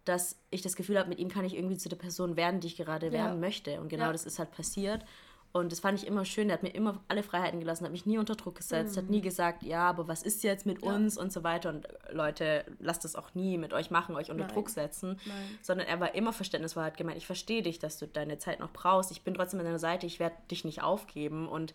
dass 0.06 0.38
ich 0.50 0.62
das 0.62 0.76
Gefühl 0.78 0.98
habe, 0.98 1.10
mit 1.10 1.20
ihm 1.20 1.28
kann 1.30 1.44
ich 1.44 1.54
irgendwie 1.56 1.78
zu 1.78 1.90
der 1.90 1.98
Person 1.98 2.38
werden, 2.38 2.62
die 2.62 2.68
ich 2.68 2.78
gerade 2.78 3.08
Ja. 3.08 3.12
werden 3.12 3.40
möchte. 3.40 3.82
Und 3.82 3.90
genau 3.90 4.06
Ja. 4.06 4.12
das 4.14 4.26
ist 4.26 4.40
halt 4.40 4.52
passiert. 4.52 5.04
Und 5.54 5.72
das 5.72 5.80
fand 5.80 6.00
ich 6.00 6.06
immer 6.06 6.24
schön. 6.26 6.50
Er 6.50 6.54
hat 6.54 6.64
mir 6.64 6.70
immer 6.76 7.02
alle 7.08 7.24
Freiheiten 7.24 7.60
gelassen, 7.60 7.86
hat 7.86 7.92
mich 7.92 8.06
nie 8.06 8.18
unter 8.20 8.36
Druck 8.36 8.56
gesetzt, 8.56 8.96
hat 8.98 9.10
nie 9.10 9.22
gesagt, 9.22 9.64
ja, 9.64 9.90
aber 9.90 10.08
was 10.08 10.22
ist 10.22 10.44
jetzt 10.44 10.66
mit 10.68 10.82
Mhm. 10.82 10.88
Ja. 10.88 10.96
uns 10.96 11.18
und 11.18 11.34
so 11.34 11.44
weiter. 11.44 11.70
Und 11.70 11.86
äh, 11.86 12.14
Leute, 12.14 12.66
lasst 12.80 13.04
das 13.06 13.16
auch 13.16 13.34
nie 13.34 13.58
mit 13.58 13.74
euch 13.74 13.90
machen, 13.90 14.16
euch 14.16 14.30
unter 14.30 14.44
Nein. 14.46 14.54
Druck 14.54 14.70
setzen. 14.70 15.20
Nein. 15.26 15.58
Sondern 15.62 15.88
er 15.88 16.00
war 16.00 16.14
immer 16.14 16.32
verständnisvoll, 16.34 16.84
hat 16.84 16.98
gemeint, 16.98 17.18
ich 17.18 17.26
verstehe 17.26 17.64
dich, 17.64 17.80
dass 17.80 17.98
du 17.98 18.08
deine 18.08 18.38
Zeit 18.38 18.60
noch 18.60 18.72
brauchst. 18.72 19.10
Ich 19.12 19.24
bin 19.24 19.34
trotzdem 19.34 19.60
an 19.60 19.66
deiner 19.66 19.80
Seite, 19.80 20.06
ich 20.06 20.20
werde 20.20 20.36
dich 20.52 20.64
nicht 20.64 20.84
aufgeben. 20.84 21.48
Und 21.48 21.74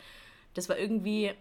das 0.54 0.68
war 0.68 0.78
irgendwie 0.78 1.32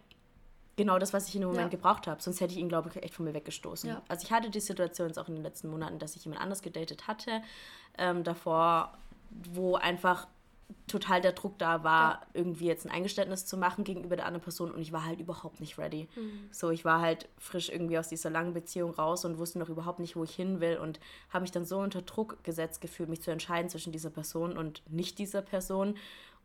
genau 0.78 0.98
das, 0.98 1.14
was 1.14 1.28
ich 1.28 1.36
in 1.36 1.42
dem 1.42 1.50
Moment 1.50 1.72
Ja. 1.72 1.78
gebraucht 1.78 2.08
habe. 2.08 2.24
Sonst 2.24 2.40
hätte 2.42 2.54
ich 2.54 2.60
ihn, 2.60 2.70
glaube 2.70 2.90
ich, 2.90 3.04
echt 3.04 3.14
von 3.14 3.26
mir 3.26 3.34
weggestoßen. 3.36 3.90
Ja. 3.90 4.02
Also 4.08 4.26
ich 4.26 4.32
hatte 4.32 4.50
die 4.50 4.62
Situation 4.62 5.10
jetzt 5.10 5.20
auch 5.20 5.28
in 5.28 5.36
den 5.36 5.44
letzten 5.44 5.70
Monaten, 5.70 6.00
dass 6.00 6.16
ich 6.16 6.24
jemand 6.26 6.42
anders 6.42 6.62
gedatet 6.64 7.08
hatte 7.08 7.42
ähm, 8.00 8.24
davor, 8.24 8.98
wo 9.54 9.76
einfach 9.76 10.28
total 10.88 11.22
der 11.22 11.32
Druck 11.34 11.58
da 11.58 11.84
war, 11.84 12.28
irgendwie 12.34 12.66
jetzt 12.66 12.86
ein 12.86 12.92
Eingeständnis 12.92 13.46
zu 13.46 13.58
machen 13.58 13.84
gegenüber 13.84 14.16
der 14.16 14.26
anderen 14.26 14.44
Person 14.44 14.72
und 14.72 14.82
ich 14.82 14.92
war 14.92 15.06
halt 15.06 15.20
überhaupt 15.20 15.60
nicht 15.60 15.78
ready. 15.78 16.08
Mhm. 16.16 16.50
So, 16.52 16.70
ich 16.70 16.86
war 16.86 17.02
halt 17.02 17.30
frisch 17.38 17.70
irgendwie 17.70 17.98
aus 17.98 18.10
dieser 18.10 18.30
langen 18.30 18.54
Beziehung 18.54 18.92
raus 18.92 19.26
und 19.26 19.38
wusste 19.38 19.60
noch 19.60 19.70
überhaupt 19.70 20.00
nicht, 20.00 20.16
wo 20.16 20.24
ich 20.24 20.36
hin 20.36 20.60
will 20.60 20.78
und 20.78 21.00
habe 21.30 21.44
mich 21.44 21.52
dann 21.52 21.66
so 21.66 21.80
unter 21.80 22.02
Druck 22.02 22.44
gesetzt 22.44 22.82
gefühlt, 22.82 23.10
mich 23.10 23.22
zu 23.22 23.32
entscheiden 23.32 23.70
zwischen 23.70 23.92
dieser 23.92 24.10
Person 24.10 24.58
und 24.58 24.84
nicht 24.90 25.20
dieser 25.20 25.42
Person 25.42 25.96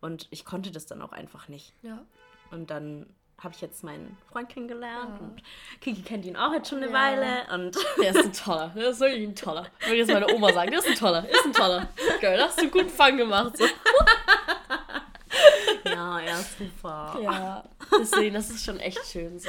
und 0.00 0.28
ich 0.30 0.44
konnte 0.44 0.70
das 0.70 0.86
dann 0.86 1.02
auch 1.02 1.12
einfach 1.12 1.48
nicht. 1.48 1.74
Ja. 1.82 2.04
Und 2.50 2.70
dann 2.70 3.06
habe 3.38 3.54
ich 3.54 3.60
jetzt 3.60 3.84
meinen 3.84 4.16
Freund 4.32 4.48
kennengelernt 4.48 5.20
Ja. 5.20 5.26
und 5.26 5.42
Kiki 5.80 6.02
kennt 6.02 6.24
ihn 6.24 6.36
auch 6.36 6.52
jetzt 6.52 6.70
schon 6.70 6.78
eine 6.82 6.86
Ja. 6.86 6.92
Weile 6.92 7.54
und 7.54 7.76
Der 8.02 8.10
ist 8.10 8.24
ein 8.24 8.32
toller. 8.32 8.72
Der 8.74 8.88
ist 8.90 9.00
wirklich 9.00 9.28
ein 9.28 9.36
toller. 9.36 9.66
Würde 9.80 9.96
jetzt 9.96 10.10
meine 10.12 10.32
Oma 10.34 10.52
sagen. 10.52 10.70
Der 10.70 10.80
ist 10.80 10.88
ein 10.88 10.94
toller. 10.94 11.28
Ist 11.28 11.44
ein 11.44 11.52
toller. 11.52 11.88
Da 12.22 12.38
hast 12.46 12.56
du 12.58 12.62
einen 12.62 12.70
guten 12.70 12.88
Fang 12.88 13.16
gemacht. 13.16 13.56
So. 13.58 13.64
ja, 15.84 16.20
er 16.20 16.40
ist 16.40 16.58
super. 16.58 17.18
Ja, 17.22 17.64
deswegen, 17.98 18.34
das 18.34 18.50
ist 18.50 18.64
schon 18.64 18.78
echt 18.80 19.04
schön 19.06 19.38
so. 19.38 19.48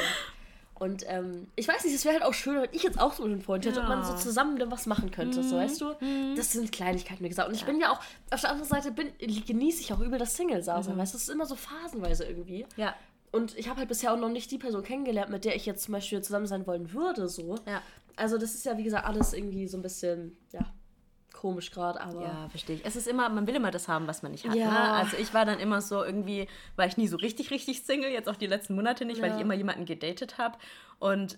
Und 0.79 1.03
ähm, 1.07 1.47
ich 1.55 1.67
weiß 1.67 1.85
nicht, 1.85 1.95
es 1.95 2.05
wäre 2.05 2.13
halt 2.15 2.23
auch 2.23 2.35
schön, 2.35 2.61
wenn 2.61 2.69
ich 2.71 2.83
jetzt 2.83 2.99
auch 2.99 3.13
so 3.13 3.23
einen 3.23 3.41
Freund 3.41 3.65
hätte 3.65 3.79
und 3.81 3.89
man 3.89 4.05
so 4.05 4.15
zusammen 4.15 4.59
dann 4.59 4.69
was 4.69 4.85
machen 4.85 5.09
könnte, 5.09 5.41
so 5.41 5.55
weißt 5.57 5.81
du? 5.81 5.95
Das 6.35 6.51
sind 6.51 6.71
Kleinigkeiten, 6.71 7.23
wie 7.23 7.29
gesagt. 7.29 7.49
Und 7.49 7.55
ich 7.55 7.65
bin 7.65 7.79
ja 7.79 7.91
auch, 7.91 7.99
auf 8.29 8.41
der 8.41 8.51
anderen 8.51 8.69
Seite 8.69 8.91
bin, 8.91 9.11
genieße 9.17 9.81
ich 9.81 9.91
auch 9.91 9.99
übel 9.99 10.19
das 10.19 10.35
Single-Dasein, 10.35 10.95
weißt 10.95 11.13
du? 11.13 11.17
Das 11.17 11.23
ist 11.23 11.29
immer 11.29 11.47
so 11.47 11.55
phasenweise 11.55 12.25
irgendwie. 12.25 12.67
Ja. 12.75 12.93
Und 13.31 13.57
ich 13.57 13.67
habe 13.67 13.79
halt 13.79 13.89
bisher 13.89 14.13
auch 14.13 14.17
noch 14.17 14.29
nicht 14.29 14.49
die 14.51 14.57
Person 14.57 14.83
kennengelernt, 14.83 15.29
mit 15.29 15.45
der 15.45 15.55
ich 15.55 15.65
jetzt 15.65 15.83
zum 15.83 15.93
Beispiel 15.93 16.21
zusammen 16.21 16.47
sein 16.47 16.65
wollen 16.65 16.93
würde, 16.93 17.27
so. 17.27 17.55
Ja. 17.67 17.81
Also 18.15 18.37
das 18.37 18.55
ist 18.55 18.65
ja, 18.65 18.77
wie 18.77 18.83
gesagt, 18.83 19.05
alles 19.05 19.33
irgendwie 19.33 19.67
so 19.67 19.77
ein 19.77 19.81
bisschen, 19.83 20.37
ja, 20.51 20.65
komisch 21.33 21.69
gerade, 21.71 22.01
aber. 22.01 22.21
Ja, 22.23 22.49
verstehe 22.49 22.77
ich. 22.77 22.85
Es 22.85 22.95
ist 22.95 23.07
immer, 23.07 23.29
man 23.29 23.45
will 23.45 23.55
immer 23.55 23.69
das 23.69 23.87
haben, 23.87 24.07
was 24.07 24.23
man 24.23 24.31
nicht 24.31 24.47
hat. 24.47 24.55
Ja. 24.55 24.71
Ne? 24.71 24.91
Also 24.93 25.17
ich 25.17 25.33
war 25.33 25.45
dann 25.45 25.59
immer 25.59 25.81
so 25.81 26.03
irgendwie, 26.03 26.47
war 26.75 26.87
ich 26.87 26.97
nie 26.97 27.07
so 27.07 27.17
richtig, 27.17 27.51
richtig 27.51 27.83
Single, 27.83 28.09
jetzt 28.09 28.27
auch 28.27 28.37
die 28.37 28.47
letzten 28.47 28.75
Monate 28.75 29.05
nicht, 29.05 29.21
weil 29.21 29.29
Ja. 29.29 29.35
ich 29.35 29.41
immer 29.41 29.53
jemanden 29.53 29.85
gedatet 29.85 30.37
habe. 30.39 30.57
Und 30.97 31.37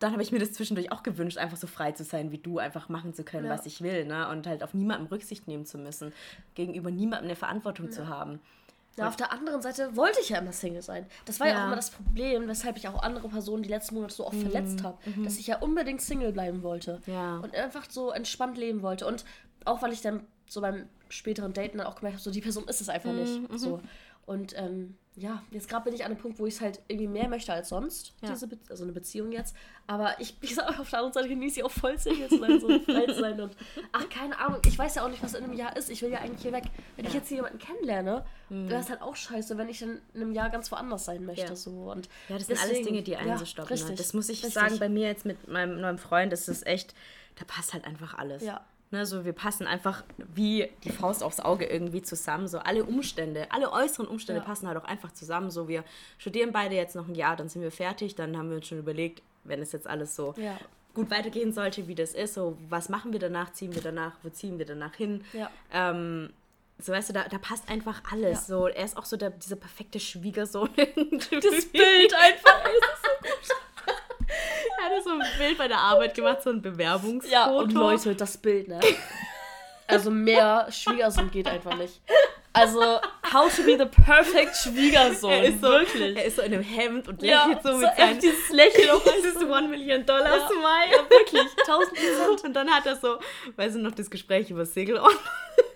dann 0.00 0.12
habe 0.12 0.22
ich 0.22 0.30
mir 0.30 0.38
das 0.40 0.52
zwischendurch 0.52 0.92
auch 0.92 1.02
gewünscht, 1.02 1.38
einfach 1.38 1.56
so 1.56 1.66
frei 1.66 1.92
zu 1.92 2.04
sein 2.04 2.30
wie 2.32 2.38
du, 2.38 2.58
einfach 2.58 2.88
machen 2.88 3.14
zu 3.14 3.24
können, 3.24 3.46
Ja. 3.46 3.52
was 3.52 3.66
ich 3.66 3.80
will, 3.80 4.04
ne? 4.04 4.28
Und 4.28 4.46
halt 4.46 4.62
auf 4.62 4.74
niemandem 4.74 5.06
Rücksicht 5.06 5.48
nehmen 5.48 5.64
zu 5.64 5.78
müssen, 5.78 6.12
gegenüber 6.54 6.90
niemandem 6.90 7.28
eine 7.28 7.36
Verantwortung 7.36 7.90
zu 7.90 8.08
haben. 8.08 8.40
Ja, 8.98 9.08
auf 9.08 9.16
der 9.16 9.32
anderen 9.32 9.62
Seite 9.62 9.96
wollte 9.96 10.20
ich 10.20 10.28
ja 10.30 10.38
immer 10.38 10.52
Single 10.52 10.82
sein. 10.82 11.06
Das 11.24 11.40
war 11.40 11.46
ja, 11.46 11.54
Ja. 11.54 11.60
auch 11.62 11.66
immer 11.66 11.76
das 11.76 11.90
Problem, 11.90 12.48
weshalb 12.48 12.76
ich 12.76 12.86
auch 12.88 13.02
andere 13.02 13.28
Personen 13.28 13.62
die 13.62 13.68
letzten 13.68 13.94
Monate 13.94 14.14
so 14.14 14.26
oft 14.26 14.36
verletzt 14.36 14.82
habe. 14.82 14.98
Dass 15.24 15.38
ich 15.38 15.46
ja 15.46 15.58
unbedingt 15.58 16.00
Single 16.00 16.32
bleiben 16.32 16.62
wollte. 16.62 17.00
Ja. 17.06 17.38
Und 17.38 17.54
einfach 17.54 17.86
so 17.88 18.10
entspannt 18.10 18.58
leben 18.58 18.82
wollte. 18.82 19.06
Und 19.06 19.24
auch 19.64 19.82
weil 19.82 19.92
ich 19.92 20.00
dann 20.02 20.26
so 20.46 20.60
beim 20.60 20.88
späteren 21.10 21.52
Daten 21.52 21.78
dann 21.78 21.86
auch 21.86 21.96
gemerkt 21.96 22.16
habe, 22.16 22.22
so 22.22 22.30
die 22.30 22.40
Person 22.40 22.66
ist 22.68 22.80
es 22.80 22.88
einfach 22.88 23.12
nicht. 23.12 23.40
So. 23.56 23.80
Und 24.28 24.54
ähm, 24.58 24.96
ja, 25.16 25.42
jetzt 25.50 25.68
gerade 25.68 25.84
bin 25.86 25.94
ich 25.94 26.04
an 26.04 26.12
einem 26.12 26.20
Punkt, 26.20 26.38
wo 26.38 26.46
ich 26.46 26.54
es 26.54 26.60
halt 26.60 26.80
irgendwie 26.86 27.08
mehr 27.08 27.28
möchte 27.28 27.52
als 27.52 27.70
sonst, 27.70 28.12
Ja. 28.22 28.28
diese 28.30 28.46
Be 28.46 28.56
also 28.68 28.84
eine 28.84 28.92
Beziehung 28.92 29.32
jetzt. 29.32 29.56
Aber 29.88 30.20
ich, 30.20 30.36
wie 30.40 30.46
gesagt, 30.48 30.78
auf 30.78 30.90
der 30.90 30.98
anderen 31.00 31.12
Seite 31.14 31.28
genieße 31.28 31.58
ich 31.58 31.64
auch 31.64 31.70
voll 31.70 31.98
Single 31.98 32.28
zu 32.28 32.38
sein, 32.38 32.60
so 32.60 32.68
frei 32.84 33.06
zu 33.06 33.14
sein. 33.18 33.40
Und 33.40 33.56
ach, 33.92 34.08
keine 34.10 34.38
Ahnung, 34.38 34.60
ich 34.66 34.78
weiß 34.78 34.94
ja 34.96 35.04
auch 35.04 35.08
nicht, 35.08 35.22
was 35.22 35.34
in 35.34 35.42
einem 35.42 35.54
Jahr 35.54 35.76
ist. 35.76 35.88
Ich 35.90 36.02
will 36.02 36.10
ja 36.10 36.18
eigentlich 36.18 36.42
hier 36.42 36.52
weg. 36.52 36.64
Wenn 36.96 37.06
ich 37.06 37.14
jetzt 37.14 37.28
hier 37.28 37.38
jemanden 37.38 37.58
kennenlerne, 37.58 38.24
wäre 38.50 38.80
es 38.80 38.90
halt 38.90 39.02
auch 39.02 39.16
scheiße, 39.16 39.56
wenn 39.58 39.68
ich 39.68 39.80
dann 39.80 40.00
in 40.14 40.22
einem 40.22 40.32
Jahr 40.32 40.50
ganz 40.50 40.70
woanders 40.70 41.06
sein 41.06 41.24
möchte. 41.24 41.46
Ja. 41.46 41.56
So. 41.56 41.90
Und 41.90 42.08
Ja, 42.28 42.36
das 42.38 42.46
sind 42.46 42.56
alles 42.58 42.68
deswegen- 42.70 42.86
Dinge, 42.88 43.02
die 43.02 43.16
einen 43.16 43.28
ja, 43.30 43.38
so 43.38 43.44
stoppen. 43.46 43.70
Richtig, 43.70 43.90
ne? 43.90 43.96
Das 43.96 44.12
muss 44.14 44.28
ich 44.28 44.38
richtig. 44.44 44.54
sagen, 44.54 44.78
bei 44.78 44.88
mir 44.90 45.06
jetzt 45.08 45.24
mit 45.24 45.48
meinem 45.48 45.80
neuen 45.80 45.98
Freund, 45.98 46.32
das 46.32 46.48
ist 46.48 46.64
echt, 46.66 46.94
da 47.36 47.44
passt 47.44 47.72
halt 47.72 47.84
einfach 47.86 48.16
alles. 48.18 48.44
Ja. 48.44 48.64
Ne, 48.90 49.04
so 49.04 49.26
wir 49.26 49.34
passen 49.34 49.66
einfach 49.66 50.02
wie 50.34 50.70
die 50.82 50.90
Faust 50.90 51.22
aufs 51.22 51.40
Auge 51.40 51.66
irgendwie 51.66 52.00
zusammen. 52.00 52.48
So 52.48 52.58
alle 52.58 52.84
Umstände, 52.84 53.46
alle 53.50 53.70
äußeren 53.70 54.06
Umstände 54.08 54.40
Ja. 54.40 54.46
passen 54.46 54.66
halt 54.66 54.78
auch 54.78 54.84
einfach 54.84 55.12
zusammen. 55.12 55.50
So 55.50 55.68
wir 55.68 55.84
studieren 56.16 56.52
beide 56.52 56.74
jetzt 56.74 56.96
noch 56.96 57.06
ein 57.06 57.14
Jahr, 57.14 57.36
dann 57.36 57.50
sind 57.50 57.60
wir 57.60 57.70
fertig. 57.70 58.14
Dann 58.14 58.36
haben 58.38 58.48
wir 58.48 58.56
uns 58.56 58.66
schon 58.66 58.78
überlegt, 58.78 59.22
wenn 59.44 59.60
es 59.60 59.72
jetzt 59.72 59.86
alles 59.86 60.16
so 60.16 60.32
Ja. 60.38 60.58
gut 60.94 61.10
weitergehen 61.10 61.52
sollte, 61.52 61.86
wie 61.86 61.94
das 61.94 62.14
ist, 62.14 62.32
so 62.32 62.56
was 62.70 62.88
machen 62.88 63.12
wir 63.12 63.20
danach, 63.20 63.52
ziehen 63.52 63.74
wir 63.74 63.82
danach, 63.82 64.12
wo 64.22 64.30
ziehen 64.30 64.58
wir 64.58 64.64
danach 64.64 64.94
hin. 64.94 65.22
Ja. 65.34 65.50
Ähm, 65.70 66.32
so 66.78 66.92
weißt 66.92 67.10
du, 67.10 67.12
da, 67.12 67.24
da 67.28 67.38
passt 67.38 67.68
einfach 67.68 68.00
alles. 68.10 68.46
So, 68.46 68.68
er 68.68 68.84
ist 68.84 68.96
auch 68.96 69.04
so 69.04 69.16
der, 69.18 69.30
dieser 69.30 69.56
perfekte 69.56 70.00
Schwiegersohn. 70.00 70.70
das 70.76 71.66
Bild 71.66 72.14
einfach. 72.14 72.64
er 72.64 72.72
hatte 74.88 75.02
so 75.02 75.10
ein 75.10 75.22
Bild 75.38 75.58
bei 75.58 75.68
der 75.68 75.78
Arbeit 75.78 76.14
gemacht, 76.14 76.42
so 76.42 76.50
ein 76.50 76.62
Bewerbungsfoto. 76.62 77.32
Ja, 77.32 77.46
und 77.46 77.72
Leute, 77.72 78.14
das 78.14 78.36
Bild, 78.36 78.68
ne? 78.68 78.80
Also 79.86 80.10
mehr 80.10 80.66
Schwiegersohn 80.70 81.30
geht 81.30 81.48
einfach 81.48 81.74
nicht. 81.76 82.00
Also, 82.52 82.80
how 83.32 83.54
to 83.54 83.62
be 83.62 83.76
the 83.78 83.84
perfect 83.86 84.56
Schwiegersohn. 84.56 85.30
er 85.30 85.44
ist 85.44 85.60
so, 85.60 85.68
wirklich. 85.68 86.16
Er 86.16 86.24
ist 86.24 86.36
so 86.36 86.42
in 86.42 86.54
einem 86.54 86.62
Hemd 86.62 87.06
und 87.06 87.22
Ja, 87.22 87.46
lächelt 87.46 87.62
so, 87.62 87.72
so 87.72 87.78
mit 87.78 87.88
echt 87.90 87.98
seinem 87.98 88.20
dieses 88.20 88.48
Lächeln 88.50 88.90
auch, 88.90 89.02
dieses 89.16 89.36
One 89.42 89.68
Million 89.68 90.04
Dollar 90.06 90.36
Ja. 90.38 90.48
Smile. 90.48 90.92
Ja, 90.96 91.10
wirklich, 91.10 91.42
1000 91.66 91.94
Prozent. 91.94 92.44
Und 92.44 92.54
dann 92.54 92.70
hat 92.70 92.86
er 92.86 92.96
so, 92.96 93.18
weißt 93.56 93.76
du 93.76 93.80
noch, 93.80 93.92
das 93.92 94.10
Gespräch 94.10 94.50
über 94.50 94.64
Segelohren. 94.66 95.14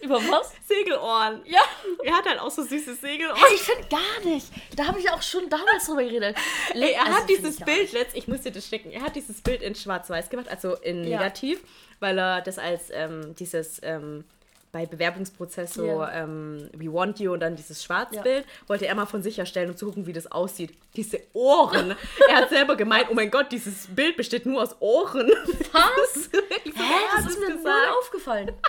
Über 0.00 0.16
was? 0.16 0.52
Segelohren. 0.66 1.42
Ja. 1.44 1.60
Er 2.04 2.16
hat 2.16 2.26
halt 2.26 2.40
auch 2.40 2.50
so 2.50 2.62
süße 2.62 2.94
Segelohren. 2.94 3.36
Hey, 3.40 3.54
ich 3.54 3.62
finde 3.62 3.86
gar 3.88 4.24
nicht. 4.24 4.46
Da 4.76 4.86
habe 4.86 4.98
ich 4.98 5.08
auch 5.10 5.22
schon 5.22 5.48
damals 5.48 5.86
drüber 5.86 6.02
geredet. 6.02 6.36
Ey, 6.74 6.92
er 6.92 7.02
Also, 7.06 7.18
hat 7.18 7.28
dieses 7.28 7.56
Bild 7.56 7.92
letzt, 7.92 8.16
ich 8.16 8.26
muss 8.26 8.40
dir 8.40 8.50
das 8.50 8.66
schicken, 8.66 8.90
er 8.90 9.02
hat 9.02 9.14
dieses 9.14 9.40
Bild 9.42 9.62
in 9.62 9.74
schwarz-weiß 9.74 10.30
gemacht, 10.30 10.48
also 10.48 10.74
in 10.76 11.04
Ja. 11.04 11.18
negativ, 11.18 11.60
weil 12.00 12.18
er 12.18 12.40
das 12.40 12.58
als 12.58 12.90
ähm, 12.92 13.34
dieses 13.36 13.78
ähm, 13.84 14.24
bei 14.72 14.86
Bewerbungsprozess 14.86 15.74
so 15.74 15.84
Ja. 15.84 16.10
ähm, 16.24 16.68
We 16.74 16.90
Want 16.92 17.20
You 17.20 17.34
und 17.34 17.40
dann 17.40 17.56
dieses 17.56 17.84
Schwarzbild, 17.84 18.44
Ja. 18.46 18.68
wollte 18.68 18.86
er 18.86 18.94
mal 18.94 19.04
von 19.04 19.22
sich 19.22 19.38
erstellen 19.38 19.68
und 19.70 19.78
zu 19.78 19.84
gucken, 19.86 20.06
wie 20.06 20.14
das 20.14 20.32
aussieht. 20.32 20.72
Diese 20.96 21.20
Ohren. 21.34 21.94
er 22.30 22.36
hat 22.36 22.48
selber 22.48 22.74
gemeint, 22.74 23.06
oh 23.10 23.14
mein 23.14 23.30
Gott, 23.30 23.52
dieses 23.52 23.86
Bild 23.88 24.16
besteht 24.16 24.46
nur 24.46 24.62
aus 24.62 24.74
Ohren. 24.80 25.30
Was? 25.72 26.30
Hä, 26.32 26.38
Hä, 26.64 26.82
das 27.16 27.26
ist 27.26 27.38
mir 27.40 27.54
null 27.54 27.72
aufgefallen. 28.00 28.52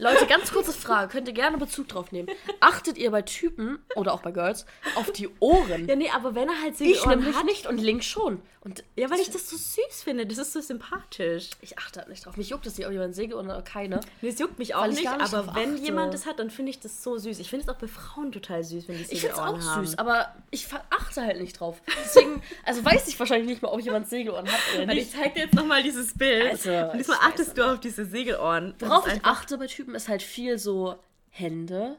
Leute, 0.00 0.26
ganz 0.26 0.52
kurze 0.52 0.72
Frage, 0.72 1.10
könnt 1.10 1.26
ihr 1.28 1.34
gerne 1.34 1.58
Bezug 1.58 1.88
drauf 1.88 2.12
nehmen. 2.12 2.28
Achtet 2.60 2.98
ihr 2.98 3.10
bei 3.10 3.22
Typen 3.22 3.78
oder 3.96 4.14
auch 4.14 4.20
bei 4.22 4.30
Girls 4.30 4.64
auf 4.94 5.10
die 5.12 5.28
Ohren? 5.40 5.88
Ja, 5.88 5.96
nee, 5.96 6.08
aber 6.14 6.34
wenn 6.36 6.48
er 6.48 6.60
halt 6.62 6.72
ich 6.72 6.78
Segelohren 6.78 7.18
nämlich 7.18 7.36
hat, 7.36 7.44
nicht 7.44 7.66
und 7.66 7.78
Link 7.78 8.04
schon. 8.04 8.40
Und 8.60 8.84
ja, 8.96 9.08
weil 9.10 9.20
ich 9.20 9.30
das 9.30 9.48
so 9.48 9.56
süß 9.56 10.02
finde, 10.02 10.26
das 10.26 10.36
ist 10.38 10.52
so 10.52 10.60
sympathisch. 10.60 11.50
ich 11.62 11.78
achte 11.78 12.00
halt 12.00 12.08
nicht 12.10 12.26
drauf. 12.26 12.36
Mich 12.36 12.50
juckt 12.50 12.66
es 12.66 12.76
nicht, 12.76 12.86
ob 12.86 12.92
jemand 12.92 13.14
Segel 13.14 13.38
oder 13.38 13.62
keine. 13.62 14.00
Nee, 14.20 14.28
es 14.28 14.38
juckt 14.38 14.58
mich 14.58 14.74
auch 14.74 14.82
Weil 14.82 14.90
ich 14.90 14.96
nicht, 14.96 15.04
gar 15.04 15.16
nicht 15.16 15.32
aber 15.32 15.44
drauf 15.46 15.54
wenn 15.56 15.74
achte. 15.74 15.82
jemand 15.84 16.12
das 16.12 16.26
hat, 16.26 16.38
dann 16.38 16.50
finde 16.50 16.70
ich 16.70 16.80
das 16.80 17.02
so 17.02 17.16
süß. 17.16 17.38
Ich 17.38 17.48
finde 17.50 17.64
es 17.64 17.68
auch 17.74 17.78
bei 17.78 17.86
Frauen 17.88 18.30
total 18.32 18.62
süß, 18.64 18.88
wenn 18.88 18.96
die 18.98 19.02
Ich 19.10 19.20
finde 19.20 19.34
es 19.34 19.38
auch 19.40 19.58
haben. 19.58 19.86
süß, 19.86 19.98
aber 19.98 20.34
ich 20.50 20.66
ver- 20.66 20.84
achte 20.90 21.22
halt 21.22 21.40
nicht 21.40 21.58
drauf. 21.60 21.80
Deswegen, 22.04 22.42
also 22.64 22.84
weiß 22.84 23.08
ich 23.08 23.18
wahrscheinlich 23.18 23.48
nicht 23.48 23.62
mal, 23.62 23.68
ob 23.70 23.80
jemand 23.80 24.08
Segelohren 24.08 24.46
hat 24.46 24.60
oder 24.76 24.88
Weil 24.88 24.98
ich 24.98 25.04
nicht. 25.12 25.16
zeig 25.22 25.34
dir 25.34 25.42
jetzt 25.44 25.54
nochmal 25.54 25.82
dieses 25.82 26.16
Bild. 26.18 26.50
Also, 26.50 26.70
und 26.70 26.98
diesmal 26.98 27.00
ich 27.00 27.08
weiß 27.08 27.16
achtest 27.30 27.58
du 27.58 27.62
auf 27.72 27.80
diese 27.80 28.04
Segelohren. 28.04 28.74
Das 28.78 28.88
Worauf 28.88 29.06
ist 29.06 29.12
ich 29.12 29.24
einfach- 29.24 29.40
achte 29.42 29.56
bei 29.58 29.66
Typen 29.66 29.87
ist 29.94 30.08
halt 30.08 30.22
viel 30.22 30.58
so 30.58 30.96
Hände. 31.30 31.96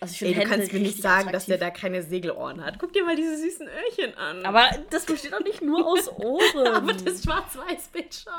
Also 0.00 0.12
ich 0.14 0.22
Ey, 0.22 0.28
finde 0.28 0.34
du 0.34 0.40
Hände 0.40 0.56
kannst 0.56 0.72
mir 0.72 0.80
nicht 0.80 1.00
sagen, 1.02 1.32
dass 1.32 1.46
der 1.46 1.56
attraktiv. 1.56 1.80
da 1.80 1.80
keine 1.88 2.02
Segelohren 2.02 2.64
hat. 2.64 2.78
Guck 2.78 2.92
dir 2.92 3.04
mal 3.04 3.16
diese 3.16 3.36
süßen 3.38 3.68
Öhrchen 3.68 4.14
an. 4.16 4.44
Aber 4.44 4.68
das 4.90 5.04
besteht 5.06 5.32
doch 5.32 5.40
nicht 5.44 5.62
nur 5.62 5.86
aus 5.92 6.08
Ohren. 6.08 6.66
Aber 6.66 6.92
das 6.92 7.22
Schwarz-Weiß-Bild 7.22 8.14
schon. 8.14 8.32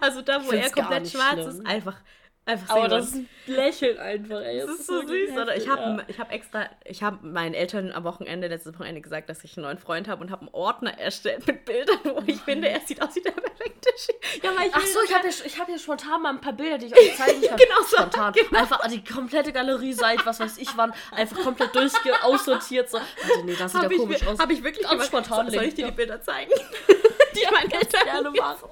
Also 0.00 0.22
da, 0.22 0.44
wo 0.44 0.50
er 0.52 0.70
komplett 0.70 1.08
schwarz 1.08 1.34
schlimm. 1.40 1.48
ist, 1.48 1.66
einfach, 1.66 2.00
einfach 2.44 2.76
Aber 2.76 2.88
das 2.88 3.14
Lächeln 3.46 3.98
einfach, 3.98 4.40
ey. 4.40 4.60
Das 4.60 4.70
ist 4.70 4.86
so 4.86 5.00
süß, 5.00 5.30
oder? 5.32 5.56
Ich 5.56 5.68
habe 5.68 5.82
ja. 5.82 6.04
ich 6.08 6.18
hab 6.18 6.32
extra, 6.32 6.68
ich 6.84 7.02
habe 7.02 7.26
meinen 7.26 7.54
Eltern 7.54 7.92
am 7.92 8.04
Wochenende, 8.04 8.48
letztes 8.48 8.74
Wochenende 8.74 9.00
gesagt, 9.00 9.28
dass 9.28 9.44
ich 9.44 9.56
einen 9.56 9.64
neuen 9.64 9.78
Freund 9.78 10.08
habe 10.08 10.22
und 10.22 10.30
habe 10.30 10.42
einen 10.42 10.54
Ordner 10.54 10.98
erstellt 10.98 11.46
mit 11.46 11.64
Bildern, 11.64 11.98
wo 12.04 12.22
ich 12.26 12.40
finde, 12.40 12.68
er 12.68 12.80
sieht 12.80 13.00
aus 13.00 13.14
wie 13.14 13.20
der 13.20 13.30
perfekte 13.30 13.90
Sch 13.96 14.08
Ja, 14.42 14.50
weil 14.56 14.68
ich 14.68 14.74
Ach 14.74 14.80
so, 14.80 15.00
ich 15.02 15.10
das 15.10 15.18
habe 15.18 15.28
ja, 15.28 15.34
ich 15.44 15.60
hab 15.60 15.68
ja 15.68 15.78
spontan 15.78 16.22
mal 16.22 16.30
ein 16.30 16.40
paar 16.40 16.52
Bilder, 16.52 16.78
die 16.78 16.86
ich 16.86 16.96
euch 16.96 17.16
zeigen 17.16 17.42
kann. 17.42 17.56
Genau 17.56 17.82
so, 17.86 17.96
Spontan. 17.96 18.32
genau. 18.34 18.60
Einfach 18.60 18.88
die 18.88 19.04
komplette 19.04 19.52
Galerie 19.52 19.92
seit, 19.92 20.24
was 20.26 20.40
weiß 20.40 20.58
ich 20.58 20.76
wann, 20.76 20.92
einfach 21.12 21.40
komplett 21.42 21.74
durchge 21.74 22.22
aussortiert. 22.22 22.90
So. 22.90 22.98
Warte, 22.98 23.44
nee, 23.44 23.54
das 23.54 23.72
sieht 23.72 23.82
Hab 23.82 23.92
ja 23.92 23.98
komisch 23.98 24.26
aus. 24.26 24.38
Hab 24.38 24.50
ich 24.50 24.62
wirklich 24.62 24.88
gemacht. 24.88 25.06
spontan, 25.06 25.46
So, 25.46 25.54
Soll 25.54 25.64
ich 25.64 25.74
dir 25.74 25.86
die 25.86 25.92
Bilder 25.92 26.20
zeigen? 26.20 26.50
die 27.34 27.40
ich 27.40 27.50
meinen 27.50 27.70
Eltern 27.70 28.04
gerne 28.04 28.30
machen. 28.30 28.68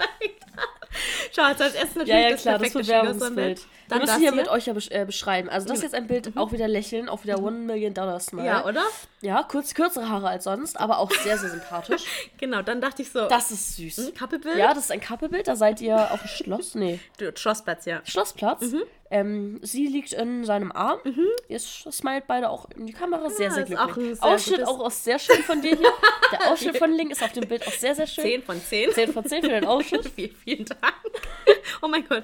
Schau, 1.35 1.43
als 1.43 1.61
erstes 1.61 1.95
natürlich 1.95 2.09
Ja, 2.09 2.19
ja, 2.19 2.31
das 2.31 2.43
klar, 2.43 2.59
das 2.59 2.63
perfekte 2.73 2.79
Bewerbungsbild. 2.87 3.29
Schwiegersohnbild. 3.31 3.59
Wir 3.59 3.67
Dann 3.89 3.99
müssen 3.99 4.07
das 4.09 4.19
hier 4.19 4.31
hier. 4.33 4.41
mit 4.41 4.49
euch 4.49 4.67
ja 4.67 4.73
besch 4.73 4.89
äh, 4.91 5.05
beschreiben. 5.05 5.49
Also 5.49 5.67
das 5.69 5.79
ist 5.79 5.83
jetzt 5.83 5.95
ein 5.95 6.07
Bild, 6.07 6.37
auch 6.37 6.53
wieder 6.53 6.69
lächeln, 6.69 7.09
auch 7.09 7.25
wieder 7.25 7.41
One 7.43 7.59
Million 7.59 7.95
Dollar 7.95 8.21
Smile. 8.21 8.47
Ja, 8.47 8.65
oder? 8.65 8.83
Ja, 9.21 9.43
kurz, 9.43 9.75
kürzere 9.75 10.09
Haare 10.09 10.29
als 10.29 10.45
sonst, 10.45 10.79
aber 10.79 10.99
auch 10.99 11.11
sehr, 11.11 11.39
sehr 11.39 11.51
sympathisch. 11.51 12.03
Genau, 12.39 12.63
dann 12.63 12.81
dachte 12.81 13.03
ich 13.03 13.11
so, 13.11 13.29
Das 13.29 13.51
ist 13.51 13.77
süß. 13.77 13.99
ein 14.09 14.15
Kappelbild? 14.15 14.57
Ja, 14.57 14.69
das 14.75 14.85
ist 14.85 14.93
ein 14.93 15.01
Kappelbild. 15.01 15.47
Da 15.47 15.57
seid 15.57 15.81
ihr 15.81 16.11
auf 16.13 16.21
dem 16.23 16.29
Schloss. 16.29 16.75
Nee, 16.75 16.99
Schlossplatz, 17.35 17.85
ja. 17.85 18.01
Schlossplatz. 18.05 18.63
Mhm. 18.63 18.83
Ähm, 19.13 19.59
sie 19.63 19.89
liegt 19.89 20.13
in 20.13 20.45
seinem 20.45 20.71
Arm. 20.71 21.01
Ihr 21.49 21.59
smilet 21.59 22.29
beide 22.29 22.49
auch 22.49 22.71
in 22.77 22.87
die 22.87 22.93
Kamera. 22.93 23.29
Sehr, 23.29 23.51
sehr 23.51 23.65
auch 23.65 23.87
glücklich. 23.93 24.11
ein 24.11 24.15
sehr 24.15 24.25
Ausschnitt 24.25 24.67
auch 24.69 24.79
aus 24.79 25.03
sehr 25.03 25.19
schön 25.19 25.43
von 25.43 25.61
dir 25.61 25.77
hier. 25.77 25.93
Der 26.31 26.49
Ausschnitt 26.53 26.79
von 26.79 26.93
Link 26.93 27.11
ist 27.11 27.21
auf 27.21 27.33
dem 27.33 27.49
Bild 27.49 27.67
auch 27.67 27.73
sehr, 27.73 27.97
sehr 27.97 28.07
schön. 28.07 28.23
10 28.23 28.43
von 28.45 28.61
10. 28.63 28.93
10 28.93 29.13
von 29.13 29.25
10 29.25 29.43
für 29.43 29.49
den 29.49 29.67
Ausschnitt. 29.67 30.09
vielen, 30.15 30.35
vielen 30.37 30.65
Dank. 30.65 30.95
Oh 31.83 31.89
mein 31.89 32.07
Gott. 32.07 32.23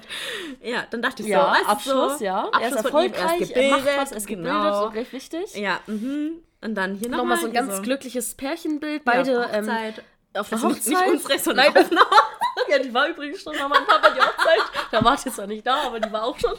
Ja, 0.61 0.85
dann 0.89 1.01
dachte 1.01 1.23
ich 1.23 1.27
Ja, 1.29 1.55
so, 1.57 1.63
du, 1.63 1.69
Abschluss, 1.69 2.19
so, 2.19 2.23
ja. 2.23 2.45
Abschluss 2.45 2.61
er 2.61 2.69
ist 2.69 2.85
erfolgreich, 2.85 3.51
er, 3.51 3.71
macht 3.71 3.85
was, 3.97 4.11
er 4.11 4.17
ist 4.17 4.27
gebildet, 4.27 4.53
genau. 4.53 4.81
so 4.83 4.87
recht 4.87 5.11
wichtig. 5.11 5.55
Ja, 5.55 5.81
mhm. 5.87 6.41
Und 6.61 6.75
dann 6.75 6.95
hier 6.95 7.09
nochmal. 7.09 7.35
Nochmal 7.35 7.37
so 7.39 7.47
ein 7.47 7.53
ganz 7.53 7.81
glückliches 7.81 8.35
Pärchenbild. 8.35 9.03
Beide 9.03 9.31
ja, 9.33 9.49
ähm, 9.53 9.67
Hochzeit. 9.67 10.03
auf 10.35 10.51
einer 10.53 10.63
Also 10.63 10.67
nicht- 10.69 10.77
Hochzeit. 10.87 11.11
Nicht 11.11 11.23
unsere, 11.23 11.39
sondern 11.39 11.73
Nein, 11.73 11.83
auf 11.83 11.91
ja, 12.69 12.79
die 12.79 12.93
war 12.93 13.07
übrigens 13.09 13.41
schon 13.41 13.57
Mama 13.57 13.77
und 13.77 13.87
Papa, 13.87 14.09
die 14.09 14.21
Hochzeit. 14.21 14.87
Da 14.91 15.03
wart 15.03 15.25
ihr 15.25 15.33
zwar 15.33 15.47
nicht 15.47 15.67
da, 15.67 15.75
aber 15.83 15.99
die 15.99 16.11
war 16.11 16.23
auch 16.23 16.39
schon. 16.39 16.53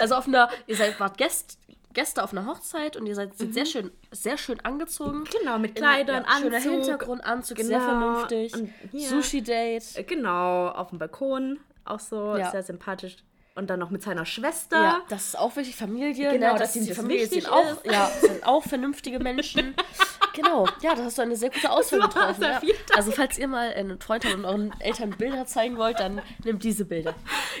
Also 0.00 0.14
auf 0.14 0.26
einer, 0.26 0.48
ihr 0.66 0.76
seid, 0.76 0.98
wart 1.00 1.18
Gäst, 1.18 1.58
Gäste 1.92 2.22
auf 2.22 2.32
einer 2.32 2.46
Hochzeit 2.46 2.96
und 2.96 3.06
ihr 3.06 3.14
seid 3.14 3.36
seid 3.36 3.52
sehr 3.52 3.66
schön, 3.66 3.90
sehr 4.12 4.38
schön 4.38 4.60
angezogen. 4.60 5.24
Genau, 5.40 5.58
mit 5.58 5.74
Kleidern, 5.74 6.24
ja, 6.28 6.38
Schöner 6.38 6.56
Anzug. 6.56 6.72
Hintergrund, 6.72 7.24
Anzug, 7.24 7.58
sehr 7.58 7.78
Genau. 7.78 7.84
vernünftig. 8.24 8.54
Und 8.54 8.72
hier- 8.92 9.08
Sushi-Date. 9.08 9.96
Äh, 9.96 10.04
Genau, 10.04 10.68
auf 10.68 10.90
dem 10.90 10.98
Balkon. 10.98 11.58
Auch 11.84 11.98
so 12.00 12.36
Ja. 12.36 12.50
sehr 12.50 12.62
sympathisch. 12.62 13.16
Und 13.56 13.68
dann 13.68 13.80
noch 13.80 13.90
mit 13.90 14.02
seiner 14.02 14.24
Schwester. 14.24 14.80
Ja, 14.80 15.02
das 15.08 15.26
ist 15.28 15.38
auch 15.38 15.54
wichtig. 15.56 15.74
Familie, 15.76 16.30
Genau, 16.32 16.52
ne, 16.52 16.58
dass 16.58 16.72
dass 16.72 16.72
die 16.72 16.86
das 16.88 16.96
Familie 16.96 17.26
sind 17.26 17.50
auch, 17.50 17.64
ist. 17.84 17.86
ja, 17.86 18.06
sind 18.20 18.46
auch 18.46 18.62
vernünftige 18.62 19.18
Menschen. 19.18 19.74
genau, 20.34 20.66
ja, 20.82 20.94
da 20.94 21.02
hast 21.04 21.18
du 21.18 21.22
eine 21.22 21.36
sehr 21.36 21.50
gute 21.50 21.68
Auswahl 21.70 21.98
war 22.00 22.08
getroffen. 22.08 22.42
Ja. 22.42 22.60
Also 22.96 23.10
falls 23.10 23.36
ihr 23.38 23.48
mal 23.48 23.72
einen 23.72 24.00
Freund 24.00 24.24
habt 24.24 24.34
und 24.36 24.44
euren 24.44 24.72
Eltern 24.80 25.10
Bilder 25.10 25.46
zeigen 25.46 25.76
wollt, 25.76 25.98
dann 25.98 26.22
nehmt 26.44 26.62
diese 26.62 26.84
Bilder. 26.84 27.14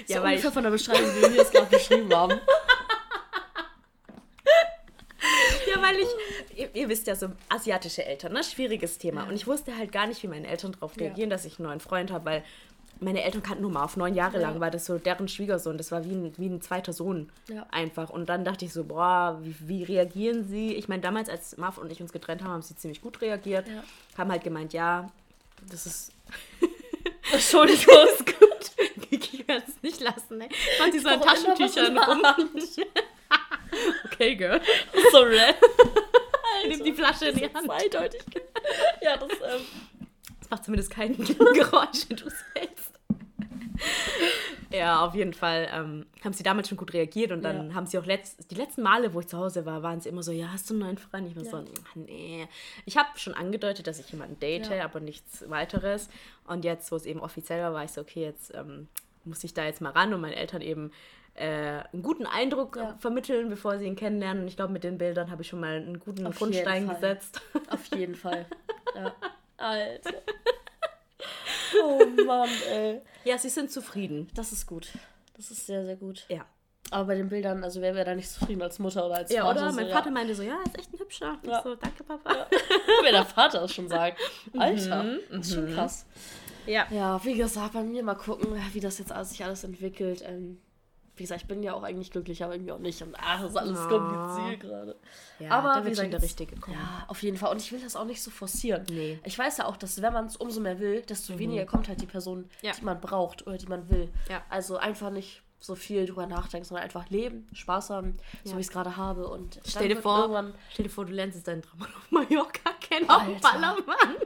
Ja, 0.06 0.18
so 0.18 0.22
weil 0.22 0.30
ungefähr 0.30 0.48
ich- 0.50 0.54
von 0.54 0.62
der 0.62 0.70
Beschreibung, 0.70 1.10
wie 1.16 1.34
wir 1.34 1.42
es 1.42 1.50
gerade 1.50 1.66
beschrieben 1.66 2.14
haben. 2.14 2.40
Ja, 5.70 5.80
weil 5.82 5.96
ich, 5.96 6.08
ihr, 6.58 6.74
ihr 6.74 6.88
wisst 6.88 7.06
ja, 7.06 7.14
so 7.14 7.28
asiatische 7.50 8.04
Eltern, 8.04 8.32
ne? 8.32 8.42
Schwieriges 8.42 8.96
Thema. 8.98 9.24
Und 9.24 9.34
ich 9.34 9.46
wusste 9.46 9.76
halt 9.76 9.92
gar 9.92 10.06
nicht, 10.06 10.22
wie 10.22 10.28
meine 10.28 10.48
Eltern 10.48 10.72
darauf 10.72 10.98
reagieren, 10.98 11.28
dass 11.30 11.44
ich 11.44 11.58
einen 11.58 11.68
neuen 11.68 11.80
Freund 11.80 12.10
habe, 12.10 12.24
weil 12.24 12.44
meine 13.00 13.22
Eltern 13.22 13.42
kannten 13.42 13.62
nur 13.62 13.70
Marv, 13.70 13.96
neun 13.96 14.14
Jahre 14.14 14.40
Ja. 14.40 14.48
lang 14.48 14.60
war 14.60 14.70
das 14.70 14.86
so 14.86 14.98
deren 14.98 15.28
Schwiegersohn. 15.28 15.78
Das 15.78 15.90
war 15.92 16.04
wie 16.04 16.12
ein, 16.12 16.32
wie 16.36 16.46
ein 16.46 16.60
zweiter 16.60 16.92
Sohn 16.92 17.30
Ja. 17.48 17.66
einfach. 17.70 18.10
Und 18.10 18.28
dann 18.28 18.44
dachte 18.44 18.64
ich 18.64 18.72
so, 18.72 18.84
boah, 18.84 19.38
wie, 19.42 19.54
wie 19.60 19.84
reagieren 19.84 20.46
sie? 20.48 20.74
Ich 20.74 20.88
meine, 20.88 21.02
damals, 21.02 21.28
als 21.28 21.56
Marv 21.56 21.78
und 21.78 21.90
ich 21.90 22.00
uns 22.02 22.12
getrennt 22.12 22.42
haben, 22.42 22.50
haben 22.52 22.62
sie 22.62 22.76
ziemlich 22.76 23.00
gut 23.00 23.20
reagiert. 23.20 23.66
Ja. 23.68 23.82
Haben 24.18 24.30
halt 24.30 24.44
gemeint, 24.44 24.72
ja, 24.72 25.10
das 25.70 25.86
ist 25.86 26.12
Entschuldigung. 27.32 27.94
ist 28.14 28.26
gut. 28.26 28.36
Ich 29.10 29.46
kann 29.46 29.62
es 29.66 29.82
nicht 29.82 30.00
lassen, 30.00 30.38
ne? 30.38 30.48
Macht 30.78 30.92
sie 30.92 30.98
so 31.00 31.08
an 31.08 31.20
Taschentüchern 31.20 31.98
rum. 31.98 32.22
okay, 34.04 34.34
Girl. 34.36 34.60
so 35.12 35.18
red. 35.20 35.54
Nimm 36.68 36.84
die 36.84 36.92
Flasche 36.92 37.26
in 37.26 37.38
die 37.38 37.44
Hand. 37.52 37.64
Zweideutig. 37.66 38.22
Ja, 39.02 39.16
das, 39.16 39.30
ähm, 39.30 39.62
Das 40.40 40.50
macht 40.50 40.64
zumindest 40.64 40.90
kein 40.90 41.16
Geräusch, 41.16 42.06
wenn 42.08 42.16
du 42.18 42.26
es 42.26 42.34
hältst. 42.54 42.89
Ja, 44.72 45.04
auf 45.04 45.16
jeden 45.16 45.34
Fall 45.34 45.68
ähm, 45.74 46.06
haben 46.22 46.32
sie 46.32 46.44
damals 46.44 46.68
schon 46.68 46.78
gut 46.78 46.92
reagiert 46.92 47.32
und 47.32 47.42
dann 47.42 47.70
Ja. 47.70 47.74
haben 47.74 47.86
sie 47.86 47.98
auch 47.98 48.06
letzt, 48.06 48.52
die 48.52 48.54
letzten 48.54 48.82
Male, 48.82 49.12
wo 49.12 49.18
ich 49.18 49.26
zu 49.26 49.36
Hause 49.36 49.66
war, 49.66 49.82
waren 49.82 50.00
sie 50.00 50.08
immer 50.08 50.22
so, 50.22 50.30
ja, 50.30 50.52
hast 50.52 50.70
du 50.70 50.74
einen 50.74 50.80
neuen 50.82 50.98
Freund? 50.98 51.26
Ich 51.26 51.34
war 51.34 51.44
so, 51.44 51.56
Ja. 51.56 51.64
"Ach, 51.90 51.96
nee. 51.96 52.46
Ich 52.86 52.96
habe 52.96 53.08
schon 53.16 53.34
angedeutet, 53.34 53.88
dass 53.88 53.98
ich 53.98 54.08
jemanden 54.12 54.38
date, 54.38 54.70
Ja. 54.70 54.84
aber 54.84 55.00
nichts 55.00 55.44
weiteres. 55.50 56.08
Und 56.46 56.64
jetzt, 56.64 56.92
wo 56.92 56.96
es 56.96 57.04
eben 57.04 57.18
offiziell 57.18 57.60
war, 57.62 57.72
war 57.74 57.82
ich 57.84 57.90
so, 57.90 58.00
okay, 58.00 58.22
jetzt 58.22 58.54
ähm, 58.54 58.86
muss 59.24 59.42
ich 59.42 59.54
da 59.54 59.64
jetzt 59.64 59.80
mal 59.80 59.90
ran 59.90 60.14
und 60.14 60.20
meinen 60.20 60.34
Eltern 60.34 60.60
eben 60.62 60.92
äh, 61.34 61.82
einen 61.92 62.02
guten 62.04 62.26
Eindruck 62.26 62.76
Ja. 62.76 62.96
vermitteln, 63.00 63.48
bevor 63.48 63.76
sie 63.78 63.86
ihn 63.86 63.96
kennenlernen. 63.96 64.42
Und 64.42 64.48
ich 64.48 64.54
glaube, 64.56 64.72
mit 64.72 64.84
den 64.84 64.98
Bildern 64.98 65.32
habe 65.32 65.42
ich 65.42 65.48
schon 65.48 65.58
mal 65.60 65.74
einen 65.76 65.98
guten 65.98 66.26
Auf 66.28 66.36
Grundstein 66.38 66.88
gesetzt. 66.88 67.40
auf 67.70 67.84
jeden 67.96 68.14
Fall. 68.14 68.46
Ja. 68.94 69.12
Alter. 69.56 70.12
Oh 71.82 72.04
Mann, 72.24 72.48
ey. 72.70 73.00
Ja, 73.24 73.38
sie 73.38 73.48
sind 73.48 73.70
zufrieden. 73.70 74.28
Das 74.34 74.52
ist 74.52 74.66
gut. 74.66 74.88
Das 75.36 75.50
ist 75.50 75.66
sehr, 75.66 75.84
sehr 75.84 75.96
gut. 75.96 76.24
Ja. 76.28 76.44
Aber 76.90 77.04
bei 77.04 77.14
den 77.14 77.28
Bildern, 77.28 77.62
also 77.62 77.80
wer 77.80 77.94
wäre 77.94 78.04
da 78.04 78.14
nicht 78.14 78.28
zufrieden 78.30 78.62
als 78.62 78.78
Mutter 78.78 79.06
oder 79.06 79.16
als 79.18 79.30
Ja, 79.32 79.44
Vater? 79.44 79.60
oder? 79.62 79.70
so, 79.70 79.76
Mein 79.76 79.86
ja. 79.88 79.94
Vater 79.96 80.10
meinte 80.10 80.34
so, 80.34 80.42
ja, 80.42 80.58
ist 80.66 80.78
echt 80.78 80.92
ein 80.92 80.98
hübscher. 80.98 81.38
Ja. 81.44 81.58
Ich 81.58 81.62
so, 81.64 81.74
danke, 81.76 82.02
Papa. 82.04 82.46
Wenn 83.02 83.12
der 83.12 83.24
Vater 83.24 83.62
es 83.62 83.72
schon 83.74 83.88
sagt. 83.88 84.18
Alter, 84.58 85.18
das 85.30 85.46
ist 85.46 85.54
schon 85.54 85.72
krass. 85.72 86.06
Ja. 86.66 86.86
Ja, 86.90 87.24
wie 87.24 87.34
gesagt, 87.34 87.72
bei 87.74 87.82
mir 87.82 88.02
mal 88.02 88.14
gucken, 88.16 88.48
wie 88.72 88.80
das 88.80 88.98
jetzt 88.98 89.12
alles, 89.12 89.30
sich 89.30 89.44
alles 89.44 89.62
entwickelt. 89.64 90.22
Ähm, 90.26 90.58
wie 91.20 91.24
gesagt, 91.24 91.42
ich 91.42 91.46
bin 91.48 91.62
ja 91.62 91.74
auch 91.74 91.82
eigentlich 91.82 92.10
glücklich, 92.10 92.42
aber 92.42 92.54
irgendwie 92.54 92.72
auch 92.72 92.78
nicht. 92.78 93.02
Und 93.02 93.14
ach, 93.20 93.42
das 93.42 93.50
ist 93.50 93.56
alles 93.58 93.78
Oh. 93.84 93.88
kompliziert 93.88 94.60
gerade. 94.60 94.96
Ja, 95.38 95.50
aber 95.50 95.74
da 95.74 95.84
wird 95.84 95.96
schon 95.98 96.10
der 96.10 96.22
Richtige 96.22 96.56
kommen. 96.56 96.76
Ja, 96.78 97.04
auf 97.08 97.22
jeden 97.22 97.36
Fall. 97.36 97.52
Und 97.52 97.60
ich 97.60 97.70
will 97.72 97.80
das 97.80 97.94
auch 97.94 98.06
nicht 98.06 98.22
so 98.22 98.30
forcieren. 98.30 98.84
Nee. 98.90 99.20
Ich 99.24 99.38
weiß 99.38 99.58
ja 99.58 99.66
auch, 99.66 99.76
dass 99.76 100.00
wenn 100.00 100.12
man 100.14 100.24
es 100.26 100.36
umso 100.36 100.60
mehr 100.60 100.80
will, 100.80 101.02
desto 101.02 101.38
weniger 101.38 101.66
kommt 101.66 101.88
halt 101.88 102.00
die 102.00 102.06
Person, 102.06 102.38
Mhm. 102.40 102.48
Ja. 102.62 102.72
die 102.72 102.84
man 102.84 103.00
braucht 103.00 103.46
oder 103.46 103.58
die 103.58 103.66
man 103.66 103.88
will. 103.90 104.10
Ja. 104.30 104.42
Also 104.48 104.78
einfach 104.78 105.10
nicht 105.10 105.42
so 105.62 105.74
viel 105.74 106.06
drüber 106.06 106.26
nachdenken, 106.26 106.64
sondern 106.66 106.84
einfach 106.84 107.10
leben, 107.10 107.46
Spaß 107.52 107.90
haben, 107.90 108.16
so 108.44 108.52
Ja. 108.52 108.56
wie 108.56 108.60
ich 108.62 108.66
es 108.68 108.72
gerade 108.72 108.96
habe. 108.96 109.28
Und 109.28 109.60
Stell 109.66 109.88
dir 109.88 109.96
vor, 110.00 110.44
stell 110.72 110.84
dir 110.84 110.90
vor, 110.90 111.04
du 111.04 111.12
lernst 111.12 111.36
jetzt 111.36 111.48
deinen 111.48 111.60
Traum 111.60 111.82
auf 111.82 112.10
Mallorca 112.10 112.70
kennen, 112.80 113.10
auf. 113.10 113.40
Ballermann. 113.42 114.16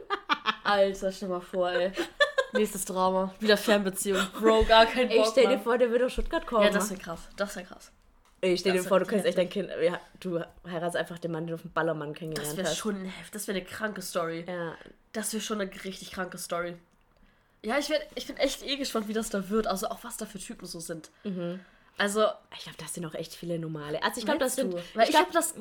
Alter, 0.62 1.10
stell 1.10 1.28
mal 1.28 1.40
vor, 1.40 1.70
ey. 1.72 1.90
Nächstes 2.54 2.84
Drama. 2.84 3.34
Wieder 3.40 3.56
Fernbeziehung. 3.56 4.20
Bro, 4.40 4.64
gar 4.64 4.86
kein 4.86 5.08
Bock, 5.08 5.16
Ey, 5.18 5.24
stell 5.30 5.48
dir 5.48 5.58
vor, 5.58 5.76
der 5.78 5.90
würde 5.90 6.06
aus 6.06 6.12
Stuttgart 6.12 6.46
kommen. 6.46 6.64
Ja, 6.64 6.70
das 6.70 6.90
wäre 6.90 7.00
krass. 7.00 7.20
Das 7.36 7.54
wäre 7.56 7.66
krass. 7.66 7.90
Ey, 8.40 8.56
stell 8.58 8.72
dir 8.72 8.78
das 8.78 8.88
vor, 8.88 9.00
du 9.00 9.06
könntest 9.06 9.26
echt 9.26 9.38
dein. 9.38 9.48
Kind, 9.48 9.70
ja, 9.82 9.98
du 10.20 10.40
heiratest 10.66 10.96
einfach 10.96 11.18
den 11.18 11.32
Mann, 11.32 11.44
den 11.44 11.48
du 11.48 11.54
auf 11.54 11.62
dem 11.62 11.72
Ballermann 11.72 12.10
Das 12.10 12.18
kennengelernt 12.18 12.56
wäre 12.56 12.68
hast. 12.68 12.76
schon 12.76 13.04
heftig. 13.04 13.30
Das 13.32 13.48
wäre 13.48 13.58
eine 13.58 13.66
kranke 13.66 14.02
Story. 14.02 14.44
Ja, 14.46 14.74
Das 15.12 15.32
wäre 15.32 15.42
schon 15.42 15.60
eine 15.60 15.70
richtig 15.84 16.12
kranke 16.12 16.38
Story. 16.38 16.76
Ja, 17.62 17.78
ich, 17.78 17.88
werd, 17.88 18.06
ich 18.14 18.26
bin 18.26 18.36
echt 18.36 18.62
eh 18.62 18.76
gespannt, 18.76 19.08
wie 19.08 19.14
das 19.14 19.30
da 19.30 19.48
wird. 19.48 19.66
Also 19.66 19.88
auch 19.88 20.04
was 20.04 20.16
da 20.18 20.26
für 20.26 20.38
Typen 20.38 20.66
so 20.66 20.80
sind. 20.80 21.10
Mhm. 21.24 21.60
Also, 21.96 22.26
ich 22.54 22.64
glaube, 22.64 22.76
das 22.78 22.92
sind 22.92 23.06
auch 23.06 23.14
echt 23.14 23.34
viele 23.34 23.58
normale. 23.58 24.02
Also 24.02 24.18
ich 24.18 24.24
glaube, 24.26 24.40
das 24.40 24.56
sind, 24.56 24.74
du? 24.74 24.82
Weil 24.94 25.04
ich, 25.04 25.10
glaub- 25.10 25.22
habe 25.22 25.32
das. 25.32 25.54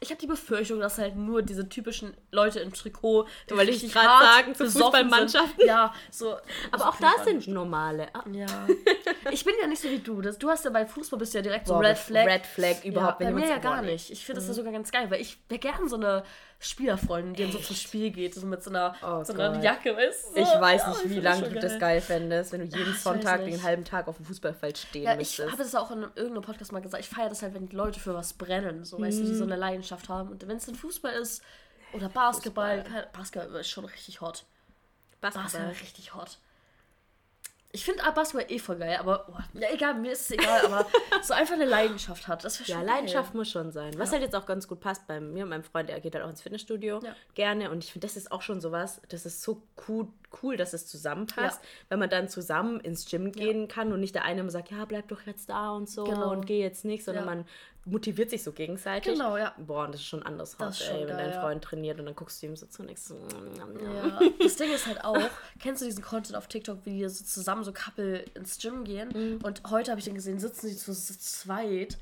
Ich 0.00 0.10
habe 0.10 0.20
die 0.20 0.26
Befürchtung, 0.26 0.80
dass 0.80 0.98
halt 0.98 1.16
nur 1.16 1.42
diese 1.42 1.68
typischen 1.68 2.14
Leute 2.30 2.60
im 2.60 2.72
Trikot, 2.72 3.26
die 3.50 3.54
ich 3.70 3.94
hart 3.96 4.22
sagen, 4.22 4.54
zu 4.54 4.68
sind. 4.68 4.82
Fußballmannschaften. 4.82 5.66
Ja, 5.66 5.92
so. 6.10 6.36
aber 6.70 6.78
so 6.78 6.84
auch 6.84 6.94
ich 6.94 7.00
das 7.00 7.24
sind 7.24 7.48
normale. 7.48 8.08
Ah, 8.14 8.24
Ja. 8.32 8.46
Ich 9.30 9.44
bin 9.44 9.54
ja 9.60 9.66
nicht 9.66 9.80
so 9.80 9.88
wie 9.88 9.98
du. 10.00 10.20
Das, 10.20 10.36
du 10.38 10.48
hast 10.50 10.64
ja 10.64 10.70
bei 10.70 10.84
Fußball 10.84 11.18
bist 11.18 11.32
du 11.34 11.38
ja 11.38 11.42
direkt 11.42 11.66
so 11.68 11.74
Boah, 11.74 11.82
Red 11.84 11.98
Flag. 11.98 12.26
Red 12.26 12.46
Flag 12.46 12.84
überhaupt, 12.84 13.20
Ja, 13.20 13.26
bei 13.28 13.32
mir 13.32 13.46
ja 13.48 13.58
gar 13.58 13.80
nicht. 13.82 14.10
Ich 14.10 14.24
finde 14.26 14.40
das 14.40 14.48
ja 14.48 14.54
sogar 14.54 14.72
ganz 14.72 14.90
geil, 14.90 15.10
weil 15.10 15.20
ich 15.20 15.38
wäre 15.48 15.58
gern 15.60 15.88
so 15.88 15.96
eine 15.96 16.24
Spielerfreundin, 16.58 17.34
die 17.34 17.42
dann 17.42 17.52
so 17.52 17.58
zum 17.58 17.74
Spiel 17.76 18.10
geht, 18.10 18.34
so 18.34 18.46
mit 18.46 18.62
so 18.62 18.70
einer, 18.70 18.94
Oh 19.02 19.24
so 19.24 19.32
einer. 19.32 19.60
Jacke, 19.62 19.96
weißt 19.96 20.36
du? 20.36 20.40
Ich 20.40 20.48
weiß 20.48 20.86
nicht, 20.88 21.04
ich 21.06 21.10
wie 21.10 21.20
lange 21.20 21.48
du 21.48 21.58
das 21.58 21.78
geil 21.78 22.00
fändest, 22.00 22.52
wenn 22.52 22.60
du 22.60 22.66
jeden 22.76 22.90
ich 22.90 22.96
weiß 22.96 23.02
Sonntag 23.02 23.44
den 23.44 23.62
halben 23.62 23.84
Tag 23.84 24.06
auf 24.08 24.16
dem 24.16 24.24
Fußballfeld 24.26 24.78
stehen 24.78 25.02
Ja, 25.02 25.12
ich 25.12 25.18
müsstest. 25.18 25.50
habe 25.52 25.62
das 25.62 25.74
auch 25.74 25.90
in 25.90 26.02
irgendeinem 26.02 26.42
Podcast 26.42 26.72
mal 26.72 26.80
gesagt. 26.80 27.02
Ich 27.02 27.10
feiere 27.10 27.28
das 27.30 27.42
halt, 27.42 27.54
wenn 27.54 27.68
die 27.68 27.74
Leute 27.76 27.98
für 28.00 28.14
was 28.14 28.32
brennen, 28.34 28.84
so, 28.84 29.00
weißt 29.00 29.18
du, 29.18 29.22
Mhm. 29.24 29.26
die 29.26 29.34
so 29.34 29.44
eine 29.44 29.56
Leidenschaft 29.72 30.08
haben. 30.08 30.30
Und 30.30 30.46
wenn 30.46 30.56
es 30.56 30.66
dann 30.66 30.74
Fußball 30.74 31.12
ist 31.14 31.42
oder 31.92 32.08
Basketball, 32.08 32.82
kein, 32.84 33.04
Basketball 33.12 33.60
ist 33.60 33.68
schon 33.70 33.84
richtig 33.84 34.20
hot. 34.20 34.44
Basketball 35.20 35.42
Basketball. 35.44 35.70
richtig 35.80 36.14
hot. 36.14 36.38
Ich 37.74 37.86
finde 37.86 38.02
Basketball 38.14 38.44
eh 38.54 38.58
voll 38.58 38.76
geil, 38.76 38.98
aber 39.00 39.26
oh, 39.30 39.58
ja, 39.58 39.68
egal, 39.72 39.94
mir 39.94 40.12
ist 40.12 40.22
es 40.22 40.30
egal, 40.32 40.66
aber 40.66 40.86
so 41.22 41.32
einfach 41.32 41.54
eine 41.54 41.64
Leidenschaft 41.64 42.28
hat, 42.28 42.44
das 42.44 42.66
Ja, 42.68 42.76
geil. 42.76 42.86
Leidenschaft 42.86 43.34
muss 43.34 43.50
schon 43.50 43.72
sein. 43.72 43.98
Was 43.98 44.12
halt 44.12 44.20
jetzt 44.20 44.34
auch 44.36 44.44
ganz 44.44 44.68
gut 44.68 44.80
passt 44.80 45.06
bei 45.06 45.20
mir 45.20 45.44
und 45.44 45.48
meinem 45.48 45.62
Freund, 45.64 45.88
der 45.88 45.98
geht 46.00 46.14
halt 46.14 46.22
auch 46.22 46.28
ins 46.28 46.42
Fitnessstudio 46.42 47.00
Ja. 47.02 47.16
gerne. 47.34 47.70
Und 47.70 47.82
ich 47.82 47.90
finde, 47.90 48.06
das 48.06 48.18
ist 48.18 48.30
auch 48.30 48.42
schon 48.42 48.60
sowas, 48.60 49.00
das 49.08 49.24
ist 49.24 49.42
so 49.42 49.62
cool, 49.88 50.06
cool 50.42 50.58
dass 50.58 50.74
es 50.74 50.86
zusammenpasst, 50.86 51.62
Ja. 51.62 51.68
wenn 51.88 51.98
man 51.98 52.10
dann 52.10 52.28
zusammen 52.28 52.78
ins 52.80 53.08
Gym 53.08 53.32
gehen 53.32 53.68
kann 53.68 53.90
und 53.94 54.00
nicht 54.00 54.14
der 54.14 54.24
eine 54.24 54.40
immer 54.42 54.50
sagt, 54.50 54.70
ja, 54.70 54.84
bleib 54.84 55.08
doch 55.08 55.22
jetzt 55.22 55.48
da 55.48 55.70
und 55.70 55.88
so 55.88 56.04
Genau. 56.04 56.30
und 56.30 56.44
geh 56.46 56.60
jetzt 56.60 56.84
nicht, 56.84 57.04
sondern 57.04 57.24
Ja. 57.24 57.34
man 57.36 57.46
motiviert 57.84 58.30
sich 58.30 58.42
so 58.42 58.52
gegenseitig. 58.52 59.12
Genau, 59.12 59.36
ja. 59.36 59.54
Boah, 59.58 59.84
und 59.84 59.92
das 59.94 60.00
ist 60.00 60.06
schon 60.06 60.22
anders 60.22 60.56
Das 60.56 60.78
schon 60.78 60.94
ey, 60.96 61.00
wenn 61.02 61.08
geil, 61.08 61.16
dein 61.16 61.32
ja. 61.32 61.40
Freund 61.40 61.64
trainiert 61.64 61.98
und 61.98 62.06
dann 62.06 62.14
guckst 62.14 62.42
du 62.42 62.46
ihm 62.46 62.56
so 62.56 62.66
zu 62.66 62.82
und 62.82 62.88
denkst 62.88 63.02
so, 63.02 63.14
mm, 63.14 63.18
mm, 63.18 63.74
mm. 63.74 64.08
Ja. 64.08 64.20
Das 64.40 64.56
Ding 64.56 64.72
ist 64.72 64.86
halt 64.86 65.04
auch, 65.04 65.18
kennst 65.60 65.82
du 65.82 65.86
diesen 65.86 66.02
Content 66.02 66.36
auf 66.36 66.46
TikTok, 66.46 66.78
wie 66.84 66.98
die 66.98 67.08
so 67.08 67.24
zusammen 67.24 67.64
so 67.64 67.72
Couple 67.72 68.18
ins 68.34 68.58
Gym 68.58 68.84
gehen? 68.84 69.08
Mhm. 69.12 69.44
Und 69.44 69.62
heute 69.70 69.90
habe 69.90 69.98
ich 69.98 70.04
den 70.04 70.14
gesehen, 70.14 70.38
sitzen 70.38 70.68
sie 70.68 70.76
zu, 70.76 70.92
zweit, 70.94 71.98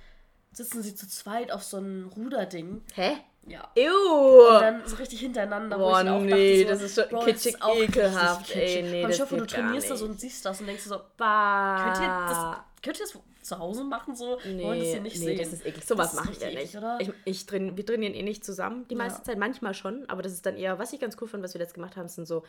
sitzen 0.52 0.82
sie 0.82 0.94
zu 0.94 1.08
zweit 1.08 1.50
auf 1.50 1.62
so 1.62 1.78
einem 1.78 2.08
Ruderding. 2.08 2.82
Hä? 2.94 3.16
Ja. 3.46 3.66
Ew! 3.74 4.54
Und 4.56 4.60
dann 4.60 4.86
so 4.86 4.96
richtig 4.96 5.20
hintereinander. 5.20 5.78
Boah, 5.78 6.02
nee, 6.02 6.62
dachte, 6.62 6.62
so, 6.64 6.68
das 6.68 6.82
ist 6.82 6.94
schon 6.94 7.08
Bro, 7.08 7.24
kitschig 7.24 7.54
ist 7.54 7.66
ekelhaft, 7.74 8.50
ey, 8.54 8.66
kitschig. 8.66 8.82
nee, 8.90 9.02
Und 9.02 9.08
das 9.08 9.16
ich 9.16 9.22
hoffe, 9.22 9.36
du 9.38 9.46
trainierst 9.46 9.90
das 9.90 10.02
und 10.02 10.20
siehst 10.20 10.44
das 10.44 10.60
und 10.60 10.66
denkst 10.66 10.82
so, 10.84 11.00
Bah. 11.16 11.84
könnt 11.84 12.06
ihr 12.06 12.26
das, 12.28 12.82
könnt 12.82 12.98
ihr 12.98 13.04
das 13.06 13.29
zu 13.50 13.58
Hause 13.58 13.84
machen 13.84 14.16
so? 14.16 14.38
Nee, 14.44 14.62
Wollen 14.64 14.78
das 14.80 14.88
hier 14.88 15.00
nicht 15.00 15.18
nee, 15.18 15.24
sehen? 15.26 15.38
das 15.38 15.52
ist 15.52 15.66
eklig. 15.66 15.84
Sowas 15.84 16.12
Das 16.12 16.14
ist 16.14 16.20
mache 16.20 16.32
ich 16.32 16.40
ja 16.54 16.60
nicht. 16.60 16.76
oder? 16.76 16.98
Ich, 17.00 17.10
ich 17.24 17.46
train, 17.46 17.76
wir 17.76 17.84
trainieren 17.84 18.14
eh 18.14 18.22
nicht 18.22 18.44
zusammen 18.44 18.86
die 18.88 18.94
Ja. 18.94 18.98
meiste 18.98 19.22
Zeit, 19.22 19.38
manchmal 19.38 19.74
schon, 19.74 20.08
aber 20.08 20.22
das 20.22 20.32
ist 20.32 20.46
dann 20.46 20.56
eher, 20.56 20.78
was 20.78 20.92
ich 20.92 21.00
ganz 21.00 21.16
cool 21.20 21.28
fand, 21.28 21.42
was 21.44 21.54
wir 21.54 21.60
jetzt 21.60 21.74
gemacht 21.74 21.96
haben, 21.96 22.08
sind 22.08 22.26
so 22.26 22.42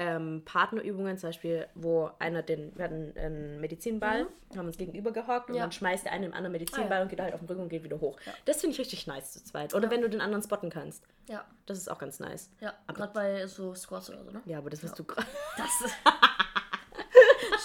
ähm, 0.00 0.42
Partnerübungen, 0.44 1.16
zum 1.18 1.30
Beispiel, 1.30 1.66
wo 1.74 2.10
einer 2.20 2.42
den, 2.42 2.72
wir 2.76 2.84
hatten 2.84 3.12
einen 3.16 3.60
Medizinball, 3.60 4.26
haben 4.56 4.66
uns 4.66 4.76
gegenüber 4.76 5.10
gehockt 5.12 5.48
und 5.48 5.54
Mhm. 5.54 5.56
Ja. 5.56 5.62
dann 5.64 5.72
schmeißt 5.72 6.04
der 6.04 6.12
eine 6.12 6.26
den 6.26 6.34
anderen 6.34 6.52
Medizinball 6.52 6.92
Ah, 6.92 6.96
ja. 6.96 7.02
und 7.02 7.08
geht 7.08 7.20
halt 7.20 7.34
auf 7.34 7.40
den 7.40 7.48
Rücken 7.48 7.62
und 7.62 7.68
geht 7.68 7.82
wieder 7.84 8.00
hoch. 8.00 8.16
Das 8.44 8.60
finde 8.60 8.74
ich 8.74 8.80
richtig 8.80 9.06
nice 9.06 9.32
zu 9.32 9.42
zweit. 9.42 9.74
Oder 9.74 9.90
wenn 9.90 10.02
du 10.02 10.08
den 10.10 10.20
anderen 10.20 10.42
spotten 10.42 10.70
kannst. 10.70 11.02
Ja, 11.28 11.44
Das 11.66 11.78
ist 11.78 11.90
auch 11.90 11.98
ganz 11.98 12.20
nice. 12.20 12.50
ja. 12.60 12.72
Gerade 12.94 13.12
bei 13.12 13.46
so 13.46 13.74
Squats 13.74 14.08
oder 14.10 14.22
so, 14.24 14.30
ne? 14.30 14.40
Ja, 14.46 14.58
aber 14.58 14.70
das 14.70 14.82
wirst 14.82 14.98
du 14.98 15.04
gerade. 15.04 15.26
Das. 15.56 15.90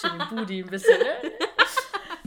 Schön 0.00 0.18
Booty 0.30 0.62
ein 0.62 0.70
bisschen, 0.70 0.98
ne? 0.98 1.30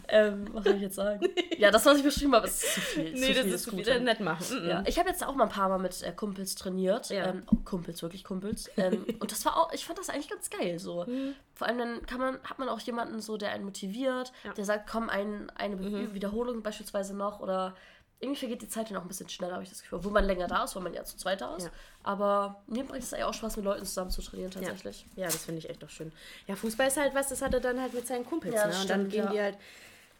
ähm, 0.09 0.47
was 0.53 0.63
soll 0.65 0.75
ich 0.75 0.81
jetzt 0.81 0.95
sagen? 0.95 1.21
Ja, 1.57 1.71
das, 1.71 1.83
was 1.87 1.97
ich 1.97 2.03
beschrieben 2.03 2.35
habe, 2.35 2.45
ist 2.45 2.59
zu 2.59 2.79
viel. 2.79 3.13
Nee, 3.13 3.19
zu 3.29 3.33
das 3.33 3.43
viel 3.43 3.53
ist 3.53 3.65
Content. 3.65 3.87
wieder 3.87 3.99
nett 3.99 4.19
machen. 4.19 4.45
Mm 4.47 4.59
-mm. 4.63 4.69
Ja, 4.69 4.83
ich 4.85 4.99
habe 4.99 5.09
jetzt 5.09 5.25
auch 5.25 5.33
mal 5.33 5.45
ein 5.45 5.49
paar 5.49 5.69
Mal 5.69 5.79
mit 5.79 6.03
äh, 6.03 6.11
Kumpels 6.11 6.53
trainiert. 6.53 7.09
Ja. 7.09 7.29
Ähm, 7.29 7.47
Kumpels, 7.65 8.03
wirklich 8.03 8.23
Kumpels. 8.23 8.69
Ähm, 8.77 9.03
und 9.19 9.31
das 9.31 9.43
war 9.43 9.57
auch, 9.57 9.73
ich 9.73 9.83
fand 9.85 9.97
das 9.97 10.09
eigentlich 10.09 10.29
ganz 10.29 10.51
geil. 10.51 10.77
So. 10.77 11.07
Vor 11.55 11.65
allem 11.67 11.79
dann 11.79 12.05
kann 12.05 12.19
man, 12.19 12.39
hat 12.43 12.59
man 12.59 12.69
auch 12.69 12.79
jemanden 12.81 13.21
so, 13.21 13.37
der 13.37 13.49
einen 13.53 13.65
motiviert, 13.65 14.31
Ja. 14.43 14.53
der 14.53 14.65
sagt, 14.65 14.87
komm, 14.87 15.09
ein, 15.09 15.49
eine 15.55 15.77
Be- 15.77 16.13
Wiederholung 16.13 16.61
beispielsweise 16.61 17.15
noch 17.17 17.39
oder 17.39 17.75
irgendwie 18.19 18.39
vergeht 18.39 18.61
die 18.61 18.67
Zeit 18.67 18.89
dann 18.91 18.97
auch 18.97 19.01
ein 19.03 19.07
bisschen 19.07 19.29
schneller, 19.29 19.53
habe 19.53 19.63
ich 19.63 19.69
das 19.69 19.81
Gefühl. 19.81 20.03
Wo 20.03 20.09
man 20.11 20.25
länger 20.25 20.45
da 20.47 20.63
ist, 20.63 20.75
weil 20.75 20.83
man 20.83 20.93
ja 20.93 21.03
zu 21.05 21.17
zweit 21.17 21.41
da 21.41 21.55
ist. 21.55 21.65
Ja. 21.65 21.71
Aber 22.03 22.63
mir 22.67 22.83
bringt 22.83 23.03
es 23.03 23.13
eigentlich 23.13 23.25
auch 23.25 23.33
Spaß, 23.33 23.57
mit 23.57 23.65
Leuten 23.65 23.85
zusammen 23.85 24.11
zu 24.11 24.21
trainieren 24.21 24.51
tatsächlich. 24.51 25.05
Ja, 25.15 25.25
das 25.25 25.45
finde 25.45 25.59
ich 25.59 25.69
echt 25.69 25.83
auch 25.83 25.89
schön. 25.89 26.11
Ja, 26.47 26.55
Fußball 26.55 26.87
ist 26.87 26.97
halt 26.97 27.13
was, 27.15 27.29
das 27.29 27.41
hat 27.41 27.53
er 27.55 27.59
dann 27.59 27.79
halt 27.81 27.93
mit 27.95 28.05
seinen 28.07 28.25
Kumpels. 28.25 28.53
Ja, 28.55 28.65
ne? 28.67 28.71
das 28.73 28.81
Und 28.81 28.89
dann 28.91 28.99
stimmt, 29.09 29.11
gehen 29.13 29.25
ja. 29.25 29.31
die 29.31 29.41
halt. 29.41 29.57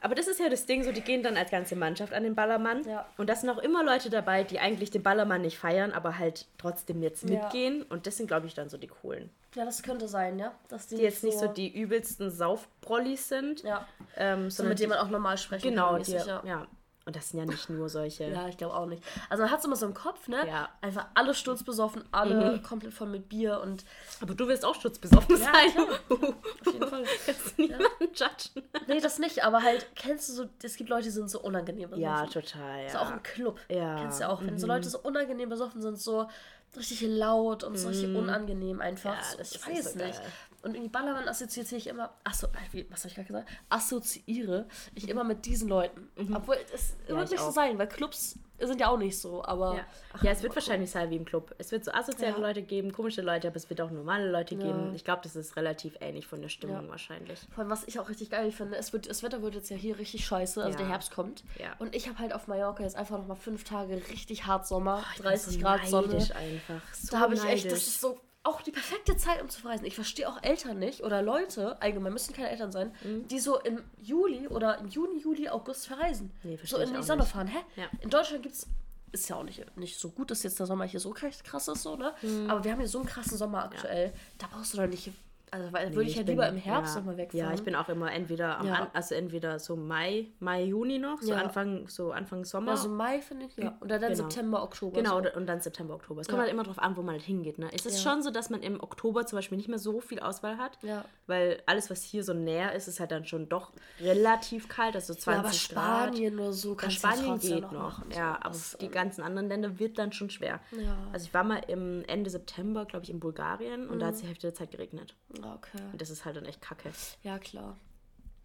Aber 0.01 0.13
das 0.15 0.27
ist 0.27 0.39
ja 0.39 0.47
das 0.49 0.65
Ding, 0.65 0.83
so 0.83 0.91
die 0.91 1.01
gehen 1.01 1.23
dann 1.23 1.37
als 1.37 1.49
ganze 1.49 1.75
Mannschaft 1.75 2.13
an 2.13 2.23
den 2.23 2.35
Ballermann. 2.35 2.83
Ja. 2.87 3.07
Und 3.17 3.29
da 3.29 3.35
sind 3.35 3.49
auch 3.49 3.57
immer 3.57 3.83
Leute 3.83 4.09
dabei, 4.09 4.43
die 4.43 4.59
eigentlich 4.59 4.91
den 4.91 5.01
Ballermann 5.03 5.41
nicht 5.41 5.57
feiern, 5.57 5.91
aber 5.91 6.17
halt 6.19 6.45
trotzdem 6.57 7.01
jetzt 7.01 7.23
Ja. 7.23 7.41
mitgehen. 7.41 7.81
Und 7.83 8.05
das 8.05 8.17
sind, 8.17 8.27
glaube 8.27 8.45
ich, 8.47 8.53
dann 8.53 8.69
so 8.69 8.77
die 8.77 8.87
coolen. 8.87 9.29
Ja, 9.55 9.65
das 9.65 9.81
könnte 9.81 10.07
sein, 10.07 10.37
ja. 10.37 10.53
Dass 10.69 10.87
die, 10.87 10.97
Die 10.97 11.01
jetzt 11.01 11.23
nicht 11.23 11.39
so 11.39 11.47
die 11.47 11.67
übelsten 11.75 12.29
Saufbrollis 12.29 13.27
sind. 13.27 13.63
Ja, 13.63 13.87
Ähm, 14.15 14.49
so 14.51 14.57
sondern 14.57 14.69
mit 14.73 14.79
denen 14.79 14.89
man 14.89 14.99
auch 14.99 15.09
normal 15.09 15.37
sprechen 15.37 15.69
Genau, 15.69 15.87
kann. 15.89 15.97
mäßig, 15.99 16.25
ja. 16.25 16.43
ja. 16.45 16.67
Und 17.07 17.15
das 17.15 17.29
sind 17.29 17.39
ja 17.39 17.45
nicht 17.45 17.69
nur 17.69 17.87
solche. 17.87 18.25
Ja, 18.25 18.49
ich 18.49 18.57
glaube 18.57 18.75
auch 18.75 18.85
nicht. 18.85 19.01
Also 19.29 19.41
man 19.41 19.49
hat 19.49 19.59
es 19.59 19.65
immer 19.65 19.77
so 19.77 19.85
im 19.85 19.93
Kopf, 19.93 20.27
ne? 20.27 20.45
Ja. 20.45 20.67
Einfach 20.81 21.05
alle 21.13 21.33
sturzbesoffen, 21.33 22.03
alle 22.11 22.61
komplett 22.61 22.93
voll 22.93 23.07
mit 23.07 23.29
Bier 23.29 23.61
und 23.61 23.85
Aber 24.21 24.35
du 24.35 24.45
wirst 24.49 24.65
auch 24.65 24.75
stutzbesoffen 24.75 25.37
Ja, 25.37 25.45
sein. 25.45 25.71
klar. 25.71 25.87
auf 26.65 26.73
jeden 26.73 26.87
Fall. 26.89 27.05
Kannst 27.25 27.57
niemanden 27.57 27.85
judgen. 28.13 28.69
Nee, 28.87 28.99
das 28.99 29.19
nicht, 29.19 29.45
aber 29.45 29.63
halt, 29.63 29.87
kennst 29.95 30.27
du 30.27 30.33
so, 30.33 30.45
es 30.61 30.75
gibt 30.75 30.89
Leute, 30.89 31.03
die 31.03 31.11
sind 31.11 31.29
so 31.29 31.39
unangenehm 31.39 31.89
besoffen. 31.89 32.03
Ja, 32.03 32.25
total. 32.25 32.83
Ja. 32.83 32.89
So 32.89 32.97
auch 32.97 33.11
im 33.11 33.23
Club. 33.23 33.57
Ja. 33.69 33.95
Kennst 33.95 34.19
du 34.19 34.23
ja 34.23 34.29
auch, 34.29 34.41
wenn 34.41 34.57
so 34.57 34.67
Leute 34.67 34.89
so 34.89 34.99
unangenehm 34.99 35.47
besoffen 35.47 35.81
sind, 35.81 35.97
so 35.97 36.27
richtig 36.75 37.01
laut 37.01 37.63
und 37.63 37.77
so 37.77 37.87
richtig 37.89 38.15
unangenehm 38.15 38.81
einfach. 38.81 39.15
Ja, 39.15 39.23
so, 39.23 39.37
das 39.37 39.51
ich 39.53 39.67
weiß 39.67 39.93
so 39.93 39.99
nicht. 39.99 40.17
geil. 40.17 40.25
Und 40.63 40.73
irgendwie 40.73 40.89
Ballermann 40.89 41.27
assoziiere 41.27 41.75
ich 41.75 41.87
immer, 41.87 42.13
achso, 42.23 42.47
wie, 42.71 42.85
was 42.89 43.01
habe 43.01 43.09
ich 43.09 43.15
gerade 43.15 43.27
gesagt? 43.27 43.49
Assoziiere 43.69 44.67
ich 44.95 45.07
immer 45.07 45.23
mit 45.23 45.45
diesen 45.45 45.69
Leuten. 45.69 46.09
Obwohl, 46.33 46.57
es 46.73 46.95
Ja, 47.07 47.15
wird 47.15 47.25
ich 47.25 47.31
nicht 47.31 47.39
so 47.39 47.47
auch. 47.47 47.51
sein, 47.53 47.77
weil 47.77 47.87
Clubs 47.87 48.37
sind 48.65 48.81
ja 48.81 48.87
auch 48.87 48.97
nicht 48.97 49.19
so, 49.19 49.43
aber. 49.45 49.75
Ja. 49.75 49.85
ach, 50.13 50.23
ja, 50.23 50.31
es 50.31 50.41
wird 50.41 50.55
wahrscheinlich 50.55 50.89
sein 50.89 51.11
wie 51.11 51.17
im 51.17 51.25
Club. 51.25 51.53
Es 51.59 51.71
wird 51.71 51.85
so 51.85 51.91
asoziale 51.91 52.33
Ja. 52.33 52.39
Leute 52.39 52.63
geben, 52.63 52.91
komische 52.91 53.21
Leute, 53.21 53.47
aber 53.49 53.57
es 53.57 53.69
wird 53.69 53.81
auch 53.81 53.91
normale 53.91 54.31
Leute 54.31 54.55
Ja. 54.55 54.61
geben. 54.61 54.93
Ich 54.95 55.03
glaube, 55.03 55.21
das 55.23 55.35
ist 55.35 55.55
relativ 55.57 55.95
ähnlich 56.01 56.25
von 56.25 56.41
der 56.41 56.49
Stimmung 56.49 56.89
wahrscheinlich. 56.89 57.39
Vor 57.53 57.59
allem, 57.63 57.69
was 57.69 57.83
ich 57.83 57.99
auch 57.99 58.09
richtig 58.09 58.31
geil 58.31 58.51
finde, 58.51 58.77
es 58.77 58.93
wird, 58.93 59.07
das 59.09 59.21
Wetter 59.21 59.43
wird 59.43 59.53
jetzt 59.53 59.69
ja 59.69 59.75
hier 59.77 59.99
richtig 59.99 60.25
scheiße, 60.25 60.63
also 60.63 60.77
der 60.77 60.87
Herbst 60.87 61.11
kommt. 61.13 61.43
Und 61.77 61.93
ich 61.95 62.07
habe 62.07 62.17
halt 62.17 62.33
auf 62.33 62.47
Mallorca 62.47 62.81
jetzt 62.81 62.95
einfach 62.95 63.17
nochmal 63.19 63.37
fünf 63.37 63.63
Tage 63.63 63.95
richtig 64.11 64.45
hart 64.47 64.65
Sommer, 64.65 65.03
bin 65.17 65.25
30 65.25 65.53
so 65.55 65.59
Grad 65.59 65.87
Sonne. 65.87 66.15
einfach. 66.15 66.81
So 66.93 67.11
Da 67.11 67.19
habe 67.19 67.35
ich 67.35 67.43
echt, 67.43 67.65
das 67.67 67.73
ist 67.87 68.01
so 68.01 68.19
auch 68.47 68.61
die 68.61 68.71
perfekte 68.71 69.15
Zeit, 69.17 69.41
um 69.41 69.49
zu 69.49 69.61
verreisen. 69.61 69.85
Ich 69.85 69.95
verstehe 69.95 70.27
auch 70.29 70.41
Eltern 70.41 70.79
nicht 70.79 71.03
oder 71.03 71.21
Leute, 71.21 71.81
allgemein 71.81 72.13
müssen 72.13 72.33
keine 72.33 72.49
Eltern 72.49 72.71
sein, 72.71 72.93
Mhm. 73.03 73.27
die 73.27 73.39
so 73.39 73.59
im 73.59 73.83
Juli 74.01 74.47
oder 74.47 74.77
im 74.79 74.87
Juni, 74.87 75.19
Juli, 75.21 75.49
August 75.49 75.87
verreisen. 75.87 76.31
Nee, 76.43 76.57
so 76.63 76.77
in 76.77 76.93
die 76.93 77.03
Sonne 77.03 77.21
nicht. 77.23 77.31
fahren. 77.31 77.47
Hä? 77.47 77.59
Ja. 77.75 77.85
In 78.01 78.09
Deutschland 78.09 78.43
gibt 78.43 78.55
es, 78.55 78.67
ist 79.11 79.29
ja 79.29 79.35
auch 79.35 79.43
nicht, 79.43 79.63
nicht 79.77 79.99
so 79.99 80.09
gut, 80.09 80.31
dass 80.31 80.43
jetzt 80.43 80.59
der 80.59 80.65
Sommer 80.65 80.85
hier 80.85 80.99
so 80.99 81.11
krass 81.11 81.67
ist, 81.67 81.83
so, 81.83 81.95
ne? 81.95 82.13
Mhm. 82.21 82.49
Aber 82.49 82.63
wir 82.63 82.71
haben 82.71 82.79
hier 82.79 82.87
so 82.89 82.99
einen 82.99 83.07
krassen 83.07 83.37
Sommer 83.37 83.63
aktuell. 83.65 84.13
Da 84.37 84.47
brauchst 84.51 84.73
du 84.73 84.77
doch 84.77 84.87
nicht, 84.87 85.11
also 85.51 85.71
weil, 85.71 85.93
würde 85.95 86.03
ich 86.09 86.15
Nee, 86.15 86.17
halt 86.19 86.27
lieber 86.29 86.47
im 86.49 86.57
Herbst 86.57 86.95
ja, 86.95 86.99
nochmal 87.01 87.17
wegfahren. 87.17 87.47
Ja, 87.49 87.53
ich 87.53 87.63
bin 87.63 87.75
auch 87.75 87.87
immer 87.89 88.11
entweder 88.11 88.57
am 88.59 88.67
Ja. 88.67 88.73
An, 88.73 88.87
also 88.93 89.15
entweder 89.15 89.59
so 89.59 89.75
Mai, 89.75 90.27
Mai, 90.39 90.63
Juni 90.65 90.99
noch, 90.99 91.21
so 91.21 91.31
Ja. 91.31 91.37
Anfang, 91.37 91.87
so 91.87 92.11
Anfang 92.11 92.43
Sommer. 92.45 92.71
Also 92.71 92.89
Mai 92.89 93.21
finde 93.21 93.45
ich, 93.45 93.55
ja. 93.55 93.75
Und 93.79 93.89
dann, 93.89 94.01
Genau. 94.01 94.13
September, 94.15 94.63
Oktober. 94.63 94.97
Genau, 95.01 95.21
so. 95.23 95.29
und 95.35 95.47
dann 95.47 95.61
September, 95.61 95.95
Oktober. 95.95 96.21
Es 96.21 96.27
kommt 96.27 96.37
Ja. 96.39 96.43
halt 96.43 96.51
immer 96.53 96.63
drauf 96.63 96.79
an, 96.79 96.97
wo 96.97 97.01
man 97.01 97.13
halt 97.15 97.23
hingeht. 97.23 97.59
Ne? 97.59 97.69
Es 97.73 97.85
ist 97.85 98.03
Ja. 98.03 98.11
schon 98.11 98.21
so, 98.23 98.29
dass 98.31 98.49
man 98.49 98.61
im 98.61 98.81
Oktober 98.81 99.25
zum 99.25 99.37
Beispiel 99.37 99.57
nicht 99.57 99.69
mehr 99.69 99.79
so 99.79 100.01
viel 100.01 100.19
Auswahl 100.19 100.57
hat. 100.57 100.77
Ja. 100.81 101.05
Weil 101.27 101.61
alles, 101.65 101.89
was 101.89 102.03
hier 102.03 102.23
so 102.23 102.33
näher 102.33 102.73
ist, 102.73 102.87
ist 102.87 102.99
halt 102.99 103.11
dann 103.11 103.25
schon 103.25 103.47
doch 103.49 103.71
relativ 104.01 104.67
kalt, 104.69 104.95
also 104.95 105.13
so 105.13 105.19
20 105.19 105.71
Ja, 105.71 105.77
aber 105.77 105.87
Grad. 105.87 106.05
Spanien 106.13 106.39
oder 106.39 106.53
so 106.53 106.71
Ja, 106.75 106.85
du 106.87 106.91
Spanien 106.91 107.39
geht 107.39 107.61
noch 107.61 107.71
machen, 107.71 108.05
so. 108.11 108.17
ja, 108.19 108.35
aber 108.35 108.49
Das, 108.49 108.77
die 108.79 108.85
ähm, 108.85 108.91
ganzen 108.91 109.21
anderen 109.23 109.47
Länder 109.49 109.79
wird 109.79 109.97
dann 109.97 110.11
schon 110.11 110.29
schwer. 110.29 110.59
Ja. 110.71 110.97
Also 111.13 111.25
ich 111.27 111.33
war 111.33 111.43
mal 111.43 111.61
im 111.67 112.03
Ende 112.07 112.29
September, 112.29 112.85
glaube 112.85 113.03
ich, 113.05 113.09
in 113.09 113.19
Bulgarien 113.19 113.87
und 113.89 113.99
da 113.99 114.07
hat 114.07 114.13
Mhm. 114.13 114.15
es 114.15 114.21
die 114.21 114.27
Hälfte 114.27 114.47
der 114.47 114.53
Zeit 114.53 114.71
geregnet. 114.71 115.15
Ja, 115.41 115.55
okay. 115.55 115.81
Und 115.91 116.01
das 116.01 116.09
ist 116.09 116.25
halt 116.25 116.35
dann 116.37 116.45
echt 116.45 116.61
kacke. 116.61 116.91
Ja, 117.23 117.37
klar. 117.39 117.77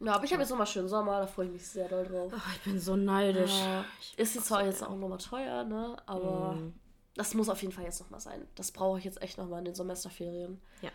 Ja, 0.01 0.15
aber 0.15 0.25
ich 0.25 0.33
habe 0.33 0.43
jetzt 0.43 0.51
nochmal 0.51 0.67
schönen 0.67 0.89
Sommer, 0.89 1.21
da 1.21 1.27
freue 1.27 1.47
ich 1.47 1.53
mich 1.53 1.67
sehr 1.67 1.89
doll 1.89 2.05
drauf. 2.05 2.33
Oh, 2.35 2.51
ich 2.57 2.61
bin 2.63 2.81
so 2.81 2.97
neidisch. 2.97 3.53
Ja, 3.61 3.85
ist 4.17 4.35
jetzt 4.35 4.47
zwar 4.47 4.65
jetzt 4.65 4.83
auch 4.83 4.97
nochmal 4.97 5.19
teuer, 5.19 5.63
ne? 5.65 5.97
Aber 6.07 6.55
Mhm. 6.55 6.75
das 7.15 7.35
muss 7.35 7.49
auf 7.49 7.63
jeden 7.63 7.73
Fall 7.73 7.85
jetzt 7.85 8.01
nochmal 8.01 8.21
sein. 8.21 8.47
Das 8.57 8.73
brauche 8.73 8.99
ich 8.99 9.05
jetzt 9.05 9.23
echt 9.23 9.39
nochmal 9.39 9.61
in 9.61 9.67
den 9.67 9.75
Semesterferien. 9.77 10.61
Ja. 10.81 10.91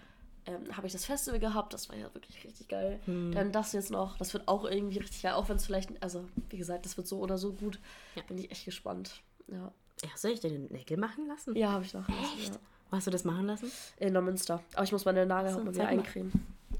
Ähm, 0.45 0.75
habe 0.75 0.87
ich 0.87 0.93
das 0.93 1.05
Festival 1.05 1.39
gehabt, 1.39 1.73
das 1.73 1.87
war 1.89 1.95
ja 1.95 2.13
wirklich 2.13 2.43
richtig 2.43 2.67
geil. 2.67 2.99
Mhm. 3.05 3.31
Dann 3.33 3.51
das 3.53 3.71
jetzt 3.73 3.91
noch, 3.91 4.17
das 4.17 4.33
wird 4.33 4.47
auch 4.47 4.65
irgendwie 4.65 4.97
richtig 4.99 5.21
geil, 5.21 5.33
auch 5.33 5.47
wenn 5.49 5.55
es 5.57 5.65
vielleicht, 5.65 5.91
also 6.03 6.25
wie 6.49 6.57
gesagt, 6.57 6.85
das 6.85 6.97
wird 6.97 7.07
so 7.07 7.19
oder 7.19 7.37
so 7.37 7.53
gut. 7.53 7.79
Ja. 8.15 8.23
Bin 8.23 8.37
ich 8.37 8.51
echt 8.51 8.65
gespannt. 8.65 9.21
Ja, 9.47 9.71
Ja, 10.03 10.09
soll 10.15 10.31
ich 10.31 10.41
den 10.41 10.65
Nägel 10.65 10.97
machen 10.97 11.27
lassen? 11.27 11.55
ja 11.55 11.71
habe 11.71 11.85
ich 11.85 11.93
noch. 11.93 12.07
Echt? 12.09 12.49
Ja. 12.49 12.59
Wo 12.89 12.97
hast 12.97 13.07
du 13.07 13.11
das 13.11 13.23
machen 13.25 13.47
lassen? 13.47 13.71
In 13.97 14.13
Neumünster. 14.13 14.61
Aber 14.73 14.83
ich 14.83 14.91
muss 14.91 15.05
meine 15.05 15.25
Nagelhaut 15.25 15.65
wieder 15.67 15.83
mal. 15.83 15.87
eincremen. 15.89 16.31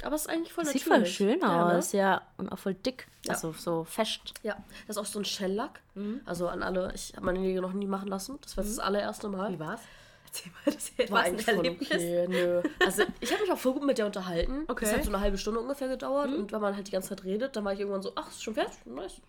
Aber 0.03 0.16
es 0.16 0.22
ist 0.22 0.30
eigentlich 0.30 0.53
voll 0.53 0.66
Sieht 0.66 0.86
natürlich. 0.88 1.18
voll 1.18 1.28
schön 1.28 1.39
Ja, 1.41 1.68
ne? 1.72 1.78
aus, 1.78 1.91
ja. 1.91 2.22
Und 2.38 2.49
auch 2.51 2.60
voll 2.60 2.76
dick. 2.76 3.08
Ja. 3.26 3.34
Also 3.34 3.53
so 3.53 3.84
fest. 3.84 4.34
Ja, 4.43 4.55
das 4.88 4.95
ist 4.95 5.01
auch 5.01 5.05
so 5.05 5.20
ein 5.20 5.26
Shellack. 5.26 5.82
Mhm. 5.95 6.22
Also 6.26 6.47
an 6.49 6.62
alle, 6.64 6.91
ich 6.93 7.14
habe 7.16 7.26
meine 7.26 7.39
Nägel 7.39 7.62
noch 7.62 7.74
nie 7.74 7.88
machen 7.88 8.08
lassen. 8.08 8.38
Das 8.41 8.55
war 8.58 8.64
jetzt 8.64 8.78
das 8.78 8.84
allererste 8.86 9.28
Mal. 9.30 9.53
Wie 9.53 9.60
war's? 9.60 9.82
Erzähl 10.28 10.51
mal, 10.51 10.73
das 10.73 11.11
War 11.11 11.21
eigentlich 11.23 11.45
voll 11.45 11.69
okay, 11.69 12.28
nö. 12.28 12.61
Also 12.86 13.03
ich 13.19 13.32
habe 13.32 13.41
mich 13.43 13.51
auch 13.51 13.57
voll 13.57 13.73
gut 13.73 13.86
mit 13.86 13.97
der 13.97 14.05
unterhalten. 14.05 14.65
Okay. 14.67 14.86
Das 14.86 14.93
hat 14.93 15.03
so 15.03 15.09
eine 15.09 15.19
halbe 15.21 15.38
Stunde 15.38 15.59
ungefähr 15.59 15.88
gedauert. 15.88 16.34
Und 16.34 16.51
wenn 16.51 16.61
man 16.61 16.75
halt 16.75 16.88
die 16.88 16.91
ganze 16.91 17.09
Zeit 17.09 17.23
redet, 17.23 17.55
dann 17.55 17.63
war 17.65 17.73
ich 17.73 17.80
irgendwann 17.80 18.01
so, 18.01 18.11
ach, 18.15 18.30
ist 18.30 18.43
schon 18.43 18.53
fertig, 18.53 18.78
nice. 18.86 19.21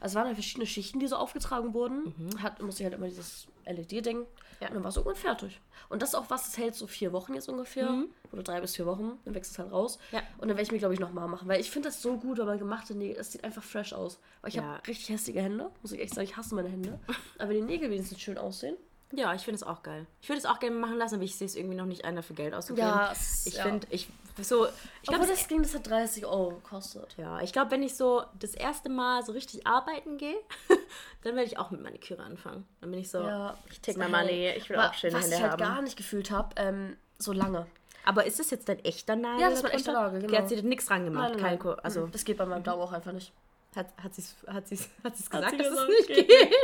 Also 0.00 0.12
es 0.12 0.14
waren 0.16 0.26
halt 0.26 0.36
verschiedene 0.36 0.66
Schichten, 0.66 0.98
die 0.98 1.06
so 1.06 1.16
aufgetragen 1.16 1.74
wurden. 1.74 2.12
Hat, 2.42 2.60
musste 2.60 2.82
ich 2.82 2.84
halt 2.86 2.94
immer 2.94 3.08
dieses 3.08 3.46
LED-Ding. 3.66 4.26
Ja. 4.60 4.68
Und 4.68 4.74
dann 4.74 4.82
war 4.84 4.90
es 4.90 4.96
irgendwann 4.96 5.16
fertig. 5.16 5.60
Und 5.88 6.02
das 6.02 6.10
ist 6.10 6.14
auch 6.14 6.28
was, 6.28 6.44
das 6.44 6.56
hält 6.58 6.74
so 6.74 6.86
vier 6.86 7.12
Wochen 7.12 7.34
jetzt 7.34 7.48
ungefähr. 7.48 8.04
Oder 8.32 8.42
drei 8.42 8.60
bis 8.60 8.76
vier 8.76 8.86
Wochen. 8.86 9.18
Dann 9.24 9.34
wächst 9.34 9.52
es 9.52 9.58
halt 9.58 9.72
raus. 9.72 9.98
Ja. 10.10 10.20
Und 10.38 10.48
dann 10.48 10.50
werde 10.50 10.62
ich 10.62 10.72
mir, 10.72 10.78
glaube 10.78 10.94
ich, 10.94 11.00
nochmal 11.00 11.28
machen. 11.28 11.48
Weil 11.48 11.60
ich 11.60 11.70
finde 11.70 11.88
das 11.88 12.00
so 12.00 12.16
gut, 12.16 12.38
wenn 12.38 12.46
man 12.46 12.58
gemachte 12.58 12.94
Nägel, 12.94 13.16
es 13.20 13.32
sieht 13.32 13.44
einfach 13.44 13.62
fresh 13.62 13.92
aus. 13.92 14.18
Weil 14.40 14.48
ich 14.50 14.54
Ja. 14.56 14.62
habe 14.62 14.86
richtig 14.86 15.08
hässliche 15.10 15.40
Hände. 15.40 15.70
Muss 15.82 15.92
ich 15.92 16.00
echt 16.00 16.14
sagen, 16.14 16.26
ich 16.26 16.36
hasse 16.36 16.54
meine 16.54 16.68
Hände. 16.68 16.98
Aber 17.38 17.50
wenn 17.50 17.56
die 17.56 17.62
Nägel 17.72 17.90
wenigstens 17.90 18.20
schön 18.20 18.38
aussehen. 18.38 18.76
Ja, 19.14 19.34
ich 19.34 19.42
finde 19.42 19.56
es 19.56 19.62
auch 19.62 19.82
geil. 19.82 20.06
Ich 20.22 20.28
würde 20.28 20.38
es 20.38 20.46
auch 20.46 20.58
gerne 20.58 20.76
machen 20.76 20.96
lassen, 20.96 21.16
aber 21.16 21.24
ich 21.24 21.36
sehe 21.36 21.46
es 21.46 21.54
irgendwie 21.54 21.76
noch 21.76 21.84
nicht 21.84 22.04
einer 22.04 22.22
für 22.22 22.32
Geld 22.34 22.54
auszugeben. 22.54 22.88
Ja, 22.88 23.12
ich 23.44 23.54
ja. 23.54 23.62
finde, 23.62 23.86
ich 23.90 24.08
so, 24.40 24.64
ich 24.66 24.72
Ich 25.02 25.08
glaube, 25.08 25.24
glaube, 25.24 25.32
das 25.38 25.46
Ding, 25.48 25.62
das 25.62 25.74
hat 25.74 25.86
30 25.88 26.24
Euro 26.24 26.50
gekostet. 26.52 27.14
ja, 27.18 27.40
ich 27.42 27.52
glaube, 27.52 27.70
wenn 27.72 27.82
ich 27.82 27.94
so 27.94 28.22
das 28.40 28.54
erste 28.54 28.88
Mal 28.88 29.22
so 29.24 29.32
richtig 29.32 29.66
arbeiten 29.66 30.16
gehe, 30.16 30.36
dann 31.24 31.36
werde 31.36 31.44
ich 31.46 31.58
auch 31.58 31.70
mit 31.70 31.82
Maniküre 31.82 32.22
anfangen. 32.22 32.66
Dann 32.80 32.90
bin 32.90 33.00
ich 33.00 33.10
so, 33.10 33.18
Ja, 33.20 33.56
ich 33.70 33.80
take 33.82 33.98
my 33.98 34.08
money, 34.08 34.48
ich 34.56 34.70
will 34.70 34.78
auch 34.78 34.94
schöne 34.94 35.12
Was 35.14 35.24
Hände 35.24 35.36
ich 35.36 35.42
halt 35.42 35.52
haben. 35.52 35.60
gar 35.62 35.82
nicht 35.82 35.96
gefühlt 35.98 36.30
habe, 36.30 36.48
ähm, 36.56 36.96
so 37.18 37.32
lange. 37.32 37.66
Aber 38.04 38.24
ist 38.24 38.40
das 38.40 38.50
jetzt 38.50 38.68
dein 38.68 38.78
echter 38.84 39.14
Nagel? 39.14 39.42
Ja, 39.42 39.48
das 39.50 39.58
ist 39.58 39.62
mein 39.64 39.72
echter 39.72 39.92
Nagel, 39.92 40.22
genau. 40.22 40.38
hat 40.38 40.48
sie 40.48 40.56
da 40.56 40.62
nichts 40.62 40.86
dran 40.86 41.04
gemacht? 41.04 41.32
Nein, 41.32 41.38
Kein 41.40 41.50
nein, 41.50 41.58
Ko- 41.58 41.72
also 41.82 42.06
das 42.06 42.24
geht 42.24 42.38
bei 42.38 42.46
meinem 42.46 42.62
Daumen 42.64 42.80
auch 42.82 42.92
einfach 42.92 43.12
nicht. 43.12 43.32
hat, 43.76 43.86
hat 44.02 44.14
sie 44.14 44.22
es 44.22 44.34
hat 44.52 44.66
sie's, 44.66 44.88
hat 45.04 45.16
sie's 45.16 45.26
Hat 45.30 45.42
gesagt, 45.42 45.50
sie 45.50 45.58
dass 45.58 45.68
gesagt, 45.68 45.90
es 45.90 46.08
nicht 46.08 46.18
geht 46.18 46.28
geht? 46.28 46.54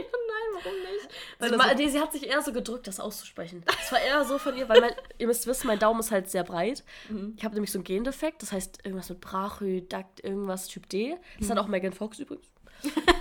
Warum 0.65 0.79
nicht? 0.81 1.09
Sie, 1.41 1.51
das 1.57 1.69
so- 1.71 1.75
nee, 1.77 1.89
sie 1.89 2.01
hat 2.01 2.13
sich 2.13 2.27
eher 2.27 2.43
so 2.43 2.53
gedrückt, 2.53 2.87
das 2.87 3.01
auszusprechen. 3.01 3.65
Es 3.83 3.93
war 3.93 4.01
eher 4.01 4.25
so 4.25 4.39
von 4.39 4.57
ihr, 4.57 4.69
weil 4.69 4.81
mein, 4.81 4.93
ihr 5.19 5.27
müsst 5.27 5.47
wissen, 5.47 5.67
mein 5.67 5.79
Daumen 5.79 6.01
ist 6.01 6.11
halt 6.11 6.31
sehr 6.31 6.45
breit. 6.45 6.85
Mhm. 7.09 7.35
Ich 7.37 7.45
habe 7.45 7.55
nämlich 7.55 7.73
so 7.73 7.79
einen 7.79 7.85
Gendefekt, 7.85 8.43
das 8.43 8.53
heißt 8.53 8.81
irgendwas 8.85 9.09
mit 9.09 9.21
Brachydakt, 9.21 10.23
irgendwas 10.25 10.69
Typ 10.69 10.89
D. 10.89 11.17
Das 11.39 11.49
Mhm. 11.49 11.53
hat 11.53 11.59
auch 11.59 11.69
Megan 11.69 11.93
Fox 11.93 12.19
übrigens. 12.19 12.47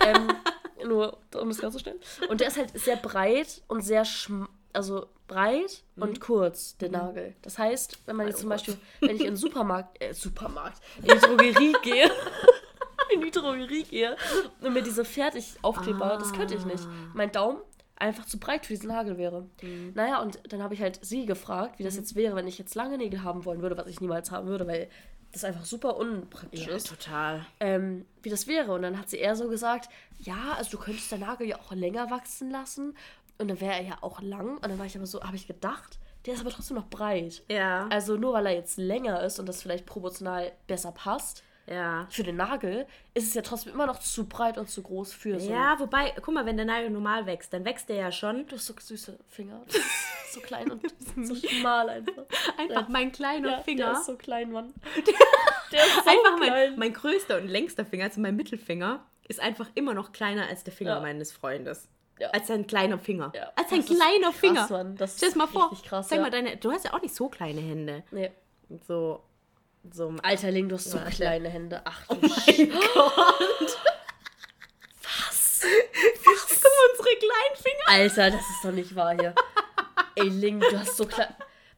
ähm, 0.06 0.28
nur 0.88 1.18
um 1.34 1.48
das 1.48 1.58
klarzustellen. 1.58 1.98
Und 2.28 2.40
der 2.40 2.48
ist 2.48 2.56
halt 2.56 2.78
sehr 2.78 2.96
breit 2.96 3.62
und 3.68 3.82
sehr 3.82 4.04
schm 4.04 4.48
also 4.74 5.06
breit 5.26 5.82
und 5.96 6.20
kurz, 6.20 6.76
der 6.76 6.90
Nagel. 6.90 7.34
Das 7.42 7.58
heißt, 7.58 7.98
wenn 8.06 8.16
man 8.16 8.28
jetzt 8.28 8.40
zum 8.40 8.50
Beispiel, 8.50 8.76
wenn 9.00 9.16
ich 9.16 9.22
in 9.22 9.28
den 9.28 9.36
Supermarkt, 9.36 10.00
äh, 10.00 10.12
Supermarkt, 10.12 10.80
in 10.98 11.04
die 11.04 11.18
Drogerie 11.18 11.72
gehe, 11.82 12.10
in 13.22 13.68
gehe 13.84 14.16
und 14.60 14.72
mir 14.72 14.82
diese 14.82 15.04
fertig 15.04 15.54
Aufkleber, 15.62 16.16
das 16.18 16.32
könnte 16.32 16.54
ich 16.54 16.64
nicht. 16.64 16.86
Mein 17.14 17.32
Daumen 17.32 17.58
einfach 17.96 18.26
zu 18.26 18.38
breit 18.38 18.66
für 18.66 18.72
diesen 18.72 18.88
Nagel 18.88 19.18
wäre. 19.18 19.46
Naja, 19.94 20.20
und 20.22 20.40
dann 20.52 20.62
habe 20.62 20.74
ich 20.74 20.80
halt 20.80 21.04
sie 21.04 21.26
gefragt, 21.26 21.78
wie 21.78 21.84
das 21.84 21.96
jetzt 21.96 22.14
wäre, 22.14 22.36
wenn 22.36 22.46
ich 22.46 22.58
jetzt 22.58 22.74
lange 22.74 22.96
Nägel 22.98 23.22
haben 23.22 23.44
wollen 23.44 23.62
würde, 23.62 23.76
was 23.76 23.86
ich 23.86 24.00
niemals 24.00 24.30
haben 24.30 24.46
würde, 24.46 24.66
weil 24.66 24.88
das 25.32 25.44
einfach 25.44 25.64
super 25.64 25.96
unpraktisch 25.96 26.66
ja, 26.66 26.74
ist 26.74 26.88
total. 26.88 27.44
ähm, 27.60 28.06
wie 28.22 28.30
das 28.30 28.46
wäre. 28.46 28.72
Und 28.72 28.82
dann 28.82 28.98
hat 28.98 29.10
sie 29.10 29.18
eher 29.18 29.36
so 29.36 29.48
gesagt, 29.48 29.90
ja, 30.18 30.54
also 30.56 30.70
du 30.70 30.78
könntest 30.78 31.12
den 31.12 31.20
Nagel 31.20 31.46
ja 31.46 31.58
auch 31.58 31.72
länger 31.72 32.10
wachsen 32.10 32.50
lassen. 32.50 32.96
Und 33.36 33.48
dann 33.48 33.60
wäre 33.60 33.74
er 33.74 33.82
ja 33.82 33.98
auch 34.00 34.20
lang. 34.22 34.56
Und 34.56 34.64
dann 34.64 34.78
war 34.78 34.86
ich 34.86 34.96
aber 34.96 35.06
so, 35.06 35.22
habe 35.22 35.36
ich 35.36 35.46
gedacht, 35.46 35.98
der 36.24 36.34
ist 36.34 36.40
aber 36.40 36.50
trotzdem 36.50 36.76
noch 36.76 36.88
breit. 36.88 37.42
Ja. 37.50 37.86
Also 37.88 38.16
nur 38.16 38.32
weil 38.32 38.46
er 38.46 38.54
jetzt 38.54 38.78
länger 38.78 39.22
ist 39.22 39.38
und 39.38 39.46
das 39.46 39.62
vielleicht 39.62 39.86
proportional 39.86 40.52
besser 40.66 40.92
passt, 40.92 41.44
Ja. 41.68 42.06
für 42.10 42.22
den 42.22 42.36
Nagel, 42.36 42.86
ist 43.14 43.28
es 43.28 43.34
ja 43.34 43.42
trotzdem 43.42 43.72
immer 43.74 43.86
noch 43.86 43.98
zu 44.00 44.26
breit 44.26 44.56
und 44.58 44.68
zu 44.70 44.82
groß 44.82 45.12
für 45.12 45.38
so. 45.38 45.50
Ja, 45.50 45.78
wobei, 45.78 46.12
guck 46.22 46.32
mal, 46.34 46.46
wenn 46.46 46.56
der 46.56 46.66
Nagel 46.66 46.90
normal 46.90 47.26
wächst, 47.26 47.52
dann 47.52 47.64
wächst 47.64 47.88
der 47.88 47.96
ja 47.96 48.12
schon. 48.12 48.46
Du 48.46 48.56
hast 48.56 48.66
so 48.66 48.74
süße 48.78 49.18
Finger. 49.28 49.60
So 50.30 50.40
klein 50.42 50.70
und 50.70 50.82
so 51.26 51.34
schmal 51.34 51.88
einfach. 51.88 52.24
Einfach 52.58 52.86
mein 52.88 53.10
kleiner 53.12 53.48
Ja, 53.50 53.60
Finger. 53.62 53.84
Der 53.86 53.92
ist 53.94 54.04
so 54.04 54.14
klein, 54.16 54.52
Mann. 54.52 54.74
Der 55.72 55.78
ist 55.86 55.94
so 55.94 56.00
einfach 56.00 56.38
mein, 56.38 56.48
klein. 56.48 56.74
mein 56.78 56.92
größter 56.92 57.38
und 57.38 57.48
längster 57.48 57.86
Finger, 57.86 58.04
also 58.04 58.20
mein 58.20 58.36
Mittelfinger, 58.36 59.02
ist 59.26 59.40
einfach 59.40 59.68
immer 59.74 59.94
noch 59.94 60.12
kleiner 60.12 60.46
als 60.46 60.64
der 60.64 60.74
Finger 60.74 60.96
Ja. 60.96 61.00
meines 61.00 61.32
Freundes. 61.32 61.88
Ja. 62.18 62.28
Als 62.28 62.50
ein 62.50 62.66
kleiner 62.66 62.98
Finger. 62.98 63.32
Ja, 63.34 63.50
Als 63.56 63.72
ein 63.72 63.80
das 63.80 63.88
ist 63.90 63.96
kleiner 63.96 64.26
krass, 64.26 64.36
Finger. 64.36 64.66
Mann. 64.68 64.96
Das 64.96 65.16
Stell 65.16 65.28
dir 65.28 65.32
ist 65.32 65.36
mal 65.36 65.46
vor. 65.46 65.70
krass, 65.82 66.08
Sag 66.10 66.20
mal, 66.20 66.30
deine, 66.30 66.58
du 66.58 66.72
hast 66.72 66.84
ja 66.84 66.92
auch 66.92 67.00
nicht 67.00 67.14
so 67.14 67.30
kleine 67.30 67.62
Hände. 67.62 68.02
Nee. 68.10 68.30
So. 68.86 69.22
So 69.90 70.14
Alter, 70.22 70.50
Ling, 70.50 70.68
du 70.68 70.76
hast 70.76 70.90
so 70.90 70.98
kleine 70.98 71.48
Hände. 71.48 71.80
Ach 71.84 72.06
du 72.08 72.14
mein 72.14 72.70
Gott. 72.70 73.78
Was? 75.02 75.62
Guck 75.62 76.62
mal, 76.62 76.90
unsere 76.90 77.16
kleinen 77.16 77.56
Finger. 77.56 77.88
Alter, 77.88 78.30
das 78.30 78.40
ist 78.40 78.64
doch 78.64 78.72
nicht 78.72 78.94
wahr 78.94 79.14
hier. 79.14 79.34
Ey, 80.14 80.28
Ling, 80.28 80.60
du 80.60 80.78
hast 80.78 80.96
so 80.96 81.06
klein. 81.06 81.34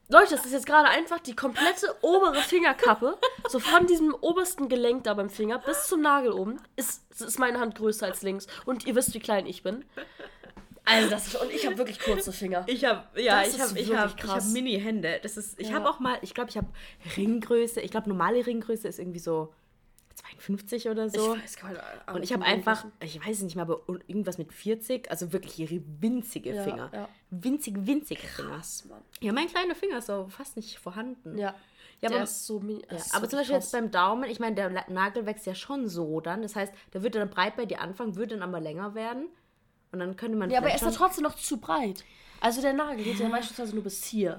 Leute, 0.08 0.34
das 0.34 0.44
ist 0.44 0.52
jetzt 0.52 0.66
gerade 0.66 0.88
einfach 0.88 1.20
die 1.20 1.36
komplette 1.36 1.94
obere 2.00 2.42
Fingerkappe, 2.42 3.16
so 3.48 3.60
von 3.60 3.86
diesem 3.86 4.12
obersten 4.12 4.68
Gelenk 4.68 5.04
da 5.04 5.14
beim 5.14 5.30
Finger 5.30 5.58
bis 5.60 5.86
zum 5.86 6.02
Nagel 6.02 6.32
oben, 6.32 6.60
ist, 6.74 7.04
ist 7.20 7.38
meine 7.38 7.60
Hand 7.60 7.76
größer 7.76 8.06
als 8.06 8.22
links. 8.22 8.48
Und 8.64 8.86
ihr 8.86 8.96
wisst, 8.96 9.14
wie 9.14 9.20
klein 9.20 9.46
ich 9.46 9.62
bin. 9.62 9.84
Also 10.90 11.10
das 11.10 11.26
ist, 11.28 11.36
und 11.40 11.50
ich 11.52 11.64
habe 11.66 11.78
wirklich 11.78 11.98
kurze 12.00 12.32
Finger. 12.32 12.64
Ich 12.66 12.84
habe 12.84 13.04
ja, 13.20 13.42
Das 13.42 13.54
ich 13.54 13.60
habe 13.60 13.78
ich 13.78 13.94
habe 13.94 14.28
habe 14.32 14.44
Mini 14.46 14.78
Hände. 14.80 15.20
Das 15.22 15.36
ist 15.36 15.58
ich 15.60 15.68
Ja. 15.68 15.74
habe 15.76 15.88
auch 15.88 16.00
mal, 16.00 16.18
ich 16.22 16.34
glaube, 16.34 16.50
ich 16.50 16.56
habe 16.56 16.68
Ringgröße. 17.16 17.80
Ich 17.80 17.90
glaube, 17.90 18.08
normale 18.08 18.44
Ringgröße 18.46 18.88
ist 18.88 18.98
irgendwie 18.98 19.18
so 19.20 19.52
52 20.14 20.88
oder 20.88 21.08
so. 21.08 21.34
Ich 21.36 21.42
weiß 21.42 21.56
gar 21.56 21.68
nicht. 21.70 21.80
und 22.14 22.22
ich 22.22 22.32
habe 22.32 22.44
einfach, 22.44 22.84
ich 23.02 23.24
weiß 23.24 23.42
nicht 23.42 23.56
mal, 23.56 23.62
aber 23.62 23.80
irgendwas 24.06 24.38
mit 24.38 24.52
40, 24.52 25.10
also 25.10 25.32
wirklich 25.32 25.68
winzige 26.00 26.54
Ja, 26.54 26.62
Finger. 26.64 26.90
ja. 26.92 27.08
Winzig, 27.30 27.74
winzige 27.86 28.20
Finger. 28.26 28.50
Krass, 28.56 28.84
Mann. 28.86 29.00
Ja, 29.20 29.32
mein 29.32 29.46
kleiner 29.48 29.74
Finger 29.74 29.98
ist 29.98 30.06
so 30.06 30.26
fast 30.28 30.56
nicht 30.56 30.78
vorhanden. 30.78 31.38
Ja. 31.38 31.54
Ja, 32.02 32.08
der 32.08 32.18
aber- 32.18 32.26
so. 32.26 32.62
Ja, 32.66 32.96
ist 32.96 33.14
aber 33.14 33.26
so 33.26 33.30
zum 33.30 33.38
Beispiel 33.40 33.56
krass. 33.56 33.64
jetzt 33.66 33.72
beim 33.72 33.90
Daumen, 33.90 34.24
ich 34.30 34.40
meine, 34.40 34.54
der 34.56 34.70
Nagel 34.88 35.26
wächst 35.26 35.46
ja 35.46 35.54
schon 35.54 35.86
so 35.88 36.20
dann. 36.20 36.40
Das 36.42 36.56
heißt, 36.56 36.72
der 36.94 37.02
wird 37.02 37.14
dann 37.14 37.28
breit 37.28 37.56
bei 37.56 37.66
dir 37.66 37.80
anfangen, 37.82 38.16
würde 38.16 38.36
dann 38.38 38.42
aber 38.48 38.60
länger 38.60 38.94
werden. 38.94 39.28
Und 39.92 39.98
dann 39.98 40.16
könnte 40.16 40.36
man 40.38 40.50
Ja, 40.50 40.58
aber 40.58 40.68
er 40.68 40.76
ist 40.76 40.84
ja 40.84 40.90
trotzdem 40.90 41.24
noch 41.24 41.34
zu 41.34 41.56
breit. 41.58 42.04
Also 42.40 42.62
der 42.62 42.72
Nagel 42.72 43.04
geht 43.04 43.18
ja 43.18 43.28
beispielsweise 43.28 43.74
nur 43.74 43.84
bis 43.84 44.04
hier. 44.04 44.38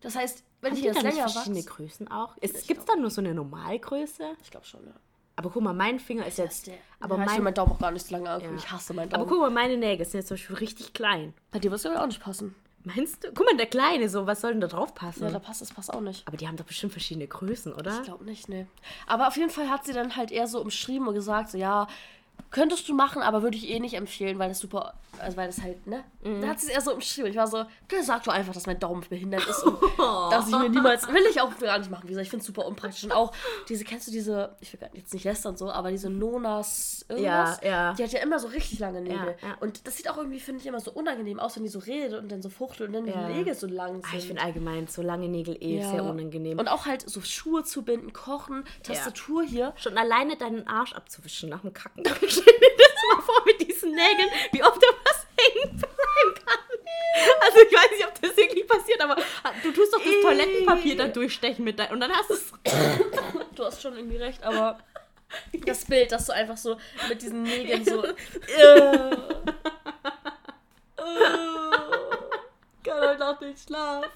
Das 0.00 0.16
heißt, 0.16 0.44
wenn 0.60 0.72
Haben 0.72 0.78
ich 0.78 0.84
jetzt 0.84 1.02
länger 1.02 1.28
verschiedene 1.28 1.64
wachse... 1.64 1.68
Größen 1.68 2.10
auch? 2.10 2.36
Es 2.40 2.52
Ich 2.62 2.66
gibt 2.66 2.88
dann 2.88 3.00
nur 3.00 3.10
so 3.10 3.20
eine 3.20 3.32
Normalgröße. 3.34 4.24
Ich 4.42 4.50
glaube 4.50 4.66
schon, 4.66 4.84
ja. 4.86 4.92
Aber 5.36 5.50
guck 5.50 5.62
mal, 5.62 5.72
mein 5.72 6.00
Finger 6.00 6.26
ist 6.26 6.38
jetzt. 6.38 6.68
Aber 6.98 7.14
Aber 7.14 7.16
ja, 7.18 7.22
ich 7.22 7.28
will 7.28 7.34
mein, 7.36 7.44
meinen 7.44 7.54
Daumen 7.54 7.72
auch 7.72 7.78
gar 7.78 7.92
nicht 7.92 8.06
so 8.06 8.12
lange 8.12 8.28
angucken. 8.28 8.54
Ja. 8.54 8.58
Ich 8.58 8.70
hasse 8.72 8.92
meinen 8.92 9.12
aber 9.14 9.18
Daumen. 9.24 9.30
guck 9.30 9.40
mal, 9.40 9.50
meine 9.50 9.76
Nägel 9.76 10.04
sind 10.04 10.18
jetzt 10.18 10.28
zum 10.28 10.36
Beispiel 10.36 10.56
richtig 10.56 10.92
klein. 10.92 11.32
Bei 11.52 11.60
dir 11.60 11.70
wird 11.70 11.78
es 11.78 11.86
auch 11.86 12.06
nicht 12.06 12.20
passen. 12.20 12.56
Meinst 12.82 13.22
du? 13.22 13.28
Guck 13.32 13.46
mal, 13.46 13.56
der 13.56 13.66
kleine, 13.66 14.08
so, 14.08 14.26
was 14.26 14.40
soll 14.40 14.52
denn 14.52 14.60
da 14.60 14.66
drauf 14.66 14.94
passen? 14.94 15.24
Ja, 15.24 15.30
da 15.30 15.38
passt 15.38 15.60
das 15.60 15.72
passt 15.72 15.92
auch 15.92 16.00
nicht. 16.00 16.26
aber 16.26 16.36
die 16.36 16.48
haben 16.48 16.56
doch 16.56 16.64
bestimmt 16.64 16.92
verschiedene 16.92 17.26
Größen, 17.28 17.72
oder? 17.72 17.98
Ich 17.98 18.02
glaube 18.02 18.24
nicht, 18.24 18.48
ne. 18.48 18.66
Aber 19.06 19.28
auf 19.28 19.36
jeden 19.36 19.50
Fall 19.50 19.68
hat 19.68 19.84
sie 19.84 19.92
dann 19.92 20.16
halt 20.16 20.32
eher 20.32 20.46
so 20.46 20.60
umschrieben 20.60 21.06
und 21.06 21.14
gesagt, 21.14 21.50
so 21.50 21.58
ja, 21.58 21.86
könntest 22.50 22.88
du 22.88 22.94
machen, 22.94 23.22
aber 23.22 23.42
würde 23.42 23.56
ich 23.56 23.68
eh 23.68 23.78
nicht 23.80 23.94
empfehlen, 23.94 24.38
weil 24.38 24.48
das 24.48 24.58
super, 24.58 24.94
also 25.18 25.36
weil 25.36 25.46
das 25.48 25.60
halt, 25.62 25.86
ne? 25.86 26.02
Mhm. 26.22 26.40
Da 26.40 26.48
hat 26.48 26.60
sie 26.60 26.66
es 26.68 26.72
eher 26.72 26.80
so 26.80 26.94
umschrieben. 26.94 27.30
Ich 27.30 27.36
war 27.36 27.46
so, 27.46 27.58
okay, 27.58 28.02
sag 28.02 28.24
doch 28.24 28.32
einfach, 28.32 28.54
dass 28.54 28.66
mein 28.66 28.78
Daumen 28.80 29.04
behindert 29.08 29.46
ist 29.46 29.62
und 29.64 29.76
dass 30.30 30.48
ich 30.48 30.56
mir 30.58 30.68
niemals, 30.68 31.06
will 31.08 31.22
ich 31.30 31.40
auch 31.40 31.56
gar 31.58 31.78
nicht 31.78 31.90
machen. 31.90 32.04
Wie 32.04 32.08
gesagt, 32.08 32.24
ich 32.24 32.30
finde 32.30 32.40
es 32.42 32.46
super 32.46 32.66
unpraktisch. 32.66 33.04
Und 33.04 33.12
auch 33.12 33.32
diese, 33.68 33.84
kennst 33.84 34.08
du 34.08 34.12
diese, 34.12 34.56
ich 34.60 34.72
will 34.72 34.80
jetzt 34.94 35.12
nicht 35.12 35.24
lästern 35.24 35.56
so, 35.56 35.70
aber 35.70 35.90
diese 35.90 36.08
Nonas 36.10 37.04
irgendwas? 37.08 37.60
Ja, 37.62 37.68
ja. 37.68 37.92
Die 37.94 38.02
hat 38.04 38.12
ja 38.12 38.20
immer 38.20 38.38
so 38.38 38.48
richtig 38.48 38.78
lange 38.78 39.00
Nägel. 39.00 39.36
Ja, 39.42 39.48
ja. 39.48 39.54
Und 39.60 39.86
das 39.86 39.96
sieht 39.96 40.08
auch 40.10 40.16
irgendwie, 40.16 40.40
finde 40.40 40.60
ich, 40.60 40.66
immer 40.66 40.80
so 40.80 40.90
unangenehm 40.92 41.38
aus, 41.38 41.56
wenn 41.56 41.62
die 41.64 41.68
so 41.68 41.78
redet 41.78 42.14
und 42.20 42.30
dann 42.30 42.42
so 42.42 42.48
fuchtelt 42.48 42.88
und 42.88 42.94
dann 42.94 43.06
Ja. 43.06 43.28
die 43.28 43.34
Nägel 43.34 43.54
so 43.54 43.66
lang 43.66 44.02
Ah, 44.04 44.10
sind. 44.10 44.18
ich 44.20 44.26
finde 44.26 44.42
allgemein 44.42 44.86
so 44.86 45.02
lange 45.02 45.28
Nägel 45.28 45.56
eh 45.60 45.82
sehr 45.82 46.04
unangenehm. 46.04 46.58
Und 46.58 46.68
auch 46.68 46.86
halt 46.86 47.08
so 47.08 47.20
Schuhe 47.20 47.64
zu 47.64 47.82
binden, 47.82 48.12
kochen, 48.12 48.64
Tastatur 48.82 49.42
hier. 49.42 49.72
Schon 49.76 49.96
alleine 49.98 50.36
deinen 50.36 50.66
Arsch 50.66 50.92
abzuwischen 50.94 51.48
nach 51.50 51.60
dem 51.60 51.72
Kacken. 51.72 52.02
Stell 52.40 52.58
dir 52.58 52.70
das 52.76 53.16
mal 53.16 53.22
vor 53.22 53.42
mit 53.46 53.60
diesen 53.66 53.92
Nägeln, 53.92 54.28
wie 54.52 54.62
oft 54.62 54.82
da 54.82 54.86
was 55.04 55.26
hängen 55.36 55.76
bleiben 55.76 56.44
kann. 56.44 56.58
Also 57.40 57.58
ich 57.60 57.72
weiß 57.72 57.90
nicht, 57.90 58.06
ob 58.06 58.20
das 58.20 58.36
wirklich 58.36 58.66
passiert, 58.66 59.00
aber 59.00 59.16
du 59.62 59.72
tust 59.72 59.92
doch 59.92 60.02
das. 60.02 60.20
Toilettenpapier 60.22 60.96
da 60.96 61.08
durchstechen 61.08 61.64
mit 61.64 61.78
dein 61.78 61.90
und 61.90 62.00
dann 62.00 62.12
hast 62.12 62.30
du 62.30 62.34
es. 62.34 62.52
Du 63.54 63.64
hast 63.64 63.82
schon 63.82 63.96
irgendwie 63.96 64.18
recht, 64.18 64.42
aber 64.44 64.78
das 65.66 65.84
Bild, 65.84 66.12
dass 66.12 66.26
du 66.26 66.32
einfach 66.32 66.56
so 66.56 66.76
mit 67.08 67.20
diesen 67.20 67.42
Nägeln 67.42 67.84
so. 67.84 68.04
äh, 68.04 68.14
Kann 72.84 73.00
heute 73.00 73.18
Nacht 73.18 73.40
nicht 73.40 73.58
schlafen. 73.66 74.08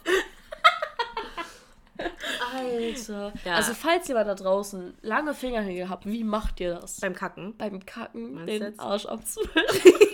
Alter. 2.53 3.33
Ja. 3.45 3.55
Also, 3.55 3.75
falls 3.75 4.09
jemand 4.09 4.29
da 4.29 4.35
draußen 4.35 4.95
lange 5.03 5.35
Fingernägel 5.35 5.89
habt, 5.89 6.07
wie 6.07 6.25
macht 6.25 6.61
ihr 6.61 6.75
das? 6.75 7.01
Beim 7.01 7.15
Kacken. 7.15 7.57
Beim 7.57 7.85
Kacken 7.85 8.35
Meinst 8.35 8.49
den 8.49 8.63
jetzt? 8.63 8.81
Arsch 8.81 9.07
abzuwischen. 9.07 9.53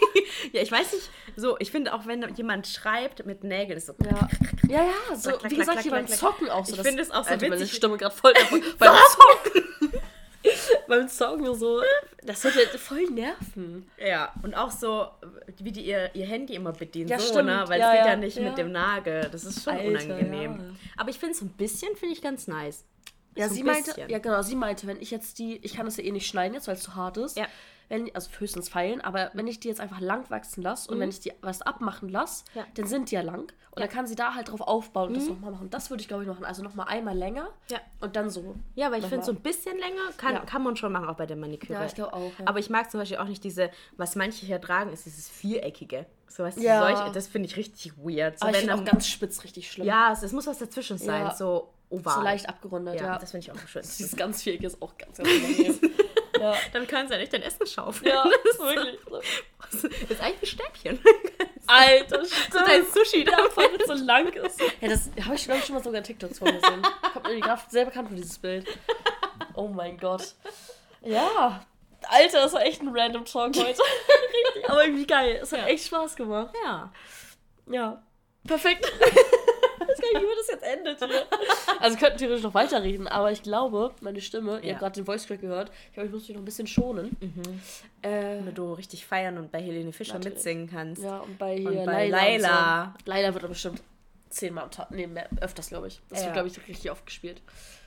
Ja, 0.53 0.63
ich 0.63 0.71
weiß 0.71 0.93
nicht. 0.93 1.11
So, 1.37 1.57
ich 1.59 1.71
finde 1.71 1.95
auch, 1.95 2.07
wenn 2.07 2.35
jemand 2.35 2.67
schreibt 2.67 3.27
mit 3.27 3.45
Nägeln, 3.45 3.79
ist 3.79 3.87
so. 3.87 3.95
Ja. 4.05 4.29
ja, 4.69 4.85
ja, 4.85 5.17
so 5.17 5.31
Klack, 5.31 5.51
wie 5.51 5.55
klack, 5.55 5.67
gesagt, 5.67 5.83
hier 5.83 5.91
beim 5.91 6.07
Zocken 6.07 6.49
auch 6.51 6.65
so. 6.65 6.77
Ich 6.77 6.83
finde 6.83 7.03
es 7.03 7.11
auch 7.11 7.25
so 7.25 7.31
Alter, 7.31 7.49
meine 7.49 7.61
witzig. 7.61 7.77
Stimme 7.77 7.97
gerade 7.97 8.15
voll. 8.15 8.33
beim 8.79 8.95
Zocken. 8.95 9.65
beim 10.89 11.09
Zocken 11.09 11.55
so. 11.55 11.83
Das 12.23 12.43
ja 12.43 12.51
voll 12.79 13.05
nerven. 13.05 13.91
Ja, 13.99 14.33
und 14.43 14.55
auch 14.55 14.71
so, 14.71 15.09
wie 15.65 15.73
die 15.73 15.87
ihr, 15.87 16.15
ihr 16.15 16.27
Handy 16.27 16.55
immer 16.55 16.73
bedienen. 16.73 17.09
Ja, 17.09 17.19
so, 17.19 17.29
stimmt. 17.29 17.47
Ne? 17.47 17.65
Weil 17.67 17.81
Ja, 17.81 17.93
es 17.93 17.99
geht 17.99 18.07
ja, 18.07 18.13
ja, 18.13 18.17
nicht 18.17 18.37
ja. 18.37 18.43
mit 18.49 18.59
dem 18.59 18.73
Nagel. 18.73 19.29
Das 19.31 19.45
ist 19.45 19.63
schon 19.63 19.75
Alter, 19.75 19.89
unangenehm. 19.89 20.77
Aber 20.97 21.11
ich 21.11 21.19
finde 21.19 21.33
es 21.33 21.41
so 21.41 21.47
ein 21.47 21.51
bisschen, 21.51 21.95
finde 21.97 22.15
ich 22.15 22.23
ganz 22.23 22.47
nice. 22.49 22.85
Ja, 23.37 23.49
So 23.49 23.55
sie 23.55 23.63
meinte, 23.63 23.95
ja 24.09 24.19
genau, 24.19 24.43
sie 24.43 24.57
meinte, 24.57 24.87
wenn 24.87 25.01
ich 25.01 25.11
jetzt 25.11 25.39
die, 25.39 25.59
ich 25.63 25.75
kann 25.75 25.87
das 25.87 25.97
ja 25.97 26.05
eh 26.05 26.11
nicht 26.11 26.27
schneiden 26.27 26.55
jetzt, 26.55 26.67
weil 26.67 26.75
es 26.75 26.83
zu 26.83 26.95
hart 26.95 27.17
ist. 27.19 27.37
Ja. 27.37 27.47
Wenn, 27.91 28.15
also 28.15 28.29
höchstens 28.39 28.69
feilen, 28.69 29.01
aber 29.01 29.31
wenn 29.33 29.47
ich 29.47 29.61
die 29.61 29.69
jetzt 29.69 29.81
einfach 29.81 30.01
lang 30.01 30.29
wachsen 30.31 30.63
lasse 30.63 30.91
und 30.91 31.01
wenn 31.01 31.09
ich 31.09 31.21
die 31.21 31.33
was 31.41 31.63
abmachen 31.63 32.09
lasse, 32.11 32.45
Mhm. 32.55 32.59
Ja. 32.61 32.67
dann 32.75 32.87
sind 32.87 33.11
die 33.11 33.15
ja 33.15 33.23
lang. 33.23 33.51
Und 33.71 33.81
dann 33.83 33.89
kann 33.89 34.07
sie 34.09 34.17
da 34.17 34.35
halt 34.35 34.51
drauf 34.51 34.61
aufbauen 34.61 35.09
und 35.09 35.17
das 35.17 35.29
nochmal 35.29 35.53
machen. 35.53 35.71
Das 35.71 35.89
würde 35.89 36.01
ich, 36.01 36.09
glaube 36.09 36.25
ich, 36.25 36.29
machen. 36.29 36.45
Also 36.45 36.63
nochmal 36.65 36.89
einmal 36.89 37.17
länger 37.17 37.49
Ja. 37.71 37.79
und 38.01 38.17
dann 38.17 38.29
so. 38.29 38.57
Ja, 38.75 38.91
weil 38.91 39.01
ich 39.01 39.07
finde, 39.07 39.25
so 39.25 39.31
ein 39.33 39.41
bisschen 39.41 39.79
länger 39.79 40.03
kann, 40.17 40.35
Ja. 40.35 40.41
kann 40.41 40.63
man 40.65 40.75
schon 40.77 40.91
machen, 40.93 41.09
auch 41.09 41.15
bei 41.17 41.27
der 41.27 41.37
Maniküre. 41.37 41.75
Ja, 41.79 41.87
ich 41.87 41.95
glaube 41.95 42.13
auch. 42.13 42.33
Ja. 42.39 42.47
Aber 42.47 42.59
ich 42.59 42.69
mag 42.71 42.91
zum 42.91 42.99
Beispiel 43.01 43.19
auch 43.19 43.27
nicht 43.29 43.45
diese, 43.45 43.71
was 43.97 44.17
manche 44.17 44.45
hier 44.47 44.61
tragen, 44.61 44.93
ist 44.93 45.07
dieses 45.07 45.29
Viereckige. 45.31 46.07
So 46.27 46.43
was, 46.43 46.57
Ja. 46.61 46.81
solche, 46.81 47.13
das 47.13 47.29
finde 47.29 47.49
ich 47.49 47.57
richtig 47.57 47.97
weird. 47.99 48.39
So, 48.41 48.47
aber 48.47 48.51
ich 48.57 48.63
wenn 48.67 48.69
finde 48.71 48.83
auch 48.83 48.93
ganz 48.93 49.07
spitz 49.07 49.45
richtig 49.45 49.71
schlimm. 49.71 49.87
ja, 49.87 50.11
es, 50.13 50.23
es 50.25 50.33
muss 50.33 50.47
was 50.49 50.59
dazwischen 50.59 50.99
sein, 50.99 51.23
Ja. 51.27 51.35
so 51.35 51.73
oval. 51.89 52.15
So 52.17 52.21
leicht 52.23 52.49
abgerundet, 52.49 52.97
Ja, 53.01 53.07
ja. 53.07 53.19
das 53.19 53.31
finde 53.31 53.47
ich 53.47 53.53
auch 53.53 53.69
schön. 53.69 53.83
Dieses 53.99 54.15
ganz 54.17 54.43
viereckige 54.43 54.67
ist 54.67 54.83
auch 54.83 54.97
ganz, 54.99 55.19
ganz. 55.19 55.29
ja. 56.41 56.55
Dann 56.73 56.87
können 56.87 57.09
sie 57.09 57.15
ja 57.15 57.21
nicht 57.21 57.33
dein 57.33 57.43
Essen 57.43 57.67
schaufeln. 57.67 58.11
ja, 58.11 58.25
Das 58.45 58.55
ist, 58.55 58.61
wirklich. 58.61 58.99
das 59.71 59.85
ist 59.85 60.21
eigentlich 60.21 60.43
ein 60.43 60.47
Stäbchen. 60.47 61.01
Alter, 61.67 62.25
so 62.53 62.59
dein 62.65 62.87
Sushi 62.87 63.25
da. 63.25 63.33
Ja, 63.39 63.51
voll, 63.51 63.69
so 63.87 63.93
lang 64.05 64.29
ist. 64.33 64.61
Ja, 64.81 64.89
das 64.89 65.11
habe 65.25 65.35
ich, 65.35 65.45
glaube 65.45 65.61
ich, 65.61 65.67
schon 65.67 65.75
mal 65.75 65.83
sogar 65.83 65.99
in 65.99 66.05
TikToks 66.05 66.39
von 66.39 66.49
gesehen. 66.49 66.83
Kommt 67.13 67.27
mir 67.27 67.41
gerade 67.41 67.63
sehr 67.69 67.85
bekannt 67.85 68.09
vor, 68.09 68.17
dieses 68.17 68.39
Bild. 68.39 68.67
Oh 69.55 69.69
mein 69.69 69.99
Gott. 69.99 70.35
Ja. 71.03 71.65
Alter, 72.09 72.43
das 72.43 72.53
war 72.53 72.63
echt 72.63 72.81
ein 72.81 72.89
random 72.97 73.25
Talk 73.25 73.57
heute. 73.57 73.67
Richtig, 73.69 74.69
aber 74.69 74.85
irgendwie 74.85 75.07
geil. 75.07 75.41
Es 75.43 75.53
hat 75.53 75.67
echt 75.67 75.87
Spaß 75.87 76.17
gemacht. 76.17 76.55
Ja. 76.65 76.93
Ja. 77.67 78.03
Perfekt. 78.47 78.91
Ich 80.11 80.15
weiß 80.15 80.15
gar 80.15 80.21
nicht, 80.21 80.31
wie 80.31 80.37
das 80.37 80.49
jetzt 80.49 80.63
endet 80.65 80.99
hier. 80.99 81.27
Also 81.81 81.97
wir 81.97 82.01
könnten 82.01 82.19
theoretisch 82.19 82.43
noch 82.45 82.55
weiterreden, 82.55 83.07
aber 83.09 83.31
ich 83.31 83.43
glaube, 83.43 83.95
meine 84.01 84.21
Stimme, 84.21 84.59
ihr 84.61 84.65
Ja. 84.67 84.71
habt 84.73 84.81
gerade 84.81 84.95
den 84.97 85.05
Voice 85.07 85.27
Crack 85.27 85.41
gehört, 85.41 85.71
ich 85.89 85.93
glaube, 85.95 86.07
ich 86.09 86.13
muss 86.13 86.23
mich 86.27 86.31
noch 86.37 86.43
ein 86.43 86.45
bisschen 86.45 86.67
schonen. 86.67 87.17
Äh, 88.03 88.39
Wenn 88.45 88.55
du 88.55 88.73
richtig 88.73 89.07
feiern 89.07 89.39
und 89.39 89.51
bei 89.53 89.61
Helene 89.61 89.93
Fischer 89.93 90.15
Natürlich. 90.15 90.35
mitsingen 90.37 90.69
kannst. 90.71 91.03
ja, 91.03 91.19
und 91.19 91.39
bei 91.39 91.57
Und 91.57 91.85
bei 91.85 92.09
Laila. 92.09 92.95
So. 92.99 93.11
Laila 93.11 93.33
wird 93.35 93.45
er 93.45 93.49
bestimmt 93.49 93.83
zehnmal 94.31 94.65
am 94.65 94.71
Tag, 94.71 94.91
nee, 94.91 95.07
mehr, 95.07 95.29
öfters, 95.41 95.69
glaube 95.69 95.89
ich. 95.89 96.01
Das 96.11 96.21
Ja. 96.21 96.27
wird, 96.27 96.35
glaube 96.35 96.49
ich, 96.49 96.69
richtig 96.69 96.91
oft 96.91 97.07
gespielt. 97.07 97.41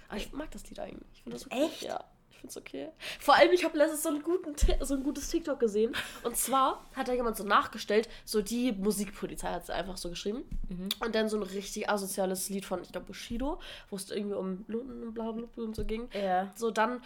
Aber 0.09 0.17
ich 0.17 0.31
mag 0.33 0.49
das 0.51 0.67
Lied 0.69 0.79
eigentlich. 0.79 1.07
Ich 1.13 1.23
finde 1.23 1.37
das 1.37 1.45
okay. 1.45 1.65
Echt? 1.65 1.83
Ja, 1.83 2.03
ich 2.41 2.51
finde 2.51 2.51
es 2.51 2.57
okay. 2.57 2.89
Vor 3.19 3.35
allem, 3.35 3.51
ich 3.51 3.63
habe 3.63 3.77
letztens 3.77 4.03
so, 4.03 4.09
einen 4.09 4.23
guten, 4.23 4.55
so 4.81 4.95
ein 4.95 5.03
gutes 5.03 5.29
TikTok 5.29 5.59
gesehen. 5.59 5.93
Und 6.23 6.35
zwar 6.35 6.83
hat 6.95 7.07
da 7.07 7.13
jemand 7.13 7.37
so 7.37 7.43
nachgestellt, 7.43 8.09
so 8.25 8.41
die 8.41 8.71
Musikpolizei 8.71 9.49
hat 9.49 9.63
es 9.63 9.69
einfach 9.69 9.97
so 9.97 10.09
geschrieben. 10.09 10.43
Mhm. 10.69 10.89
Und 10.99 11.15
dann 11.15 11.29
so 11.29 11.37
ein 11.37 11.43
richtig 11.43 11.89
asoziales 11.89 12.49
Lied 12.49 12.65
von, 12.65 12.81
ich 12.81 12.91
glaube, 12.91 13.07
Bushido, 13.07 13.59
wo 13.89 13.95
es 13.95 14.09
irgendwie 14.09 14.35
um 14.35 14.65
Lunden 14.67 15.03
und 15.03 15.13
bla 15.13 15.31
bla 15.31 15.45
bla 15.45 15.63
und 15.63 15.75
so 15.75 15.85
ging. 15.85 16.09
Ja. 16.13 16.51
So, 16.55 16.71
dann 16.71 17.01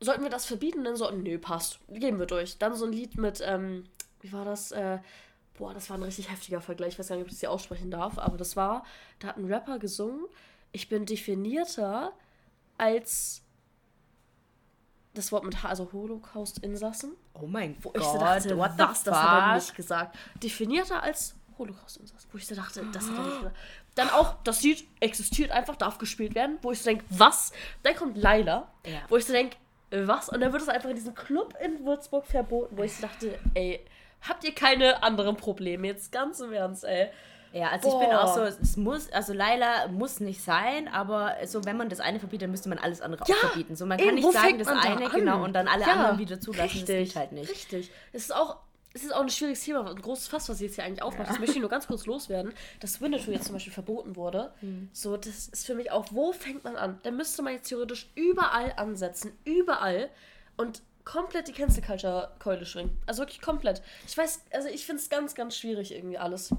sollten 0.00 0.22
wir 0.22 0.30
das 0.30 0.46
verbieten? 0.46 0.84
Dann 0.84 0.96
so, 0.96 1.10
nö, 1.10 1.38
passt. 1.38 1.78
Gehen 1.88 2.18
wir 2.18 2.26
durch. 2.26 2.56
Dann 2.56 2.74
so 2.74 2.86
ein 2.86 2.92
Lied 2.92 3.18
mit, 3.18 3.42
ähm, 3.44 3.84
wie 4.22 4.32
war 4.32 4.46
das? 4.46 4.72
Äh, 4.72 5.00
boah, 5.58 5.74
das 5.74 5.90
war 5.90 5.98
ein 5.98 6.02
richtig 6.02 6.30
heftiger 6.30 6.62
Vergleich. 6.62 6.94
Ich 6.94 6.98
weiß 6.98 7.08
gar 7.08 7.16
nicht, 7.16 7.24
ob 7.24 7.28
ich 7.28 7.34
das 7.34 7.40
hier 7.40 7.50
aussprechen 7.50 7.90
darf, 7.90 8.18
aber 8.18 8.38
das 8.38 8.56
war, 8.56 8.84
da 9.18 9.28
hat 9.28 9.36
ein 9.36 9.52
Rapper 9.52 9.78
gesungen, 9.78 10.24
ich 10.72 10.88
bin 10.88 11.04
definierter 11.04 12.12
als 12.78 13.42
das 15.14 15.32
Wort 15.32 15.44
mit 15.44 15.62
H, 15.62 15.68
also 15.68 15.90
Holocaust-Insassen. 15.92 17.12
Oh 17.34 17.46
mein 17.46 17.76
Gott, 17.82 17.96
ich 17.96 18.02
so 18.02 18.18
dachte, 18.18 18.56
what 18.56 18.72
the 18.76 18.84
was, 18.84 19.02
das 19.02 19.16
hat 19.16 19.38
er 19.38 19.46
fuck? 19.46 19.54
nicht 19.54 19.74
gesagt. 19.76 20.18
Definierter 20.42 21.02
als 21.02 21.34
Holocaust-Insassen. 21.58 22.28
Wo 22.32 22.38
ich 22.38 22.46
so 22.46 22.54
dachte, 22.54 22.84
das 22.92 23.08
hat 23.08 23.16
er 23.16 23.24
nicht 23.24 23.36
gesagt. 23.38 23.56
Dann 23.96 24.10
auch, 24.10 24.36
das 24.44 24.62
Lied 24.62 24.86
existiert 25.00 25.50
einfach, 25.50 25.76
darf 25.76 25.98
gespielt 25.98 26.34
werden. 26.34 26.58
Wo 26.62 26.70
ich 26.70 26.78
so 26.80 26.90
denke, 26.90 27.04
was? 27.10 27.52
Dann 27.82 27.96
kommt 27.96 28.16
Laila. 28.16 28.68
Ja. 28.86 29.00
Wo 29.08 29.16
ich 29.16 29.24
so 29.24 29.32
denke, 29.32 29.56
was? 29.90 30.28
Und 30.28 30.40
dann 30.40 30.52
wird 30.52 30.62
es 30.62 30.68
einfach 30.68 30.88
in 30.88 30.96
diesem 30.96 31.14
Club 31.14 31.54
in 31.62 31.84
Würzburg 31.84 32.24
verboten. 32.24 32.76
Wo 32.76 32.82
ich 32.84 32.94
so 32.94 33.02
dachte, 33.02 33.38
ey, 33.54 33.84
habt 34.22 34.44
ihr 34.44 34.54
keine 34.54 35.02
anderen 35.02 35.36
Probleme? 35.36 35.88
Jetzt 35.88 36.12
ganz 36.12 36.40
im 36.40 36.52
Ernst, 36.52 36.84
ey. 36.84 37.10
Ja, 37.52 37.68
also 37.70 37.88
ich 37.88 37.98
bin 37.98 38.10
Boah. 38.10 38.24
auch 38.24 38.34
so, 38.34 38.42
es 38.42 38.76
muss, 38.76 39.10
also 39.10 39.32
Laila 39.32 39.88
muss 39.88 40.20
nicht 40.20 40.42
sein, 40.42 40.86
aber 40.88 41.34
so, 41.46 41.64
wenn 41.64 41.76
man 41.76 41.88
das 41.88 41.98
eine 42.00 42.20
verbietet, 42.20 42.42
dann 42.44 42.50
müsste 42.52 42.68
man 42.68 42.78
alles 42.78 43.00
andere 43.00 43.24
Ja, 43.26 43.34
auch 43.34 43.38
verbieten. 43.38 43.74
So, 43.74 43.86
man 43.86 43.98
kann 43.98 44.08
eben, 44.08 44.16
nicht 44.16 44.32
sagen, 44.32 44.58
das 44.58 44.68
da 44.68 44.78
eine, 44.78 45.06
an? 45.06 45.12
genau, 45.12 45.44
und 45.44 45.52
dann 45.52 45.66
alle 45.66 45.82
Ja, 45.82 45.92
anderen 45.94 46.18
wieder 46.18 46.40
zulassen, 46.40 46.62
das 46.80 46.88
richtig, 46.88 47.08
geht 47.08 47.16
halt 47.16 47.32
nicht. 47.32 47.50
Richtig. 47.50 47.90
Es 48.12 48.22
ist 48.22 48.34
auch, 48.34 48.58
es 48.92 49.04
ist 49.04 49.14
auch 49.14 49.20
ein 49.20 49.28
schwieriges 49.28 49.64
Thema, 49.64 49.88
ein 49.88 50.00
großes 50.00 50.28
Fass, 50.28 50.48
was 50.48 50.56
ich 50.56 50.68
jetzt 50.68 50.74
hier 50.76 50.84
eigentlich 50.84 51.02
aufmache. 51.02 51.28
Das 51.28 51.38
möchte 51.38 51.54
ich 51.56 51.60
nur 51.60 51.70
ganz 51.70 51.86
kurz 51.86 52.06
loswerden. 52.06 52.52
Dass 52.80 53.00
Winnetou 53.00 53.30
jetzt 53.30 53.44
zum 53.44 53.54
Beispiel 53.54 53.72
verboten 53.72 54.16
wurde. 54.16 54.52
So, 54.92 55.16
das 55.16 55.48
ist 55.48 55.66
für 55.66 55.74
mich 55.74 55.90
auch, 55.92 56.06
wo 56.10 56.32
fängt 56.32 56.64
man 56.64 56.76
an? 56.76 56.98
Da 57.04 57.10
müsste 57.12 57.42
man 57.42 57.52
jetzt 57.52 57.68
theoretisch 57.68 58.10
überall 58.16 58.72
ansetzen. 58.76 59.32
Überall. 59.44 60.08
Und 60.56 60.82
komplett 61.04 61.48
die 61.48 61.52
Cancel 61.52 61.82
Culture 61.82 62.32
Keule 62.40 62.66
schwingen. 62.66 62.96
Also 63.06 63.22
wirklich 63.22 63.40
komplett. 63.40 63.80
Ich 64.06 64.16
weiß, 64.18 64.42
also 64.52 64.68
ich 64.68 64.84
finde 64.86 65.02
es 65.02 65.08
ganz, 65.08 65.34
ganz 65.34 65.56
schwierig 65.56 65.94
irgendwie 65.94 66.18
alles. 66.18 66.50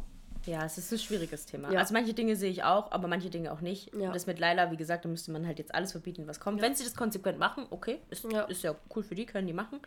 Ja, 0.45 0.65
es 0.65 0.77
ist 0.77 0.91
ein 0.91 0.97
schwieriges 0.99 1.45
Thema. 1.45 1.71
Ja. 1.71 1.79
Also 1.79 1.93
manche 1.93 2.13
Dinge 2.13 2.35
sehe 2.35 2.49
ich 2.49 2.63
auch, 2.63 2.91
aber 2.91 3.07
manche 3.07 3.29
Dinge 3.29 3.51
auch 3.51 3.61
nicht. 3.61 3.93
Ja. 3.93 4.07
Und 4.07 4.15
das 4.15 4.25
mit 4.25 4.39
Laila, 4.39 4.71
wie 4.71 4.77
gesagt, 4.77 5.05
da 5.05 5.09
müsste 5.09 5.31
man 5.31 5.45
halt 5.45 5.59
jetzt 5.59 5.73
alles 5.73 5.91
verbieten, 5.91 6.27
was 6.27 6.39
kommt. 6.39 6.61
Wenn 6.61 6.75
sie 6.75 6.83
das 6.83 6.95
konsequent 6.95 7.37
machen, 7.37 7.65
okay, 7.69 7.99
ist 8.09 8.23
Ja. 8.31 8.41
ist 8.43 8.63
ja 8.63 8.75
cool 8.95 9.03
für 9.03 9.15
die, 9.15 9.25
können 9.25 9.47
die 9.47 9.53
machen. 9.53 9.79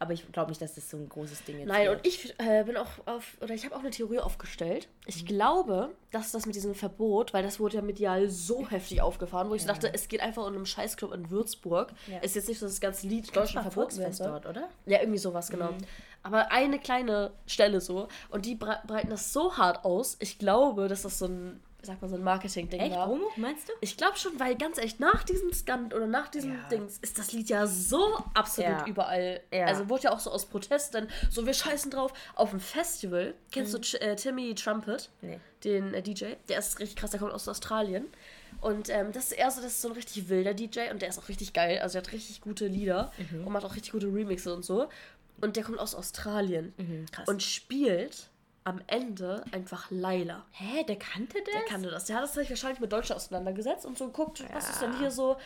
Aber 0.00 0.12
ich 0.12 0.30
glaube 0.32 0.50
nicht, 0.50 0.60
dass 0.60 0.74
das 0.74 0.90
so 0.90 0.96
ein 0.96 1.08
großes 1.08 1.44
Ding 1.44 1.56
jetzt 1.60 1.68
Nein, 1.68 1.86
wird. 1.86 1.98
und 1.98 2.06
ich 2.06 2.34
äh, 2.40 2.64
bin 2.64 2.76
auch 2.76 2.88
auf, 3.06 3.36
oder 3.40 3.54
ich 3.54 3.64
habe 3.64 3.76
auch 3.76 3.80
eine 3.80 3.90
Theorie 3.90 4.18
aufgestellt. 4.18 4.88
Ich 5.06 5.24
glaube, 5.24 5.90
dass 6.10 6.32
das 6.32 6.46
mit 6.46 6.56
diesem 6.56 6.74
Verbot, 6.74 7.32
weil 7.32 7.44
das 7.44 7.60
wurde 7.60 7.76
ja 7.76 7.82
medial 7.82 8.28
so 8.28 8.68
heftig 8.68 9.00
aufgefahren, 9.00 9.48
wo 9.50 9.54
ich 9.54 9.62
so 9.62 9.68
dachte, 9.68 9.94
es 9.94 10.08
geht 10.08 10.20
einfach 10.20 10.44
um 10.46 10.52
einen 10.54 10.66
Scheißclub 10.66 11.12
in 11.14 11.30
Würzburg. 11.30 11.92
Ja. 12.08 12.18
Ist 12.18 12.34
jetzt 12.34 12.48
nicht 12.48 12.58
so, 12.58 12.66
das 12.66 12.80
ganze 12.80 13.06
Lied 13.06 13.28
Volksfest 13.32 14.18
wird. 14.18 14.28
dort, 14.28 14.46
oder? 14.46 14.68
Ja, 14.84 14.98
irgendwie 14.98 15.18
sowas, 15.20 15.48
genau. 15.48 15.70
Aber 16.24 16.50
eine 16.50 16.78
kleine 16.80 17.32
Stelle 17.46 17.80
so. 17.80 18.08
Und 18.30 18.44
die 18.46 18.56
bre 18.56 18.80
breiten 18.86 19.10
das 19.10 19.32
so 19.32 19.56
hart 19.56 19.84
aus. 19.84 20.16
Ich 20.20 20.38
glaube, 20.38 20.88
dass 20.88 21.02
das 21.02 21.18
so 21.18 21.26
ein, 21.26 21.60
sag 21.82 22.00
mal, 22.00 22.08
so 22.08 22.16
ein 22.16 22.22
Marketing-Ding 22.24 22.80
Echt? 22.80 22.96
war. 22.96 23.06
Promo, 23.06 23.26
meinst 23.36 23.68
du? 23.68 23.72
Ich 23.82 23.96
glaube 23.98 24.16
schon, 24.16 24.40
weil 24.40 24.56
ganz 24.56 24.78
ehrlich, 24.78 24.98
nach 24.98 25.22
diesem 25.22 25.52
Skand 25.52 25.92
oder 25.94 26.06
nach 26.06 26.28
diesem 26.28 26.54
Ja. 26.54 26.68
Dings 26.70 26.96
ist 27.02 27.18
das 27.18 27.32
Lied 27.32 27.50
ja 27.50 27.66
so 27.66 28.02
absolut 28.32 28.70
Ja. 28.80 28.86
überall. 28.86 29.42
Ja. 29.52 29.66
Also 29.66 29.88
wurde 29.90 30.04
ja 30.04 30.12
auch 30.12 30.18
so 30.20 30.30
aus 30.30 30.46
Protest 30.46 30.94
dann 30.94 31.08
so, 31.30 31.44
wir 31.44 31.52
scheißen 31.54 31.90
drauf. 31.90 32.12
Auf 32.34 32.50
dem 32.50 32.60
Festival, 32.60 33.34
kennst 33.52 33.74
du 33.74 33.78
Ch- 33.78 34.00
äh, 34.00 34.16
Timmy 34.16 34.54
Trumpet, 34.54 35.10
Nee. 35.20 35.38
den 35.62 35.92
äh, 35.92 36.02
DJ? 36.02 36.32
Der 36.48 36.58
ist 36.58 36.78
richtig 36.80 36.96
krass, 36.96 37.10
der 37.10 37.20
kommt 37.20 37.32
aus 37.32 37.46
Australien. 37.48 38.06
Und 38.60 38.88
ähm, 38.88 39.12
das 39.12 39.24
ist 39.26 39.32
eher 39.32 39.50
so, 39.50 39.60
das 39.60 39.72
ist 39.72 39.82
so 39.82 39.88
ein 39.88 39.94
richtig 39.94 40.28
wilder 40.30 40.54
DJ 40.54 40.88
und 40.90 41.02
der 41.02 41.10
ist 41.10 41.18
auch 41.18 41.28
richtig 41.28 41.52
geil. 41.52 41.80
Also 41.82 41.94
der 41.94 42.02
hat 42.02 42.12
richtig 42.12 42.40
gute 42.40 42.66
Lieder 42.66 43.10
und 43.44 43.52
macht 43.52 43.64
auch 43.64 43.74
richtig 43.74 43.92
gute 43.92 44.06
Remixe 44.06 44.54
und 44.54 44.64
so. 44.64 44.88
Und 45.40 45.56
der 45.56 45.64
kommt 45.64 45.78
aus 45.78 45.94
Australien 45.94 46.74
krass. 47.12 47.28
und 47.28 47.42
spielt 47.42 48.28
am 48.66 48.80
Ende 48.86 49.44
einfach 49.52 49.90
Laila. 49.90 50.46
Hä, 50.52 50.84
der 50.84 50.96
kannte 50.96 51.36
das? 51.44 51.52
Der 51.52 51.64
kannte 51.64 51.90
das. 51.90 52.06
Der 52.06 52.16
hat 52.16 52.22
das 52.22 52.32
sich 52.32 52.48
wahrscheinlich 52.48 52.80
mit 52.80 52.90
Deutschland 52.90 53.20
auseinandergesetzt 53.20 53.84
und 53.84 53.98
so 53.98 54.06
geguckt, 54.06 54.42
was 54.54 54.70
ist 54.70 54.80
denn 54.80 54.92
Ja. 54.94 54.98
hier 55.00 55.10
so, 55.10 55.36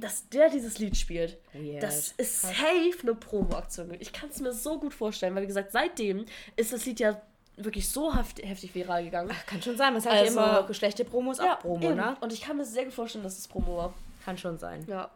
dass 0.00 0.28
der 0.28 0.48
dieses 0.48 0.78
Lied 0.78 0.96
spielt. 0.96 1.38
Weird. 1.54 1.82
Das 1.82 2.12
ist 2.12 2.42
safe 2.42 2.92
eine 3.02 3.14
Promo-Aktion. 3.16 3.92
Ich 3.98 4.12
kann 4.12 4.28
es 4.30 4.40
mir 4.40 4.52
so 4.52 4.78
gut 4.78 4.94
vorstellen, 4.94 5.34
weil 5.34 5.42
wie 5.42 5.48
gesagt, 5.48 5.72
seitdem 5.72 6.24
ist 6.54 6.72
das 6.72 6.86
Lied 6.86 7.00
ja 7.00 7.20
wirklich 7.56 7.88
so 7.88 8.14
heftig, 8.16 8.48
heftig 8.48 8.72
viral 8.76 9.02
gegangen. 9.04 9.30
Kann 9.46 9.60
schon 9.60 9.76
sein, 9.76 9.92
man 9.92 10.00
sagt 10.00 10.14
Also- 10.16 10.38
ja 10.38 10.58
immer, 10.60 10.72
schlechte 10.74 11.04
Promos 11.04 11.40
auch 11.40 11.58
Promo, 11.58 11.84
eben. 11.84 11.96
ne? 11.96 12.16
Und 12.20 12.32
ich 12.32 12.42
kann 12.42 12.56
mir 12.58 12.64
sehr 12.64 12.84
gut 12.84 12.94
vorstellen, 12.94 13.24
dass 13.24 13.38
es 13.38 13.48
Promo 13.48 13.76
war. 13.76 13.94
Kann 14.24 14.38
schon 14.38 14.56
sein. 14.58 14.84
Ja. 14.86 15.10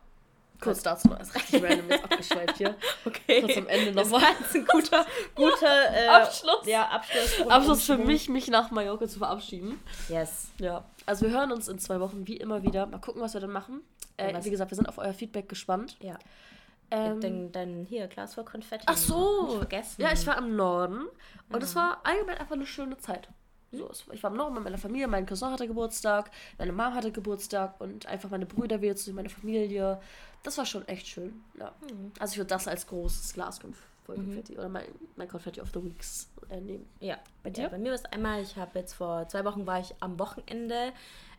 Kurz 0.60 0.82
dazu 0.82 1.08
noch. 1.08 1.18
Das 1.18 1.28
ist 1.28 1.34
richtig 1.34 1.62
random 1.62 1.90
jetzt 1.90 2.04
abgeschweift 2.04 2.56
hier. 2.56 2.74
Okay. 3.04 3.40
Kurz 3.42 3.56
am 3.56 3.66
Ende 3.68 3.92
Das 3.92 4.10
nochmal. 4.10 4.22
war 4.22 4.40
jetzt 4.40 4.54
ein 4.54 4.66
guter, 4.66 5.06
guter 5.34 5.94
äh, 5.94 6.06
Abschluss. 6.08 6.66
Ja, 6.66 6.88
Abschluss. 6.88 7.40
Abschluss 7.48 7.68
ums 7.68 7.84
für 7.86 7.98
mich, 7.98 8.28
mich 8.28 8.48
nach 8.48 8.70
Mallorca 8.70 9.06
zu 9.06 9.18
verabschieden. 9.18 9.80
Yes. 10.08 10.48
Ja. 10.58 10.84
Also 11.06 11.26
wir 11.26 11.32
hören 11.32 11.52
uns 11.52 11.68
in 11.68 11.78
zwei 11.78 12.00
Wochen 12.00 12.26
wie 12.26 12.36
immer 12.36 12.62
wieder. 12.62 12.86
Mal 12.86 12.98
gucken, 12.98 13.20
was 13.22 13.34
wir 13.34 13.40
dann 13.40 13.52
machen. 13.52 13.80
Äh, 14.16 14.34
wie 14.44 14.50
gesagt, 14.50 14.70
wir 14.70 14.76
sind 14.76 14.88
auf 14.88 14.98
euer 14.98 15.12
Feedback 15.12 15.48
gespannt. 15.48 15.96
Ja. 16.00 16.18
Ähm, 16.90 17.20
Dann, 17.20 17.52
dann 17.52 17.84
hier, 17.88 18.06
Glas 18.06 18.34
voll 18.34 18.44
Konfetti. 18.44 18.84
Ach 18.86 18.96
so. 18.96 19.56
Vergessen. 19.58 20.00
Ja, 20.00 20.12
ich 20.12 20.24
war 20.26 20.38
im 20.38 20.54
Norden 20.54 21.06
und 21.50 21.62
es 21.62 21.74
war 21.74 22.00
allgemein 22.04 22.38
einfach 22.38 22.54
eine 22.54 22.66
schöne 22.66 22.96
Zeit. 22.98 23.28
So, 23.76 23.90
ich 24.12 24.22
war 24.22 24.30
Norden 24.30 24.54
mit 24.54 24.64
meiner 24.64 24.78
Familie, 24.78 25.06
mein 25.08 25.26
Cousin 25.26 25.50
hatte 25.50 25.66
Geburtstag, 25.66 26.30
meine 26.58 26.72
Mom 26.72 26.94
hatte 26.94 27.12
Geburtstag 27.12 27.80
und 27.80 28.06
einfach 28.06 28.30
meine 28.30 28.46
Brüder 28.46 28.80
wieder 28.80 28.96
zu 28.96 29.12
meine 29.12 29.28
Familie. 29.28 30.00
Das 30.42 30.56
war 30.58 30.66
schon 30.66 30.86
echt 30.88 31.06
schön. 31.06 31.42
Ja. 31.58 31.72
Also 32.18 32.32
ich 32.32 32.38
würde 32.38 32.48
das 32.48 32.68
als 32.68 32.86
großes 32.86 33.34
Glas 33.34 33.58
voll 33.58 34.14
Konfetti 34.14 34.56
oder 34.56 34.68
mein, 34.68 34.84
mein 35.16 35.28
Confetti 35.28 35.60
of 35.60 35.68
the 35.74 35.82
Weeks 35.82 36.28
äh, 36.50 36.60
nehmen. 36.60 36.88
Ja, 37.00 37.16
Bei 37.42 37.50
Ja, 37.50 37.54
dir? 37.64 37.68
bei 37.70 37.78
mir 37.78 37.88
war 37.88 37.94
es 37.94 38.04
einmal, 38.06 38.40
ich 38.42 38.56
habe 38.56 38.78
jetzt 38.78 38.94
vor 38.94 39.26
zwei 39.28 39.44
Wochen 39.44 39.66
war 39.66 39.80
ich 39.80 39.94
am 40.00 40.18
Wochenende 40.20 40.92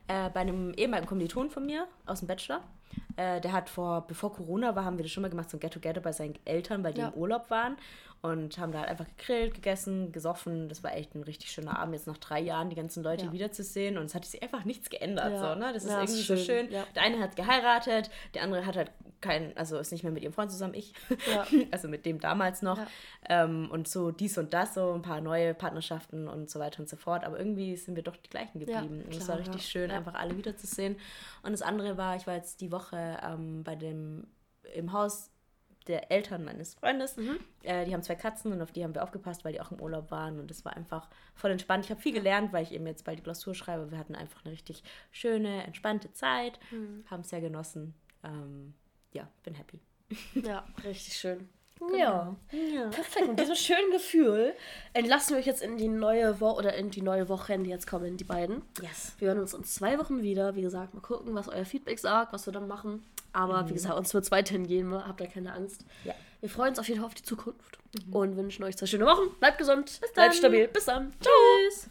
äh, 0.09 0.29
bei 0.29 0.41
einem 0.41 0.73
ehemaligen 0.73 1.07
Kommiliton 1.07 1.49
von 1.49 1.65
mir 1.65 1.87
aus 2.05 2.19
dem 2.19 2.27
Bachelor. 2.27 2.61
Äh, 3.15 3.39
der 3.41 3.51
hat 3.53 3.69
vor, 3.69 4.05
bevor 4.07 4.33
Corona 4.33 4.75
war, 4.75 4.83
haben 4.85 4.97
wir 4.97 5.03
das 5.03 5.11
schon 5.11 5.21
mal 5.21 5.29
gemacht, 5.29 5.49
so 5.49 5.57
ein 5.57 5.59
Get-Together 5.61 6.01
bei 6.01 6.11
seinen 6.11 6.35
Eltern, 6.45 6.83
weil 6.83 6.93
die 6.93 7.01
Ja. 7.01 7.07
im 7.09 7.13
Urlaub 7.13 7.49
waren. 7.49 7.77
Und 8.27 8.57
haben 8.57 8.71
da 8.71 8.79
halt 8.79 8.89
einfach 8.89 9.05
gegrillt, 9.17 9.53
gegessen, 9.55 10.11
gesoffen. 10.11 10.69
Das 10.69 10.83
war 10.83 10.93
echt 10.95 11.15
ein 11.15 11.23
richtig 11.23 11.51
schöner 11.51 11.79
Abend, 11.79 11.93
jetzt 11.95 12.07
nach 12.07 12.17
drei 12.17 12.39
Jahren 12.39 12.69
die 12.69 12.75
ganzen 12.75 13.03
Leute 13.03 13.25
Ja. 13.25 13.31
wiederzusehen. 13.31 13.97
Und 13.97 14.05
es 14.05 14.15
hat 14.15 14.25
sich 14.25 14.41
einfach 14.43 14.65
nichts 14.65 14.89
geändert. 14.89 15.31
Ja. 15.33 15.53
So, 15.53 15.59
ne? 15.59 15.73
Das 15.73 15.83
ist 15.83 15.89
Ja, 15.91 16.01
irgendwie 16.01 16.21
so 16.21 16.35
schön, 16.35 16.45
schön. 16.45 16.71
ja. 16.71 16.85
Der 16.95 17.03
eine 17.03 17.19
hat 17.19 17.35
geheiratet, 17.35 18.09
der 18.33 18.43
andere 18.43 18.65
hat 18.65 18.75
halt 18.75 18.91
kein, 19.19 19.55
also 19.57 19.77
ist 19.79 19.91
nicht 19.91 20.03
mehr 20.03 20.11
mit 20.13 20.21
ihrem 20.23 20.33
Freund 20.33 20.51
zusammen, 20.51 20.73
ich. 20.75 20.93
Also 21.71 21.87
mit 21.87 22.05
dem 22.05 22.19
damals 22.19 22.61
noch. 22.61 22.79
Ähm, 23.27 23.69
und 23.71 23.87
so 23.87 24.11
dies 24.11 24.37
und 24.37 24.53
das, 24.53 24.73
so 24.75 24.93
ein 24.93 25.01
paar 25.01 25.21
neue 25.21 25.53
Partnerschaften 25.53 26.27
und 26.27 26.49
so 26.49 26.59
weiter 26.59 26.79
und 26.81 26.87
so 26.89 26.97
fort. 26.97 27.23
Aber 27.23 27.37
irgendwie 27.39 27.75
sind 27.75 27.95
wir 27.95 28.03
doch 28.03 28.15
die 28.15 28.29
gleichen 28.29 28.59
geblieben. 28.59 29.03
und 29.05 29.15
es 29.15 29.27
war 29.27 29.39
richtig 29.39 29.65
schön, 29.65 29.89
einfach 29.91 30.13
alle 30.13 30.37
wiederzusehen. 30.37 30.97
Und 31.43 31.51
das 31.51 31.61
andere 31.61 31.97
war, 31.97 32.15
ich 32.15 32.27
war 32.27 32.35
jetzt 32.35 32.61
die 32.61 32.71
Woche 32.71 33.17
ähm, 33.23 33.63
bei 33.63 33.75
dem, 33.75 34.27
im 34.75 34.91
Haus 34.93 35.31
der 35.87 36.11
Eltern 36.11 36.43
meines 36.43 36.75
Freundes. 36.75 37.15
Mhm. 37.17 37.37
Äh, 37.63 37.85
die 37.85 37.93
haben 37.93 38.03
zwei 38.03 38.15
Katzen 38.15 38.51
und 38.51 38.61
auf 38.61 38.71
die 38.71 38.83
haben 38.83 38.93
wir 38.95 39.03
aufgepasst, 39.03 39.43
weil 39.45 39.53
die 39.53 39.61
auch 39.61 39.71
im 39.71 39.81
Urlaub 39.81 40.11
waren. 40.11 40.39
Und 40.39 40.51
es 40.51 40.63
war 40.65 40.75
einfach 40.75 41.09
voll 41.35 41.51
entspannt. 41.51 41.85
Ich 41.85 41.91
habe 41.91 42.01
viel 42.01 42.13
gelernt, 42.13 42.53
weil 42.53 42.63
ich 42.63 42.71
eben 42.73 42.85
jetzt 42.87 43.05
bald 43.05 43.19
die 43.19 43.23
Klausur 43.23 43.55
schreibe. 43.55 43.91
Wir 43.91 43.97
hatten 43.97 44.15
einfach 44.15 44.43
eine 44.45 44.53
richtig 44.53 44.83
schöne, 45.11 45.63
entspannte 45.63 46.11
Zeit, 46.13 46.59
Mhm. 46.71 47.03
haben 47.09 47.21
es 47.21 47.29
sehr 47.29 47.41
genossen. 47.41 47.93
Ähm, 48.23 48.73
ja, 49.13 49.27
bin 49.43 49.55
happy. 49.55 49.79
Ja, 50.35 50.63
richtig 50.83 51.13
schön. 51.17 51.49
Ja. 51.95 52.35
Ja. 52.51 52.87
Perfekt. 52.89 53.27
Mit 53.27 53.39
diesem 53.39 53.55
schönen 53.55 53.91
Gefühl 53.91 54.53
entlassen 54.93 55.31
wir 55.35 55.39
euch 55.39 55.45
jetzt 55.45 55.61
in 55.61 55.77
die 55.77 55.87
neue 55.89 56.39
Woche 56.41 56.57
oder 56.57 56.73
in 56.73 56.89
die 56.89 57.03
neue 57.03 57.29
Woche, 57.29 57.57
die 57.59 57.69
jetzt 57.69 57.85
kommen, 57.85 58.17
die 58.17 58.23
beiden. 58.23 58.63
Yes. 58.81 59.13
Wir 59.19 59.27
hören 59.27 59.39
uns 59.39 59.53
in 59.53 59.63
zwei 59.63 59.99
Wochen 59.99 60.23
wieder. 60.23 60.55
Wie 60.55 60.63
gesagt, 60.63 60.95
mal 60.95 61.01
gucken, 61.01 61.35
was 61.35 61.47
euer 61.47 61.65
Feedback 61.65 61.99
sagt, 61.99 62.33
was 62.33 62.47
wir 62.47 62.53
dann 62.53 62.67
machen. 62.67 63.05
Aber 63.37 63.69
wie 63.69 63.73
gesagt, 63.73 63.95
uns 63.95 64.15
wird 64.15 64.23
es 64.23 64.31
weiterhin 64.31 64.65
gehen. 64.65 64.91
Habt 64.91 65.21
da 65.21 65.27
keine 65.27 65.53
Angst. 65.53 65.85
Ja. 66.03 66.15
Wir 66.39 66.49
freuen 66.49 66.69
uns 66.69 66.79
auf 66.79 66.87
jeden 66.87 66.99
Fall 67.01 67.07
auf 67.07 67.13
die 67.13 67.21
Zukunft 67.21 67.77
und 68.11 68.35
wünschen 68.35 68.63
euch 68.63 68.75
zwei 68.77 68.87
schöne 68.87 69.05
Wochen. 69.05 69.29
Bleibt 69.39 69.59
gesund, 69.59 70.01
bleibt 70.15 70.33
stabil. 70.33 70.67
Bis 70.67 70.85
dann. 70.85 71.13
Tschüss. 71.19 71.85